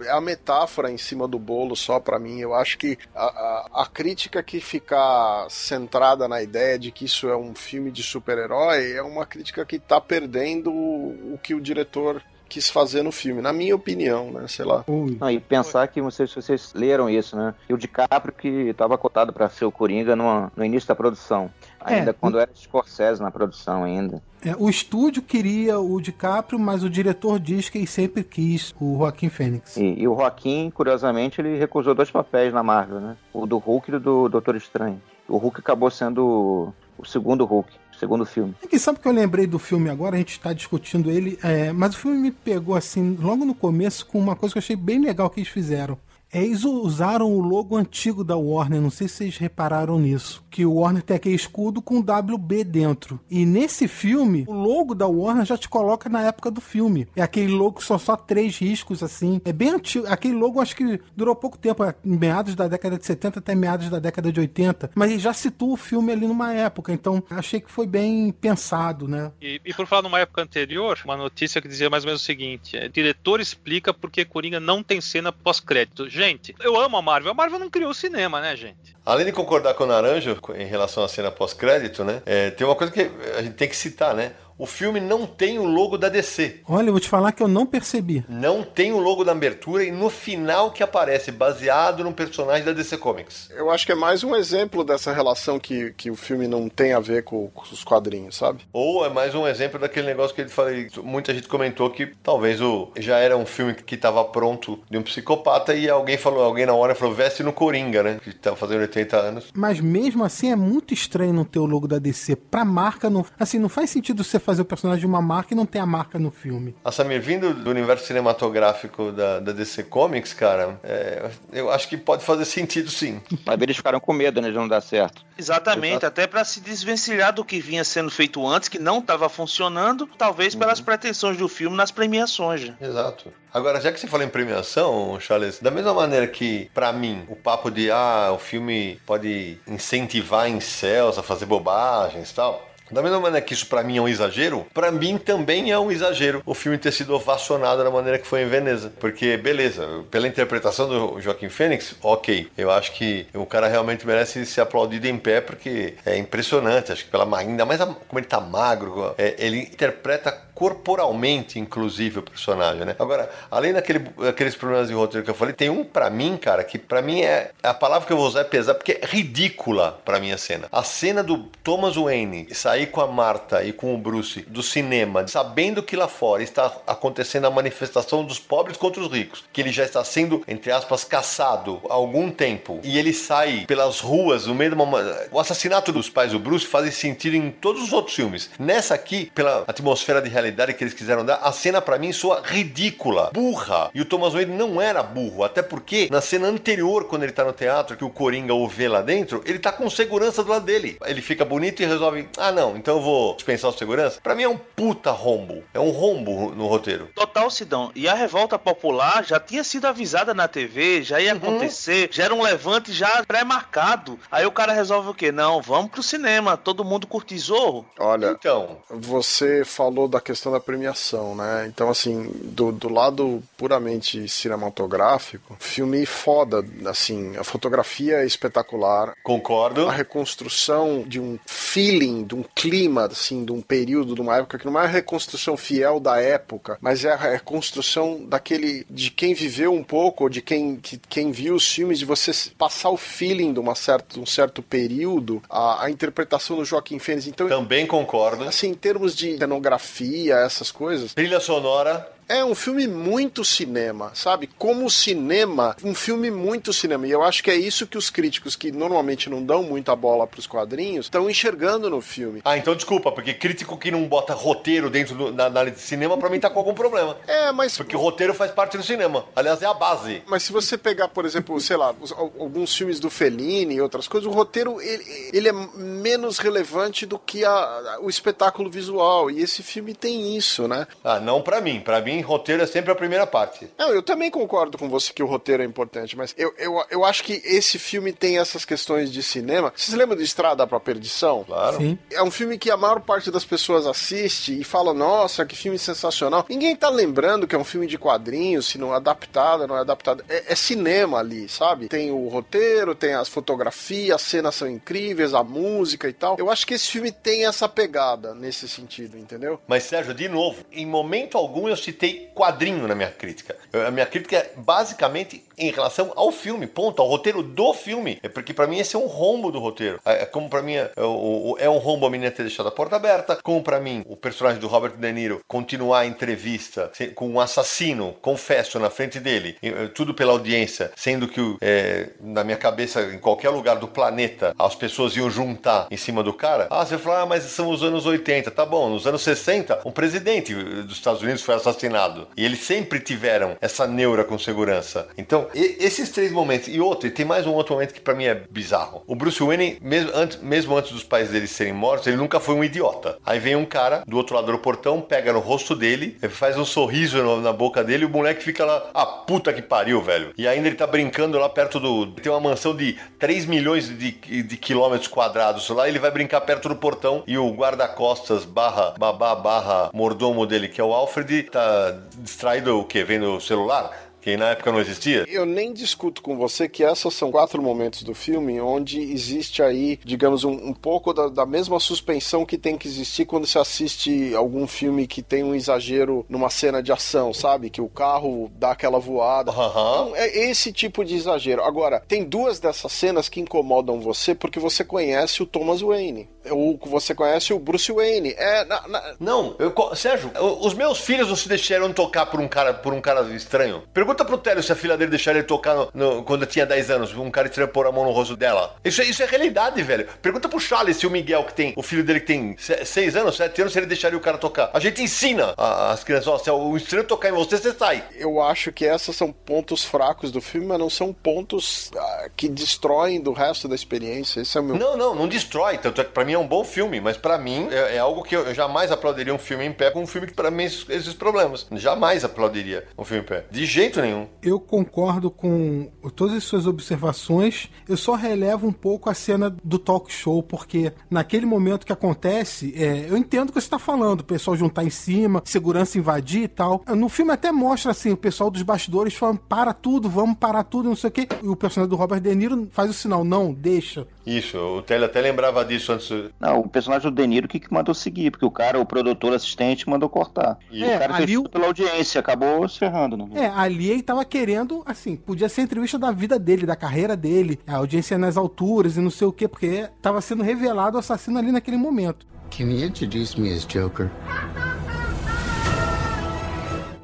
é 0.08 0.12
a 0.12 0.22
metáfora 0.22 0.92
em 0.92 0.98
cima 0.98 1.28
do 1.28 1.40
bolo 1.40 1.76
só 1.76 2.00
pra 2.00 2.20
mim. 2.20 2.40
Eu 2.40 2.54
acho 2.54 2.78
que 2.78 2.98
a, 3.16 3.26
a, 3.26 3.84
a 3.84 3.86
crítica 3.86 4.42
que 4.44 4.60
ficar 4.60 5.48
centrada 5.50 6.28
na 6.28 6.42
ideia 6.42 6.78
de 6.78 6.92
que 6.92 7.06
isso 7.06 7.30
é 7.30 7.38
um 7.38 7.54
filme 7.56 7.92
de 7.92 8.04
super-herói 8.04 8.94
é 8.94 9.02
uma 9.02 9.26
crítica 9.26 9.66
que 9.66 9.80
tá 9.80 10.00
perdendo 10.00 10.72
o, 10.72 11.34
o 11.34 11.40
que 11.42 11.54
o 11.54 11.62
diretor 11.62 12.22
quis 12.52 12.70
fazer 12.70 13.02
no 13.02 13.14
filme, 13.14 13.41
na 13.41 13.54
minha 13.54 13.74
opinião, 13.74 14.30
né? 14.30 14.45
Sei 14.45 14.66
lá. 14.66 14.84
Não, 14.86 15.32
e 15.32 15.39
pensar 15.39 15.88
que 15.88 16.02
vocês, 16.02 16.34
vocês 16.34 16.74
leram 16.76 17.10
isso, 17.10 17.38
né? 17.38 17.54
E 17.70 17.74
o 17.74 17.78
DiCaprio 17.78 18.34
que 18.34 18.47
estava 18.47 18.97
cotado 18.97 19.32
para 19.32 19.47
ser 19.47 19.64
o 19.64 19.72
Coringa 19.72 20.18
no, 20.18 20.52
no 20.54 20.66
início 20.66 20.89
da 20.89 20.93
produção. 20.95 21.49
Ainda 21.80 22.12
É. 22.12 22.14
quando 22.14 22.38
era 22.38 22.52
Scorsese 22.54 23.22
na 23.22 23.32
produção 23.32 23.86
ainda. 23.86 24.22
É, 24.43 24.54
o 24.58 24.70
estúdio 24.70 25.22
queria 25.22 25.80
o 25.80 26.02
DiCaprio, 26.02 26.60
mas 26.60 26.84
o 26.84 26.89
diretor 26.89 27.39
diz 27.39 27.70
que 27.70 27.78
ele 27.78 27.88
sempre 27.88 28.22
quis 28.22 28.76
o 28.82 28.97
Joaquim 28.97 29.30
Fênix. 29.30 29.78
E, 29.78 30.02
e 30.02 30.08
o 30.08 30.16
Joaquim, 30.16 30.70
curiosamente, 30.72 31.39
ele 31.39 31.58
recusou 31.58 31.95
dois 31.95 32.12
papéis 32.12 32.54
na 32.54 32.62
Marvel, 32.62 32.99
né? 32.99 33.16
O 33.32 33.45
do 33.45 33.58
Hulk 33.58 33.91
e 33.91 33.95
o 33.95 33.99
do 33.99 34.28
Doutor 34.28 34.58
Estranho. 34.58 35.02
O 35.26 35.38
Hulk 35.38 35.62
acabou 35.62 35.89
sendo 35.89 36.26
o, 36.26 36.74
o 36.97 37.06
segundo 37.06 37.45
Hulk, 37.45 37.72
segundo 38.02 38.26
filme. 38.26 38.56
É 38.64 38.68
que 38.68 38.80
sabe 38.80 38.99
que 38.99 39.08
eu 39.08 39.12
lembrei 39.12 39.45
do 39.45 39.60
filme 39.60 39.88
agora, 39.89 40.16
a 40.16 40.20
gente 40.20 40.32
está 40.32 40.52
discutindo 40.52 41.12
ele, 41.12 41.38
é, 41.43 41.72
mas 41.72 41.93
o 41.93 41.99
filme 41.99 42.18
me 42.18 42.32
pegou 42.32 42.76
assim, 42.76 43.16
logo 43.20 43.45
no 43.45 43.54
começo, 43.54 44.06
com 44.08 44.18
uma 44.18 44.36
coisa 44.36 44.54
que 44.54 44.58
eu 44.58 44.62
achei 44.62 44.76
bem 44.76 44.99
legal 44.99 45.30
que 45.30 45.39
eles 45.39 45.49
fizeram. 45.49 45.97
Eles 46.34 46.64
usaram 46.64 47.32
o 47.32 47.42
logo 47.42 47.76
antigo 47.76 48.24
da 48.24 48.38
Warner, 48.38 48.80
não 48.80 48.90
sei 48.90 49.08
se 49.08 49.16
vocês 49.16 49.38
repararam 49.38 50.00
nisso. 50.00 50.44
Que 50.50 50.66
o 50.66 50.76
Warner 50.76 51.04
tem 51.04 51.18
aquele 51.18 51.36
escudo 51.36 51.82
com 51.82 52.00
WB 52.00 52.64
dentro. 52.64 53.20
E 53.30 53.46
nesse 53.46 53.88
filme, 53.88 54.46
o 54.48 54.54
logo 54.54 54.96
da 54.96 55.08
Warner 55.08 55.46
já 55.46 55.58
te 55.58 55.68
coloca 55.68 56.10
na 56.10 56.22
época 56.22 56.50
do 56.50 56.62
filme. 56.62 57.08
É 57.16 57.22
aquele 57.22 57.52
logo 57.52 57.80
que 57.80 57.84
são 57.84 58.00
só 58.00 58.16
três 58.16 58.58
riscos, 58.58 59.04
assim. 59.04 59.42
É 59.44 59.52
bem 59.52 59.70
antigo. 59.72 60.08
Aquele 60.08 60.36
logo 60.36 60.62
acho 60.62 60.76
que 60.76 61.02
durou 61.16 61.36
pouco 61.36 61.58
tempo, 61.58 61.84
é 61.84 61.94
meados 62.04 62.56
da 62.56 62.68
década 62.68 62.98
de 62.98 63.06
70 63.06 63.40
até 63.40 63.54
meados 63.54 63.90
da 63.90 64.00
década 64.00 64.32
de 64.32 64.40
80. 64.40 64.92
Mas 64.96 65.12
ele 65.12 65.20
já 65.20 65.34
situa 65.34 65.74
o 65.74 65.78
filme 65.78 66.14
ali 66.14 66.28
numa 66.28 66.54
época. 66.54 66.94
Então, 66.94 67.22
achei 67.30 67.60
que 67.60 67.72
foi 67.72 67.86
bem 67.88 68.32
pensado, 68.32 69.08
né? 69.08 69.32
E, 69.42 69.60
e 69.66 69.74
por 69.74 69.86
falar 69.86 70.04
numa 70.04 70.20
época 70.20 70.42
anterior, 70.42 70.98
uma 71.04 71.18
notícia 71.18 71.62
que 71.62 71.68
dizia 71.68 71.90
mais 71.90 72.04
ou 72.04 72.08
menos 72.08 72.22
o 72.22 72.26
seguinte: 72.26 72.78
é, 72.78 72.88
diretor 72.88 73.42
explica 73.42 73.94
por 73.94 74.10
que 74.10 74.24
Coringa 74.24 74.60
não 74.60 74.82
tem 74.82 75.02
cena 75.02 75.32
pós-crédito. 75.32 76.10
Gente, 76.22 76.54
eu 76.62 76.80
amo 76.80 76.98
a 76.98 77.02
Marvel. 77.02 77.32
A 77.32 77.34
Marvel 77.34 77.58
não 77.58 77.68
criou 77.68 77.90
o 77.90 77.96
cinema, 77.96 78.40
né, 78.40 78.56
gente? 78.56 78.96
Além 79.04 79.26
de 79.26 79.32
concordar 79.32 79.74
com 79.74 79.86
o 79.86 79.88
Naranjo 79.88 80.38
em 80.56 80.66
relação 80.66 81.04
à 81.04 81.08
cena 81.08 81.32
pós-crédito, 81.32 82.04
né? 82.04 82.22
é, 82.28 82.52
tem 82.52 82.66
uma 82.68 82.76
coisa 82.76 82.94
que 82.94 83.10
a 83.36 83.42
gente 83.42 83.56
tem 83.56 83.68
que 83.68 83.76
citar, 83.76 84.14
né? 84.14 84.34
O 84.58 84.66
filme 84.66 84.99
não 84.99 85.26
tem 85.26 85.60
o 85.60 85.66
logo 85.66 85.97
da 85.97 86.10
DC. 86.10 86.62
Olha, 86.68 86.88
eu 86.88 86.93
vou 86.93 86.99
te 86.99 87.10
falar 87.10 87.32
que 87.32 87.41
eu 87.41 87.47
não 87.47 87.66
percebi. 87.66 88.24
Não 88.30 88.64
tem 88.64 88.91
o 88.91 88.99
logo 88.99 89.24
da 89.24 89.32
abertura 89.32 89.84
e 89.84 89.91
no 89.91 90.10
final 90.10 90.72
que 90.72 90.84
aparece, 90.84 91.32
baseado 91.32 92.04
num 92.04 92.12
personagem 92.12 92.64
da 92.64 92.72
DC 92.72 92.97
Comics. 92.97 93.49
Eu 93.56 93.72
acho 93.72 93.86
que 93.86 93.91
é 93.91 93.95
mais 93.95 94.24
um 94.24 94.36
exemplo 94.36 94.84
dessa 94.84 95.12
relação 95.14 95.60
que, 95.60 95.91
que 95.93 96.12
o 96.12 96.16
filme 96.16 96.47
não 96.47 96.70
tem 96.70 96.93
a 96.93 96.99
ver 96.99 97.24
com, 97.24 97.47
com 97.49 97.64
os 97.64 97.84
quadrinhos, 97.84 98.36
sabe? 98.36 98.62
Ou 98.72 99.06
é 99.06 99.10
mais 99.10 99.34
um 99.34 99.47
exemplo 99.47 99.80
daquele 99.80 100.08
negócio 100.08 100.36
que 100.36 100.41
ele 100.41 100.49
falei, 100.49 100.89
muita 101.04 101.34
gente 101.34 101.47
comentou 101.47 101.89
que 101.89 102.08
talvez 102.22 102.62
o 102.62 102.91
já 102.97 103.18
era 103.18 103.38
um 103.38 103.45
filme 103.45 103.74
que 103.74 103.95
estava 103.95 104.24
pronto 104.26 104.80
de 104.89 104.97
um 104.97 105.02
psicopata 105.02 105.74
e 105.74 105.89
alguém 105.89 106.18
falou, 106.18 106.43
alguém 106.43 106.66
na 106.66 106.74
hora 106.74 106.95
falou, 106.95 107.14
veste 107.14 107.43
no 107.43 107.54
Coringa, 107.54 108.04
né? 108.04 108.20
Que 108.24 108.34
tava 108.34 108.56
fazendo 108.56 108.82
80 108.82 109.18
anos. 109.18 109.52
Mas 109.54 109.80
mesmo 109.80 110.24
assim 110.24 110.52
é 110.52 110.56
muito 110.56 110.93
estranho 110.93 111.34
não 111.34 111.45
ter 111.45 111.60
o 111.60 111.66
logo 111.66 111.88
da 111.88 111.99
DC. 111.99 112.36
Pra 112.36 112.66
marca, 112.66 113.10
não, 113.10 113.26
assim, 113.39 113.60
não 113.60 113.70
faz 113.70 113.89
sentido 113.89 114.24
você 114.24 114.39
fazer 114.42 114.62
o 114.62 114.66
personagem 114.66 115.02
de 115.02 115.06
uma 115.06 115.22
marca 115.22 115.54
e 115.54 115.58
não 115.58 115.66
ter 115.66 115.80
a 115.80 115.86
marca 115.86 116.20
no 116.20 116.32
filme. 116.32 116.76
A 116.84 116.92
Samir, 116.92 117.22
vindo 117.22 117.54
do 117.54 117.70
universo 117.70 118.06
cinematográfico 118.06 119.12
da, 119.12 119.39
da 119.39 119.52
DC 119.52 119.84
Comics, 119.84 120.34
cara, 120.34 120.80
é, 120.84 121.30
eu 121.54 121.72
acho 121.72 121.88
que 121.88 121.98
pode 121.98 122.24
fazer 122.24 122.46
sentido 122.46 122.89
sim. 122.89 123.22
Mas 123.46 123.62
eles 123.62 123.78
ficaram 123.78 124.00
com 124.00 124.14
medo, 124.14 124.42
né, 124.42 124.50
de 124.50 124.56
não 124.56 124.68
dar 124.68 124.82
certo. 124.82 125.24
Exatamente, 125.38 125.94
Exato. 125.94 126.06
até 126.08 126.28
para 126.28 126.44
se 126.44 126.60
desvencilhar 126.62 127.34
do 127.34 127.44
que 127.44 127.60
vinha 127.60 127.84
sendo 127.84 128.12
feito 128.12 128.46
antes, 128.46 128.70
que 128.70 128.78
não 128.80 129.00
estava 129.00 129.28
funcionando, 129.30 130.08
talvez 130.18 130.54
pelas 130.56 130.80
pretensões 130.82 131.38
do 131.38 131.48
filme 131.48 131.76
nas 131.76 131.92
premiações. 131.92 132.70
né? 132.70 132.76
Exato. 132.82 133.32
Agora, 133.54 133.82
já 133.82 133.92
que 133.92 134.00
você 134.00 134.08
falou 134.08 134.26
em 134.26 134.30
premiação, 134.30 135.20
Charles, 135.20 135.60
da 135.60 135.70
mesma 135.70 135.94
maneira 135.94 136.26
que, 136.28 136.70
pra 136.74 136.94
mim, 136.94 137.24
o 137.28 137.36
papo 137.36 137.70
de 137.70 137.92
ah, 137.92 138.32
o 138.34 138.38
filme 138.39 139.00
pode 139.06 139.58
incentivar 139.68 140.48
incels 140.50 141.18
a 141.18 141.24
fazer 141.24 141.46
bobagens 141.46 142.30
e 142.32 142.34
tal. 142.34 142.71
Da 142.92 143.02
mesma 143.02 143.20
maneira 143.20 143.46
que 143.46 143.54
isso 143.54 143.68
pra 143.68 143.84
mim 143.84 143.98
é 143.98 144.02
um 144.02 144.08
exagero, 144.08 144.66
pra 144.74 144.92
mim 144.92 145.18
também 145.18 145.72
é 145.72 145.80
um 145.80 145.92
exagero 145.92 146.42
o 146.46 146.54
filme 146.54 146.78
ter 146.78 146.92
sido 146.92 147.14
ovacionado 147.14 147.84
da 147.84 147.89
maneira 147.89 148.20
que 148.20 148.28
foi 148.28 148.42
em 148.42 148.48
Veneza. 148.48 148.92
Porque, 149.00 149.38
beleza, 149.38 149.88
pela 150.10 150.28
interpretação 150.28 150.88
do 150.88 151.22
Joaquim 151.22 151.50
Fênix, 151.50 151.96
ok. 152.02 152.50
Eu 152.58 152.70
acho 152.72 152.92
que 152.94 153.26
o 153.34 153.46
cara 153.46 153.68
realmente 153.68 154.06
merece 154.06 154.46
ser 154.46 154.62
aplaudido 154.62 155.08
em 155.08 155.18
pé, 155.18 155.42
porque 155.42 155.96
é 156.06 156.18
impressionante. 156.18 156.92
Acho 156.92 157.06
que 157.06 157.12
pela 157.12 157.38
ainda 157.38 157.66
mais 157.66 157.80
como 157.80 158.20
ele 158.20 158.26
tá 158.26 158.39
magro, 158.39 159.14
é, 159.18 159.36
ele 159.38 159.60
interpreta 159.60 160.51
corporalmente, 160.62 161.57
inclusive, 161.57 162.20
o 162.20 162.22
personagem, 162.22 162.86
né? 162.86 162.95
Agora, 162.99 163.32
além 163.49 163.74
daquele, 163.74 163.97
daqueles 163.97 164.55
problemas 164.55 164.89
de 164.89 164.93
roteiro 164.93 165.26
que 165.26 165.32
eu 165.32 165.36
falei, 165.36 165.55
tem 165.55 165.72
um 165.72 165.84
pra 165.84 166.07
mim, 166.07 166.38
cara, 166.38 166.64
que 166.64 166.78
pra 166.78 167.01
mim 167.01 167.22
é 167.22 167.49
a 167.64 167.74
palavra 167.74 168.05
que 168.05 168.14
eu 168.14 168.18
vou 168.18 168.28
usar 168.28 168.41
é 168.41 168.43
pesar, 168.43 168.76
porque 168.76 168.99
é 169.01 169.07
ridícula 169.07 169.99
pra 170.05 170.20
mim 170.20 170.32
a 170.32 170.38
cena. 170.38 170.68
A 170.72 170.84
cena 170.84 171.24
do 171.24 171.39
Thomas 171.64 171.95
Wayne 171.95 172.53
sair 172.53 172.91
com 172.91 173.01
a 173.01 173.07
Marta 173.07 173.64
e 173.64 173.74
com 173.74 173.95
o 173.95 173.97
Bruce 173.97 174.41
do 174.41 174.62
cinema, 174.62 175.28
sabendo 175.28 175.82
que 175.82 175.95
lá 175.95 176.07
fora 176.07 176.43
está 176.43 176.72
acontecendo 176.86 177.47
a 177.47 177.49
manifestação 177.49 178.24
dos 178.24 178.38
pobres 178.38 178.78
contra 178.78 179.01
os 179.01 179.12
ricos, 179.12 179.43
que 179.51 179.62
ele 179.62 179.72
já 179.72 179.84
está 179.84 180.03
sendo, 180.03 180.43
entre 180.47 180.72
aspas, 180.72 181.03
caçado 181.03 181.82
há 181.89 181.93
algum 181.95 182.30
tempo, 182.30 182.80
e 182.84 182.99
ele 182.99 183.14
sai 183.14 183.66
pelas 183.66 183.99
ruas 183.99 184.45
no 184.45 184.53
meio 184.53 184.70
de 184.70 184.76
uma. 184.76 185.28
O 185.32 185.39
assassinato 185.39 185.91
dos 185.91 186.07
pais 186.07 186.34
do 186.34 186.39
Bruce 186.39 186.68
faz 186.68 186.93
sentido 186.93 187.36
em 187.36 187.49
todos 187.49 187.82
os 187.82 187.91
outros 187.91 188.16
filmes. 188.16 188.51
Nessa 188.59 188.93
aqui, 188.93 189.32
pela 189.34 189.64
atmosfera 189.68 190.22
de 190.22 190.30
realidade 190.30 190.51
que 190.74 190.84
eles 190.84 190.93
quiseram 190.93 191.26
dar, 191.26 191.36
a 191.36 191.52
cena 191.52 191.82
pra 191.82 191.97
mim 191.97 192.12
soa 192.12 192.41
ridícula, 192.43 193.32
burra. 193.34 193.89
E 193.93 194.02
o 194.02 194.06
Thomas 194.06 194.34
Wayne 194.34 194.56
não 194.56 194.82
era 194.82 195.04
burro, 195.04 195.43
até 195.43 195.62
porque 195.62 196.08
na 196.12 196.22
cena 196.22 196.47
anterior, 196.47 197.06
quando 197.06 197.24
ele 197.24 197.32
tá 197.32 197.43
no 197.43 197.54
teatro, 197.54 197.97
que 197.97 198.04
o 198.06 198.10
Coringa 198.10 198.54
o 198.54 198.68
vê 198.68 198.88
lá 198.88 199.02
dentro, 199.02 199.41
ele 199.45 199.60
tá 199.60 199.72
com 199.72 199.89
segurança 199.89 200.43
do 200.43 200.49
lado 200.49 200.66
dele. 200.66 200.97
Ele 201.06 201.22
fica 201.22 201.43
bonito 201.45 201.82
e 201.82 201.86
resolve, 201.86 202.28
ah 202.38 202.52
não, 202.52 202.78
então 202.78 202.97
eu 202.97 203.02
vou 203.02 203.36
dispensar 203.36 203.70
o 203.70 203.78
segurança. 203.78 204.20
Pra 204.22 204.36
mim 204.36 204.43
é 204.43 204.49
um 204.49 204.58
puta 204.58 205.12
rombo. 205.12 205.64
É 205.74 205.80
um 205.80 205.89
rombo 205.89 206.52
no 206.56 206.68
roteiro. 206.68 207.10
Total, 207.16 207.49
Sidão. 207.49 207.91
E 207.95 208.08
a 208.08 208.14
revolta 208.14 208.58
popular 208.58 209.24
já 209.26 209.39
tinha 209.39 209.64
sido 209.64 209.86
avisada 209.86 210.34
na 210.34 210.47
TV, 210.47 211.04
já 211.04 211.20
ia 211.20 211.34
acontecer, 211.34 212.10
já 212.12 212.26
era 212.26 212.34
um 212.34 212.41
levante 212.41 212.91
já 212.93 213.24
pré-marcado. 213.26 214.20
Aí 214.32 214.45
o 214.45 214.52
cara 214.52 214.74
resolve 214.74 215.10
o 215.10 215.14
quê? 215.14 215.32
Não, 215.32 215.62
vamos 215.62 215.91
pro 215.91 216.04
cinema, 216.04 216.58
todo 216.58 216.86
mundo 216.86 217.08
curte 217.08 217.38
Zorro. 217.38 217.86
Olha, 217.99 218.32
Então, 218.32 218.78
você 218.89 219.64
falou 219.66 220.08
da 220.08 220.20
questão 220.22 220.41
da 220.50 220.60
premiação, 220.60 221.36
né? 221.36 221.66
Então, 221.68 221.89
assim, 221.89 222.32
do, 222.44 222.72
do 222.72 222.89
lado 222.89 223.44
puramente 223.58 224.28
cinematográfico, 224.28 225.56
filme 225.60 226.06
foda, 226.06 226.66
assim, 226.86 227.36
a 227.38 227.44
fotografia 227.44 228.18
é 228.18 228.26
espetacular, 228.26 229.14
concordo. 229.24 229.88
a 229.88 229.92
reconstrução 229.92 231.04
de 231.06 231.20
um 231.20 231.38
feeling, 231.46 232.24
de 232.24 232.36
um 232.36 232.44
clima, 232.56 233.06
assim, 233.06 233.46
de 233.46 233.52
um 233.52 233.62
período, 233.62 234.16
de 234.16 234.22
uma 234.22 234.38
época 234.38 234.58
que 234.58 234.66
não 234.66 234.80
é 234.80 234.84
a 234.86 234.88
reconstrução 234.88 235.58
fiel 235.58 236.00
da 236.00 236.20
época, 236.20 236.78
mas 236.82 237.06
é 237.06 237.12
a 237.12 237.18
reconstrução 237.18 238.24
daquele 238.26 238.86
de 238.89 239.12
quem 239.12 239.34
viveu 239.34 239.74
um 239.74 239.84
pouco, 239.84 240.24
ou 240.24 240.30
de 240.30 240.42
quem, 240.42 240.78
que, 240.78 240.98
quem 240.98 241.32
viu 241.32 241.56
os 241.56 241.68
filmes, 241.70 242.00
de 242.00 242.06
você 242.06 242.32
passar 242.58 242.89
o 242.89 242.98
feeling 242.98 243.54
de 243.54 243.60
uma 243.60 243.76
certa, 243.76 244.20
um 244.20 244.26
certo 244.26 244.62
período, 244.62 245.42
a, 245.50 245.86
a 245.86 245.89
interpretação 245.92 246.58
do 246.58 246.66
Joaquim 246.66 247.00
Fênix. 247.00 247.28
Então, 247.28 247.48
Também 247.48 247.86
concordo. 247.86 248.44
assim, 248.44 248.70
em 248.70 248.74
termos 248.74 249.16
de 249.16 249.38
cenografia, 249.38 250.31
essas 250.40 250.72
coisas, 250.72 251.14
Trilha 251.14 251.40
sonora 251.40 252.08
É 252.32 252.46
um 252.46 252.56
filme 252.56 252.88
muito 252.88 253.44
cinema, 253.44 254.12
sabe? 254.14 254.48
Como 254.58 254.90
cinema, 254.90 255.76
um 255.84 255.94
filme 255.94 256.32
muito 256.32 256.72
cinema. 256.72 257.06
E 257.06 257.12
eu 257.12 257.24
acho 257.24 257.44
que 257.44 257.52
é 257.52 257.56
isso 257.56 257.86
que 257.86 257.98
os 257.98 258.10
críticos 258.10 258.56
que 258.56 258.72
normalmente 258.72 259.30
não 259.30 259.44
dão 259.44 259.64
muita 259.64 259.96
bola 259.96 260.26
pros 260.26 260.48
quadrinhos 260.48 261.08
estão 261.08 261.30
enxergando 261.30 261.90
no 261.90 262.00
filme. 262.02 262.42
Ah, 262.46 262.58
então 262.58 262.76
desculpa, 262.76 263.12
porque 263.12 263.34
crítico 263.34 263.78
que 263.78 263.92
não 263.92 264.08
bota 264.08 264.34
roteiro 264.34 264.90
dentro 264.90 265.16
do, 265.16 265.32
da 265.32 265.48
análise 265.48 265.76
de 265.78 265.82
cinema, 265.82 266.18
pra 266.18 266.30
mim 266.30 266.40
tá 266.40 266.50
com 266.50 266.60
algum 266.60 266.74
problema. 266.74 267.18
É, 267.28 267.52
mas. 267.52 267.76
Porque 267.76 267.96
o 267.96 268.00
roteiro 268.00 268.34
faz 268.34 268.52
parte 268.52 268.78
do 268.78 268.84
cinema. 268.84 269.26
Aliás, 269.36 269.62
é 269.62 269.66
a 269.66 269.74
base. 269.74 270.22
Mas 270.28 270.44
se 270.44 270.52
você 270.54 270.78
pegar, 270.78 271.10
por 271.10 271.26
exemplo, 271.26 271.60
sei 271.60 271.76
lá, 271.76 271.94
os- 272.00 272.12
al- 272.14 272.32
alguns 272.40 272.74
filmes 272.76 273.00
do 273.00 273.10
Fellini 273.10 273.76
e 273.76 273.82
outras 273.82 274.08
coisas, 274.08 274.26
o 274.30 274.32
roteiro 274.34 274.80
ele, 274.82 275.04
ele 275.34 275.50
é 275.50 275.54
menos 275.76 276.38
relevante 276.38 277.06
do 277.06 277.20
que 277.20 277.44
a- 277.44 277.98
o 278.02 278.10
espetáculo 278.10 278.70
visual. 278.70 279.30
E 279.30 279.42
esse 279.42 279.62
filme 279.62 279.94
tem 279.94 280.38
isso, 280.38 280.68
né? 280.68 280.88
Ah, 281.04 281.20
não 281.20 281.42
pra 281.42 281.60
mim. 281.60 281.82
Pra 281.82 282.00
mim, 282.00 282.21
roteiro 282.22 282.64
é 282.64 282.68
sempre 282.68 282.92
a 282.92 282.96
primeira 282.96 283.26
parte. 283.28 283.70
Não, 283.78 283.90
eu 283.90 284.02
também 284.02 284.30
concordo 284.30 284.78
com 284.78 284.90
você 284.90 285.14
que 285.14 285.24
o 285.24 285.26
roteiro 285.26 285.64
é 285.64 285.66
importante, 285.66 286.16
mas 286.18 286.34
eu, 286.38 286.54
eu, 286.58 286.84
eu 286.90 287.06
acho 287.06 287.24
que 287.24 287.42
esse 287.44 287.78
filme 287.78 288.12
tem 288.12 288.40
essas 288.40 288.66
questões 288.66 289.12
de 289.12 289.22
cinema. 289.24 289.74
Vocês 289.76 289.98
lembram 289.98 290.18
do 290.18 290.24
Estrada 290.24 290.66
pra 290.66 290.80
Perdição? 290.80 291.44
Claro. 291.44 291.78
Sim. 291.78 291.98
É 292.12 292.24
um 292.24 292.32
filme 292.32 292.58
que 292.58 292.72
a 292.72 292.78
maior 292.78 293.02
parte 293.02 293.32
das 293.32 293.46
pessoas 293.46 293.86
assiste 293.86 294.60
e 294.60 294.64
fala, 294.64 294.94
nossa, 294.94 295.46
que 295.46 295.56
filme 295.56 295.78
sensacional. 295.78 296.46
Ninguém 296.50 296.76
tá 296.76 296.90
lembrando 296.90 297.48
que 297.48 297.56
é 297.56 297.58
um 297.58 297.64
filme 297.64 297.88
de 297.88 297.98
quadrinhos, 297.98 298.68
se 298.68 298.78
não 298.78 298.94
é 298.94 298.98
adaptado, 298.98 299.68
não 299.68 299.78
é 299.78 299.82
adaptado. 299.82 300.24
É, 300.28 300.54
é 300.54 300.56
cinema 300.56 301.20
ali, 301.20 301.48
sabe? 301.48 301.88
Tem 301.88 302.12
o 302.12 302.28
roteiro, 302.28 302.96
tem 302.96 303.14
as 303.14 303.30
fotografias, 303.30 304.16
as 304.16 304.22
cenas 304.22 304.56
são 304.56 304.68
incríveis, 304.68 305.34
a 305.34 305.44
música 305.44 306.08
e 306.08 306.14
tal. 306.14 306.36
Eu 306.38 306.50
acho 306.50 306.66
que 306.66 306.74
esse 306.74 306.88
filme 306.88 307.12
tem 307.12 307.46
essa 307.46 307.68
pegada 307.68 308.34
nesse 308.34 308.68
sentido, 308.68 309.18
entendeu? 309.18 309.60
Mas, 309.68 309.84
Sérgio, 309.84 310.14
de 310.14 310.28
novo, 310.28 310.64
em 310.72 310.86
momento 310.86 311.38
algum 311.38 311.68
eu 311.68 311.78
citei 311.78 312.01
quadrinho 312.36 312.88
na 312.88 312.95
minha 312.95 313.10
crítica. 313.12 313.56
A 313.88 313.91
minha 313.91 314.06
crítica 314.06 314.38
é 314.38 314.52
basicamente 314.58 315.43
em 315.58 315.70
relação 315.72 316.12
ao 316.16 316.32
filme, 316.32 316.66
ponto, 316.66 317.02
ao 317.02 317.08
roteiro 317.08 317.43
do 317.43 317.74
filme. 317.74 318.20
É 318.24 318.30
porque 318.30 318.54
pra 318.54 318.66
mim 318.68 318.80
esse 318.80 318.95
é 318.95 318.99
um 318.99 319.06
rombo 319.08 319.52
do 319.52 319.60
roteiro. 319.60 319.99
É 320.06 320.22
é 320.24 320.26
como 320.26 320.49
pra 320.49 320.62
mim 320.62 320.76
é, 320.76 320.89
o- 320.97 321.56
é 321.60 321.70
um 321.70 321.78
rombo 321.78 322.06
a 322.06 322.10
menina 322.10 322.32
ter 322.32 322.43
deixado 322.43 322.68
a 322.68 322.72
porta 322.72 322.95
aberta, 322.95 323.38
como 323.43 323.62
pra 323.64 323.80
mim 323.80 324.04
o 324.08 324.16
personagem 324.16 324.60
do 324.60 324.68
Robert 324.68 324.93
De 324.97 325.12
Niro 325.12 325.41
continuar 325.47 325.99
a 325.99 326.06
entrevista 326.06 326.91
com 327.16 327.28
um 327.30 327.39
assassino, 327.39 328.16
confesso, 328.22 328.78
na 328.80 328.89
frente 328.89 329.20
dele, 329.20 329.58
tudo 329.95 330.14
pela 330.14 330.32
audiência, 330.32 330.91
sendo 330.95 331.28
que 331.28 331.41
é, 331.62 332.10
na 332.20 332.43
minha 332.43 332.58
cabeça, 332.58 333.02
em 333.14 333.20
qualquer 333.20 333.49
lugar 333.49 333.78
do 333.78 333.88
planeta, 333.88 334.54
as 334.58 334.76
pessoas 334.76 335.16
iam 335.16 335.30
juntar 335.30 335.88
em 335.91 335.97
cima 335.97 336.24
do 336.24 336.34
cara. 336.34 336.68
Ah, 336.70 336.86
você 336.86 336.97
fala, 336.97 337.22
ah, 337.22 337.26
mas 337.26 337.43
são 337.43 337.70
os 337.70 337.84
anos 337.84 338.06
80. 338.06 338.52
Tá 338.52 338.66
bom, 338.66 338.89
nos 338.89 339.06
anos 339.08 339.22
60, 339.22 339.82
um 339.86 339.91
presidente 339.91 340.54
dos 340.54 340.93
Estados 340.97 341.22
Unidos 341.22 341.41
foi 341.41 341.56
assassinado. 341.56 341.91
E 342.38 342.46
eles 342.46 342.60
sempre 342.60 343.00
tiveram 343.00 343.56
essa 343.62 343.86
neura 343.88 344.24
com 344.24 344.38
segurança. 344.38 345.08
Então, 345.18 345.48
e- 345.54 345.78
esses 345.80 346.10
três 346.10 346.32
momentos. 346.32 346.68
E 346.68 346.80
outro, 346.80 347.08
e 347.08 347.12
tem 347.12 347.26
mais 347.26 347.46
um 347.46 347.54
outro 347.54 347.74
momento 347.74 347.94
que 347.94 348.02
pra 348.02 348.14
mim 348.14 348.26
é 348.26 348.44
bizarro. 348.50 349.04
O 349.08 349.16
Bruce 349.16 349.44
Wayne, 349.44 349.78
mesmo 349.82 350.12
antes, 350.14 350.38
mesmo 350.42 350.76
antes 350.76 350.92
dos 350.92 351.04
pais 351.04 351.30
dele 351.30 351.48
serem 351.48 351.74
mortos, 351.74 352.08
ele 352.08 352.18
nunca 352.18 352.39
foi 352.39 352.56
um 352.56 352.64
idiota. 352.64 353.18
Aí 353.26 353.39
vem 353.39 353.56
um 353.56 353.66
cara 353.66 354.04
do 354.08 354.18
outro 354.18 354.36
lado 354.36 354.52
do 354.52 354.58
portão, 354.60 355.02
pega 355.02 355.34
no 355.34 355.39
rosto 355.39 355.76
dele, 355.76 356.18
faz 356.30 356.58
um 356.58 356.66
sorriso 356.66 357.22
na 357.42 357.54
boca 357.54 357.84
dele 357.84 358.04
e 358.04 358.06
o 358.06 358.10
moleque 358.10 358.44
fica 358.44 358.66
lá, 358.66 358.89
ah, 358.94 359.06
puta 359.06 359.52
que 359.54 359.62
pariu, 359.62 360.02
velho. 360.02 360.34
E 360.38 360.48
ainda 360.48 360.68
ele 360.68 360.76
tá 360.76 360.88
brincando 360.88 361.38
lá 361.38 361.50
perto 361.50 361.80
do. 361.80 362.08
Tem 362.08 362.32
uma 362.32 362.39
mansão 362.39 362.76
de 362.76 362.97
3 363.20 363.46
milhões 363.46 363.88
de, 363.89 364.12
de 364.43 364.58
quilômetros 364.58 365.08
quadrados 365.08 365.68
lá, 365.70 365.88
ele 365.88 366.00
vai 366.00 366.12
brincar 366.12 366.42
perto 366.42 366.70
do 366.70 366.76
portão 366.76 367.24
e 367.28 367.38
o 367.38 367.50
guarda-costas 367.51 368.46
barra 368.46 368.93
babá 368.97 369.34
barra 369.36 369.89
mordomo 369.93 370.46
dele, 370.46 370.68
que 370.68 370.80
é 370.80 370.84
o 370.84 370.93
Alfred, 370.93 371.43
tá 371.43 371.80
distraído 372.17 372.79
o 372.79 372.86
quê? 372.86 373.03
Vendo 373.03 373.36
o 373.36 373.41
celular? 373.41 374.11
Que 374.22 374.38
na 374.38 374.50
época 374.50 374.72
não 374.72 374.80
existia? 374.80 375.26
Eu 375.28 375.46
nem 375.46 375.74
discuto 375.74 376.22
com 376.22 376.38
você 376.38 376.70
que 376.70 376.84
essas 376.84 377.14
são 377.14 377.32
quatro 377.32 377.62
momentos 377.62 378.04
do 378.04 378.14
filme 378.14 378.62
onde 378.62 379.00
existe 379.02 379.64
aí, 379.64 380.00
digamos, 380.06 380.43
um, 380.43 380.52
um 380.52 380.74
pouco 380.74 381.12
da, 381.14 381.28
da 381.28 381.46
mesma 381.46 381.80
suspensão 381.80 382.46
que 382.46 382.58
tem 382.58 382.78
que 382.78 382.88
existir 382.88 383.26
quando 383.26 383.48
se 383.48 383.58
assiste 383.58 384.34
algum 384.36 384.68
filme 384.68 385.08
que 385.08 385.22
tem 385.24 385.43
um 385.43 385.56
exagero 385.56 386.26
numa 386.30 386.50
cena 386.50 386.84
de 386.84 386.92
ação, 386.92 387.34
sabe? 387.34 387.70
Que 387.70 387.82
o 387.82 387.89
carro 387.89 388.52
dá 388.56 388.72
aquela 388.72 389.00
voada. 389.00 389.52
Aham. 389.52 390.04
Então, 390.10 390.16
é 390.16 390.50
esse 390.50 390.72
tipo 390.72 391.04
de 391.04 391.16
exagero. 391.16 391.64
Agora, 391.64 392.00
tem 392.08 392.24
duas 392.24 392.60
dessas 392.60 392.92
cenas 392.92 393.28
que 393.28 393.39
incomodam 393.42 394.00
você 394.00 394.36
porque 394.36 394.60
você 394.60 394.84
conhece 394.84 395.42
o 395.42 395.46
Thomas 395.48 395.82
Wayne. 395.82 396.30
Ou 396.50 396.80
você 396.86 397.14
conhece 397.14 397.54
o 397.54 397.60
Bruce 397.60 397.92
Wayne. 397.92 398.34
É, 398.38 398.66
na- 398.66 398.88
na- 398.88 399.16
Não, 399.20 399.56
eu, 399.60 399.74
Sérgio, 399.96 400.32
os 400.60 400.74
meus 400.74 401.00
filhos 401.00 401.28
não 401.28 401.36
se 401.36 401.48
deixaram 401.48 401.92
tocar 401.93 402.26
por 402.28 402.39
um 402.39 402.48
cara, 402.48 402.74
por 402.74 402.93
um 402.93 403.02
cara 403.02 403.22
estranho. 403.36 403.84
Pergunta 403.93 404.11
pro 404.25 404.38
Télio 404.38 404.62
se 404.63 404.71
a 404.71 404.75
filha 404.75 404.97
dele 404.97 405.09
deixaria 405.12 405.39
ele 405.39 405.47
tocar 405.47 405.74
no- 405.75 405.89
no- 405.93 406.24
quando 406.24 406.46
tinha 406.46 406.66
10 406.66 406.89
anos, 406.89 407.13
um 407.16 407.29
cara 407.32 407.47
estranho 407.47 407.70
pôr 407.70 407.88
a 407.88 407.92
mão 407.92 408.04
no 408.04 408.12
rosto 408.12 408.36
dela. 408.36 408.75
Isso, 408.83 409.01
é- 409.01 409.05
isso 409.05 409.21
é 409.24 409.25
realidade, 409.25 409.82
velho. 409.83 410.08
Pergunta 410.21 410.47
pro 410.50 410.59
Charles 410.59 410.97
se 410.97 411.08
o 411.08 411.12
Miguel, 411.12 411.43
que 411.43 411.54
tem, 411.54 411.74
o 411.75 411.83
filho 411.83 412.04
dele 412.04 412.20
que 412.20 412.28
tem 412.28 412.55
6 412.58 413.16
anos, 413.16 413.36
7 413.38 413.62
anos, 413.62 413.74
se 413.74 413.79
ele 413.79 413.86
deixaria 413.86 414.17
o 414.17 414.21
cara 414.21 414.38
tocar. 414.38 414.70
A 414.74 414.79
gente 414.79 415.01
ensina 415.01 415.54
a- 415.58 415.92
as 415.92 416.04
crianças, 416.04 416.28
ó, 416.28 416.38
se 416.38 416.50
o 416.50 416.78
estranho 416.78 417.05
tocar 417.05 417.29
em 417.29 417.33
você, 417.33 417.58
você 417.58 417.71
sai. 417.74 418.04
eu 418.16 418.42
acho 418.42 418.71
que 418.71 418.86
esses 418.86 419.16
são 419.16 419.32
pontos 419.32 419.83
fracos 419.83 420.32
do 420.32 420.42
filme, 420.42 420.67
mas 420.67 420.79
não 420.79 420.89
são 420.89 421.12
pontos 421.13 421.92
ah, 421.97 422.29
que 422.36 422.47
destroem 422.47 423.20
do 423.21 423.32
resto 423.33 423.67
da 423.67 423.75
experiência. 423.75 424.42
Esse 424.42 424.58
é 424.58 424.62
o 424.62 424.63
meu. 424.63 424.75
Não, 424.78 424.96
não, 424.97 425.16
não 425.16 425.28
destrói. 425.28 425.78
Tanto 425.78 426.01
é 426.01 426.04
que 426.04 426.12
pra 426.12 426.24
mim 426.25 426.33
é 426.33 426.38
um 426.39 426.47
bom 426.47 426.63
filme, 426.63 427.00
mas 427.01 427.17
pra 427.17 427.38
mim 427.38 427.67
é, 427.71 427.96
é 427.96 428.00
algo 428.00 428.24
que 428.24 428.36
eu, 428.36 428.46
eu 428.47 428.54
jamais 428.54 428.92
aplaudiria 428.92 429.33
um 429.33 429.38
filme 429.38 429.66
em 429.66 429.71
pé 429.71 429.92
com 429.92 430.01
um 430.01 430.08
filme 430.08 430.28
que 430.28 430.33
pra 430.33 430.51
mim 430.51 430.63
esses, 430.66 430.86
esses 430.89 431.13
problemas. 431.13 431.66
Jamais 431.71 432.24
aplaudiria 432.24 432.86
um 432.97 433.04
filme 433.04 433.24
em 433.24 433.25
pé. 433.25 433.43
De 433.51 433.66
jeito 433.66 434.01
nenhum. 434.02 434.28
Eu 434.42 434.60
concordo 434.60 435.30
com 435.30 435.90
todas 436.16 436.36
as 436.36 436.44
suas 436.44 436.68
observações. 436.68 437.70
Eu 437.88 437.98
só 437.98 438.16
relevo 438.16 438.68
um 438.68 438.72
pouco 438.72 439.10
a 439.10 439.14
cena 439.14 439.50
do 439.64 439.78
talk 439.80 440.12
show, 440.12 440.42
porque 440.42 440.94
naquele 441.10 441.46
momento 441.46 441.86
que 441.86 441.94
acontece, 441.94 442.74
é, 442.76 443.08
eu 443.10 443.18
entendo 443.18 443.50
o 443.50 443.54
que 443.54 443.60
você 443.62 443.68
está 443.68 443.80
falando, 443.80 444.22
o 444.22 444.26
pessoal 444.26 444.56
juntar 444.58 444.84
em 444.84 444.90
cima, 444.90 445.42
segurança 445.46 445.98
invadir 445.98 446.44
e 446.44 446.48
tal. 446.48 446.84
No 446.88 447.10
filme 447.10 447.32
até 447.32 447.52
mostra 447.52 447.92
assim, 447.92 448.12
o 448.12 448.18
pessoal 448.18 448.50
dos 448.50 448.62
bastidores 448.62 449.14
falando, 449.14 449.40
para 449.40 449.74
tudo, 449.74 450.10
vamos 450.10 450.38
parar 450.38 450.64
tudo, 450.64 450.90
não 450.90 450.96
sei 450.96 451.10
o 451.10 451.12
quê. 451.12 451.28
E 451.42 451.48
o 451.48 451.56
personagem 451.56 451.90
do 451.90 451.96
Robert 451.96 452.20
De 452.20 452.34
Niro 452.34 452.68
faz 452.72 452.90
o 452.90 452.94
sinal, 452.94 453.24
não, 453.24 453.54
deixa. 453.54 454.08
Isso, 454.26 454.58
o 454.58 454.82
Télio 454.82 455.06
até 455.06 455.20
lembrava 455.20 455.66
disso 455.66 455.92
antes. 455.92 456.10
Não, 456.39 456.60
o 456.60 456.70
personagem 456.70 457.10
do 457.12 457.16
De 457.22 457.26
Niro 457.28 457.48
que, 457.48 457.60
que 457.60 457.74
mandou 457.74 457.93
seguir, 457.93 458.30
porque 458.32 458.46
o 458.46 458.52
cara, 458.52 458.80
o 458.80 458.86
produtor 458.86 459.34
assistente, 459.34 459.89
mandou 459.89 460.08
cortar. 460.10 460.58
E 460.72 460.84
É, 460.84 460.96
o 460.96 461.00
cara 461.00 461.16
ali 461.16 461.26
fez 461.28 461.38
o- 461.39 461.50
pela 461.50 461.66
audiência, 461.66 462.20
acabou 462.20 462.68
se 462.70 462.78
ferrando, 462.78 463.18
né? 463.18 463.26
É, 463.34 463.48
ali 463.48 463.89
ele 463.89 464.04
tava 464.04 464.24
querendo, 464.24 464.84
assim, 464.86 465.16
podia 465.16 465.50
ser 465.50 465.62
entrevista 465.64 465.98
da 465.98 466.12
vida 466.12 466.38
dele, 466.38 466.66
da 466.66 466.76
carreira 466.76 467.18
dele, 467.18 467.60
a 467.66 467.78
audiência 467.78 468.18
nas 468.18 468.38
alturas 468.38 468.96
e 468.98 469.02
não 469.02 469.10
sei 469.10 469.28
o 469.28 469.32
quê, 469.34 469.48
porque 469.48 469.89
tava 470.02 470.22
sendo 470.22 470.43
revelado 470.43 470.98
o 470.98 471.00
assassino 471.00 471.39
ali 471.39 471.52
naquele 471.52 471.78
momento. 471.78 472.26
Can 472.56 472.66
you 472.66 472.86
introduce 472.86 473.39
me 473.39 473.52
as 473.54 473.66
Joker? 473.66 474.10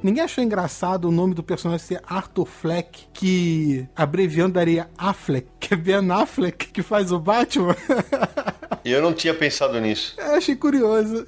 Ninguém 0.08 0.24
achou 0.24 0.42
engraçado 0.42 1.10
o 1.10 1.12
nome 1.12 1.34
do 1.34 1.44
personagem 1.44 1.86
ser 1.86 2.02
Arthur 2.08 2.46
Fleck, 2.46 3.10
que 3.12 3.86
abreviando 3.94 4.54
daria 4.54 4.90
Affleck, 4.98 5.50
que 5.60 5.74
é 5.74 5.76
Ben 5.78 6.10
Affleck 6.10 6.68
que 6.68 6.82
faz 6.82 7.12
o 7.12 7.20
Batman? 7.20 7.76
E 8.86 8.92
eu 8.92 9.02
não 9.02 9.12
tinha 9.12 9.34
pensado 9.34 9.82
nisso. 9.82 10.16
Eu 10.18 10.36
achei 10.36 10.56
curioso. 10.56 11.28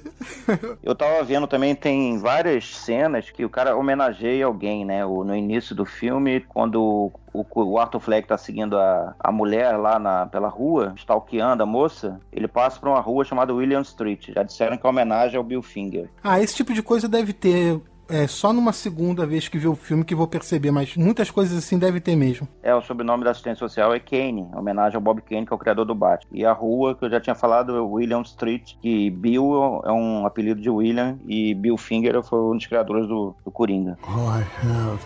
Eu 0.82 0.94
tava 0.94 1.22
vendo 1.22 1.46
também, 1.46 1.74
tem 1.74 2.18
várias 2.18 2.74
cenas 2.74 3.28
que 3.28 3.44
o 3.44 3.50
cara 3.50 3.76
homenageia 3.76 4.46
alguém, 4.46 4.82
né? 4.82 5.04
O, 5.04 5.22
no 5.24 5.36
início 5.36 5.74
do 5.74 5.84
filme, 5.84 6.40
quando 6.40 7.12
o, 7.34 7.44
o 7.54 7.78
Arthur 7.78 8.00
Fleck 8.00 8.26
tá 8.26 8.38
seguindo 8.38 8.78
a, 8.78 9.14
a 9.18 9.30
mulher 9.30 9.76
lá 9.76 9.98
na, 9.98 10.24
pela 10.24 10.48
rua, 10.48 10.94
stalkeando 10.96 11.62
a 11.62 11.66
moça, 11.66 12.18
ele 12.32 12.48
passa 12.48 12.80
por 12.80 12.88
uma 12.88 13.00
rua 13.00 13.26
chamada 13.26 13.52
William 13.52 13.82
Street. 13.82 14.30
Já 14.34 14.42
disseram 14.42 14.78
que 14.78 14.86
é 14.86 14.88
homenagem 14.88 15.36
ao 15.36 15.44
Bill 15.44 15.60
Finger. 15.60 16.08
Ah, 16.24 16.40
esse 16.40 16.54
tipo 16.54 16.72
de 16.72 16.82
coisa 16.82 17.06
deve 17.08 17.34
ter. 17.34 17.78
É 18.10 18.26
só 18.26 18.52
numa 18.52 18.72
segunda 18.72 19.24
vez 19.24 19.48
que 19.48 19.58
ver 19.58 19.68
o 19.68 19.76
filme 19.76 20.04
que 20.04 20.14
vou 20.14 20.26
perceber, 20.26 20.70
mas 20.70 20.96
muitas 20.96 21.30
coisas 21.30 21.56
assim 21.56 21.78
deve 21.78 22.00
ter 22.00 22.16
mesmo. 22.16 22.48
É, 22.62 22.74
o 22.74 22.82
sobrenome 22.82 23.24
da 23.24 23.30
assistente 23.30 23.58
social 23.58 23.94
é 23.94 24.00
Kane, 24.00 24.48
homenagem 24.54 24.96
ao 24.96 25.00
Bob 25.00 25.22
Kane, 25.22 25.46
que 25.46 25.52
é 25.52 25.56
o 25.56 25.58
criador 25.58 25.84
do 25.84 25.94
Batman. 25.94 26.30
E 26.32 26.44
a 26.44 26.52
rua, 26.52 26.94
que 26.94 27.04
eu 27.04 27.10
já 27.10 27.20
tinha 27.20 27.34
falado, 27.34 27.76
é 27.76 27.80
William 27.80 28.22
Street, 28.22 28.74
que 28.82 29.10
Bill 29.10 29.80
é 29.84 29.92
um 29.92 30.26
apelido 30.26 30.60
de 30.60 30.68
William 30.68 31.18
e 31.26 31.54
Bill 31.54 31.76
Finger 31.76 32.20
foi 32.22 32.38
um 32.40 32.56
dos 32.56 32.66
criadores 32.66 33.06
do, 33.06 33.34
do 33.44 33.50
Coringa. 33.50 33.96
All 34.08 34.28
I 34.28 34.44
have 34.66 35.00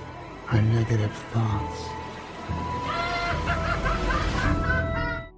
are 0.51 0.63
negative 0.63 1.13
thoughts. 1.33 2.84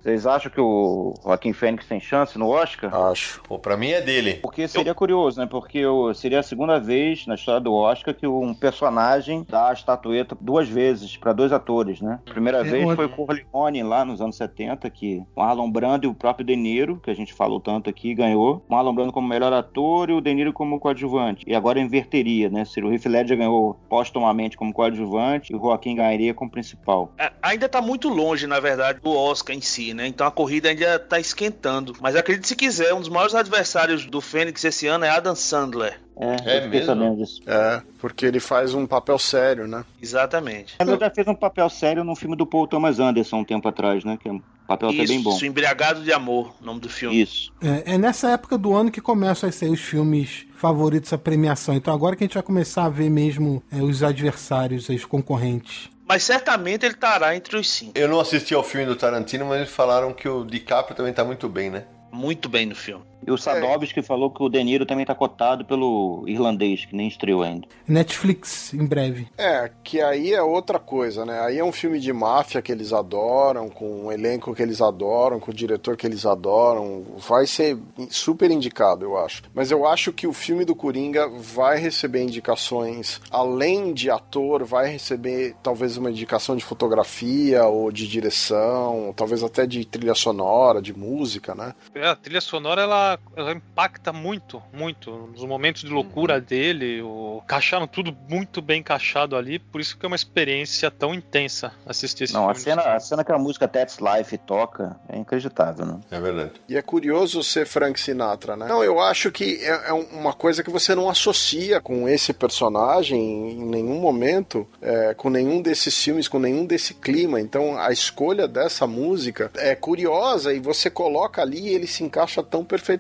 Vocês 0.07 0.25
acham 0.25 0.53
que 0.53 0.61
o 0.61 1.15
Joaquim 1.25 1.53
Fênix 1.53 1.85
tem 1.85 1.99
chance 1.99 2.39
no 2.39 2.49
Oscar? 2.49 2.95
Acho. 3.11 3.43
Pô, 3.43 3.59
pra 3.59 3.77
mim 3.77 3.89
é 3.89 4.01
dele. 4.01 4.35
Porque 4.35 4.69
seria 4.69 4.95
curioso, 4.95 5.41
né? 5.41 5.47
Porque 5.51 5.83
seria 6.15 6.39
a 6.39 6.43
segunda 6.45 6.79
vez 6.79 7.27
na 7.27 7.35
história 7.35 7.61
do 7.61 7.75
Oscar 7.75 8.15
que 8.15 8.25
um 8.25 8.55
personagem 8.55 9.45
dá 9.49 9.71
a 9.71 9.73
estatueta 9.73 10.39
duas 10.41 10.69
vezes 10.69 11.17
para 11.17 11.33
dois 11.33 11.51
atores, 11.53 12.01
né? 12.01 12.21
A 12.25 12.31
primeira 12.31 12.61
É, 12.61 12.63
vez 12.63 12.87
onde- 12.87 12.95
foi 12.95 13.07
o 13.07 13.09
Corleone 13.09 13.83
lá 13.83 14.05
nos 14.05 14.21
anos 14.21 14.37
70, 14.37 14.89
que 14.91 15.25
o 15.35 15.41
Marlon 15.41 15.69
Brando 15.69 16.07
e 16.07 16.09
o 16.09 16.15
próprio 16.15 16.47
De 16.47 16.55
Niro, 16.55 17.01
que 17.03 17.11
a 17.11 17.15
gente 17.15 17.35
falou 17.35 17.59
tanto 17.59 17.91
aqui, 17.91 18.15
ganhou. 18.15 18.63
O 18.69 18.73
Marlon 18.73 18.95
Brando 18.95 19.13
como 19.13 19.27
melhor 19.27 19.53
ator 19.53 20.09
e 20.09 20.13
o 20.13 20.21
De 20.21 20.33
Niro 20.33 20.53
como 20.53 20.79
coadjuvante. 20.79 21.45
E 21.49 21.53
agora 21.53 21.81
inverteria, 21.81 22.49
né? 22.49 22.65
Se 22.65 22.81
o 22.81 22.93
Heath 22.93 23.07
Ledger 23.07 23.37
ganhou 23.39 23.75
póstumamente 23.89 24.57
como 24.57 24.73
coadjuvante 24.73 25.53
e 25.53 25.57
o 25.57 25.59
Joaquim 25.59 25.97
ganharia 25.97 26.33
como 26.33 26.49
principal. 26.49 27.11
É, 27.19 27.33
Ainda 27.43 27.69
tá 27.69 27.81
muito 27.83 28.09
longe, 28.09 28.47
na 28.47 28.61
verdade, 28.61 29.01
do 29.01 29.11
Oscar 29.17 29.57
em 29.57 29.61
si, 29.61 29.95
né? 29.97 30.07
Então 30.07 30.27
a 30.27 30.31
corrida 30.31 30.69
ainda 30.69 30.99
tá 30.99 31.19
esquentando. 31.19 31.95
Mas 32.01 32.15
acredite 32.15 32.47
se 32.47 32.55
quiser, 32.55 32.95
um 32.95 33.01
dos 33.01 33.09
maiores 33.09 33.35
adversários 33.35 34.07
do 34.07 34.21
Fênix 34.21 34.63
esse 34.65 34.87
ano 34.87 35.05
é 35.05 35.11
Adam 35.11 35.35
Sandler. 35.35 36.01
É, 36.19 36.59
É 36.59 36.67
mesmo? 36.67 37.17
disso. 37.17 37.41
É, 37.47 37.83
porque 37.99 38.25
ele 38.25 38.41
faz 38.41 38.73
um 38.73 38.87
papel 38.87 39.19
sério, 39.19 39.67
né? 39.67 39.85
Exatamente. 40.01 40.77
Ele 40.81 40.97
já 40.99 41.11
fez 41.11 41.27
um 41.27 41.35
papel 41.35 41.69
sério 41.69 42.05
no 42.05 42.15
filme 42.15 42.37
do 42.37 42.47
Paul 42.47 42.67
Thomas 42.67 42.99
Anderson 42.99 43.39
um 43.39 43.45
tempo 43.45 43.69
atrás, 43.69 44.05
né? 44.05 44.17
Que 44.21 44.29
é 44.29 44.33
um 44.33 44.41
papel 44.67 44.89
até 44.89 45.05
bem 45.07 45.21
bom. 45.21 45.35
Isso, 45.35 45.45
Embriagado 45.45 46.03
de 46.03 46.13
Amor, 46.13 46.55
o 46.61 46.65
nome 46.65 46.81
do 46.81 46.89
filme. 46.89 47.21
Isso. 47.21 47.53
É, 47.61 47.95
é 47.95 47.99
nessa 47.99 48.31
época 48.31 48.57
do 48.57 48.75
ano 48.75 48.91
que 48.91 49.01
começam 49.01 49.49
a 49.49 49.53
sair 49.53 49.69
os 49.71 49.81
filmes 49.81 50.47
favoritos 50.55 51.13
à 51.13 51.19
premiação. 51.19 51.75
Então 51.75 51.93
agora 51.93 52.17
que 52.17 52.25
a 52.25 52.27
gente 52.27 52.35
vai 52.35 52.43
começar 52.43 52.85
a 52.85 52.89
ver 52.89 53.11
mesmo 53.11 53.63
é, 53.71 53.83
os 53.83 54.03
adversários, 54.03 54.89
os 54.89 55.05
concorrentes. 55.05 55.91
Mas 56.09 56.23
certamente 56.23 56.87
ele 56.87 56.95
estará 56.95 57.35
entre 57.35 57.57
os 57.57 57.69
cinco. 57.69 57.93
Eu 57.95 58.09
não 58.09 58.21
assisti 58.21 58.55
ao 58.55 58.63
filme 58.63 58.87
do 58.87 58.95
Tarantino, 58.95 59.45
mas 59.45 59.59
eles 59.59 59.73
falaram 59.73 60.13
que 60.13 60.29
o 60.29 60.45
DiCaprio 60.45 60.97
também 60.97 61.13
tá 61.13 61.25
muito 61.25 61.49
bem, 61.49 61.69
né? 61.69 61.85
Muito 62.13 62.49
bem 62.49 62.65
no 62.65 62.77
filme. 62.77 63.05
E 63.27 63.31
o 63.31 63.39
Sadovski 63.39 64.03
falou 64.03 64.31
que 64.31 64.43
o 64.43 64.49
De 64.49 64.63
Niro 64.63 64.87
também 64.87 65.05
tá 65.05 65.15
cotado 65.15 65.65
pelo 65.65 66.25
irlandês, 66.27 66.85
que 66.85 66.95
nem 66.95 67.09
estreou 67.09 67.43
ainda. 67.43 67.67
Netflix, 67.87 68.73
em 68.75 68.87
breve. 68.87 69.29
É, 69.37 69.71
que 69.83 70.01
aí 70.01 70.33
é 70.33 70.43
outra 70.43 70.79
coisa, 70.79 71.25
né? 71.25 71.41
Aí 71.41 71.59
é 71.59 71.65
um 71.65 71.73
filme 71.73 71.99
de 71.99 72.13
máfia 72.13 72.63
que 72.63 72.73
eles 72.73 72.93
adoram, 72.93 73.69
com 73.69 74.07
um 74.07 74.13
elenco 74.13 74.55
que 74.55 74.63
eles 74.63 74.81
adoram, 74.81 75.41
com 75.41 75.51
o 75.51 75.55
diretor 75.55 75.97
que 75.97 76.07
eles 76.07 76.25
adoram. 76.27 77.05
Vai 77.17 77.47
ser 77.47 77.79
super 78.11 78.51
indicado, 78.51 79.05
eu 79.05 79.17
acho. 79.19 79.43
Mas 79.55 79.71
eu 79.71 79.87
acho 79.87 80.13
que 80.13 80.27
o 80.27 80.33
filme 80.33 80.65
do 80.65 80.75
Coringa 80.75 81.29
vai 81.29 81.79
receber 81.79 82.23
indicações, 82.23 83.21
além 83.31 83.93
de 83.93 84.11
ator, 84.11 84.65
vai 84.65 84.89
receber 84.89 85.55
talvez 85.63 85.97
uma 85.97 86.11
indicação 86.11 86.57
de 86.57 86.65
fotografia 86.65 87.65
ou 87.65 87.91
de 87.91 88.07
direção, 88.07 89.13
talvez 89.17 89.43
até 89.43 89.67
de 89.67 89.85
trilha 89.85 90.15
sonora, 90.15 90.81
de 90.81 90.97
música, 90.97 91.55
né? 91.55 91.75
É, 91.95 92.07
a 92.07 92.17
trilha 92.17 92.41
sonora 92.41 92.83
ela, 92.83 93.06
ela 93.37 93.53
impacta 93.53 94.13
muito, 94.13 94.63
muito. 94.73 95.11
Nos 95.33 95.45
momentos 95.45 95.83
de 95.83 95.91
loucura 95.91 96.41
dele, 96.41 97.03
o 97.03 97.43
cacharam 97.47 97.87
tudo 97.87 98.17
muito 98.29 98.61
bem 98.61 98.81
encaixado 98.81 99.37
ali, 99.37 99.59
por 99.59 99.81
isso 99.81 99.97
que 99.97 100.05
é 100.05 100.09
uma 100.09 100.17
experiência 100.17 100.91
tão 100.91 101.15
intensa 101.15 101.73
assistir 101.87 102.25
esse 102.25 102.35
Não, 102.35 102.49
a 102.49 102.55
filme. 102.55 102.81
cena, 102.81 102.95
a 102.95 103.01
cena 103.01 103.25
que 103.25 103.33
a 103.33 103.39
música 103.39 103.69
That's 103.69 103.99
Life 103.99 104.37
toca 104.39 104.97
é 105.09 105.17
inacreditável, 105.17 105.87
né? 105.87 106.01
É 106.11 106.21
verdade. 106.21 106.53
E 106.69 106.77
é 106.77 106.83
curioso 106.83 107.43
ser 107.43 107.67
Frank 107.67 107.99
Sinatra, 107.99 108.57
né? 108.57 108.67
Não, 108.67 108.83
eu 108.83 109.01
acho 109.01 109.31
que 109.31 109.63
é, 109.63 109.89
é 109.89 109.93
uma 109.93 110.33
coisa 110.33 110.63
que 110.63 110.71
você 110.71 110.95
não 110.95 111.09
associa 111.09 111.81
com 111.81 112.09
esse 112.09 112.33
personagem 112.33 113.19
em 113.53 113.65
nenhum 113.67 114.01
momento, 114.01 114.67
é, 114.81 115.15
com 115.15 115.31
nenhum 115.31 115.61
desses 115.61 115.97
filmes, 116.03 116.29
com 116.29 116.39
nenhum 116.39 116.65
desse 116.65 116.95
clima. 116.95 117.41
Então 117.41 117.79
a 117.79 117.91
escolha 117.93 118.49
dessa 118.49 118.87
música 118.87 119.51
é 119.57 119.75
curiosa 119.75 120.53
e 120.53 120.59
você 120.59 120.91
coloca 120.91 121.43
ali 121.43 121.61
e 121.61 121.75
ele 121.75 121.87
se 121.87 122.03
encaixa 122.03 122.43
tão 122.43 122.65
perfeitamente, 122.65 122.96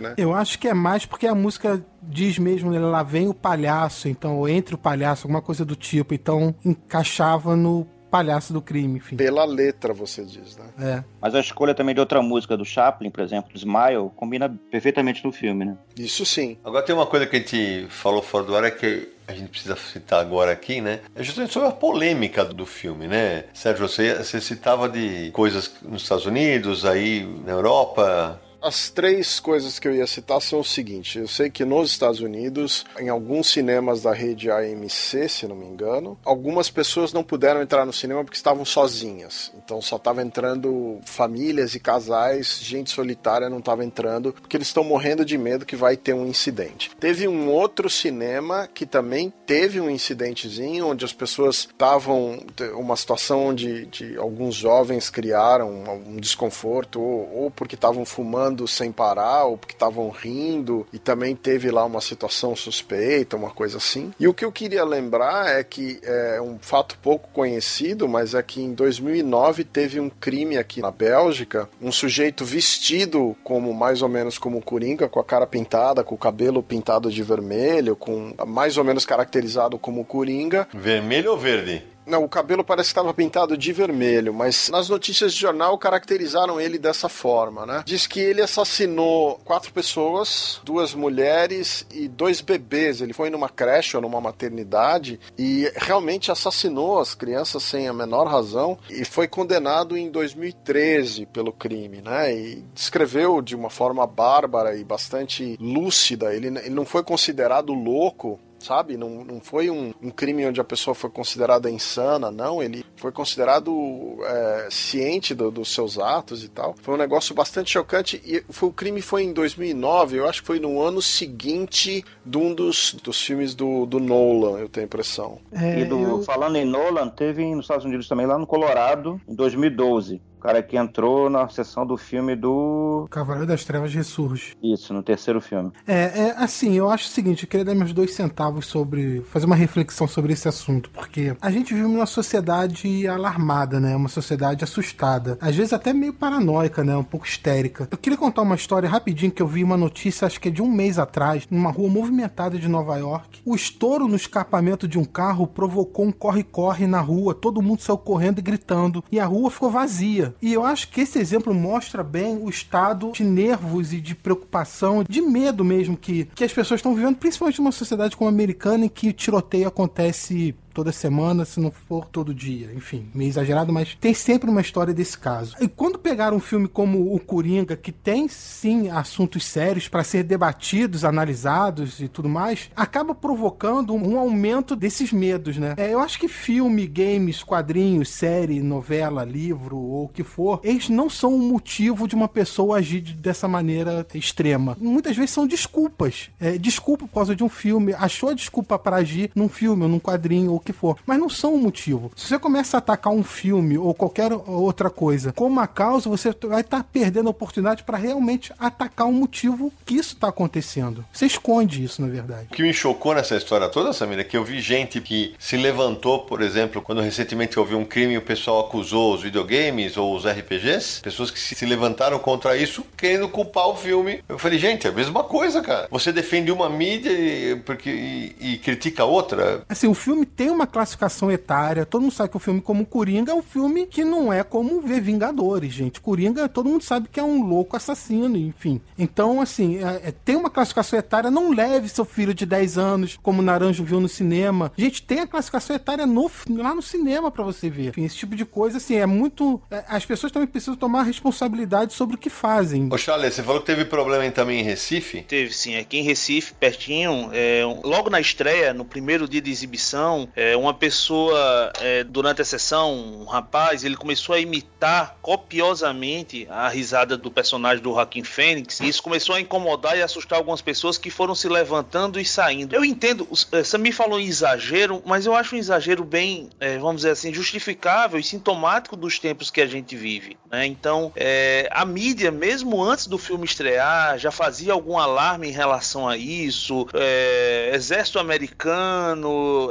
né? 0.00 0.14
Eu 0.16 0.34
acho 0.34 0.58
que 0.58 0.68
é 0.68 0.74
mais 0.74 1.06
porque 1.06 1.26
a 1.26 1.34
música 1.34 1.84
diz 2.02 2.38
mesmo, 2.38 2.70
né, 2.70 2.78
lá 2.78 3.02
vem 3.02 3.28
o 3.28 3.34
palhaço, 3.34 4.08
então, 4.08 4.38
ou 4.38 4.48
entre 4.48 4.74
o 4.74 4.78
palhaço, 4.78 5.26
alguma 5.26 5.42
coisa 5.42 5.64
do 5.64 5.76
tipo. 5.76 6.14
Então, 6.14 6.54
encaixava 6.64 7.56
no 7.56 7.86
palhaço 8.14 8.52
do 8.52 8.62
crime, 8.62 8.98
enfim. 8.98 9.16
Pela 9.16 9.44
letra, 9.44 9.92
você 9.92 10.24
diz, 10.24 10.56
né? 10.56 10.66
É. 10.78 11.04
Mas 11.20 11.34
a 11.34 11.40
escolha 11.40 11.74
também 11.74 11.96
de 11.96 12.00
outra 12.00 12.22
música 12.22 12.56
do 12.56 12.64
Chaplin, 12.64 13.10
por 13.10 13.20
exemplo, 13.20 13.52
do 13.52 13.58
Smile, 13.58 14.08
combina 14.14 14.48
perfeitamente 14.70 15.24
no 15.24 15.32
filme, 15.32 15.64
né? 15.64 15.76
Isso 15.98 16.24
sim. 16.24 16.56
Agora 16.62 16.84
tem 16.84 16.94
uma 16.94 17.06
coisa 17.06 17.26
que 17.26 17.34
a 17.34 17.38
gente 17.40 17.86
falou 17.88 18.22
fora 18.22 18.44
do 18.44 18.54
ar 18.54 18.62
é 18.62 18.70
que 18.70 19.08
a 19.26 19.32
gente 19.32 19.48
precisa 19.48 19.74
citar 19.74 20.20
agora 20.20 20.52
aqui, 20.52 20.80
né? 20.80 21.00
É 21.16 21.24
justamente 21.24 21.52
sobre 21.52 21.68
a 21.68 21.72
polêmica 21.72 22.44
do 22.44 22.64
filme, 22.64 23.08
né? 23.08 23.46
Sérgio, 23.52 23.88
você, 23.88 24.14
você 24.14 24.40
citava 24.40 24.88
de 24.88 25.32
coisas 25.32 25.72
nos 25.82 26.02
Estados 26.02 26.24
Unidos, 26.24 26.84
aí 26.84 27.26
na 27.44 27.50
Europa. 27.50 28.40
As 28.64 28.88
três 28.88 29.38
coisas 29.40 29.78
que 29.78 29.86
eu 29.86 29.94
ia 29.94 30.06
citar 30.06 30.40
são 30.40 30.60
o 30.60 30.64
seguinte: 30.64 31.18
eu 31.18 31.28
sei 31.28 31.50
que 31.50 31.66
nos 31.66 31.90
Estados 31.90 32.20
Unidos, 32.20 32.86
em 32.98 33.10
alguns 33.10 33.48
cinemas 33.48 34.00
da 34.00 34.12
rede 34.14 34.50
AMC, 34.50 35.28
se 35.28 35.46
não 35.46 35.54
me 35.54 35.66
engano, 35.66 36.18
algumas 36.24 36.70
pessoas 36.70 37.12
não 37.12 37.22
puderam 37.22 37.60
entrar 37.60 37.84
no 37.84 37.92
cinema 37.92 38.24
porque 38.24 38.38
estavam 38.38 38.64
sozinhas. 38.64 39.52
Então 39.62 39.82
só 39.82 39.96
estava 39.96 40.22
entrando 40.22 40.98
famílias 41.04 41.74
e 41.74 41.78
casais, 41.78 42.58
gente 42.62 42.90
solitária 42.90 43.50
não 43.50 43.58
estava 43.58 43.84
entrando 43.84 44.32
porque 44.32 44.56
eles 44.56 44.68
estão 44.68 44.82
morrendo 44.82 45.26
de 45.26 45.36
medo 45.36 45.66
que 45.66 45.76
vai 45.76 45.94
ter 45.94 46.14
um 46.14 46.26
incidente. 46.26 46.90
Teve 46.98 47.28
um 47.28 47.50
outro 47.50 47.90
cinema 47.90 48.66
que 48.72 48.86
também 48.86 49.30
teve 49.44 49.78
um 49.78 49.90
incidentezinho 49.90 50.86
onde 50.86 51.04
as 51.04 51.12
pessoas 51.12 51.68
estavam 51.70 52.42
uma 52.74 52.96
situação 52.96 53.48
onde 53.48 53.84
de, 53.86 54.16
alguns 54.16 54.54
jovens 54.54 55.10
criaram 55.10 55.84
um 56.06 56.16
desconforto 56.16 56.98
ou, 56.98 57.44
ou 57.44 57.50
porque 57.50 57.74
estavam 57.74 58.06
fumando 58.06 58.53
sem 58.66 58.92
parar 58.92 59.44
ou 59.44 59.58
porque 59.58 59.74
estavam 59.74 60.08
rindo 60.10 60.86
e 60.92 60.98
também 60.98 61.34
teve 61.34 61.70
lá 61.70 61.84
uma 61.84 62.00
situação 62.00 62.54
suspeita, 62.54 63.36
uma 63.36 63.50
coisa 63.50 63.78
assim. 63.78 64.12
E 64.18 64.28
o 64.28 64.34
que 64.34 64.44
eu 64.44 64.52
queria 64.52 64.84
lembrar 64.84 65.48
é 65.48 65.64
que 65.64 66.00
é 66.02 66.40
um 66.40 66.58
fato 66.60 66.98
pouco 67.02 67.28
conhecido, 67.32 68.08
mas 68.08 68.34
é 68.34 68.42
que 68.42 68.62
em 68.62 68.72
2009 68.72 69.64
teve 69.64 70.00
um 70.00 70.08
crime 70.08 70.56
aqui 70.56 70.80
na 70.80 70.90
Bélgica, 70.90 71.68
um 71.80 71.92
sujeito 71.92 72.44
vestido 72.44 73.36
como 73.42 73.72
mais 73.74 74.02
ou 74.02 74.08
menos 74.08 74.38
como 74.38 74.62
Coringa, 74.62 75.08
com 75.08 75.20
a 75.20 75.24
cara 75.24 75.46
pintada, 75.46 76.04
com 76.04 76.14
o 76.14 76.18
cabelo 76.18 76.62
pintado 76.62 77.10
de 77.10 77.22
vermelho, 77.22 77.96
com 77.96 78.34
mais 78.46 78.76
ou 78.76 78.84
menos 78.84 79.04
caracterizado 79.04 79.78
como 79.78 80.04
Coringa. 80.04 80.68
Vermelho 80.72 81.32
ou 81.32 81.38
verde? 81.38 81.93
Não, 82.06 82.24
o 82.24 82.28
cabelo 82.28 82.62
parece 82.62 82.88
que 82.88 82.92
estava 82.92 83.14
pintado 83.14 83.56
de 83.56 83.72
vermelho, 83.72 84.32
mas 84.32 84.68
nas 84.68 84.88
notícias 84.88 85.32
de 85.32 85.40
jornal 85.40 85.78
caracterizaram 85.78 86.60
ele 86.60 86.78
dessa 86.78 87.08
forma, 87.08 87.64
né? 87.64 87.82
Diz 87.86 88.06
que 88.06 88.20
ele 88.20 88.42
assassinou 88.42 89.40
quatro 89.44 89.72
pessoas, 89.72 90.60
duas 90.64 90.94
mulheres 90.94 91.86
e 91.92 92.06
dois 92.06 92.40
bebês. 92.40 93.00
Ele 93.00 93.12
foi 93.12 93.30
numa 93.30 93.48
creche 93.48 93.96
ou 93.96 94.02
numa 94.02 94.20
maternidade 94.20 95.18
e 95.38 95.70
realmente 95.76 96.30
assassinou 96.30 96.98
as 96.98 97.14
crianças 97.14 97.62
sem 97.62 97.88
a 97.88 97.92
menor 97.92 98.26
razão 98.26 98.78
e 98.90 99.04
foi 99.04 99.26
condenado 99.26 99.96
em 99.96 100.10
2013 100.10 101.26
pelo 101.26 101.52
crime, 101.52 102.02
né? 102.02 102.34
E 102.34 102.64
descreveu 102.74 103.40
de 103.40 103.56
uma 103.56 103.70
forma 103.70 104.06
bárbara 104.06 104.76
e 104.76 104.84
bastante 104.84 105.56
lúcida. 105.60 106.34
Ele, 106.34 106.48
ele 106.48 106.70
não 106.70 106.84
foi 106.84 107.02
considerado 107.02 107.72
louco 107.72 108.38
sabe? 108.64 108.96
Não, 108.96 109.24
não 109.24 109.40
foi 109.40 109.70
um, 109.70 109.92
um, 110.02 110.10
crime 110.10 110.46
onde 110.46 110.60
a 110.60 110.64
pessoa 110.64 110.94
foi 110.94 111.10
considerada 111.10 111.70
insana, 111.70 112.30
não. 112.30 112.62
Ele 112.62 112.84
foi 112.96 113.12
considerado 113.12 114.18
é, 114.22 114.68
ciente 114.70 115.34
do, 115.34 115.50
dos 115.50 115.72
seus 115.72 115.98
atos 115.98 116.42
e 116.42 116.48
tal. 116.48 116.74
Foi 116.82 116.94
um 116.94 116.98
negócio 116.98 117.34
bastante 117.34 117.70
chocante. 117.70 118.20
E 118.24 118.42
foi, 118.50 118.68
o 118.68 118.72
crime 118.72 119.00
foi 119.00 119.24
em 119.24 119.32
2009, 119.32 120.18
eu 120.18 120.28
acho 120.28 120.40
que 120.40 120.46
foi 120.46 120.58
no 120.58 120.80
ano 120.80 121.02
seguinte 121.02 122.04
de 122.24 122.38
um 122.38 122.54
dos, 122.54 122.94
dos 123.02 123.20
filmes 123.20 123.54
do, 123.54 123.86
do 123.86 124.00
Nolan, 124.00 124.58
eu 124.58 124.68
tenho 124.68 124.84
a 124.84 124.86
impressão. 124.86 125.38
É, 125.52 125.80
e 125.80 125.84
do, 125.84 126.00
eu... 126.00 126.22
falando 126.22 126.56
em 126.56 126.64
Nolan, 126.64 127.08
teve 127.08 127.44
nos 127.54 127.64
Estados 127.64 127.84
Unidos 127.84 128.08
também, 128.08 128.26
lá 128.26 128.38
no 128.38 128.46
Colorado, 128.46 129.20
em 129.28 129.34
2012 129.34 130.20
cara 130.44 130.62
que 130.62 130.76
entrou 130.76 131.30
na 131.30 131.48
sessão 131.48 131.86
do 131.86 131.96
filme 131.96 132.36
do. 132.36 133.08
Cavaleiro 133.10 133.46
das 133.46 133.64
Trevas 133.64 133.94
Ressurge. 133.94 134.54
Isso, 134.62 134.92
no 134.92 135.02
terceiro 135.02 135.40
filme. 135.40 135.72
É, 135.86 136.02
é 136.02 136.34
assim, 136.36 136.74
eu 136.74 136.90
acho 136.90 137.06
o 137.06 137.08
seguinte, 137.08 137.44
eu 137.44 137.48
queria 137.48 137.64
dar 137.64 137.74
meus 137.74 137.94
dois 137.94 138.12
centavos 138.12 138.66
sobre. 138.66 139.22
fazer 139.22 139.46
uma 139.46 139.56
reflexão 139.56 140.06
sobre 140.06 140.34
esse 140.34 140.46
assunto, 140.46 140.90
porque 140.90 141.34
a 141.40 141.50
gente 141.50 141.72
vive 141.72 141.86
numa 141.86 142.04
sociedade 142.04 143.08
alarmada, 143.08 143.80
né? 143.80 143.96
Uma 143.96 144.10
sociedade 144.10 144.62
assustada. 144.62 145.38
Às 145.40 145.56
vezes 145.56 145.72
até 145.72 145.94
meio 145.94 146.12
paranoica, 146.12 146.84
né? 146.84 146.94
Um 146.94 147.02
pouco 147.02 147.24
histérica. 147.24 147.88
Eu 147.90 147.96
queria 147.96 148.18
contar 148.18 148.42
uma 148.42 148.54
história 148.54 148.86
rapidinho 148.86 149.32
que 149.32 149.40
eu 149.40 149.46
vi 149.46 149.64
uma 149.64 149.78
notícia, 149.78 150.26
acho 150.26 150.38
que 150.38 150.48
é 150.48 150.52
de 150.52 150.60
um 150.60 150.70
mês 150.70 150.98
atrás, 150.98 151.46
numa 151.50 151.70
rua 151.70 151.88
movimentada 151.88 152.58
de 152.58 152.68
Nova 152.68 152.98
York. 152.98 153.40
O 153.46 153.54
estouro 153.54 154.06
no 154.06 154.16
escapamento 154.16 154.86
de 154.86 154.98
um 154.98 155.06
carro 155.06 155.46
provocou 155.46 156.04
um 156.04 156.12
corre-corre 156.12 156.86
na 156.86 157.00
rua, 157.00 157.34
todo 157.34 157.62
mundo 157.62 157.80
saiu 157.80 157.96
correndo 157.96 158.40
e 158.40 158.42
gritando, 158.42 159.02
e 159.10 159.18
a 159.18 159.24
rua 159.24 159.50
ficou 159.50 159.70
vazia. 159.70 160.33
E 160.40 160.52
eu 160.52 160.64
acho 160.64 160.88
que 160.88 161.00
esse 161.00 161.18
exemplo 161.18 161.54
mostra 161.54 162.02
bem 162.02 162.36
o 162.36 162.48
estado 162.48 163.12
de 163.12 163.24
nervos 163.24 163.92
e 163.92 164.00
de 164.00 164.14
preocupação, 164.14 165.04
de 165.08 165.20
medo 165.20 165.64
mesmo 165.64 165.96
que, 165.96 166.24
que 166.34 166.44
as 166.44 166.52
pessoas 166.52 166.78
estão 166.78 166.94
vivendo, 166.94 167.16
principalmente 167.16 167.60
numa 167.60 167.72
sociedade 167.72 168.16
como 168.16 168.28
a 168.28 168.32
americana, 168.32 168.86
em 168.86 168.88
que 168.88 169.08
o 169.08 169.12
tiroteio 169.12 169.68
acontece 169.68 170.54
toda 170.74 170.92
semana, 170.92 171.44
se 171.44 171.60
não 171.60 171.70
for 171.70 172.06
todo 172.06 172.34
dia. 172.34 172.70
Enfim, 172.74 173.08
meio 173.14 173.28
exagerado, 173.28 173.72
mas 173.72 173.96
tem 174.00 174.12
sempre 174.12 174.50
uma 174.50 174.60
história 174.60 174.92
desse 174.92 175.16
caso. 175.16 175.56
E 175.60 175.68
quando 175.68 175.98
pegaram 175.98 176.36
um 176.36 176.40
filme 176.40 176.66
como 176.66 177.14
o 177.14 177.20
Coringa, 177.20 177.76
que 177.76 177.92
tem 177.92 178.28
sim 178.28 178.90
assuntos 178.90 179.44
sérios 179.46 179.88
para 179.88 180.04
ser 180.04 180.24
debatidos, 180.24 181.04
analisados 181.04 182.00
e 182.00 182.08
tudo 182.08 182.28
mais, 182.28 182.70
acaba 182.74 183.14
provocando 183.14 183.94
um 183.94 184.18
aumento 184.18 184.74
desses 184.74 185.12
medos, 185.12 185.56
né? 185.56 185.74
É, 185.76 185.92
eu 185.92 186.00
acho 186.00 186.18
que 186.18 186.28
filme, 186.28 186.86
games, 186.86 187.42
quadrinhos, 187.42 188.08
série, 188.08 188.60
novela, 188.60 189.24
livro 189.24 189.78
ou 189.78 190.04
o 190.04 190.08
que 190.08 190.24
for, 190.24 190.60
eles 190.64 190.88
não 190.88 191.08
são 191.08 191.34
o 191.34 191.38
motivo 191.38 192.08
de 192.08 192.14
uma 192.14 192.28
pessoa 192.28 192.78
agir 192.78 193.00
dessa 193.00 193.46
maneira 193.46 194.06
extrema. 194.14 194.76
Muitas 194.80 195.16
vezes 195.16 195.30
são 195.30 195.46
desculpas. 195.46 196.30
É, 196.40 196.58
desculpa 196.58 197.06
por 197.06 197.14
causa 197.14 197.36
de 197.36 197.44
um 197.44 197.48
filme, 197.48 197.94
achou 197.94 198.30
a 198.30 198.34
desculpa 198.34 198.78
para 198.78 198.96
agir 198.96 199.30
num 199.34 199.48
filme 199.48 199.84
ou 199.84 199.88
num 199.88 200.00
quadrinho 200.00 200.52
ou 200.52 200.60
que 200.64 200.72
for, 200.72 200.96
mas 201.06 201.18
não 201.18 201.28
são 201.28 201.54
o 201.54 201.58
motivo. 201.58 202.10
Se 202.16 202.28
você 202.28 202.38
começa 202.38 202.76
a 202.76 202.78
atacar 202.78 203.12
um 203.12 203.22
filme 203.22 203.76
ou 203.78 203.94
qualquer 203.94 204.32
outra 204.32 204.90
coisa 204.90 205.32
como 205.32 205.50
uma 205.50 205.66
causa, 205.66 206.08
você 206.08 206.34
vai 206.44 206.60
estar 206.60 206.78
tá 206.78 206.86
perdendo 206.90 207.28
a 207.28 207.30
oportunidade 207.30 207.82
para 207.82 207.98
realmente 207.98 208.52
atacar 208.58 209.06
o 209.06 209.10
um 209.10 209.12
motivo 209.12 209.72
que 209.84 209.94
isso 209.94 210.14
está 210.14 210.28
acontecendo. 210.28 211.04
Você 211.12 211.26
esconde 211.26 211.82
isso, 211.82 212.00
na 212.00 212.08
verdade. 212.08 212.48
O 212.50 212.54
que 212.54 212.62
me 212.62 212.72
chocou 212.72 213.14
nessa 213.14 213.36
história 213.36 213.68
toda, 213.68 213.92
Samira, 213.92 214.22
é 214.22 214.24
que 214.24 214.36
eu 214.36 214.44
vi 214.44 214.60
gente 214.60 215.00
que 215.00 215.34
se 215.38 215.56
levantou, 215.56 216.20
por 216.20 216.40
exemplo, 216.40 216.80
quando 216.80 217.00
recentemente 217.00 217.58
houve 217.58 217.74
um 217.74 217.84
crime 217.84 218.14
e 218.14 218.18
o 218.18 218.22
pessoal 218.22 218.66
acusou 218.66 219.14
os 219.14 219.22
videogames 219.22 219.96
ou 219.96 220.14
os 220.14 220.26
RPGs, 220.26 221.00
pessoas 221.02 221.30
que 221.30 221.38
se 221.38 221.66
levantaram 221.66 222.18
contra 222.18 222.56
isso 222.56 222.84
querendo 222.96 223.28
culpar 223.28 223.68
o 223.68 223.76
filme. 223.76 224.22
Eu 224.28 224.38
falei, 224.38 224.58
gente, 224.58 224.86
é 224.86 224.90
a 224.90 224.92
mesma 224.92 225.24
coisa, 225.24 225.60
cara. 225.62 225.88
Você 225.90 226.12
defende 226.12 226.50
uma 226.50 226.68
mídia 226.68 227.10
e, 227.10 227.56
porque, 227.56 227.90
e, 227.90 228.54
e 228.54 228.58
critica 228.58 229.04
outra. 229.04 229.64
Assim, 229.68 229.88
o 229.88 229.94
filme 229.94 230.24
tem 230.24 230.50
uma 230.54 230.66
classificação 230.66 231.30
etária, 231.30 231.84
todo 231.84 232.02
mundo 232.02 232.12
sabe 232.12 232.30
que 232.30 232.36
o 232.36 232.40
filme 232.40 232.60
como 232.60 232.86
Coringa 232.86 233.32
é 233.32 233.34
um 233.34 233.42
filme 233.42 233.86
que 233.86 234.04
não 234.04 234.32
é 234.32 234.42
como 234.42 234.80
ver 234.80 235.00
Vingadores, 235.00 235.72
gente. 235.72 236.00
Coringa, 236.00 236.48
todo 236.48 236.68
mundo 236.68 236.82
sabe 236.82 237.08
que 237.10 237.20
é 237.20 237.22
um 237.22 237.42
louco 237.42 237.76
assassino, 237.76 238.36
enfim. 238.36 238.80
Então, 238.98 239.40
assim, 239.40 239.78
é, 239.78 240.08
é, 240.08 240.12
tem 240.12 240.36
uma 240.36 240.50
classificação 240.50 240.98
etária, 240.98 241.30
não 241.30 241.52
leve 241.52 241.88
seu 241.88 242.04
filho 242.04 242.32
de 242.32 242.46
10 242.46 242.78
anos, 242.78 243.18
como 243.22 243.40
o 243.40 243.44
Naranjo 243.44 243.84
viu 243.84 244.00
no 244.00 244.08
cinema. 244.08 244.72
Gente, 244.76 245.02
tem 245.02 245.20
a 245.20 245.26
classificação 245.26 245.76
etária 245.76 246.06
no, 246.06 246.30
lá 246.50 246.74
no 246.74 246.82
cinema 246.82 247.30
para 247.30 247.44
você 247.44 247.68
ver. 247.68 247.88
Enfim, 247.88 248.04
esse 248.04 248.16
tipo 248.16 248.34
de 248.34 248.44
coisa, 248.44 248.78
assim, 248.78 248.96
é 248.96 249.06
muito. 249.06 249.60
É, 249.70 249.84
as 249.88 250.06
pessoas 250.06 250.32
também 250.32 250.48
precisam 250.48 250.76
tomar 250.76 251.02
responsabilidade 251.02 251.92
sobre 251.92 252.16
o 252.16 252.18
que 252.18 252.30
fazem. 252.30 252.88
Ô, 252.90 252.96
Charles, 252.96 253.34
você 253.34 253.42
falou 253.42 253.60
que 253.60 253.66
teve 253.66 253.84
problema 253.84 254.24
também 254.30 254.60
em 254.60 254.62
Recife? 254.62 255.22
Teve 255.22 255.52
sim, 255.52 255.76
aqui 255.76 255.98
em 255.98 256.02
Recife, 256.02 256.54
pertinho, 256.54 257.30
é, 257.32 257.62
logo 257.84 258.10
na 258.10 258.20
estreia, 258.20 258.72
no 258.72 258.84
primeiro 258.84 259.28
dia 259.28 259.40
de 259.40 259.50
exibição, 259.50 260.28
é, 260.34 260.43
uma 260.56 260.74
pessoa, 260.74 261.72
é, 261.80 262.04
durante 262.04 262.42
a 262.42 262.44
sessão, 262.44 262.92
um 262.94 263.24
rapaz, 263.24 263.84
ele 263.84 263.96
começou 263.96 264.34
a 264.34 264.40
imitar 264.40 265.16
copiosamente 265.22 266.46
a 266.50 266.68
risada 266.68 267.16
do 267.16 267.30
personagem 267.30 267.82
do 267.82 267.90
Joaquim 267.90 268.24
Fênix, 268.24 268.80
e 268.80 268.88
isso 268.88 269.02
começou 269.02 269.34
a 269.34 269.40
incomodar 269.40 269.96
e 269.96 270.02
assustar 270.02 270.38
algumas 270.38 270.60
pessoas 270.60 270.98
que 270.98 271.10
foram 271.10 271.34
se 271.34 271.48
levantando 271.48 272.20
e 272.20 272.24
saindo. 272.24 272.74
Eu 272.74 272.84
entendo, 272.84 273.26
você 273.30 273.78
me 273.78 273.92
falou 273.92 274.20
em 274.20 274.26
exagero, 274.26 275.02
mas 275.06 275.26
eu 275.26 275.34
acho 275.34 275.54
um 275.54 275.58
exagero 275.58 276.04
bem, 276.04 276.50
é, 276.60 276.78
vamos 276.78 276.96
dizer 276.96 277.10
assim, 277.10 277.32
justificável 277.32 278.18
e 278.18 278.24
sintomático 278.24 278.96
dos 278.96 279.18
tempos 279.18 279.50
que 279.50 279.60
a 279.60 279.66
gente 279.66 279.96
vive. 279.96 280.36
Né? 280.50 280.66
Então, 280.66 281.12
é, 281.16 281.68
a 281.70 281.84
mídia, 281.84 282.30
mesmo 282.30 282.82
antes 282.82 283.06
do 283.06 283.18
filme 283.18 283.44
estrear, 283.44 284.18
já 284.18 284.30
fazia 284.30 284.72
algum 284.72 284.98
alarme 284.98 285.48
em 285.48 285.52
relação 285.52 286.08
a 286.08 286.16
isso. 286.16 286.86
É, 286.94 287.70
exército 287.74 288.18
americano, 288.18 289.70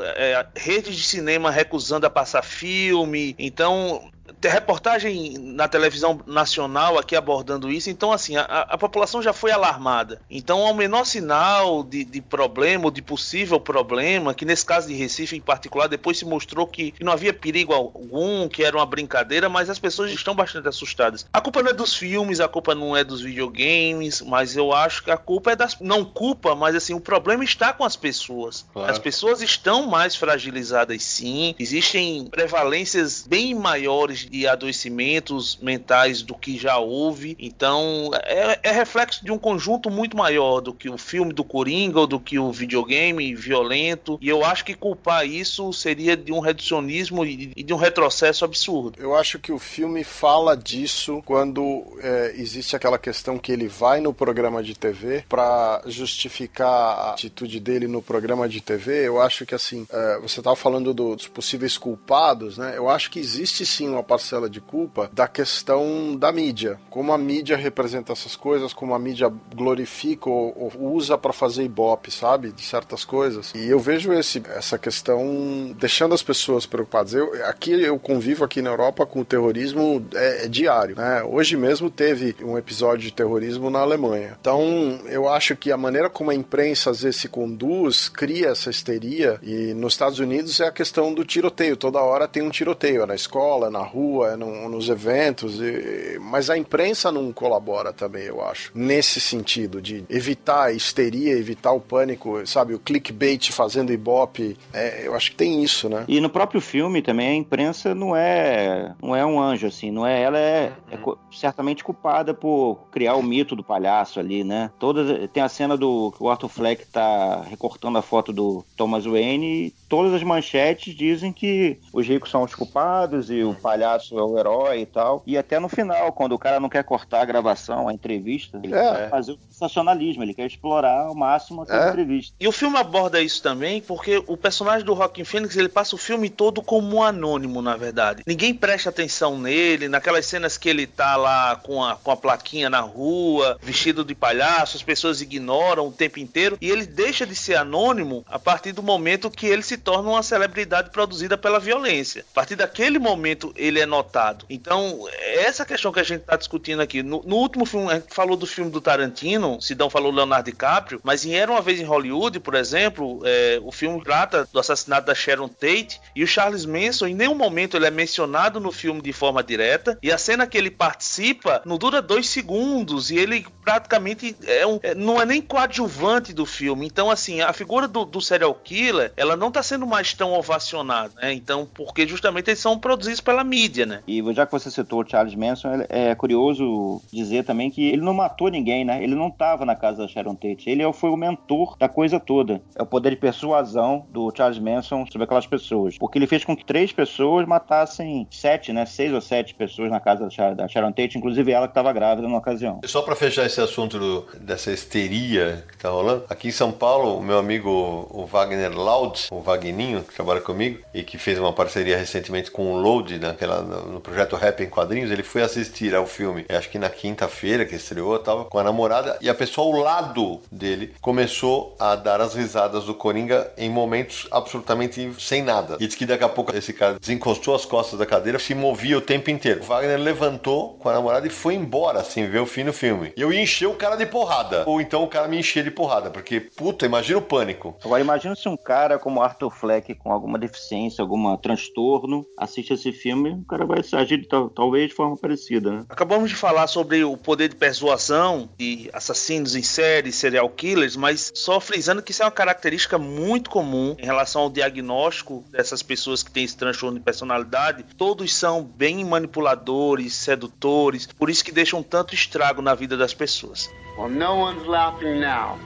é, 0.64 0.73
rede 0.73 0.95
de 0.95 1.03
cinema 1.03 1.52
recusando 1.52 2.06
a 2.06 2.10
passar 2.10 2.44
filme. 2.44 3.35
Então, 3.38 4.10
reportagem 4.49 5.38
na 5.38 5.68
televisão 5.68 6.20
nacional 6.26 6.98
aqui 6.98 7.15
abordando 7.15 7.72
isso, 7.72 7.90
então 7.90 8.11
assim, 8.11 8.36
a, 8.36 8.44
a 8.44 8.78
população 8.78 9.22
já 9.22 9.34
foi 9.34 9.52
alarmada. 9.52 10.22
Então, 10.30 10.65
ao 10.65 10.74
menor 10.74 11.06
sinal 11.06 11.84
de, 11.84 12.03
de, 12.03 12.22
problema 12.22 12.86
ou 12.86 12.91
de 12.91 13.02
possível 13.02 13.60
problema, 13.60 14.34
que 14.34 14.45
nesse 14.45 14.65
caso 14.65 14.88
de 14.88 14.94
Recife 14.94 15.36
em 15.36 15.41
particular, 15.41 15.88
depois 15.88 16.18
se 16.18 16.26
mostrou 16.26 16.65
que, 16.68 16.91
que, 16.91 17.03
não 17.03 17.11
havia 17.11 17.34
perigo 17.34 17.74
algum, 17.74 18.48
que 18.48 18.64
era 18.64 18.76
uma 18.76 18.86
brincadeira, 18.86 19.49
mas 19.49 19.70
as 19.70 19.80
pessoas 19.80 20.11
estão 20.11 20.36
bastante 20.36 20.68
assustadas. 20.68 21.26
A 21.32 21.41
culpa 21.41 21.61
não 21.61 21.72
é 21.72 21.74
dos 21.74 21.95
filmes, 21.95 22.40
a 22.40 22.48
culpa 22.48 22.74
não 22.76 22.95
é 22.95 23.03
dos 23.03 23.22
videogames, 23.22 24.22
mas 24.22 24.56
eu 24.56 24.74
acho 24.74 25.03
que 25.03 25.11
a 25.11 25.18
culpa 25.18 25.52
é 25.52 25.56
das. 25.56 25.78
Não 25.80 26.03
culpa, 26.06 26.56
mas 26.56 26.76
assim, 26.76 26.94
o 26.94 26.99
problema 26.99 27.44
está 27.44 27.74
com 27.74 27.84
as 27.84 27.95
pessoas. 27.95 28.65
Claro. 28.74 28.91
As 28.91 28.99
pessoas 28.99 29.41
estão 29.41 29.88
mais 29.88 30.15
fragilizadas 30.15 31.03
sim, 31.03 31.56
existem 31.60 32.26
prevalências 32.28 33.26
bem 33.28 33.53
maiores 33.53 34.28
de 34.34 34.47
adoecimentos 34.47 35.60
mentais 35.61 36.23
do 36.23 36.34
que 36.34 36.57
já 36.57 36.80
houve. 36.80 37.38
Então, 37.39 38.10
é, 38.23 38.60
é, 38.64 38.72
reflexo 38.72 39.23
de 39.23 39.31
um 39.31 39.38
conjunto 39.38 39.91
muito 39.91 40.18
maior 40.18 40.60
do 40.60 40.73
que 40.73 40.89
o 40.89 40.97
filme 40.97 41.31
do 41.31 41.43
Coringa 41.43 41.99
ou 41.99 42.07
do 42.07 42.19
que 42.19 42.39
o 42.39 42.51
videogame 42.51 43.35
violento. 43.35 44.18
E 44.19 44.27
eu 44.27 44.43
acho 44.43 44.65
que 44.65 44.73
culpar 44.73 45.23
isso 45.27 45.72
seria 45.72 46.18
de 46.18 46.31
um 46.31 46.39
reducionismo 46.39 47.23
e 47.23 47.61
de 47.61 47.73
um 47.73 47.77
retrocesso 47.77 48.43
absurdo. 48.43 48.97
Eu 48.99 49.15
acho 49.15 49.38
que 49.38 49.51
o 49.51 49.60
filme 49.60 50.03
fala 50.03 50.57
disso 50.57 51.22
quando 51.26 51.84
é, 52.01 52.34
existe 52.35 52.76
aquela 52.76 52.97
questão 52.97 53.38
que 53.38 53.51
ele 53.51 53.68
vai 53.68 54.01
no 54.01 54.15
programa 54.15 54.64
de 54.64 54.73
TV 54.73 55.23
para 55.30 55.84
justificar 55.85 56.68
a 56.68 57.11
atitude 57.11 57.60
dele 57.60 57.88
no 57.88 58.01
programa 58.01 58.49
de 58.49 58.61
TV. 58.61 59.07
Eu 59.07 59.22
acho 59.22 59.45
que 59.45 59.53
assim, 59.53 59.85
é, 59.91 60.19
você 60.19 60.39
estava 60.39 60.55
falando 60.55 60.91
do, 60.91 61.15
dos 61.15 61.27
possíveis 61.27 61.77
culpados, 61.77 62.57
né? 62.57 62.73
Eu 62.76 62.89
acho 62.89 63.11
que 63.11 63.19
existe 63.19 63.64
sim 63.64 63.88
uma 63.88 64.01
de 64.50 64.62
culpa 64.62 65.10
da 65.12 65.28
questão 65.28 66.16
da 66.16 66.32
mídia. 66.32 66.80
Como 66.90 67.12
a 67.12 67.18
mídia 67.18 67.58
representa 67.58 68.14
essas 68.14 68.36
coisas, 68.36 68.74
como 68.74 68.94
a 68.94 69.00
mídia 69.00 69.32
glorifica 69.56 70.30
ou, 70.30 70.72
ou 70.80 70.94
usa 70.94 71.18
para 71.18 71.34
fazer 71.34 71.64
ibope, 71.64 72.10
sabe? 72.10 72.52
De 72.52 72.62
certas 72.62 73.04
coisas. 73.04 73.52
E 73.56 73.68
eu 73.68 73.80
vejo 73.80 74.14
esse, 74.14 74.41
essa 74.56 74.78
questão 74.78 75.76
deixando 75.78 76.16
as 76.16 76.24
pessoas 76.24 76.66
preocupadas. 76.66 77.14
Eu, 77.14 77.34
aqui 77.45 77.72
eu 77.72 78.00
convivo 78.00 78.44
aqui 78.44 78.62
na 78.62 78.70
Europa 78.70 79.06
com 79.06 79.22
o 79.22 79.26
terrorismo 79.26 80.06
é, 80.14 80.45
é 80.45 80.48
diário. 80.48 80.95
Né? 80.95 81.24
Hoje 81.24 81.58
mesmo 81.58 81.90
teve 81.90 82.36
um 82.41 82.58
episódio 82.58 83.06
de 83.06 83.14
terrorismo 83.14 83.70
na 83.70 83.80
Alemanha. 83.80 84.38
Então 84.40 85.00
eu 85.08 85.28
acho 85.28 85.56
que 85.56 85.72
a 85.72 85.78
maneira 85.78 86.10
como 86.10 86.32
a 86.32 86.36
imprensa 86.36 86.90
às 86.90 87.02
vezes 87.02 87.22
se 87.22 87.28
conduz 87.28 88.10
cria 88.10 88.50
essa 88.50 88.70
histeria. 88.70 89.40
E 89.41 89.74
nos 89.74 89.94
Estados 89.94 90.20
Unidos 90.20 90.60
é 90.60 90.68
a 90.68 90.72
questão 90.72 91.14
do 91.14 91.26
tiroteio. 91.26 91.78
Toda 91.78 92.00
hora 92.00 92.28
tem 92.28 92.44
um 92.44 92.50
tiroteio, 92.50 93.04
é 93.04 93.06
na 93.06 93.16
escola, 93.16 93.68
é 93.68 93.70
na 93.70 93.84
rua 93.84 94.03
rua, 94.04 94.34
é 94.34 94.36
no, 94.36 94.70
nos 94.70 94.90
eventos, 94.90 95.60
e, 95.62 96.18
mas 96.20 96.50
a 96.50 96.58
imprensa 96.58 97.12
não 97.12 97.32
colabora 97.32 97.94
também, 97.94 98.24
eu 98.24 98.44
acho, 98.44 98.72
nesse 98.76 99.20
sentido 99.20 99.82
de 99.82 100.04
evitar 100.10 100.66
a 100.66 100.72
histeria, 100.72 101.38
evitar 101.38 101.72
o 101.72 101.80
pânico, 101.80 102.46
sabe, 102.46 102.74
o 102.74 102.80
clickbait 102.80 103.52
fazendo 103.52 103.94
ibope, 103.94 104.58
é, 104.74 105.08
eu 105.08 105.16
acho 105.16 105.32
que 105.32 105.38
tem 105.38 105.64
isso, 105.64 105.88
né? 105.88 106.06
E 106.08 106.20
no 106.20 106.30
próprio 106.30 106.60
filme 106.60 107.02
também 107.02 107.30
a 107.30 107.36
imprensa 107.36 107.96
não 107.96 108.16
é 108.16 108.94
não 109.02 109.16
é 109.16 109.26
um 109.26 109.40
anjo 109.40 109.68
assim, 109.68 109.92
não 109.92 110.06
é, 110.06 110.22
ela 110.22 110.38
é, 110.38 110.74
é 110.92 110.98
certamente 111.32 111.84
culpada 111.84 112.34
por 112.34 112.88
criar 112.92 113.16
o 113.16 113.24
mito 113.24 113.56
do 113.56 113.64
palhaço 113.64 114.20
ali, 114.20 114.44
né? 114.44 114.72
Toda 114.80 115.28
tem 115.28 115.42
a 115.42 115.50
cena 115.50 115.78
do 115.78 116.12
que 116.12 116.24
o 116.24 116.30
Arthur 116.30 116.50
Fleck 116.50 116.86
tá 116.88 117.44
recortando 117.50 117.98
a 117.98 118.02
foto 118.02 118.34
do 118.34 118.66
Thomas 118.76 119.06
Wayne 119.06 119.68
e 119.68 119.74
todas 119.88 120.14
as 120.14 120.24
manchetes 120.24 120.96
dizem 120.96 121.32
que 121.32 121.80
os 121.94 122.08
ricos 122.08 122.32
são 122.32 122.44
os 122.44 122.56
culpados 122.56 123.30
e 123.30 123.44
o 123.44 123.54
palhaço 123.54 123.93
palhaço 123.94 124.18
é 124.18 124.24
o 124.24 124.38
herói 124.38 124.82
e 124.82 124.86
tal. 124.86 125.24
E 125.26 125.38
até 125.38 125.60
no 125.60 125.70
final, 125.70 126.11
quando 126.11 126.34
o 126.34 126.40
cara 126.40 126.60
não 126.60 126.70
quer 126.70 126.84
cortar 126.84 127.22
a 127.22 127.26
gravação, 127.26 127.88
a 127.88 127.94
entrevista, 127.94 128.60
ele 128.64 128.74
é. 128.74 128.95
quer 128.95 129.10
fazer 129.10 129.34
o 129.34 129.40
sensacionalismo, 129.49 130.24
ele 130.24 130.34
quer 130.34 130.45
explorar 130.45 131.07
ao 131.07 131.15
máximo 131.15 131.64
essa 131.64 131.76
é. 131.76 131.90
entrevista. 131.90 132.36
E 132.40 132.48
o 132.48 132.52
filme 132.52 132.78
aborda 132.78 133.22
isso 133.22 133.41
também 133.41 133.82
porque 133.82 134.24
o 134.28 134.36
personagem 134.36 134.86
do 134.86 134.94
Rockin' 134.94 135.24
Phoenix, 135.24 135.56
ele 135.56 135.70
passa 135.70 135.95
o 135.95 135.98
filme 135.98 136.30
todo 136.30 136.61
como 136.61 136.98
um 136.98 137.03
anônimo, 137.03 137.61
na 137.61 137.76
verdade. 137.78 138.24
Ninguém 138.26 138.53
presta 138.53 138.90
atenção 138.90 139.38
nele, 139.38 139.88
naquelas 139.88 140.26
cenas 140.26 140.57
que 140.57 140.70
ele 140.70 140.88
tá 140.88 141.15
lá 141.15 141.56
com 141.57 141.84
a, 141.84 141.95
com 141.95 142.11
a 142.11 142.18
plaquinha 142.18 142.70
na 142.70 142.80
rua, 142.80 143.57
vestido 143.61 144.03
de 144.03 144.15
palhaço, 144.15 144.78
as 144.78 144.84
pessoas 144.84 145.22
ignoram 145.22 145.88
o 145.88 145.91
tempo 145.91 146.20
inteiro, 146.20 146.57
e 146.60 146.70
ele 146.70 146.86
deixa 146.86 147.26
de 147.26 147.36
ser 147.36 147.56
anônimo 147.56 148.26
a 148.28 148.40
partir 148.40 148.72
do 148.72 148.84
momento 148.84 149.30
que 149.30 149.45
ele 149.45 149.61
se 149.61 149.78
torna 149.78 150.10
uma 150.10 150.24
celebridade 150.24 150.90
produzida 150.90 151.38
pela 151.38 151.60
violência. 151.60 152.26
A 152.32 152.34
partir 152.34 152.56
daquele 152.56 152.99
momento, 152.99 153.53
ele 153.56 153.80
é 153.80 153.82
notado. 153.85 154.45
Então, 154.49 155.07
essa 155.19 155.65
questão 155.65 155.91
que 155.91 155.99
a 155.99 156.03
gente 156.03 156.22
está 156.22 156.35
discutindo 156.35 156.81
aqui. 156.81 157.03
No, 157.03 157.22
no, 157.26 157.38
último 157.38 157.65
filme, 157.65 157.91
a 157.91 157.95
gente 157.95 158.14
falou 158.14 158.35
do 158.35 158.45
filme 158.45 158.72
do 158.72 158.81
Tarantino, 158.81 159.61
Sidão 159.61 159.89
falou 159.89 160.11
Leonardo 160.11 160.49
DiCaprio, 160.49 160.99
mas 161.03 161.26
em 161.26 161.35
Era 161.35 161.51
Uma 161.51 161.61
Vez 161.61 161.80
em 161.80 161.84
Hollywood, 161.84 162.39
por 162.39 162.55
exemplo, 162.55 163.22
é, 163.23 163.60
o 163.64 163.72
filme 163.72 164.03
trata 164.03 164.47
do 164.51 164.60
assassinato 164.60 165.07
da 165.07 165.15
Sharon 165.15 165.47
Tate 165.47 165.99
e 166.15 166.23
o 166.23 166.27
Charles 166.27 166.65
Manson, 166.65 167.07
em 167.07 167.15
nenhum 167.15 167.35
momento 167.35 167.77
ele 167.77 167.85
é 167.85 167.91
mencionado 167.91 168.60
no 168.60 168.72
filme 168.72 169.01
de 169.01 169.14
forma 169.14 169.43
direta, 169.43 169.97
e 170.01 170.11
a 170.11 170.18
cena 170.18 170.47
que 170.47 170.57
ele 170.57 170.72
participa 170.72 171.61
não 171.65 171.77
dura 171.77 172.01
dois 172.01 172.30
segundos, 172.30 173.11
e 173.11 173.18
ele 173.18 173.45
praticamente 173.64 174.35
é 174.45 174.65
um, 174.65 174.80
é, 174.81 174.93
não 174.95 175.22
é 175.22 175.26
nem 175.26 175.41
coadjuvante 175.41 176.34
do 176.34 176.45
filme. 176.45 176.85
Então, 176.85 177.10
assim, 177.10 177.41
a 177.41 177.53
figura 177.53 177.88
do, 177.88 178.05
do 178.05 178.22
serial 178.22 178.53
killer, 178.53 179.11
ela 179.15 179.35
não 179.35 179.47
está 179.47 179.64
sendo 179.64 179.85
mais 179.85 180.14
tão 180.14 180.34
ovacionada, 180.34 181.14
né? 181.22 181.34
Então, 181.34 181.68
porque 181.73 182.07
justamente 182.07 182.49
eles 182.49 182.60
são 182.60 182.77
produzidos 182.77 183.22
pela 183.22 183.43
mídia, 183.43 183.73
né? 183.86 184.02
E 184.08 184.24
já 184.34 184.45
que 184.45 184.52
você 184.52 184.70
citou 184.70 185.02
o 185.02 185.08
Charles 185.08 185.36
Manson, 185.36 185.86
é 185.90 186.14
curioso 186.16 187.02
dizer 187.12 187.44
também 187.44 187.70
que 187.70 187.90
ele 187.90 188.02
não 188.02 188.14
matou 188.14 188.50
ninguém, 188.50 188.86
né? 188.86 189.04
Ele 189.04 189.16
não 189.16 189.28
estava 189.28 189.66
na 189.66 189.76
casa 189.76 190.04
da 190.04 190.08
Sharon 190.08 190.36
Tate. 190.36 190.70
Ele 190.70 190.91
foi 190.94 191.10
o 191.10 191.18
mentor 191.18 191.76
da 191.78 191.90
coisa 191.90 192.20
toda. 192.20 192.62
É 192.76 192.84
o 192.84 192.86
poder 192.86 193.12
de 193.12 193.16
persuasão 193.16 194.06
do 194.12 194.32
Charles 194.36 194.60
Manson 194.60 195.06
sobre 195.08 195.24
aquelas 195.24 195.48
pessoas. 195.48 195.98
Porque 195.98 196.18
ele 196.18 196.28
fez 196.28 196.45
com 196.45 196.56
que 196.56 196.66
três 196.66 196.91
pessoas 196.91 197.48
matassem 197.48 198.28
sete, 198.30 198.72
né? 198.72 198.86
Seis 198.86 199.14
ou 199.14 199.22
sete 199.22 199.56
pessoas 199.56 199.90
na 199.90 200.00
casa 200.00 200.30
da 200.56 200.68
Sharon 200.68 200.91
Tate, 200.91 201.18
inclusive 201.18 201.52
ela 201.52 201.68
que 201.68 201.72
estava 201.72 201.91
grávida 201.91 202.28
numa 202.28 202.40
ocasião. 202.40 202.82
Só 202.86 203.02
para 203.02 203.16
fechar 203.16 203.45
esse 203.45 203.60
assunto 203.60 203.98
do, 203.98 204.28
dessa 204.40 204.72
histeria 204.72 205.64
que 205.70 205.78
tá 205.78 205.90
rolando, 205.90 206.26
aqui 206.30 206.50
em 206.50 206.52
São 206.52 206.72
Paulo, 206.72 207.18
o 207.18 207.24
meu 207.24 207.38
amigo 207.38 208.08
o 208.10 208.26
Wagner 208.26 208.78
Laud, 208.78 209.28
o 209.32 209.40
Wagninho, 209.40 210.04
que 210.04 210.14
trabalha 210.14 210.41
comigo 210.41 210.80
e 210.94 211.04
que 211.04 211.18
fez 211.18 211.40
uma 211.40 211.54
parceria 211.54 211.98
recentemente 211.98 212.52
com 212.52 212.74
o 212.74 212.78
Load 212.78 213.18
naquela, 213.20 213.62
no 213.64 213.99
projeto 213.99 214.35
Rap 214.35 214.61
em 214.61 214.69
Quadrinhos, 214.69 215.11
ele 215.11 215.23
foi 215.23 215.41
assistir 215.41 215.95
ao 215.95 216.06
filme, 216.06 216.45
acho 216.49 216.69
que 216.69 216.80
na 216.80 216.90
quinta-feira 216.90 217.65
que 217.65 217.76
estreou, 217.76 218.18
tava 218.19 218.45
com 218.45 218.60
a 218.60 218.64
namorada 218.64 219.18
e 219.22 219.30
a 219.30 219.35
pessoa 219.35 219.68
ao 219.68 219.81
lado 219.81 220.41
dele 220.52 220.94
começou 221.02 221.76
a 221.80 221.95
dar 221.95 222.22
as 222.22 222.34
risadas 222.34 222.85
do 222.85 222.94
Coringa 222.94 223.52
em 223.57 223.69
momentos 223.69 224.27
absolutamente 224.31 225.14
sem 225.19 225.41
nada. 225.41 225.77
E 225.80 225.88
diz 225.88 225.95
que 225.95 226.06
daqui 226.06 226.23
a 226.23 226.30
pouco 226.30 226.56
esse 226.56 226.73
cara 226.73 226.99
desencostou 226.99 227.56
as 227.56 227.65
costas 227.65 227.99
da 227.99 228.06
cadeira, 228.06 228.40
se 228.40 228.53
movia 228.53 228.98
o 228.98 229.02
tempo 229.02 229.30
inteiro. 229.30 229.61
O 229.61 229.65
Wagner 229.65 229.99
levantou 229.99 230.77
com 230.80 230.90
a 230.90 230.94
namorada 230.94 231.27
e 231.27 231.30
foi 231.30 231.56
embora, 231.56 231.99
assim, 231.99 232.27
ver 232.27 232.40
o 232.40 232.45
fim 232.45 232.65
do 232.65 232.73
filme. 232.73 233.14
E 233.15 233.22
eu 233.22 233.31
ia 233.31 233.41
encher 233.41 233.68
o 233.68 233.76
cara 233.76 233.95
de 233.95 234.06
porrada. 234.06 234.64
Ou 234.65 234.81
então 234.81 235.03
o 235.03 235.07
cara 235.07 235.27
me 235.27 235.40
enchia 235.40 235.64
de 235.64 235.72
porrada, 235.72 236.10
porque, 236.10 236.40
puta, 236.40 236.85
imagina 236.85 237.19
o 237.19 237.22
pânico. 237.22 237.76
Agora 237.84 238.02
imagina 238.02 238.35
se 238.35 238.48
um 238.48 238.57
cara 238.57 238.99
como 238.99 239.22
Arthur 239.22 239.49
Fleck, 239.49 239.95
com 239.95 240.11
alguma 240.11 240.38
deficiência, 240.38 241.02
algum 241.02 241.35
transtorno, 241.38 242.26
assiste 242.38 242.73
esse 242.73 242.91
filme, 242.91 243.44
cara 243.54 243.66
vai 243.66 243.80
agir 243.80 244.28
talvez 244.56 244.90
de 244.90 244.96
forma 244.96 245.16
parecida, 245.16 245.72
né? 245.72 245.86
Acabamos 245.88 246.30
de 246.30 246.36
falar 246.36 246.68
sobre 246.68 247.04
o 247.04 247.16
poder 247.16 247.50
de 247.50 247.56
persuasão 247.56 248.50
de 248.58 248.90
assassinos 248.92 249.56
em 249.56 249.62
série, 249.62 250.12
serial 250.12 250.50
killers, 250.50 250.96
mas 250.96 251.32
só 251.36 251.60
frisando 251.60 252.02
que 252.02 252.12
isso 252.12 252.24
é 252.24 252.26
uma 252.26 252.32
característica 252.32 252.98
muito 252.98 253.50
comum 253.50 253.96
em 254.00 254.06
relação 254.06 254.44
ao 254.44 254.50
diagnóstico 254.50 255.44
dessas 255.52 255.84
pessoas 255.84 256.24
que 256.24 256.32
têm 256.32 256.44
esse 256.44 256.58
transtorno 256.58 256.98
de 256.98 257.04
personalidade. 257.04 257.86
Todos 257.98 258.34
são 258.36 258.64
bem 258.64 259.06
manipuladores, 259.06 260.14
sedutores, 260.14 261.08
por 261.08 261.30
isso 261.30 261.46
que 261.46 261.52
deixam 261.52 261.84
tanto 261.84 262.16
estrago 262.16 262.62
na 262.62 262.74
vida 262.74 262.98
das 262.98 263.14
pessoas. 263.14 263.70
Well, 263.98 264.10
no 264.10 264.36
one's 264.36 264.66
laughing 264.66 265.20
now. 265.20 265.60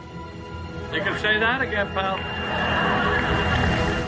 You 0.94 1.02
can 1.02 1.18
say 1.20 1.40
that 1.40 1.62
again, 1.62 1.88
pal. 1.94 2.18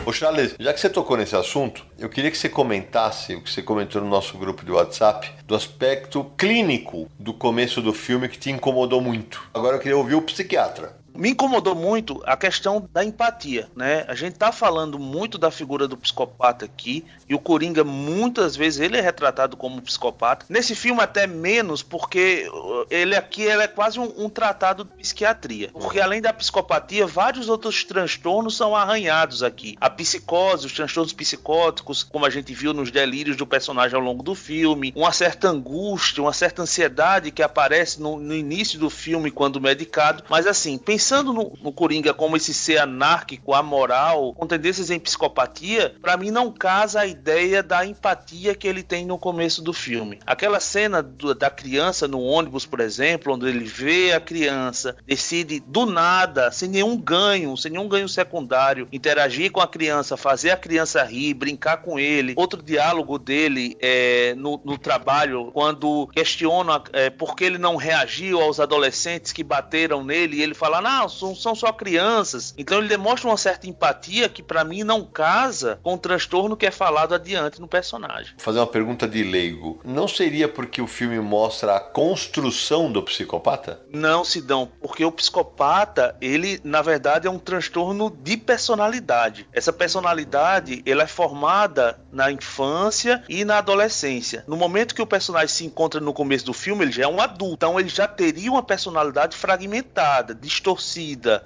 Ô 0.06 0.12
Charles, 0.12 0.54
já 0.58 0.72
que 0.72 0.80
você 0.80 0.88
tocou 0.88 1.16
nesse 1.16 1.36
assunto, 1.36 1.84
eu 1.98 2.08
queria 2.08 2.30
que 2.30 2.38
você 2.38 2.48
comentasse 2.48 3.34
o 3.34 3.42
que 3.42 3.50
você 3.50 3.62
comentou 3.62 4.00
no 4.00 4.08
nosso 4.08 4.36
grupo 4.38 4.64
de 4.64 4.72
WhatsApp 4.72 5.30
do 5.44 5.54
aspecto 5.54 6.24
clínico 6.38 7.08
do 7.18 7.34
começo 7.34 7.82
do 7.82 7.92
filme 7.92 8.28
que 8.28 8.38
te 8.38 8.50
incomodou 8.50 9.00
muito. 9.00 9.42
Agora 9.52 9.76
eu 9.76 9.80
queria 9.80 9.96
ouvir 9.96 10.14
o 10.14 10.22
psiquiatra. 10.22 10.98
Me 11.14 11.30
incomodou 11.30 11.74
muito 11.74 12.22
a 12.24 12.36
questão 12.36 12.88
da 12.92 13.04
empatia, 13.04 13.68
né? 13.76 14.04
A 14.08 14.14
gente 14.14 14.36
tá 14.36 14.50
falando 14.50 14.98
muito 14.98 15.36
da 15.36 15.50
figura 15.50 15.86
do 15.86 15.96
psicopata 15.96 16.64
aqui, 16.64 17.04
e 17.28 17.34
o 17.34 17.38
Coringa 17.38 17.84
muitas 17.84 18.56
vezes 18.56 18.80
ele 18.80 18.96
é 18.96 19.00
retratado 19.00 19.56
como 19.56 19.82
psicopata. 19.82 20.46
Nesse 20.48 20.74
filme 20.74 21.02
até 21.02 21.26
menos, 21.26 21.82
porque 21.82 22.48
uh, 22.52 22.86
ele 22.90 23.14
aqui 23.14 23.42
ele 23.42 23.62
é 23.62 23.68
quase 23.68 24.00
um, 24.00 24.12
um 24.16 24.28
tratado 24.28 24.84
de 24.84 24.90
psiquiatria. 24.90 25.70
Porque 25.72 26.00
além 26.00 26.20
da 26.20 26.32
psicopatia, 26.32 27.06
vários 27.06 27.48
outros 27.48 27.84
transtornos 27.84 28.56
são 28.56 28.74
arranhados 28.74 29.42
aqui. 29.42 29.76
A 29.80 29.90
psicose, 29.90 30.66
os 30.66 30.72
transtornos 30.72 31.12
psicóticos, 31.12 32.02
como 32.02 32.24
a 32.24 32.30
gente 32.30 32.54
viu 32.54 32.72
nos 32.72 32.90
delírios 32.90 33.36
do 33.36 33.46
personagem 33.46 33.96
ao 33.96 34.02
longo 34.02 34.22
do 34.22 34.34
filme, 34.34 34.92
uma 34.96 35.12
certa 35.12 35.48
angústia, 35.48 36.22
uma 36.22 36.32
certa 36.32 36.62
ansiedade 36.62 37.30
que 37.30 37.42
aparece 37.42 38.00
no, 38.00 38.18
no 38.18 38.34
início 38.34 38.78
do 38.78 38.88
filme 38.88 39.30
quando 39.30 39.60
medicado. 39.60 40.24
Mas 40.28 40.46
assim, 40.46 40.78
pensando 40.78 41.09
no, 41.22 41.52
no 41.62 41.72
Coringa 41.72 42.14
como 42.14 42.36
esse 42.36 42.54
ser 42.54 42.78
anárquico, 42.78 43.54
amoral, 43.54 44.32
com 44.34 44.46
tendências 44.46 44.90
em 44.90 44.98
psicopatia, 44.98 45.94
para 46.00 46.16
mim 46.16 46.30
não 46.30 46.52
casa 46.52 47.00
a 47.00 47.06
ideia 47.06 47.62
da 47.62 47.84
empatia 47.84 48.54
que 48.54 48.66
ele 48.66 48.82
tem 48.82 49.04
no 49.04 49.18
começo 49.18 49.62
do 49.62 49.72
filme. 49.72 50.18
Aquela 50.26 50.60
cena 50.60 51.02
do, 51.02 51.34
da 51.34 51.50
criança 51.50 52.06
no 52.06 52.20
ônibus, 52.20 52.66
por 52.66 52.80
exemplo, 52.80 53.34
onde 53.34 53.46
ele 53.46 53.64
vê 53.64 54.12
a 54.12 54.20
criança, 54.20 54.96
decide 55.06 55.60
do 55.60 55.86
nada, 55.86 56.50
sem 56.50 56.68
nenhum 56.68 56.96
ganho, 56.96 57.56
sem 57.56 57.72
nenhum 57.72 57.88
ganho 57.88 58.08
secundário, 58.08 58.88
interagir 58.92 59.50
com 59.50 59.60
a 59.60 59.68
criança, 59.68 60.16
fazer 60.16 60.50
a 60.50 60.56
criança 60.56 61.02
rir, 61.02 61.34
brincar 61.34 61.78
com 61.78 61.98
ele. 61.98 62.34
Outro 62.36 62.62
diálogo 62.62 63.18
dele 63.18 63.76
é, 63.80 64.34
no, 64.36 64.60
no 64.64 64.78
trabalho, 64.78 65.50
quando 65.52 66.06
questiona 66.08 66.82
é, 66.92 67.10
por 67.10 67.34
que 67.34 67.44
ele 67.44 67.58
não 67.58 67.76
reagiu 67.76 68.40
aos 68.40 68.60
adolescentes 68.60 69.32
que 69.32 69.42
bateram 69.42 70.04
nele, 70.04 70.36
e 70.36 70.42
ele 70.42 70.54
fala: 70.54 70.80
Não, 70.90 71.08
são, 71.08 71.34
são 71.36 71.54
só 71.54 71.72
crianças. 71.72 72.52
Então 72.58 72.78
ele 72.78 72.88
demonstra 72.88 73.28
uma 73.28 73.36
certa 73.36 73.68
empatia 73.68 74.28
que 74.28 74.42
para 74.42 74.64
mim 74.64 74.82
não 74.82 75.04
casa 75.04 75.78
com 75.82 75.94
o 75.94 75.98
transtorno 75.98 76.56
que 76.56 76.66
é 76.66 76.70
falado 76.70 77.14
adiante 77.14 77.60
no 77.60 77.68
personagem. 77.68 78.32
Vou 78.36 78.44
fazer 78.44 78.58
uma 78.58 78.66
pergunta 78.66 79.06
de 79.06 79.22
leigo. 79.22 79.80
Não 79.84 80.08
seria 80.08 80.48
porque 80.48 80.82
o 80.82 80.86
filme 80.88 81.20
mostra 81.20 81.76
a 81.76 81.80
construção 81.80 82.90
do 82.90 83.02
psicopata? 83.02 83.80
Não, 83.92 84.24
Sidão, 84.24 84.68
porque 84.80 85.04
o 85.04 85.12
psicopata, 85.12 86.16
ele 86.20 86.60
na 86.64 86.82
verdade 86.82 87.26
é 87.26 87.30
um 87.30 87.38
transtorno 87.38 88.10
de 88.10 88.36
personalidade. 88.36 89.46
Essa 89.52 89.72
personalidade, 89.72 90.82
ela 90.84 91.04
é 91.04 91.06
formada 91.06 92.00
na 92.12 92.32
infância 92.32 93.22
e 93.28 93.44
na 93.44 93.58
adolescência. 93.58 94.44
No 94.46 94.56
momento 94.56 94.94
que 94.94 95.02
o 95.02 95.06
personagem 95.06 95.48
se 95.48 95.64
encontra 95.64 96.00
no 96.00 96.12
começo 96.12 96.44
do 96.44 96.52
filme, 96.52 96.84
ele 96.84 96.92
já 96.92 97.04
é 97.04 97.08
um 97.08 97.20
adulto. 97.20 97.54
Então 97.54 97.78
ele 97.78 97.88
já 97.88 98.08
teria 98.08 98.50
uma 98.50 98.62
personalidade 98.62 99.36
fragmentada, 99.36 100.34
distorcida, 100.34 100.79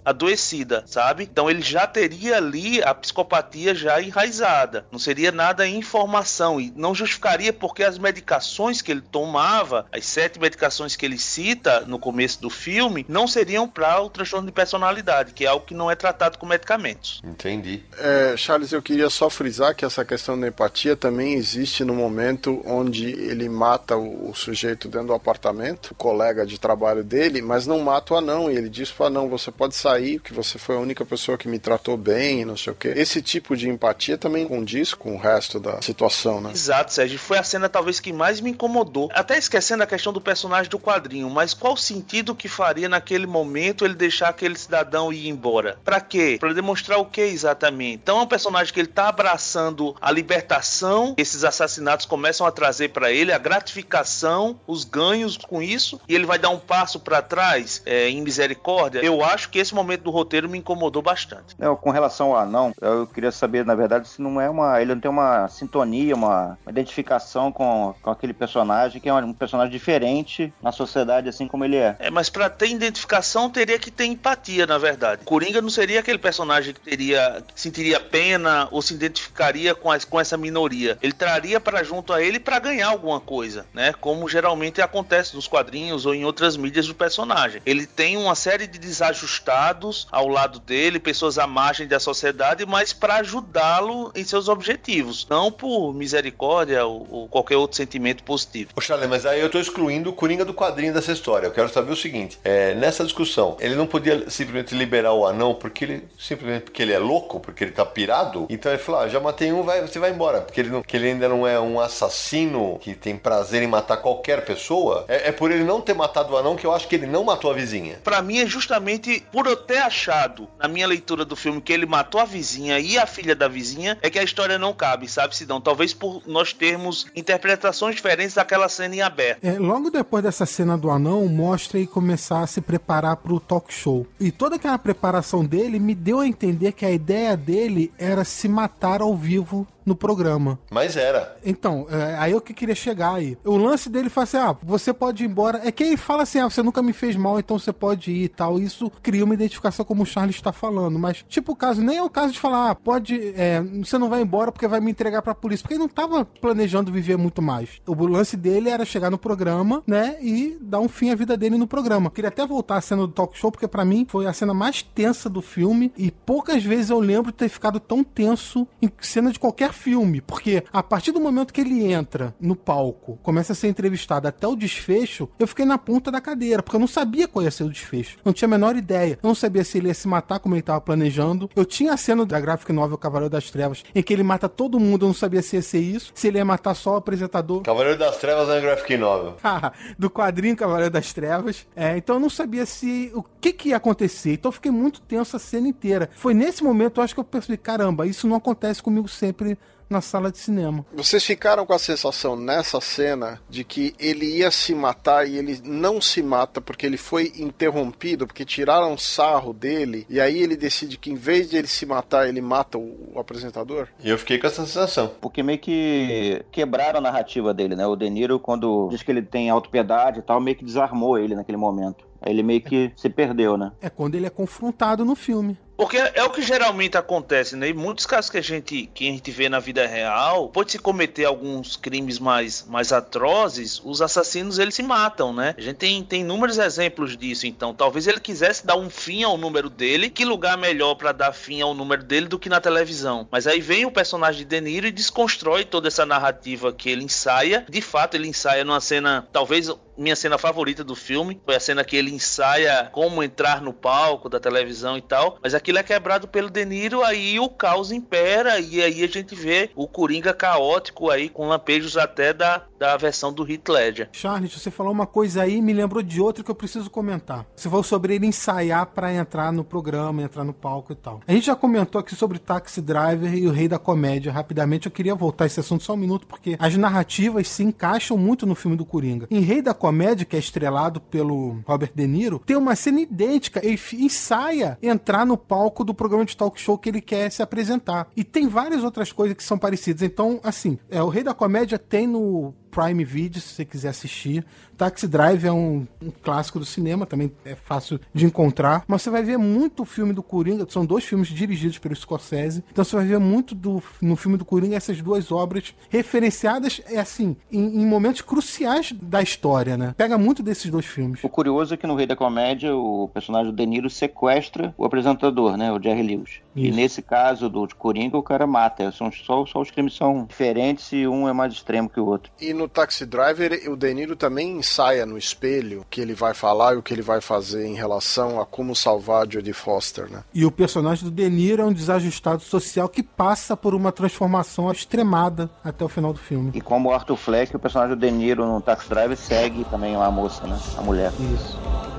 adoecida, 0.05 0.85
sabe? 0.87 1.25
Então 1.25 1.51
ele 1.51 1.63
já 1.63 1.87
teria 1.87 2.37
ali 2.37 2.83
a 2.83 2.95
psicopatia 2.95 3.75
já 3.75 4.01
enraizada. 4.01 4.87
Não 4.91 4.99
seria 4.99 5.33
nada 5.33 5.67
informação 5.67 6.61
e 6.61 6.73
não 6.77 6.95
justificaria 6.95 7.53
porque 7.53 7.83
as 7.83 7.99
medicações 7.99 8.81
que 8.81 8.91
ele 8.91 9.01
tomava, 9.01 9.87
as 9.93 10.05
sete 10.05 10.39
medicações 10.39 10.97
que 10.97 11.05
ele 11.05 11.19
cita 11.19 11.81
no 11.87 11.99
começo 11.99 12.41
do 12.41 12.51
filme, 12.51 13.05
não 13.09 13.27
seriam 13.27 13.69
para 13.69 14.01
o 14.01 14.11
transtorno 14.11 14.47
de 14.47 14.53
personalidade, 14.53 15.33
que 15.33 15.45
é 15.45 15.49
algo 15.49 15.67
que 15.67 15.75
não 15.75 15.91
é 15.91 15.95
tratado 15.95 16.39
com 16.39 16.47
medicamentos. 16.47 17.21
Entendi. 17.25 17.83
É, 17.99 18.37
Charles, 18.37 18.73
eu 18.73 18.83
queria 18.83 19.11
só 19.11 19.29
frisar 19.29 19.75
que 19.75 19.85
essa 19.85 20.05
questão 20.05 20.39
da 20.39 20.49
empatia 20.49 20.97
também 20.97 21.35
existe 21.35 21.85
no 21.85 21.95
momento 21.95 22.63
onde 22.65 23.11
ele 23.11 23.49
mata 23.49 23.97
o, 23.97 24.31
o 24.31 24.35
sujeito 24.35 24.89
dentro 24.89 25.09
do 25.09 25.15
apartamento, 25.15 25.91
o 25.93 25.95
colega 25.95 26.47
de 26.47 26.59
trabalho 26.59 27.03
dele, 27.03 27.43
mas 27.43 27.67
não 27.67 27.81
mata 27.81 28.15
o 28.15 28.17
anão. 28.17 28.51
E 28.51 28.57
ele 28.57 28.69
diz 28.69 28.91
para 28.91 29.11
não, 29.25 29.29
você 29.29 29.51
pode 29.51 29.75
sair, 29.75 30.21
que 30.21 30.33
você 30.33 30.59
foi 30.59 30.77
a 30.77 30.79
única 30.79 31.05
pessoa 31.05 31.39
que 31.39 31.49
me 31.49 31.59
tratou 31.59 31.97
bem, 31.97 32.45
não 32.45 32.57
sei 32.57 32.73
o 32.73 32.77
quê. 32.77 32.93
Esse 32.95 33.23
tipo 33.23 33.57
de 33.57 33.69
empatia 33.69 34.19
também 34.19 34.47
condiz 34.47 34.93
com 34.95 35.15
o 35.15 35.19
resto 35.19 35.59
da 35.59 35.81
situação, 35.81 36.41
né? 36.41 36.51
Exato, 36.53 36.93
Sérgio. 36.93 37.19
Foi 37.19 37.39
a 37.39 37.43
cena 37.43 37.69
talvez 37.69 38.01
que 38.01 38.13
mais 38.13 38.41
me 38.41 38.51
incomodou. 38.51 39.09
Até 39.13 39.39
esquecendo 39.39 39.83
a 39.83 39.87
questão 39.87 40.13
do 40.13 40.21
personagem 40.21 40.71
do 40.71 40.79
quadrinho, 40.79 41.29
mas 41.31 41.55
qual 41.55 41.77
sentido 41.77 42.35
que 42.35 42.49
faria 42.49 42.89
naquele 42.89 43.27
momento 43.27 43.85
ele 43.85 43.95
deixar 43.95 44.29
aquele 44.29 44.57
cidadão 44.57 45.13
ir 45.13 45.29
embora? 45.29 45.79
Para 45.85 46.01
quê? 46.01 46.37
Para 46.39 46.53
demonstrar 46.53 46.99
o 46.99 47.07
que 47.07 47.23
exatamente? 47.23 48.01
Então 48.03 48.19
é 48.19 48.23
um 48.23 48.27
personagem 48.27 48.73
que 48.73 48.81
ele 48.81 48.89
tá 48.89 49.09
abraçando 49.09 49.97
a 50.01 50.11
libertação, 50.11 51.15
esses 51.17 51.45
assassinatos 51.45 52.07
começam 52.07 52.47
a 52.47 52.53
trazer 52.53 52.91
para 52.91 53.11
ele 53.11 53.33
a 53.33 53.39
gratificação, 53.39 54.61
os 54.67 54.85
ganhos 54.85 55.37
com 55.37 55.63
isso, 55.63 56.01
e 56.09 56.15
ele 56.15 56.27
vai 56.27 56.39
dar 56.39 56.51
um 56.51 56.59
passo 56.59 57.01
para 57.01 57.23
trás 57.23 57.83
é, 57.87 58.09
em 58.09 58.21
misericórdia. 58.21 59.01
Eu 59.01 59.14
eu 59.15 59.25
acho 59.25 59.49
que 59.49 59.59
esse 59.59 59.75
momento 59.75 60.03
do 60.03 60.11
roteiro 60.11 60.49
me 60.49 60.59
incomodou 60.59 61.03
bastante. 61.03 61.55
Não, 61.59 61.77
com 61.77 61.91
relação 61.91 62.33
ao 62.33 62.39
anão, 62.39 62.73
eu 62.81 63.07
queria 63.07 63.31
saber, 63.31 63.65
na 63.65 63.75
verdade, 63.75 64.09
se 64.09 64.21
não 64.21 64.41
é 64.41 64.49
uma. 64.49 64.81
Ele 64.81 64.95
não 64.95 65.01
tem 65.01 65.11
uma 65.11 65.49
sintonia, 65.49 66.15
uma, 66.15 66.59
uma 66.65 66.71
identificação 66.71 67.53
com, 67.53 67.95
com 68.03 68.11
aquele 68.11 68.33
personagem, 68.33 69.01
que 69.01 69.09
é 69.09 69.15
um 69.15 69.33
personagem 69.33 69.73
diferente 69.73 70.53
na 70.63 70.73
sociedade, 70.73 71.29
assim 71.29 71.47
como 71.47 71.65
ele 71.65 71.77
é. 71.77 71.97
É, 71.99 72.11
mas 72.11 72.29
pra 72.29 72.51
ter 72.51 72.69
identificação 72.69 73.49
teria 73.51 73.79
que 73.79 73.91
ter 73.91 74.07
empatia, 74.07 74.67
na 74.67 74.79
verdade. 74.79 75.25
Coringa 75.25 75.61
não 75.61 75.71
seria 75.71 76.01
aquele 76.01 76.19
personagem 76.19 76.75
que 76.75 76.81
teria 76.81 77.43
que 77.55 77.61
sentiria 77.61 78.01
pena 78.01 78.69
ou 78.71 78.83
se 78.83 78.95
identificaria 78.95 79.75
com, 79.75 79.91
as, 79.91 80.05
com 80.05 80.21
essa 80.21 80.37
minoria. 80.37 80.99
Ele 81.03 81.13
traria 81.13 81.61
para 81.61 81.83
junto 81.83 82.13
a 82.13 82.23
ele 82.23 82.39
para 82.39 82.59
ganhar 82.59 82.89
alguma 82.89 83.21
coisa, 83.21 83.67
né? 83.73 83.93
Como 84.01 84.29
geralmente 84.29 84.81
acontece 84.81 85.35
nos 85.35 85.47
quadrinhos 85.47 86.07
ou 86.07 86.15
em 86.15 86.25
outras 86.25 86.57
mídias 86.57 86.87
do 86.87 86.95
personagem. 86.95 87.61
Ele 87.65 87.87
tem 87.87 88.17
uma 88.17 88.35
série 88.35 88.67
de 88.67 88.79
desajustados 89.05 90.07
ao 90.11 90.29
lado 90.29 90.59
dele, 90.59 90.99
pessoas 90.99 91.39
à 91.39 91.47
margem 91.47 91.87
da 91.87 92.01
sociedade, 92.01 92.65
mas 92.65 92.93
para 92.93 93.17
ajudá-lo 93.17 94.11
em 94.15 94.25
seus 94.25 94.49
objetivos, 94.49 95.27
não 95.29 95.51
por 95.51 95.93
misericórdia 95.93 96.85
ou, 96.87 97.07
ou, 97.11 97.29
qualquer 97.29 97.57
outro 97.57 97.77
sentimento 97.77 98.23
positivo. 98.23 98.71
Charlie, 98.81 99.09
mas 99.09 99.27
aí 99.27 99.41
eu 99.41 99.51
tô 99.51 99.59
excluindo 99.59 100.11
o 100.11 100.13
Coringa 100.13 100.45
do 100.45 100.55
quadrinho 100.55 100.95
dessa 100.95 101.13
história. 101.13 101.47
Eu 101.47 101.53
quero 101.53 101.69
saber 101.69 101.93
o 101.93 101.97
seguinte: 101.97 102.39
é, 102.45 102.75
nessa 102.75 103.05
discussão, 103.05 103.57
ele 103.61 103.75
não 103.75 103.87
podia 103.87 104.29
simplesmente 104.31 104.75
liberar 104.75 105.13
o 105.13 105.27
anão 105.27 105.55
porque 105.55 105.85
ele 105.85 106.09
simplesmente 106.19 106.65
porque 106.65 106.83
ele 106.83 106.93
é 106.93 106.99
louco, 106.99 107.41
porque 107.41 107.65
ele 107.65 107.73
tá 107.73 107.85
pirado. 107.85 108.47
Então 108.49 108.73
ele 108.73 108.81
falou: 108.81 109.03
ah, 109.03 109.09
já 109.09 109.21
matei 109.21 109.53
um, 109.53 109.63
vai, 109.63 109.81
você 109.81 109.99
vai 109.99 110.11
embora, 110.11 110.41
porque 110.41 110.61
ele, 110.61 110.71
não, 110.71 110.83
que 110.83 110.97
ele 110.97 111.09
ainda 111.09 111.29
não 111.29 111.47
é 111.47 111.59
um 111.59 111.81
assassino 111.81 112.79
que 112.81 112.95
tem 112.95 113.17
prazer 113.17 113.63
em 113.63 113.67
matar 113.67 113.99
qualquer 113.99 114.45
pessoa. 114.45 115.05
É, 115.09 115.29
é 115.29 115.33
por 115.33 115.51
ele 115.51 115.65
não 115.65 115.81
ter 115.81 115.95
matado 115.95 116.35
o 116.35 116.37
anão 116.37 116.57
que 116.57 116.67
eu 116.67 116.73
acho 116.73 116.89
que 116.89 116.95
ele 116.95 117.07
não 117.07 117.25
matou 117.25 117.51
a 117.51 117.55
vizinha. 117.55 117.99
Para 118.05 118.23
mim 118.23 118.39
é 118.39 118.47
justamente 118.47 118.94
por 119.33 119.47
eu 119.47 119.57
ter 119.57 119.79
achado 119.79 120.49
na 120.59 120.69
minha 120.69 120.87
leitura 120.87 121.25
do 121.25 121.37
filme 121.37 121.61
que 121.61 121.73
ele 121.73 121.87
matou 121.87 122.21
a 122.21 122.25
vizinha 122.25 122.79
e 122.79 122.99
a 122.99 123.07
filha 123.07 123.35
da 123.35 123.49
vizinha 123.49 123.99
é 124.03 124.11
que 124.11 124.19
a 124.19 124.23
história 124.23 124.59
não 124.59 124.73
cabe, 124.73 125.09
sabe, 125.09 125.37
Sidão? 125.37 125.61
Talvez 125.61 125.93
por 125.93 126.23
nós 126.27 126.53
termos 126.53 127.07
interpretações 127.15 127.97
diferentes 127.97 128.35
daquela 128.35 128.69
cena 128.69 128.95
em 128.97 129.03
aberto. 129.03 129.45
É, 129.45 129.59
logo 129.59 129.91
depois 129.91 130.23
dessa 130.23 130.47
cena 130.47 130.77
do 130.77 130.91
anão, 130.91 131.27
mostra 131.29 131.79
e 131.79 131.87
começar 131.87 132.41
a 132.41 132.47
se 132.47 132.61
preparar 132.61 133.17
pro 133.17 133.41
talk 133.41 133.73
show. 133.73 134.07
E 134.19 134.31
toda 134.31 134.57
aquela 134.57 134.79
preparação 134.79 135.45
dele 135.45 135.79
me 135.79 135.95
deu 135.95 136.21
a 136.21 136.27
entender 136.27 136.73
que 136.73 136.85
a 136.85 136.91
ideia 136.91 137.37
dele 137.37 137.93
era 137.99 138.25
se 138.25 138.49
matar 138.49 139.01
ao 139.01 139.17
vivo 139.17 139.67
no 139.85 139.95
programa. 139.95 140.59
Mas 140.71 140.97
era. 140.97 141.37
Então, 141.45 141.87
é, 141.91 142.17
aí 142.19 142.33
eu 142.33 142.41
que 142.41 142.55
queria 142.55 142.75
chegar 142.75 143.15
aí. 143.15 143.37
O 143.45 143.57
lance 143.57 143.89
dele 143.89 144.09
foi 144.09 144.23
assim: 144.23 144.37
ah, 144.37 144.57
você 144.63 144.93
pode 144.93 145.25
ir 145.25 145.27
embora. 145.27 145.61
É 145.65 145.71
que 145.71 145.85
ele 145.85 145.97
fala 145.97 146.23
assim: 146.23 146.39
ah, 146.39 146.49
você 146.49 146.63
nunca 146.63 146.83
me 146.83 146.93
fez 146.93 147.17
mal, 147.17 147.39
então 147.39 147.59
você 147.59 147.73
pode 147.73 148.11
ir 148.11 148.25
e 148.25 148.29
tal. 148.29 148.59
Isso 148.59 148.91
cria 149.03 149.25
uma 149.25 149.35
identificação 149.35 149.85
como 149.85 150.03
o 150.03 150.07
Charles 150.07 150.37
está 150.37 150.53
falando. 150.53 150.99
Mas, 150.99 151.25
tipo, 151.29 151.53
o 151.53 151.57
caso, 151.57 151.83
nem 151.83 151.99
é 151.99 152.03
o 152.03 152.11
caso 152.11 152.33
de 152.33 152.41
falar, 152.41 152.71
ah, 152.71 152.75
pode. 152.75 153.35
É, 153.37 153.61
você 153.61 153.99
não 153.99 154.09
vai 154.09 154.23
embora 154.23 154.51
porque 154.51 154.67
vai 154.69 154.81
me 154.81 154.91
entregar 154.91 155.23
pra 155.23 155.35
polícia. 155.35 155.63
Porque 155.63 155.75
ele 155.75 155.81
não 155.81 155.89
tava 155.89 156.25
planejando 156.25 156.93
viver 156.93 157.17
muito 157.17 157.43
mais. 157.43 157.81
O 157.87 158.07
lance 158.07 158.37
dele 158.37 158.71
era 158.71 158.85
chegar 158.85 159.11
no 159.11 159.19
programa, 159.19 159.83
né? 159.87 160.17
E 160.21 160.57
dar 160.61 160.81
um 160.81 160.89
fim 160.89 161.11
à 161.11 161.15
vida 161.15 161.37
dele 161.37 161.57
no 161.57 161.67
programa. 161.67 162.11
Queria 162.11 162.29
até 162.29 162.47
voltar 162.47 162.77
à 162.77 162.81
cena 162.81 163.03
do 163.03 163.13
talk 163.13 163.37
show, 163.37 163.51
porque 163.51 163.69
para 163.69 163.85
mim 163.85 164.07
foi 164.09 164.27
a 164.27 164.33
cena 164.33 164.55
mais 164.55 164.83
tensa 164.83 165.29
do 165.29 165.43
filme. 165.43 165.93
E 165.97 166.11
poucas 166.11 166.63
vezes 166.63 166.91
eu 166.91 167.01
lembro 167.01 167.31
de 167.31 167.39
ter 167.39 167.49
ficado 167.49 167.79
tão 167.79 168.03
tenso 168.03 168.67
em 168.81 168.91
cena 169.01 169.33
de 169.33 169.39
qualquer 169.39 169.74
filme, 169.75 170.21
porque 170.21 170.65
a 170.73 170.83
partir 170.83 171.13
do 171.13 171.21
momento 171.21 171.53
que 171.53 171.61
ele 171.61 171.93
entra 171.93 172.35
no 172.41 172.57
palco, 172.57 173.19
começa 173.23 173.53
a 173.53 173.57
ser 173.57 173.69
entrevistado 173.69 174.27
até 174.27 174.47
o 174.47 174.57
desfecho, 174.57 175.29
eu 175.39 175.47
fiquei 175.47 175.65
na 175.65 175.77
ponta 175.77 176.11
da 176.11 176.21
cadeira, 176.21 176.63
porque 176.63 176.77
eu 176.77 176.81
não 176.81 176.87
sabia 176.87 177.29
qual 177.29 177.43
ia 177.45 177.51
ser 177.51 177.65
o 177.65 177.71
desfecho. 177.71 178.19
Não 178.25 178.33
tinha 178.33 178.47
a 178.47 178.51
menor 178.51 178.77
ideia. 178.77 179.19
Eu 179.23 179.29
não 179.29 179.35
sabia 179.35 179.65
se 179.65 179.79
ele 179.79 179.89
ia 179.89 179.95
se 179.95 180.09
matar 180.09 180.39
como 180.39 180.55
ele 180.55 180.61
estava 180.61 180.81
planejando. 180.81 181.51
Eu 181.55 181.65
tinha 181.65 181.93
a 181.93 181.97
cena 181.97 182.25
da 182.25 182.41
graphic 182.41 182.73
novel 182.73 182.97
Cavaleiro 182.97 183.31
das 183.31 183.51
Trevas, 183.51 183.85
em 183.95 184.03
que 184.03 184.13
ele 184.13 184.23
mata 184.23 184.49
todo 184.49 184.81
mundo, 184.81 185.05
eu 185.05 185.09
não 185.09 185.15
sabia 185.15 185.43
se 185.43 185.57
ia 185.57 185.63
ser 185.63 185.81
isso, 185.81 186.13
se 186.15 186.29
ele 186.29 186.39
ia 186.39 186.45
matar 186.45 186.75
só 186.75 186.95
o 186.95 186.97
apresentador. 186.97 187.63
Cavaleiro 187.63 187.99
das 187.99 188.17
Trevas 188.17 188.49
é 188.49 188.61
graphic 188.61 188.97
novel. 188.97 189.37
do 189.99 190.09
quadrinho 190.09 190.57
Cavaleiro 190.57 190.93
das 190.93 191.13
Trevas. 191.13 191.67
É, 191.75 191.97
então 191.97 192.17
eu 192.17 192.21
não 192.21 192.31
sabia 192.31 192.65
se 192.65 193.11
o 193.15 193.23
que, 193.23 193.53
que 193.53 193.69
ia 193.71 193.77
acontecer. 193.77 194.35
Então 194.35 194.49
eu 194.49 194.53
fiquei 194.53 194.71
muito 194.71 195.01
tenso 195.01 195.37
a 195.37 195.39
cena 195.39 195.69
inteira. 195.69 196.09
Foi 196.17 196.33
nesse 196.35 196.63
momento, 196.63 197.01
eu 197.01 197.05
acho 197.05 197.15
que 197.15 197.21
eu 197.21 197.25
percebi, 197.25 197.57
caramba, 197.57 198.07
isso 198.07 198.29
não 198.29 198.37
acontece 198.37 198.83
comigo 198.83 199.09
sempre 199.09 199.59
na 199.89 200.01
sala 200.01 200.31
de 200.31 200.39
cinema. 200.39 200.85
Vocês 200.95 201.25
ficaram 201.25 201.65
com 201.67 201.73
a 201.73 201.79
sensação 201.79 202.37
nessa 202.37 202.81
cena 202.81 203.41
de 203.49 203.65
que 203.65 203.95
ele 203.99 204.39
ia 204.39 204.51
se 204.51 204.75
matar 204.75 205.29
e 205.29 205.37
ele 205.37 205.61
não 205.65 206.01
se 206.01 206.23
mata 206.23 206.61
porque 206.61 206.87
ele 206.87 206.97
foi 206.97 207.33
interrompido, 207.37 208.27
porque 208.27 208.45
tiraram 208.45 208.97
sarro 208.99 209.53
dele 209.53 210.07
e 210.09 210.21
aí 210.21 210.43
ele 210.43 210.57
decide 210.57 210.97
que 210.97 211.11
em 211.11 211.15
vez 211.15 211.51
de 211.51 211.57
ele 211.57 211.69
se 211.69 211.87
matar, 211.87 212.29
ele 212.29 212.41
mata 212.41 212.79
o, 212.79 213.13
o 213.15 213.19
apresentador? 213.19 213.89
E 214.03 214.09
eu 214.09 214.19
fiquei 214.19 214.39
com 214.39 214.47
essa 214.47 214.65
sensação. 214.65 215.11
Porque 215.21 215.43
meio 215.43 215.59
que 215.59 216.45
quebraram 216.51 216.99
a 216.99 217.03
narrativa 217.03 217.53
dele, 217.55 217.77
né? 217.77 217.87
O 217.87 217.97
De 217.97 218.09
Niro, 218.09 218.39
quando 218.39 218.89
diz 218.91 219.03
que 219.03 219.11
ele 219.11 219.23
tem 219.23 219.51
autopiedade 219.51 220.21
e 220.21 220.23
tal, 220.23 220.41
meio 220.41 220.57
que 220.57 220.65
desarmou 220.65 221.19
ele 221.19 221.35
naquele 221.35 221.59
momento. 221.59 222.05
Aí 222.21 222.33
ele 222.33 222.43
meio 222.43 222.63
que 222.63 222.91
se 222.97 223.11
perdeu, 223.11 223.57
né? 223.57 223.73
É 223.83 223.91
quando 223.91 224.15
ele 224.15 224.27
é 224.27 224.31
confrontado 224.31 225.05
no 225.05 225.15
filme. 225.15 225.59
Porque 225.77 225.97
é 225.97 226.23
o 226.23 226.31
que 226.31 226.43
geralmente 226.43 226.97
acontece, 226.97 227.57
né? 227.57 227.73
Muitos 227.73 228.07
casos 228.07 228.31
que 228.31 228.39
a 228.39 228.43
gente, 228.43 228.89
que 228.95 229.09
a 229.09 229.13
gente 229.13 229.31
vê 229.31 229.49
na 229.49 229.59
vida 229.59 229.87
real, 229.87 230.49
pode 230.49 230.73
se 230.73 230.79
cometer 230.79 231.25
alguns 231.25 231.77
crimes 231.77 232.19
mais, 232.19 232.65
mais 232.69 232.93
atrozes, 232.93 233.81
os 233.85 234.01
assassinos 234.01 234.59
eles 234.59 234.75
se 234.75 234.83
matam, 234.83 235.33
né? 235.33 235.55
A 235.57 235.61
gente 235.61 235.77
tem, 235.77 236.03
tem 236.05 236.21
inúmeros 236.21 236.59
exemplos 236.59 237.17
disso, 237.17 237.47
então 237.47 237.75
talvez 237.75 238.07
ele 238.07 238.21
quisesse 238.21 238.65
dar 238.65 238.77
um 238.77 238.89
fim 238.89 239.25
ao 239.25 239.37
número 239.37 239.69
dele. 239.69 240.11
Que 240.11 240.25
lugar 240.25 240.57
melhor 240.57 240.95
para 240.95 241.13
dar 241.13 241.33
fim 241.33 241.61
ao 241.61 241.75
número 241.75 242.05
dele 242.05 242.27
do 242.27 242.39
que 242.39 242.49
na 242.49 242.61
televisão? 242.61 243.27
Mas 243.31 243.47
aí 243.47 243.61
vem 243.61 243.85
o 243.85 243.91
personagem 243.91 244.41
de 244.41 244.45
De 244.45 244.61
Niro 244.61 244.87
e 244.87 244.93
desconstrói 244.93 245.65
toda 245.65 245.89
essa 245.89 246.07
narrativa 246.07 246.73
que 246.73 246.89
ele 246.89 247.05
ensaia. 247.05 247.67
De 247.69 247.81
fato, 247.81 248.15
ele 248.15 248.29
ensaia 248.29 248.65
numa 248.65 248.81
cena, 248.81 249.27
talvez 249.33 249.69
minha 249.97 250.17
cena 250.17 250.39
favorita 250.39 250.83
do 250.83 250.95
filme, 250.95 251.41
foi 251.45 251.55
a 251.55 251.61
cena 251.61 251.85
que 251.85 251.97
ele 251.97 252.11
ensaia 252.11 252.89
como 252.93 253.23
entrar 253.23 253.61
no 253.61 253.73
palco 253.73 254.29
da 254.29 254.41
televisão 254.41 254.99
e 254.99 255.03
tal, 255.03 255.39
mas 255.43 255.55
aquilo 255.65 255.79
é 255.79 255.83
quebrado 255.83 256.29
pelo 256.29 256.51
De 256.51 256.63
Niro, 256.63 257.03
aí 257.03 257.41
o 257.41 257.49
caos 257.49 257.91
impera 257.91 258.61
e 258.61 258.83
aí 258.83 259.03
a 259.03 259.09
gente 259.09 259.35
vê 259.35 259.71
o 259.75 259.89
Coringa 259.89 260.35
caótico 260.35 261.11
aí 261.11 261.31
com 261.31 261.49
lampejos 261.49 261.97
até 261.97 262.35
da, 262.35 262.63
da 262.79 262.95
versão 262.99 263.33
do 263.33 263.51
Heath 263.51 263.67
Ledger. 263.71 264.09
Charles, 264.13 264.53
você 264.53 264.71
falou 264.71 264.93
uma 264.93 265.07
coisa 265.07 265.43
aí 265.43 265.63
me 265.63 265.73
lembrou 265.73 266.03
de 266.03 266.21
outra 266.21 266.45
que 266.45 266.51
eu 266.51 266.55
preciso 266.55 266.91
comentar. 266.91 267.47
Você 267.57 267.71
falou 267.71 267.83
sobre 267.83 268.15
ele 268.15 268.27
ensaiar 268.27 268.85
para 268.87 269.11
entrar 269.15 269.51
no 269.53 269.65
programa, 269.65 270.21
entrar 270.21 270.45
no 270.45 270.53
palco 270.53 270.93
e 270.93 270.97
tal. 270.97 271.23
A 271.27 271.33
gente 271.33 271.47
já 271.47 271.57
comentou 271.57 271.99
aqui 271.99 272.15
sobre 272.15 272.39
Taxi 272.39 272.83
Driver 272.83 273.35
e 273.35 273.47
o 273.47 273.51
Rei 273.51 273.67
da 273.67 273.79
Comédia. 273.79 274.31
Rapidamente 274.31 274.85
eu 274.85 274.93
queria 274.93 275.15
voltar 275.15 275.47
esse 275.47 275.61
assunto 275.61 275.83
só 275.83 275.95
um 275.95 275.97
minuto 275.97 276.27
porque 276.27 276.57
as 276.59 276.77
narrativas 276.77 277.49
se 277.49 277.63
encaixam 277.63 278.19
muito 278.19 278.45
no 278.45 278.55
filme 278.55 278.77
do 278.77 278.85
Coringa. 278.85 279.27
Em 279.31 279.41
Rei 279.41 279.63
da 279.63 279.73
Comédia, 279.73 280.27
que 280.27 280.37
é 280.37 280.39
estrelado 280.39 281.01
pelo 281.01 281.59
Robert 281.67 281.93
De 281.95 282.07
Niro, 282.07 282.43
tem 282.45 282.55
uma 282.55 282.77
cena 282.77 283.01
idêntica. 283.01 283.65
Ele 283.65 283.81
ensaia 283.95 284.77
entrar 284.83 285.25
no 285.25 285.39
palco 285.39 285.54
do 285.85 285.95
programa 285.95 286.25
de 286.25 286.37
talk 286.37 286.61
show 286.61 286.77
que 286.77 286.89
ele 286.89 287.01
quer 287.01 287.31
se 287.31 287.43
apresentar. 287.43 288.09
E 288.17 288.25
tem 288.25 288.47
várias 288.47 288.83
outras 288.83 289.13
coisas 289.13 289.37
que 289.37 289.43
são 289.43 289.59
parecidas. 289.59 290.03
Então, 290.03 290.41
assim, 290.43 290.79
é, 290.91 291.03
o 291.03 291.09
Rei 291.09 291.23
da 291.23 291.35
Comédia 291.35 291.79
tem 291.79 292.07
no 292.07 292.55
Prime 292.75 293.05
Video, 293.05 293.41
se 293.41 293.55
você 293.55 293.65
quiser 293.65 293.91
assistir. 293.91 294.45
Taxi 294.77 295.07
Drive 295.07 295.45
é 295.45 295.53
um, 295.53 295.87
um, 296.03 296.11
clássico 296.11 296.59
do 296.59 296.65
cinema, 296.65 297.07
também 297.07 297.31
é 297.45 297.55
fácil 297.55 298.01
de 298.13 298.27
encontrar. 298.27 298.83
Mas 298.89 299.03
você 299.03 299.11
vai 299.11 299.23
ver 299.23 299.39
muito 299.39 299.85
filme 299.85 300.13
do 300.13 300.23
Coringa, 300.23 300.67
são 300.69 300.85
dois 300.85 301.05
filmes 301.05 301.29
dirigidos 301.29 301.79
pelo 301.79 301.95
Scorsese. 301.95 302.65
Então 302.73 302.85
você 302.85 302.97
vai 302.97 303.07
ver 303.07 303.21
muito 303.21 303.55
do, 303.55 303.81
no 304.03 304.17
filme 304.17 304.37
do 304.37 304.45
Coringa 304.45 304.77
essas 304.77 305.01
duas 305.01 305.31
obras 305.31 305.73
referenciadas, 305.89 306.81
é 306.87 306.99
assim, 306.99 307.37
em, 307.53 307.83
em 307.83 307.87
momentos 307.87 308.23
cruciais 308.23 308.93
da 308.93 309.23
história, 309.23 309.77
né? 309.77 309.95
Pega 309.97 310.19
muito 310.19 310.43
desses 310.43 310.69
dois 310.71 310.87
filmes. 310.87 311.23
O 311.23 311.29
curioso 311.29 311.75
é 311.75 311.77
que 311.77 311.87
no 311.87 311.95
Rei 311.95 312.07
da 312.07 312.17
Comédia, 312.17 312.75
o 312.75 313.09
personagem 313.15 313.53
do 313.53 313.57
De 313.57 313.67
Niro 313.67 313.89
sequestra 313.89 314.75
o 314.77 314.85
apresentador, 314.85 315.57
né? 315.57 315.71
O 315.71 315.81
Jerry 315.81 316.03
Lewis. 316.03 316.41
Isso. 316.57 316.67
E 316.67 316.71
nesse 316.73 317.03
caso 317.03 317.49
do 317.49 317.69
Coringa, 317.77 318.17
o 318.17 318.23
cara 318.23 318.47
mata. 318.47 318.91
São 318.91 319.11
só, 319.13 319.47
só 319.47 319.61
os 319.61 319.71
crimes 319.71 319.95
são 319.95 320.25
diferentes 320.25 320.93
e 320.93 321.07
um 321.07 321.29
é 321.29 321.33
mais 321.33 321.53
extremo 321.53 321.89
que 321.89 322.01
o 322.01 322.07
outro. 322.07 322.33
E 322.41 322.53
no 322.53 322.64
Taxi 322.69 323.07
Driver, 323.07 323.61
o 323.71 323.77
De 323.77 323.93
Niro 323.93 324.17
também 324.17 324.59
ensaia 324.59 325.07
no 325.07 325.17
espelho 325.17 325.81
o 325.81 325.87
que 325.89 326.01
ele 326.01 326.15
vai 326.15 326.35
falar 326.35 326.75
e 326.75 326.79
o 326.79 326.83
que 326.83 326.93
ele 326.93 327.03
vai 327.03 327.21
fazer 327.21 327.67
em 327.67 327.75
relação 327.75 328.41
a 328.41 328.47
como 328.47 328.75
salvar 328.75 329.27
Jodie 329.31 329.53
Foster, 329.53 330.11
né? 330.11 330.23
E 330.33 330.45
o 330.45 330.51
personagem 330.51 331.05
do 331.05 331.11
De 331.11 331.29
Niro 331.29 331.63
é 331.63 331.65
um 331.65 331.73
desajustado 331.73 332.43
social 332.43 332.89
que 332.89 333.03
passa 333.03 333.57
por 333.57 333.75
uma 333.75 333.93
transformação 333.93 334.71
extremada 334.71 335.51
até 335.63 335.85
o 335.85 335.89
final 335.89 336.13
do 336.13 336.19
filme. 336.19 336.51
E 336.55 336.61
como 336.61 336.89
o 336.89 336.93
Arthur 336.93 337.17
Fleck, 337.17 337.55
o 337.55 337.59
personagem 337.59 337.97
do 337.97 338.01
De 338.01 338.11
Niro 338.11 338.47
no 338.47 338.61
Taxi 338.61 338.89
Driver 338.89 339.17
segue 339.17 339.65
também 339.65 339.95
a 339.95 340.11
moça, 340.11 340.47
né? 340.47 340.59
A 340.77 340.83
mulher. 340.83 341.13
Isso. 341.35 341.94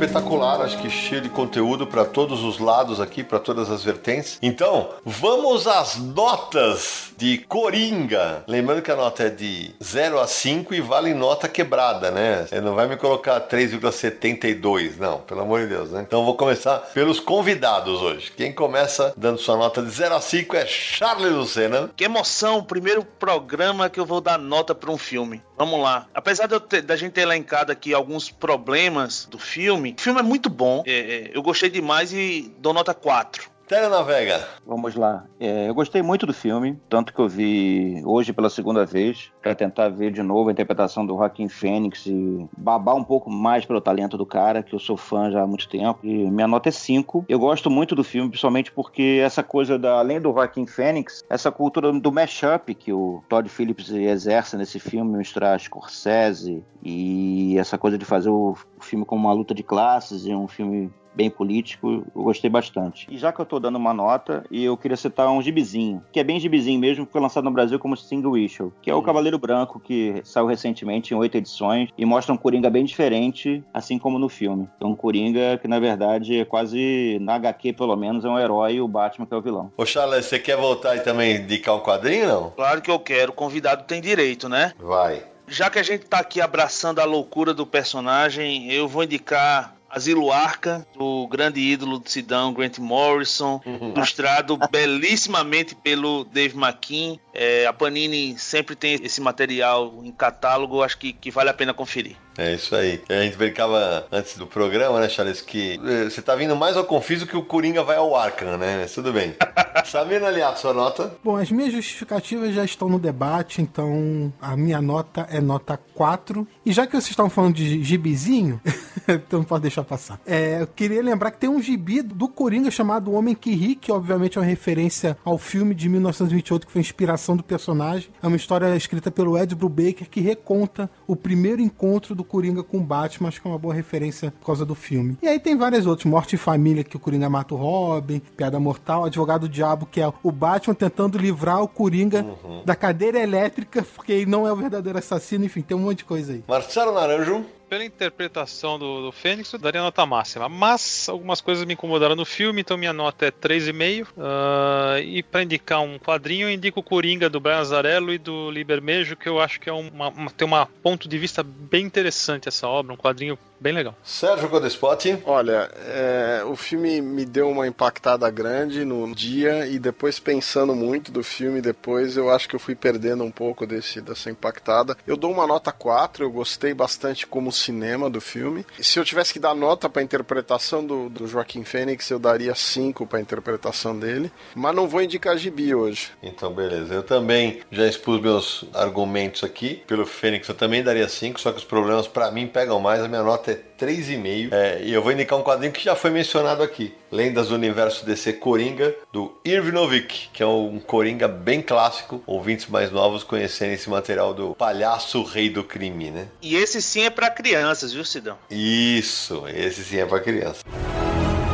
Espetacular, 0.00 0.62
acho 0.62 0.78
que 0.78 0.88
cheio 0.88 1.20
de 1.20 1.28
conteúdo 1.28 1.86
para 1.86 2.06
todos 2.06 2.42
os 2.42 2.58
lados 2.58 3.00
aqui, 3.00 3.22
para 3.22 3.38
todas 3.38 3.70
as 3.70 3.84
vertentes. 3.84 4.38
Então, 4.40 4.88
vamos 5.04 5.66
às 5.66 5.96
notas 5.96 7.12
de 7.18 7.36
Coringa. 7.36 8.42
Lembrando 8.48 8.80
que 8.80 8.90
a 8.90 8.96
nota 8.96 9.24
é 9.24 9.28
de 9.28 9.74
0 9.82 10.18
a 10.18 10.26
5 10.26 10.72
e 10.72 10.80
vale 10.80 11.12
nota 11.12 11.46
quebrada, 11.48 12.10
né? 12.10 12.46
Você 12.48 12.62
não 12.62 12.74
vai 12.74 12.88
me 12.88 12.96
colocar 12.96 13.38
3,72, 13.42 14.96
não, 14.98 15.18
pelo 15.18 15.42
amor 15.42 15.60
de 15.60 15.66
Deus, 15.66 15.90
né? 15.90 16.02
Então 16.06 16.24
vou 16.24 16.34
começar 16.34 16.78
pelos 16.94 17.20
convidados 17.20 18.00
hoje. 18.00 18.32
Quem 18.34 18.54
começa 18.54 19.12
dando 19.18 19.38
sua 19.38 19.58
nota 19.58 19.82
de 19.82 19.90
0 19.90 20.14
a 20.14 20.20
5 20.20 20.56
é 20.56 20.64
Charles 20.64 21.30
Lucena. 21.30 21.90
Que 21.94 22.04
emoção, 22.04 22.64
primeiro 22.64 23.04
programa 23.04 23.90
que 23.90 24.00
eu 24.00 24.06
vou 24.06 24.22
dar 24.22 24.38
nota 24.38 24.74
para 24.74 24.90
um 24.90 24.96
filme. 24.96 25.42
Vamos 25.58 25.78
lá. 25.78 26.06
Apesar 26.14 26.46
de 26.46 26.58
ter, 26.58 26.80
da 26.80 26.96
gente 26.96 27.12
ter 27.12 27.20
elencado 27.20 27.70
aqui 27.70 27.92
alguns 27.92 28.30
problemas 28.30 29.26
do 29.26 29.38
filme, 29.38 29.89
o 29.96 30.00
filme 30.00 30.20
é 30.20 30.22
muito 30.22 30.48
bom. 30.50 30.82
É, 30.86 30.92
é, 30.92 31.30
eu 31.34 31.42
gostei 31.42 31.70
demais 31.70 32.12
e 32.12 32.52
dou 32.58 32.72
nota 32.72 32.94
4. 32.94 33.50
Telenavega. 33.70 34.48
Vamos 34.66 34.96
lá. 34.96 35.24
É, 35.38 35.68
eu 35.68 35.74
gostei 35.74 36.02
muito 36.02 36.26
do 36.26 36.34
filme, 36.34 36.76
tanto 36.88 37.14
que 37.14 37.20
eu 37.20 37.28
vi 37.28 38.02
hoje 38.04 38.32
pela 38.32 38.50
segunda 38.50 38.84
vez, 38.84 39.30
para 39.40 39.54
tentar 39.54 39.88
ver 39.90 40.10
de 40.10 40.24
novo 40.24 40.48
a 40.48 40.52
interpretação 40.52 41.06
do 41.06 41.14
Joaquim 41.14 41.48
Fênix 41.48 42.04
e 42.04 42.48
babar 42.58 42.96
um 42.96 43.04
pouco 43.04 43.30
mais 43.30 43.64
pelo 43.64 43.80
talento 43.80 44.18
do 44.18 44.26
cara, 44.26 44.60
que 44.60 44.74
eu 44.74 44.78
sou 44.80 44.96
fã 44.96 45.30
já 45.30 45.42
há 45.42 45.46
muito 45.46 45.68
tempo. 45.68 46.00
E 46.02 46.28
minha 46.28 46.48
nota 46.48 46.68
é 46.68 46.72
5. 46.72 47.26
Eu 47.28 47.38
gosto 47.38 47.70
muito 47.70 47.94
do 47.94 48.02
filme, 48.02 48.28
principalmente 48.28 48.72
porque 48.72 49.20
essa 49.22 49.40
coisa, 49.40 49.78
da, 49.78 50.00
além 50.00 50.20
do 50.20 50.32
Joaquim 50.32 50.66
Fênix, 50.66 51.24
essa 51.30 51.52
cultura 51.52 51.92
do 51.92 52.10
mashup 52.10 52.74
que 52.74 52.92
o 52.92 53.22
Todd 53.28 53.48
Phillips 53.48 53.88
exerce 53.88 54.56
nesse 54.56 54.80
filme, 54.80 55.16
misturar 55.16 55.60
Scorsese 55.60 56.64
e 56.82 57.56
essa 57.56 57.78
coisa 57.78 57.96
de 57.96 58.04
fazer 58.04 58.30
o 58.30 58.56
filme 58.80 59.04
como 59.04 59.28
uma 59.28 59.32
luta 59.32 59.54
de 59.54 59.62
classes 59.62 60.26
e 60.26 60.34
um 60.34 60.48
filme 60.48 60.90
bem 61.14 61.30
político, 61.30 62.04
eu 62.14 62.22
gostei 62.22 62.50
bastante. 62.50 63.06
E 63.10 63.18
já 63.18 63.32
que 63.32 63.40
eu 63.40 63.46
tô 63.46 63.58
dando 63.58 63.76
uma 63.76 63.92
nota, 63.92 64.44
eu 64.50 64.76
queria 64.76 64.96
citar 64.96 65.28
um 65.30 65.42
gibizinho, 65.42 66.02
que 66.12 66.20
é 66.20 66.24
bem 66.24 66.38
gibizinho 66.38 66.78
mesmo, 66.78 67.06
que 67.06 67.12
foi 67.12 67.20
lançado 67.20 67.44
no 67.44 67.50
Brasil 67.50 67.78
como 67.78 67.96
single 67.96 68.36
issue, 68.36 68.72
que 68.82 68.90
é 68.90 68.94
o 68.94 69.02
Cavaleiro 69.02 69.38
Branco, 69.38 69.80
que 69.80 70.20
saiu 70.24 70.46
recentemente 70.46 71.12
em 71.12 71.16
oito 71.16 71.36
edições 71.36 71.90
e 71.96 72.04
mostra 72.04 72.32
um 72.32 72.36
Coringa 72.36 72.70
bem 72.70 72.84
diferente, 72.84 73.62
assim 73.72 73.98
como 73.98 74.18
no 74.18 74.28
filme. 74.28 74.68
É 74.80 74.84
um 74.84 74.94
Coringa 74.94 75.58
que, 75.58 75.68
na 75.68 75.78
verdade, 75.78 76.38
é 76.38 76.44
quase, 76.44 77.18
na 77.20 77.34
HQ 77.34 77.72
pelo 77.74 77.96
menos, 77.96 78.24
é 78.24 78.28
um 78.28 78.38
herói 78.38 78.74
e 78.74 78.80
o 78.80 78.88
Batman 78.88 79.26
que 79.26 79.34
é 79.34 79.36
o 79.36 79.42
vilão. 79.42 79.72
Ô 79.76 79.84
Charles, 79.84 80.26
você 80.26 80.38
quer 80.38 80.56
voltar 80.56 80.96
e 80.96 81.00
também 81.00 81.36
indicar 81.36 81.74
um 81.74 81.80
quadrinho, 81.80 82.28
não? 82.28 82.50
Claro 82.50 82.80
que 82.80 82.90
eu 82.90 82.98
quero, 82.98 83.30
o 83.32 83.34
convidado 83.34 83.84
tem 83.84 84.00
direito, 84.00 84.48
né? 84.48 84.72
Vai. 84.78 85.22
Já 85.46 85.68
que 85.68 85.80
a 85.80 85.82
gente 85.82 86.06
tá 86.06 86.18
aqui 86.18 86.40
abraçando 86.40 87.00
a 87.00 87.04
loucura 87.04 87.52
do 87.52 87.66
personagem, 87.66 88.70
eu 88.72 88.86
vou 88.86 89.02
indicar 89.02 89.74
Asilo 89.90 90.30
Arca, 90.30 90.86
do 90.96 91.26
grande 91.26 91.60
ídolo 91.60 91.98
do 91.98 92.08
Sidão, 92.08 92.52
Grant 92.52 92.78
Morrison, 92.78 93.60
ilustrado 93.94 94.56
belíssimamente 94.70 95.74
pelo 95.74 96.24
Dave 96.24 96.56
McKean. 96.56 97.18
É, 97.34 97.66
a 97.66 97.72
Panini 97.72 98.38
sempre 98.38 98.76
tem 98.76 98.98
esse 99.02 99.20
material 99.20 99.92
em 100.02 100.12
catálogo, 100.12 100.82
acho 100.82 100.96
que, 100.96 101.12
que 101.12 101.30
vale 101.30 101.50
a 101.50 101.54
pena 101.54 101.74
conferir. 101.74 102.16
É 102.40 102.54
isso 102.54 102.74
aí. 102.74 103.02
A 103.06 103.22
gente 103.22 103.36
brincava 103.36 104.06
antes 104.10 104.38
do 104.38 104.46
programa, 104.46 104.98
né, 104.98 105.10
Charles, 105.10 105.42
que 105.42 105.78
eh, 105.84 106.04
você 106.04 106.22
tá 106.22 106.34
vindo 106.34 106.56
mais 106.56 106.74
ao 106.74 106.84
Confiso 106.84 107.26
que 107.26 107.36
o 107.36 107.44
Coringa 107.44 107.84
vai 107.84 107.96
ao 107.96 108.16
Arkham, 108.16 108.56
né? 108.56 108.78
Mas 108.80 108.94
tudo 108.94 109.12
bem. 109.12 109.34
Sabina, 109.84 110.28
aliás, 110.28 110.58
sua 110.58 110.72
nota? 110.72 111.12
Bom, 111.22 111.36
as 111.36 111.50
minhas 111.50 111.70
justificativas 111.70 112.54
já 112.54 112.64
estão 112.64 112.88
no 112.88 112.98
debate, 112.98 113.60
então 113.60 114.32
a 114.40 114.56
minha 114.56 114.80
nota 114.80 115.26
é 115.30 115.38
nota 115.38 115.78
4. 115.94 116.48
E 116.64 116.72
já 116.72 116.86
que 116.86 116.92
vocês 116.92 117.10
estão 117.10 117.28
falando 117.28 117.56
de 117.56 117.84
gibizinho, 117.84 118.58
então 119.06 119.40
não 119.40 119.44
pode 119.44 119.62
deixar 119.62 119.84
passar. 119.84 120.18
É, 120.26 120.62
eu 120.62 120.66
queria 120.66 121.02
lembrar 121.02 121.32
que 121.32 121.38
tem 121.38 121.50
um 121.50 121.60
gibi 121.60 122.00
do 122.00 122.26
Coringa 122.26 122.70
chamado 122.70 123.12
Homem 123.12 123.34
que 123.34 123.54
Ri, 123.54 123.74
que 123.74 123.92
obviamente 123.92 124.38
é 124.38 124.40
uma 124.40 124.46
referência 124.46 125.14
ao 125.22 125.36
filme 125.36 125.74
de 125.74 125.90
1928 125.90 126.66
que 126.66 126.72
foi 126.72 126.80
a 126.80 126.84
inspiração 126.84 127.36
do 127.36 127.42
personagem. 127.42 128.08
É 128.22 128.26
uma 128.26 128.36
história 128.36 128.74
escrita 128.74 129.10
pelo 129.10 129.36
Ed 129.36 129.54
Brubaker 129.54 130.08
que 130.08 130.22
reconta 130.22 130.88
o 131.06 131.14
primeiro 131.14 131.60
encontro 131.60 132.14
do 132.14 132.29
Coringa 132.30 132.62
com 132.62 132.80
Batman, 132.80 133.28
acho 133.28 133.42
que 133.42 133.48
é 133.48 133.50
uma 133.50 133.58
boa 133.58 133.74
referência 133.74 134.32
por 134.38 134.46
causa 134.46 134.64
do 134.64 134.76
filme. 134.76 135.18
E 135.20 135.26
aí 135.26 135.40
tem 135.40 135.56
várias 135.56 135.84
outras, 135.84 136.06
Morte 136.06 136.34
e 136.34 136.38
Família, 136.38 136.84
que 136.84 136.96
o 136.96 137.00
Coringa 137.00 137.28
mata 137.28 137.54
o 137.54 137.56
Robin, 137.56 138.22
Piada 138.36 138.60
Mortal, 138.60 139.04
Advogado 139.04 139.42
do 139.42 139.48
Diabo, 139.48 139.84
que 139.84 140.00
é 140.00 140.12
o 140.22 140.30
Batman 140.30 140.74
tentando 140.74 141.18
livrar 141.18 141.60
o 141.60 141.66
Coringa 141.66 142.24
uhum. 142.44 142.62
da 142.64 142.76
cadeira 142.76 143.18
elétrica, 143.18 143.84
porque 143.96 144.12
ele 144.12 144.30
não 144.30 144.46
é 144.46 144.52
o 144.52 144.56
verdadeiro 144.56 144.98
assassino, 144.98 145.44
enfim, 145.44 145.60
tem 145.60 145.76
um 145.76 145.80
monte 145.80 145.98
de 145.98 146.04
coisa 146.04 146.32
aí. 146.32 146.44
Marcelo 146.46 146.92
Naranjo 146.92 147.44
pela 147.70 147.84
interpretação 147.84 148.76
do, 148.76 149.00
do 149.00 149.12
Fênix, 149.12 149.52
eu 149.52 149.58
daria 149.58 149.80
nota 149.80 150.04
máxima. 150.04 150.48
Mas 150.48 151.08
algumas 151.08 151.40
coisas 151.40 151.64
me 151.64 151.74
incomodaram 151.74 152.16
no 152.16 152.24
filme, 152.24 152.62
então 152.62 152.76
minha 152.76 152.92
nota 152.92 153.26
é 153.26 153.30
3,5. 153.30 154.08
Uh, 154.08 154.98
e 154.98 155.22
para 155.22 155.44
indicar 155.44 155.80
um 155.80 155.96
quadrinho, 155.96 156.48
eu 156.48 156.50
indico 156.50 156.80
o 156.80 156.82
Coringa 156.82 157.30
do 157.30 157.38
Brian 157.38 157.58
Azarello 157.58 158.12
e 158.12 158.18
do 158.18 158.50
Libermejo, 158.50 159.14
que 159.14 159.28
eu 159.28 159.40
acho 159.40 159.60
que 159.60 159.70
é 159.70 159.72
uma, 159.72 160.08
uma, 160.08 160.30
tem 160.32 160.48
um 160.48 160.66
ponto 160.82 161.08
de 161.08 161.16
vista 161.16 161.44
bem 161.44 161.86
interessante 161.86 162.48
essa 162.48 162.66
obra, 162.66 162.92
um 162.92 162.96
quadrinho 162.96 163.38
bem 163.60 163.72
legal. 163.72 163.94
Sérgio 164.02 164.48
Codespot? 164.48 165.22
Olha, 165.24 165.70
é, 165.86 166.42
o 166.46 166.56
filme 166.56 167.00
me 167.00 167.24
deu 167.24 167.48
uma 167.48 167.66
impactada 167.66 168.28
grande 168.30 168.84
no 168.84 169.14
dia 169.14 169.66
e 169.66 169.78
depois 169.78 170.18
pensando 170.18 170.74
muito 170.74 171.12
do 171.12 171.22
filme, 171.22 171.60
depois 171.60 172.16
eu 172.16 172.30
acho 172.30 172.48
que 172.48 172.56
eu 172.56 172.60
fui 172.60 172.74
perdendo 172.74 173.22
um 173.22 173.30
pouco 173.30 173.66
desse, 173.66 174.00
dessa 174.00 174.30
impactada. 174.30 174.96
Eu 175.06 175.16
dou 175.16 175.30
uma 175.30 175.46
nota 175.46 175.70
4, 175.70 176.24
eu 176.24 176.30
gostei 176.30 176.72
bastante 176.72 177.26
como 177.26 177.52
cinema 177.52 178.08
do 178.08 178.20
filme. 178.20 178.64
Se 178.80 178.98
eu 178.98 179.04
tivesse 179.04 179.32
que 179.32 179.38
dar 179.38 179.54
nota 179.54 179.88
para 179.88 180.00
a 180.00 180.04
interpretação 180.04 180.84
do, 180.84 181.08
do 181.08 181.26
Joaquim 181.26 181.64
Fênix, 181.64 182.08
eu 182.10 182.18
daria 182.18 182.54
5 182.54 183.06
para 183.06 183.18
a 183.18 183.22
interpretação 183.22 183.98
dele, 183.98 184.32
mas 184.54 184.74
não 184.74 184.88
vou 184.88 185.02
indicar 185.02 185.36
gibi 185.36 185.74
hoje. 185.74 186.10
Então, 186.22 186.52
beleza. 186.52 186.94
Eu 186.94 187.02
também 187.02 187.60
já 187.70 187.86
expus 187.86 188.20
meus 188.20 188.64
argumentos 188.72 189.44
aqui. 189.44 189.82
Pelo 189.86 190.06
Fênix 190.06 190.48
eu 190.48 190.54
também 190.54 190.82
daria 190.82 191.08
5, 191.08 191.40
só 191.40 191.52
que 191.52 191.58
os 191.58 191.64
problemas 191.64 192.08
para 192.08 192.30
mim 192.30 192.46
pegam 192.46 192.80
mais. 192.80 193.02
A 193.02 193.08
minha 193.08 193.22
nota 193.22 193.49
é 193.50 193.58
3,5. 193.78 194.52
É, 194.52 194.82
e 194.82 194.92
eu 194.92 195.02
vou 195.02 195.12
indicar 195.12 195.38
um 195.38 195.42
quadrinho 195.42 195.72
que 195.72 195.84
já 195.84 195.94
foi 195.94 196.10
mencionado 196.10 196.62
aqui: 196.62 196.94
Lendas 197.10 197.48
do 197.48 197.54
Universo 197.54 198.04
DC 198.04 198.34
Coringa, 198.34 198.94
do 199.12 199.32
Novick, 199.72 200.28
que 200.32 200.42
é 200.42 200.46
um 200.46 200.78
Coringa 200.78 201.28
bem 201.28 201.62
clássico. 201.62 202.22
Ouvintes 202.26 202.66
mais 202.66 202.90
novos 202.90 203.24
conhecerem 203.24 203.74
esse 203.74 203.88
material 203.88 204.32
do 204.32 204.54
Palhaço 204.54 205.22
Rei 205.22 205.50
do 205.50 205.64
Crime, 205.64 206.10
né? 206.10 206.28
E 206.40 206.56
esse 206.56 206.80
sim 206.80 207.02
é 207.02 207.10
para 207.10 207.30
crianças, 207.30 207.92
viu, 207.92 208.04
Sidão? 208.04 208.38
Isso, 208.50 209.44
esse 209.48 209.84
sim 209.84 209.98
é 209.98 210.06
para 210.06 210.20
criança. 210.20 210.62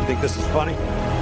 Think 0.06 0.20
this 0.20 0.36
is 0.36 0.46
funny? 0.52 1.15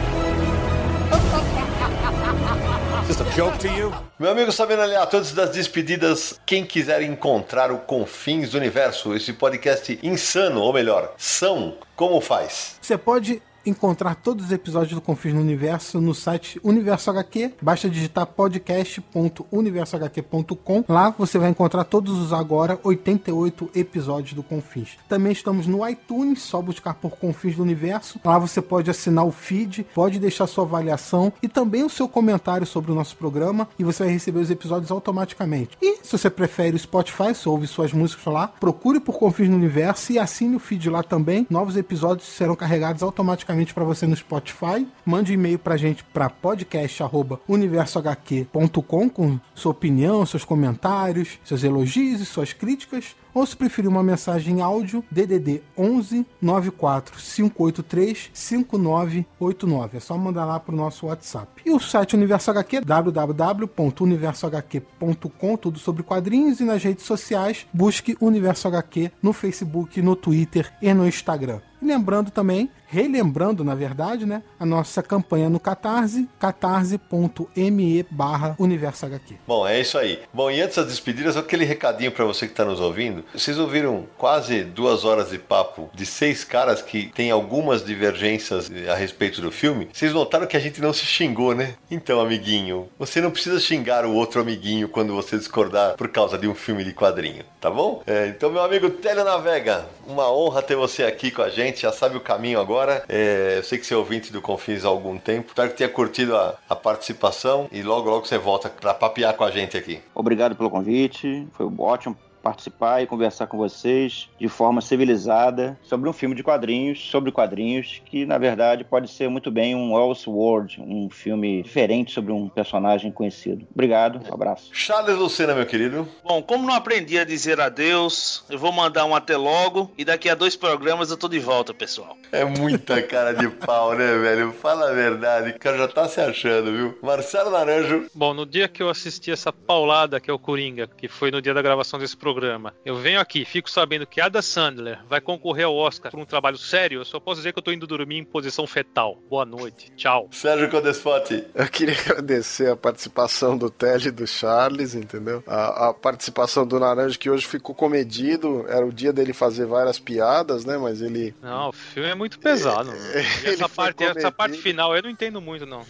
Just 3.14 3.28
a 3.28 3.36
joke 3.36 3.58
to 3.58 3.68
you? 3.68 3.92
Meu 4.18 4.32
amigo 4.32 4.50
Sabino 4.50 4.82
Aliato, 4.82 5.16
antes 5.16 5.30
das 5.32 5.50
despedidas, 5.50 6.40
quem 6.44 6.64
quiser 6.64 7.00
encontrar 7.02 7.70
o 7.70 7.78
Confins 7.78 8.50
do 8.50 8.58
Universo, 8.58 9.14
esse 9.14 9.32
podcast 9.32 9.96
insano, 10.02 10.60
ou 10.60 10.72
melhor, 10.72 11.14
são, 11.16 11.76
como 11.94 12.20
faz? 12.20 12.76
Você 12.82 12.98
pode 12.98 13.40
encontrar 13.66 14.14
todos 14.16 14.46
os 14.46 14.52
episódios 14.52 14.94
do 14.94 15.00
Confins 15.00 15.34
no 15.34 15.40
Universo 15.40 16.00
no 16.00 16.14
site 16.14 16.60
Universo 16.62 17.10
HQ. 17.10 17.54
Basta 17.60 17.88
digitar 17.88 18.26
podcast.universohq.com. 18.26 20.84
Lá 20.88 21.10
você 21.10 21.38
vai 21.38 21.50
encontrar 21.50 21.84
todos 21.84 22.18
os 22.18 22.32
agora 22.32 22.78
88 22.82 23.70
episódios 23.74 24.32
do 24.34 24.42
Confins. 24.42 24.96
Também 25.08 25.32
estamos 25.32 25.66
no 25.66 25.88
iTunes, 25.88 26.42
só 26.42 26.60
buscar 26.60 26.92
por 26.94 27.16
Confins 27.16 27.56
do 27.56 27.62
Universo. 27.62 28.20
Lá 28.24 28.38
você 28.38 28.60
pode 28.60 28.90
assinar 28.90 29.24
o 29.24 29.32
feed, 29.32 29.86
pode 29.94 30.18
deixar 30.18 30.46
sua 30.46 30.64
avaliação 30.64 31.32
e 31.42 31.48
também 31.48 31.84
o 31.84 31.90
seu 31.90 32.06
comentário 32.08 32.66
sobre 32.66 32.92
o 32.92 32.94
nosso 32.94 33.16
programa 33.16 33.66
e 33.78 33.84
você 33.84 34.04
vai 34.04 34.12
receber 34.12 34.40
os 34.40 34.50
episódios 34.50 34.90
automaticamente. 34.90 35.78
E 35.80 35.96
se 36.02 36.18
você 36.18 36.28
prefere 36.28 36.76
o 36.76 36.78
Spotify, 36.78 37.34
você 37.34 37.48
ouve 37.48 37.66
suas 37.66 37.92
músicas 37.92 38.32
lá, 38.32 38.48
procure 38.48 39.00
por 39.00 39.18
Confins 39.18 39.48
no 39.48 39.56
Universo 39.56 40.12
e 40.12 40.18
assine 40.18 40.56
o 40.56 40.58
feed 40.58 40.90
lá 40.90 41.02
também. 41.02 41.46
Novos 41.48 41.76
episódios 41.76 42.28
serão 42.28 42.56
carregados 42.56 43.02
automaticamente 43.02 43.53
diretamente 43.54 43.72
para 43.72 43.84
você 43.84 44.04
no 44.06 44.14
Spotify. 44.16 44.86
Mande 45.04 45.32
um 45.32 45.34
e-mail 45.34 45.58
para 45.58 45.74
a 45.74 45.78
gente 45.78 46.02
para 46.04 46.28
podcast@universohq.com 46.28 49.08
com 49.08 49.40
sua 49.54 49.72
opinião, 49.72 50.26
seus 50.26 50.44
comentários, 50.44 51.38
seus 51.44 51.62
elogios 51.62 52.20
e 52.20 52.26
suas 52.26 52.52
críticas. 52.52 53.14
Ou 53.34 53.44
se 53.44 53.56
preferir 53.56 53.90
uma 53.90 54.02
mensagem 54.02 54.58
em 54.58 54.62
áudio, 54.62 55.04
DDD 55.10 55.62
11 55.76 56.24
94 56.40 57.18
583 57.18 58.30
5989. 58.32 59.96
É 59.96 60.00
só 60.00 60.16
mandar 60.16 60.44
lá 60.44 60.60
para 60.60 60.72
o 60.72 60.76
nosso 60.76 61.06
WhatsApp. 61.06 61.62
E 61.66 61.72
o 61.72 61.80
site 61.80 62.14
Universo 62.14 62.52
HQ, 62.52 62.82
www.universohq.com, 62.82 65.56
tudo 65.56 65.80
sobre 65.80 66.04
quadrinhos. 66.04 66.60
E 66.60 66.64
nas 66.64 66.80
redes 66.82 67.04
sociais, 67.04 67.66
busque 67.72 68.16
Universo 68.20 68.68
HQ 68.68 69.10
no 69.20 69.32
Facebook, 69.32 70.00
no 70.00 70.14
Twitter 70.14 70.72
e 70.80 70.94
no 70.94 71.04
Instagram. 71.06 71.60
Lembrando 71.84 72.30
também, 72.30 72.70
relembrando 72.86 73.62
na 73.62 73.74
verdade, 73.74 74.24
né, 74.24 74.42
a 74.58 74.64
nossa 74.64 75.02
campanha 75.02 75.50
no 75.50 75.60
Catarse, 75.60 76.26
catarse.me 76.38 78.06
barra 78.10 78.56
Universo 78.58 79.04
HQ. 79.04 79.36
Bom, 79.46 79.66
é 79.66 79.80
isso 79.80 79.98
aí. 79.98 80.20
Bom, 80.32 80.50
e 80.50 80.62
antes 80.62 80.76
das 80.76 80.86
despedidas, 80.86 81.36
aquele 81.36 81.64
recadinho 81.64 82.10
para 82.10 82.24
você 82.24 82.46
que 82.46 82.52
está 82.52 82.64
nos 82.64 82.80
ouvindo. 82.80 83.23
Vocês 83.32 83.58
ouviram 83.58 84.06
quase 84.16 84.64
duas 84.64 85.04
horas 85.04 85.30
de 85.30 85.38
papo 85.38 85.90
de 85.94 86.04
seis 86.04 86.44
caras 86.44 86.82
que 86.82 87.08
têm 87.08 87.30
algumas 87.30 87.84
divergências 87.84 88.70
a 88.88 88.94
respeito 88.94 89.40
do 89.40 89.50
filme? 89.50 89.88
Vocês 89.92 90.12
notaram 90.12 90.46
que 90.46 90.56
a 90.56 90.60
gente 90.60 90.80
não 90.80 90.92
se 90.92 91.04
xingou, 91.04 91.54
né? 91.54 91.74
Então, 91.90 92.20
amiguinho, 92.20 92.88
você 92.98 93.20
não 93.20 93.30
precisa 93.30 93.60
xingar 93.60 94.04
o 94.04 94.14
outro 94.14 94.40
amiguinho 94.40 94.88
quando 94.88 95.14
você 95.14 95.36
discordar 95.36 95.96
por 95.96 96.08
causa 96.08 96.36
de 96.38 96.48
um 96.48 96.54
filme 96.54 96.84
de 96.84 96.92
quadrinho, 96.92 97.44
tá 97.60 97.70
bom? 97.70 98.02
É, 98.06 98.28
então, 98.28 98.50
meu 98.50 98.62
amigo 98.62 98.90
Telenavega, 98.90 99.86
uma 100.06 100.30
honra 100.30 100.62
ter 100.62 100.76
você 100.76 101.04
aqui 101.04 101.30
com 101.30 101.42
a 101.42 101.48
gente, 101.48 101.82
já 101.82 101.92
sabe 101.92 102.16
o 102.16 102.20
caminho 102.20 102.60
agora. 102.60 103.04
É, 103.08 103.54
eu 103.58 103.62
sei 103.62 103.78
que 103.78 103.86
você 103.86 103.94
é 103.94 103.96
ouvinte 103.96 104.32
do 104.32 104.40
Confins 104.40 104.84
há 104.84 104.88
algum 104.88 105.18
tempo. 105.18 105.48
Espero 105.48 105.70
que 105.70 105.76
tenha 105.76 105.88
curtido 105.88 106.36
a, 106.36 106.56
a 106.68 106.76
participação 106.76 107.68
e 107.70 107.82
logo, 107.82 108.10
logo 108.10 108.26
você 108.26 108.38
volta 108.38 108.68
para 108.68 108.94
papear 108.94 109.34
com 109.34 109.44
a 109.44 109.50
gente 109.50 109.76
aqui. 109.76 110.00
Obrigado 110.14 110.56
pelo 110.56 110.70
convite, 110.70 111.46
foi 111.52 111.70
ótimo 111.78 112.16
participar 112.44 113.02
e 113.02 113.06
conversar 113.06 113.46
com 113.46 113.56
vocês 113.56 114.28
de 114.38 114.48
forma 114.48 114.82
civilizada 114.82 115.78
sobre 115.82 116.10
um 116.10 116.12
filme 116.12 116.34
de 116.34 116.42
quadrinhos, 116.42 117.00
sobre 117.10 117.32
quadrinhos, 117.32 118.02
que 118.04 118.26
na 118.26 118.36
verdade 118.36 118.84
pode 118.84 119.10
ser 119.10 119.30
muito 119.30 119.50
bem 119.50 119.74
um 119.74 119.98
Elseworld, 119.98 120.78
um 120.82 121.08
filme 121.08 121.62
diferente 121.62 122.12
sobre 122.12 122.32
um 122.32 122.46
personagem 122.50 123.10
conhecido. 123.10 123.66
Obrigado, 123.72 124.20
um 124.30 124.34
abraço. 124.34 124.68
Charles 124.72 125.16
Lucena, 125.16 125.54
meu 125.54 125.64
querido. 125.64 126.06
Bom, 126.22 126.42
como 126.42 126.66
não 126.66 126.74
aprendi 126.74 127.18
a 127.18 127.24
dizer 127.24 127.58
adeus, 127.58 128.44
eu 128.50 128.58
vou 128.58 128.70
mandar 128.70 129.06
um 129.06 129.14
até 129.14 129.38
logo 129.38 129.90
e 129.96 130.04
daqui 130.04 130.28
a 130.28 130.34
dois 130.34 130.54
programas 130.54 131.10
eu 131.10 131.16
tô 131.16 131.28
de 131.28 131.38
volta, 131.38 131.72
pessoal. 131.72 132.18
É 132.30 132.44
muita 132.44 133.00
cara 133.00 133.32
de 133.32 133.48
pau, 133.48 133.94
né, 133.94 134.18
velho? 134.18 134.52
Fala 134.52 134.90
a 134.90 134.92
verdade, 134.92 135.50
o 135.50 135.58
cara 135.58 135.78
já 135.78 135.88
tá 135.88 136.06
se 136.06 136.20
achando, 136.20 136.70
viu? 136.70 136.98
Marcelo 137.02 137.50
Naranjo. 137.50 138.06
Bom, 138.14 138.34
no 138.34 138.44
dia 138.44 138.68
que 138.68 138.82
eu 138.82 138.90
assisti 138.90 139.30
essa 139.30 139.50
paulada 139.50 140.20
que 140.20 140.30
é 140.30 140.34
o 140.34 140.38
Coringa, 140.38 140.86
que 140.86 141.08
foi 141.08 141.30
no 141.30 141.40
dia 141.40 141.54
da 141.54 141.62
gravação 141.62 141.98
desse 141.98 142.16
programa, 142.16 142.33
programa, 142.34 142.74
eu 142.84 142.96
venho 142.96 143.20
aqui, 143.20 143.44
fico 143.44 143.70
sabendo 143.70 144.04
que 144.04 144.20
Ada 144.20 144.42
Sandler 144.42 144.98
vai 145.08 145.20
concorrer 145.20 145.66
ao 145.66 145.76
Oscar 145.76 146.10
por 146.10 146.18
um 146.18 146.24
trabalho 146.24 146.58
sério, 146.58 147.00
eu 147.00 147.04
só 147.04 147.20
posso 147.20 147.36
dizer 147.36 147.52
que 147.52 147.60
eu 147.60 147.62
tô 147.62 147.70
indo 147.70 147.86
dormir 147.86 148.18
em 148.18 148.24
posição 148.24 148.66
fetal. 148.66 149.22
Boa 149.30 149.44
noite, 149.44 149.92
tchau. 149.94 150.28
Sérgio 150.32 150.68
Codespotti. 150.68 151.46
Eu 151.54 151.68
queria 151.68 151.94
agradecer 152.04 152.68
a 152.72 152.76
participação 152.76 153.56
do 153.56 153.70
Telly 153.70 154.08
e 154.08 154.10
do 154.10 154.26
Charles, 154.26 154.96
entendeu? 154.96 155.44
A, 155.46 155.90
a, 155.90 155.94
participação 155.94 156.66
do 156.66 156.80
Naranja, 156.80 157.16
que 157.16 157.30
hoje 157.30 157.46
ficou 157.46 157.72
comedido, 157.72 158.66
era 158.68 158.84
o 158.84 158.92
dia 158.92 159.12
dele 159.12 159.32
fazer 159.32 159.66
várias 159.66 160.00
piadas, 160.00 160.64
né? 160.64 160.76
Mas 160.76 161.00
ele. 161.00 161.32
Não, 161.40 161.68
o 161.68 161.72
filme 161.72 162.08
é 162.08 162.14
muito 162.16 162.40
pesado. 162.40 162.92
É, 163.14 163.50
essa, 163.50 163.68
parte, 163.68 164.02
essa 164.02 164.32
parte 164.32 164.58
final 164.58 164.96
eu 164.96 165.02
não 165.02 165.10
entendo 165.10 165.40
muito, 165.40 165.64
não. 165.66 165.84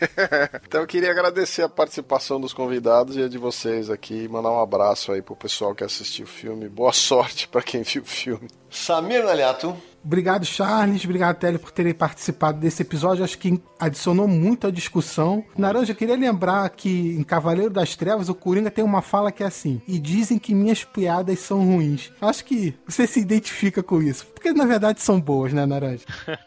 então 0.64 0.80
eu 0.80 0.86
queria 0.86 1.10
agradecer 1.10 1.62
a 1.62 1.68
participação 1.68 2.40
dos 2.40 2.54
convidados 2.54 3.16
e 3.16 3.22
a 3.22 3.28
de 3.28 3.36
vocês 3.36 3.90
aqui, 3.90 4.28
mandar 4.28 4.50
um 4.50 4.60
abraço 4.60 5.12
aí 5.12 5.20
pro 5.20 5.36
pessoal 5.36 5.74
que 5.74 5.84
assistiu 5.90 6.24
o 6.24 6.28
filme. 6.28 6.68
Boa 6.68 6.92
sorte 6.92 7.48
para 7.48 7.62
quem 7.62 7.82
viu 7.82 8.02
o 8.02 8.06
filme. 8.06 8.48
Samir 8.70 9.24
Naliato. 9.24 9.76
Obrigado, 10.02 10.46
Charles. 10.46 11.04
Obrigado, 11.04 11.36
Telly, 11.36 11.58
por 11.58 11.70
terem 11.70 11.92
participado 11.92 12.58
desse 12.58 12.80
episódio. 12.80 13.22
Acho 13.22 13.36
que 13.36 13.60
adicionou 13.78 14.26
muito 14.26 14.66
à 14.66 14.70
discussão. 14.70 15.44
Naranja, 15.58 15.92
queria 15.94 16.16
lembrar 16.16 16.70
que 16.70 17.16
em 17.18 17.22
Cavaleiro 17.22 17.70
das 17.70 17.96
Trevas, 17.96 18.30
o 18.30 18.34
Coringa 18.34 18.70
tem 18.70 18.82
uma 18.82 19.02
fala 19.02 19.30
que 19.30 19.42
é 19.42 19.46
assim: 19.46 19.82
E 19.86 19.98
dizem 19.98 20.38
que 20.38 20.54
minhas 20.54 20.84
piadas 20.84 21.38
são 21.40 21.62
ruins. 21.62 22.10
Acho 22.20 22.44
que 22.46 22.74
você 22.86 23.06
se 23.06 23.20
identifica 23.20 23.82
com 23.82 24.00
isso. 24.00 24.26
Porque 24.26 24.54
na 24.54 24.64
verdade 24.64 25.02
são 25.02 25.20
boas, 25.20 25.52
né, 25.52 25.66
Naranja? 25.66 26.04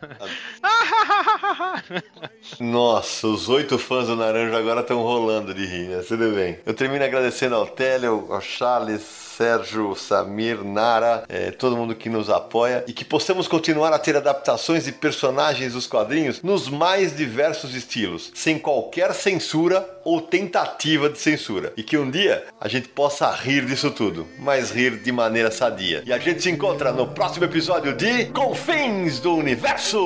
Nossa, 2.59 3.27
os 3.27 3.49
oito 3.49 3.77
fãs 3.77 4.07
do 4.07 4.15
Naranja 4.15 4.57
agora 4.57 4.81
estão 4.81 5.03
rolando 5.03 5.53
de 5.53 5.65
rir, 5.65 5.89
né? 5.89 6.03
Tudo 6.07 6.31
bem. 6.33 6.57
Eu 6.65 6.73
termino 6.73 7.05
agradecendo 7.05 7.53
ao 7.53 7.67
Telly, 7.67 8.07
ao 8.07 8.41
Charles, 8.41 9.01
Sérgio, 9.37 9.95
Samir, 9.95 10.63
Nara, 10.63 11.23
é, 11.27 11.49
todo 11.49 11.75
mundo 11.75 11.95
que 11.95 12.07
nos 12.07 12.29
apoia 12.29 12.83
e 12.87 12.93
que 12.93 13.03
possamos 13.03 13.47
continuar 13.47 13.91
a 13.91 13.97
ter 13.97 14.15
adaptações 14.15 14.85
de 14.85 14.91
personagens 14.91 15.73
dos 15.73 15.87
quadrinhos 15.87 16.41
nos 16.43 16.69
mais 16.69 17.15
diversos 17.15 17.73
estilos, 17.73 18.31
sem 18.35 18.59
qualquer 18.59 19.13
censura 19.13 19.89
ou 20.03 20.21
tentativa 20.21 21.09
de 21.09 21.17
censura. 21.17 21.73
E 21.75 21.81
que 21.81 21.97
um 21.97 22.11
dia 22.11 22.45
a 22.61 22.67
gente 22.67 22.89
possa 22.89 23.31
rir 23.31 23.65
disso 23.65 23.89
tudo, 23.89 24.27
mas 24.37 24.69
rir 24.69 25.01
de 25.01 25.11
maneira 25.11 25.49
sadia. 25.49 26.03
E 26.05 26.13
a 26.13 26.19
gente 26.19 26.43
se 26.43 26.51
encontra 26.51 26.91
no 26.91 27.07
próximo 27.07 27.45
episódio 27.45 27.95
de 27.95 28.25
Confins 28.25 29.19
do 29.19 29.35
Universo! 29.35 29.99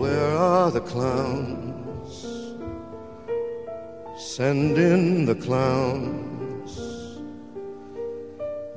Where 0.00 0.36
are 0.36 0.72
the 0.72 0.80
clowns? 0.80 1.70
Send 4.18 4.78
in 4.78 5.24
the 5.24 5.34
clowns. 5.34 6.29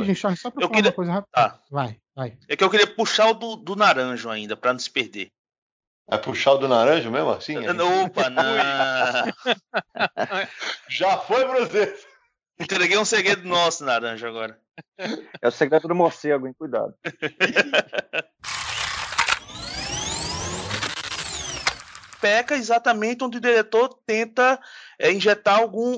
Rapidinho, 0.00 0.16
Charles, 0.16 0.40
só 0.40 0.50
pra 0.50 0.62
Eu 0.62 0.68
falar 0.68 0.76
queria- 0.76 0.90
uma 0.90 0.94
coisa 0.96 1.12
rápida. 1.12 1.30
Tá. 1.32 1.58
Vai, 1.70 1.96
vai. 2.14 2.38
É 2.48 2.56
que 2.56 2.64
eu 2.64 2.70
queria 2.70 2.86
puxar 2.86 3.28
o 3.30 3.34
do, 3.34 3.56
do 3.56 3.76
naranjo 3.76 4.30
ainda, 4.30 4.56
pra 4.56 4.72
não 4.72 4.80
se 4.80 4.90
perder. 4.90 5.28
Vai 6.08 6.20
puxar 6.20 6.52
o 6.54 6.58
do 6.58 6.66
Naranjo 6.66 7.08
mesmo 7.08 7.30
assim? 7.30 7.56
Opa, 7.56 8.28
não. 8.30 8.42
Já 10.90 11.16
foi 11.18 11.44
você. 11.46 11.96
Entreguei 12.58 12.98
um 12.98 13.04
segredo 13.04 13.46
nosso, 13.46 13.84
naranjo, 13.84 14.26
agora. 14.26 14.60
É 15.40 15.46
o 15.46 15.52
segredo 15.52 15.86
do 15.86 15.94
morcego, 15.94 16.48
hein? 16.48 16.54
Cuidado. 16.58 16.92
Peca 22.20 22.54
exatamente 22.54 23.24
onde 23.24 23.38
o 23.38 23.40
diretor 23.40 23.88
tenta 24.06 24.60
é, 24.98 25.10
injetar 25.10 25.58
algum. 25.58 25.96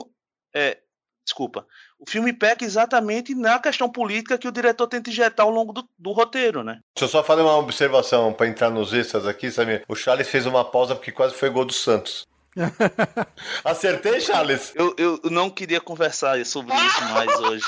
é, 0.55 0.79
desculpa. 1.25 1.67
O 2.05 2.11
filme 2.11 2.33
peca 2.33 2.65
exatamente 2.65 3.33
na 3.33 3.61
questão 3.61 3.89
política 3.89 4.37
que 4.37 4.49
o 4.49 4.53
diretor 4.53 4.89
tenta 4.89 5.09
injetar 5.09 5.47
ao 5.47 5.53
longo 5.53 5.73
do, 5.73 5.89
do 5.97 6.11
roteiro, 6.11 6.65
né? 6.65 6.81
Deixa 6.97 7.05
eu 7.05 7.09
só 7.09 7.23
fazer 7.23 7.43
uma 7.43 7.57
observação 7.57 8.33
pra 8.33 8.49
entrar 8.49 8.71
nos 8.71 8.93
extras 8.93 9.25
aqui, 9.25 9.53
Samir. 9.53 9.85
O 9.89 9.95
Charles 9.95 10.29
fez 10.29 10.45
uma 10.45 10.65
pausa 10.65 10.97
porque 10.97 11.13
quase 11.13 11.35
foi 11.35 11.49
gol 11.49 11.65
do 11.65 11.73
Santos. 11.73 12.27
Acertei, 13.65 14.21
Charles? 14.21 14.73
Eu, 14.75 14.95
eu 14.99 15.21
não 15.31 15.49
queria 15.49 15.81
conversar 15.81 16.45
sobre 16.45 16.75
isso 16.75 17.05
mais 17.05 17.41
hoje. 17.41 17.65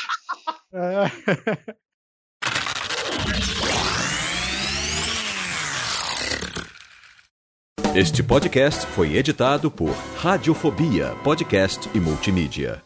Este 7.95 8.25
podcast 8.25 8.85
foi 8.89 9.15
editado 9.17 9.71
por 9.71 9.95
Radiofobia, 10.17 11.15
podcast 11.23 11.89
e 11.95 12.01
multimídia. 12.01 12.83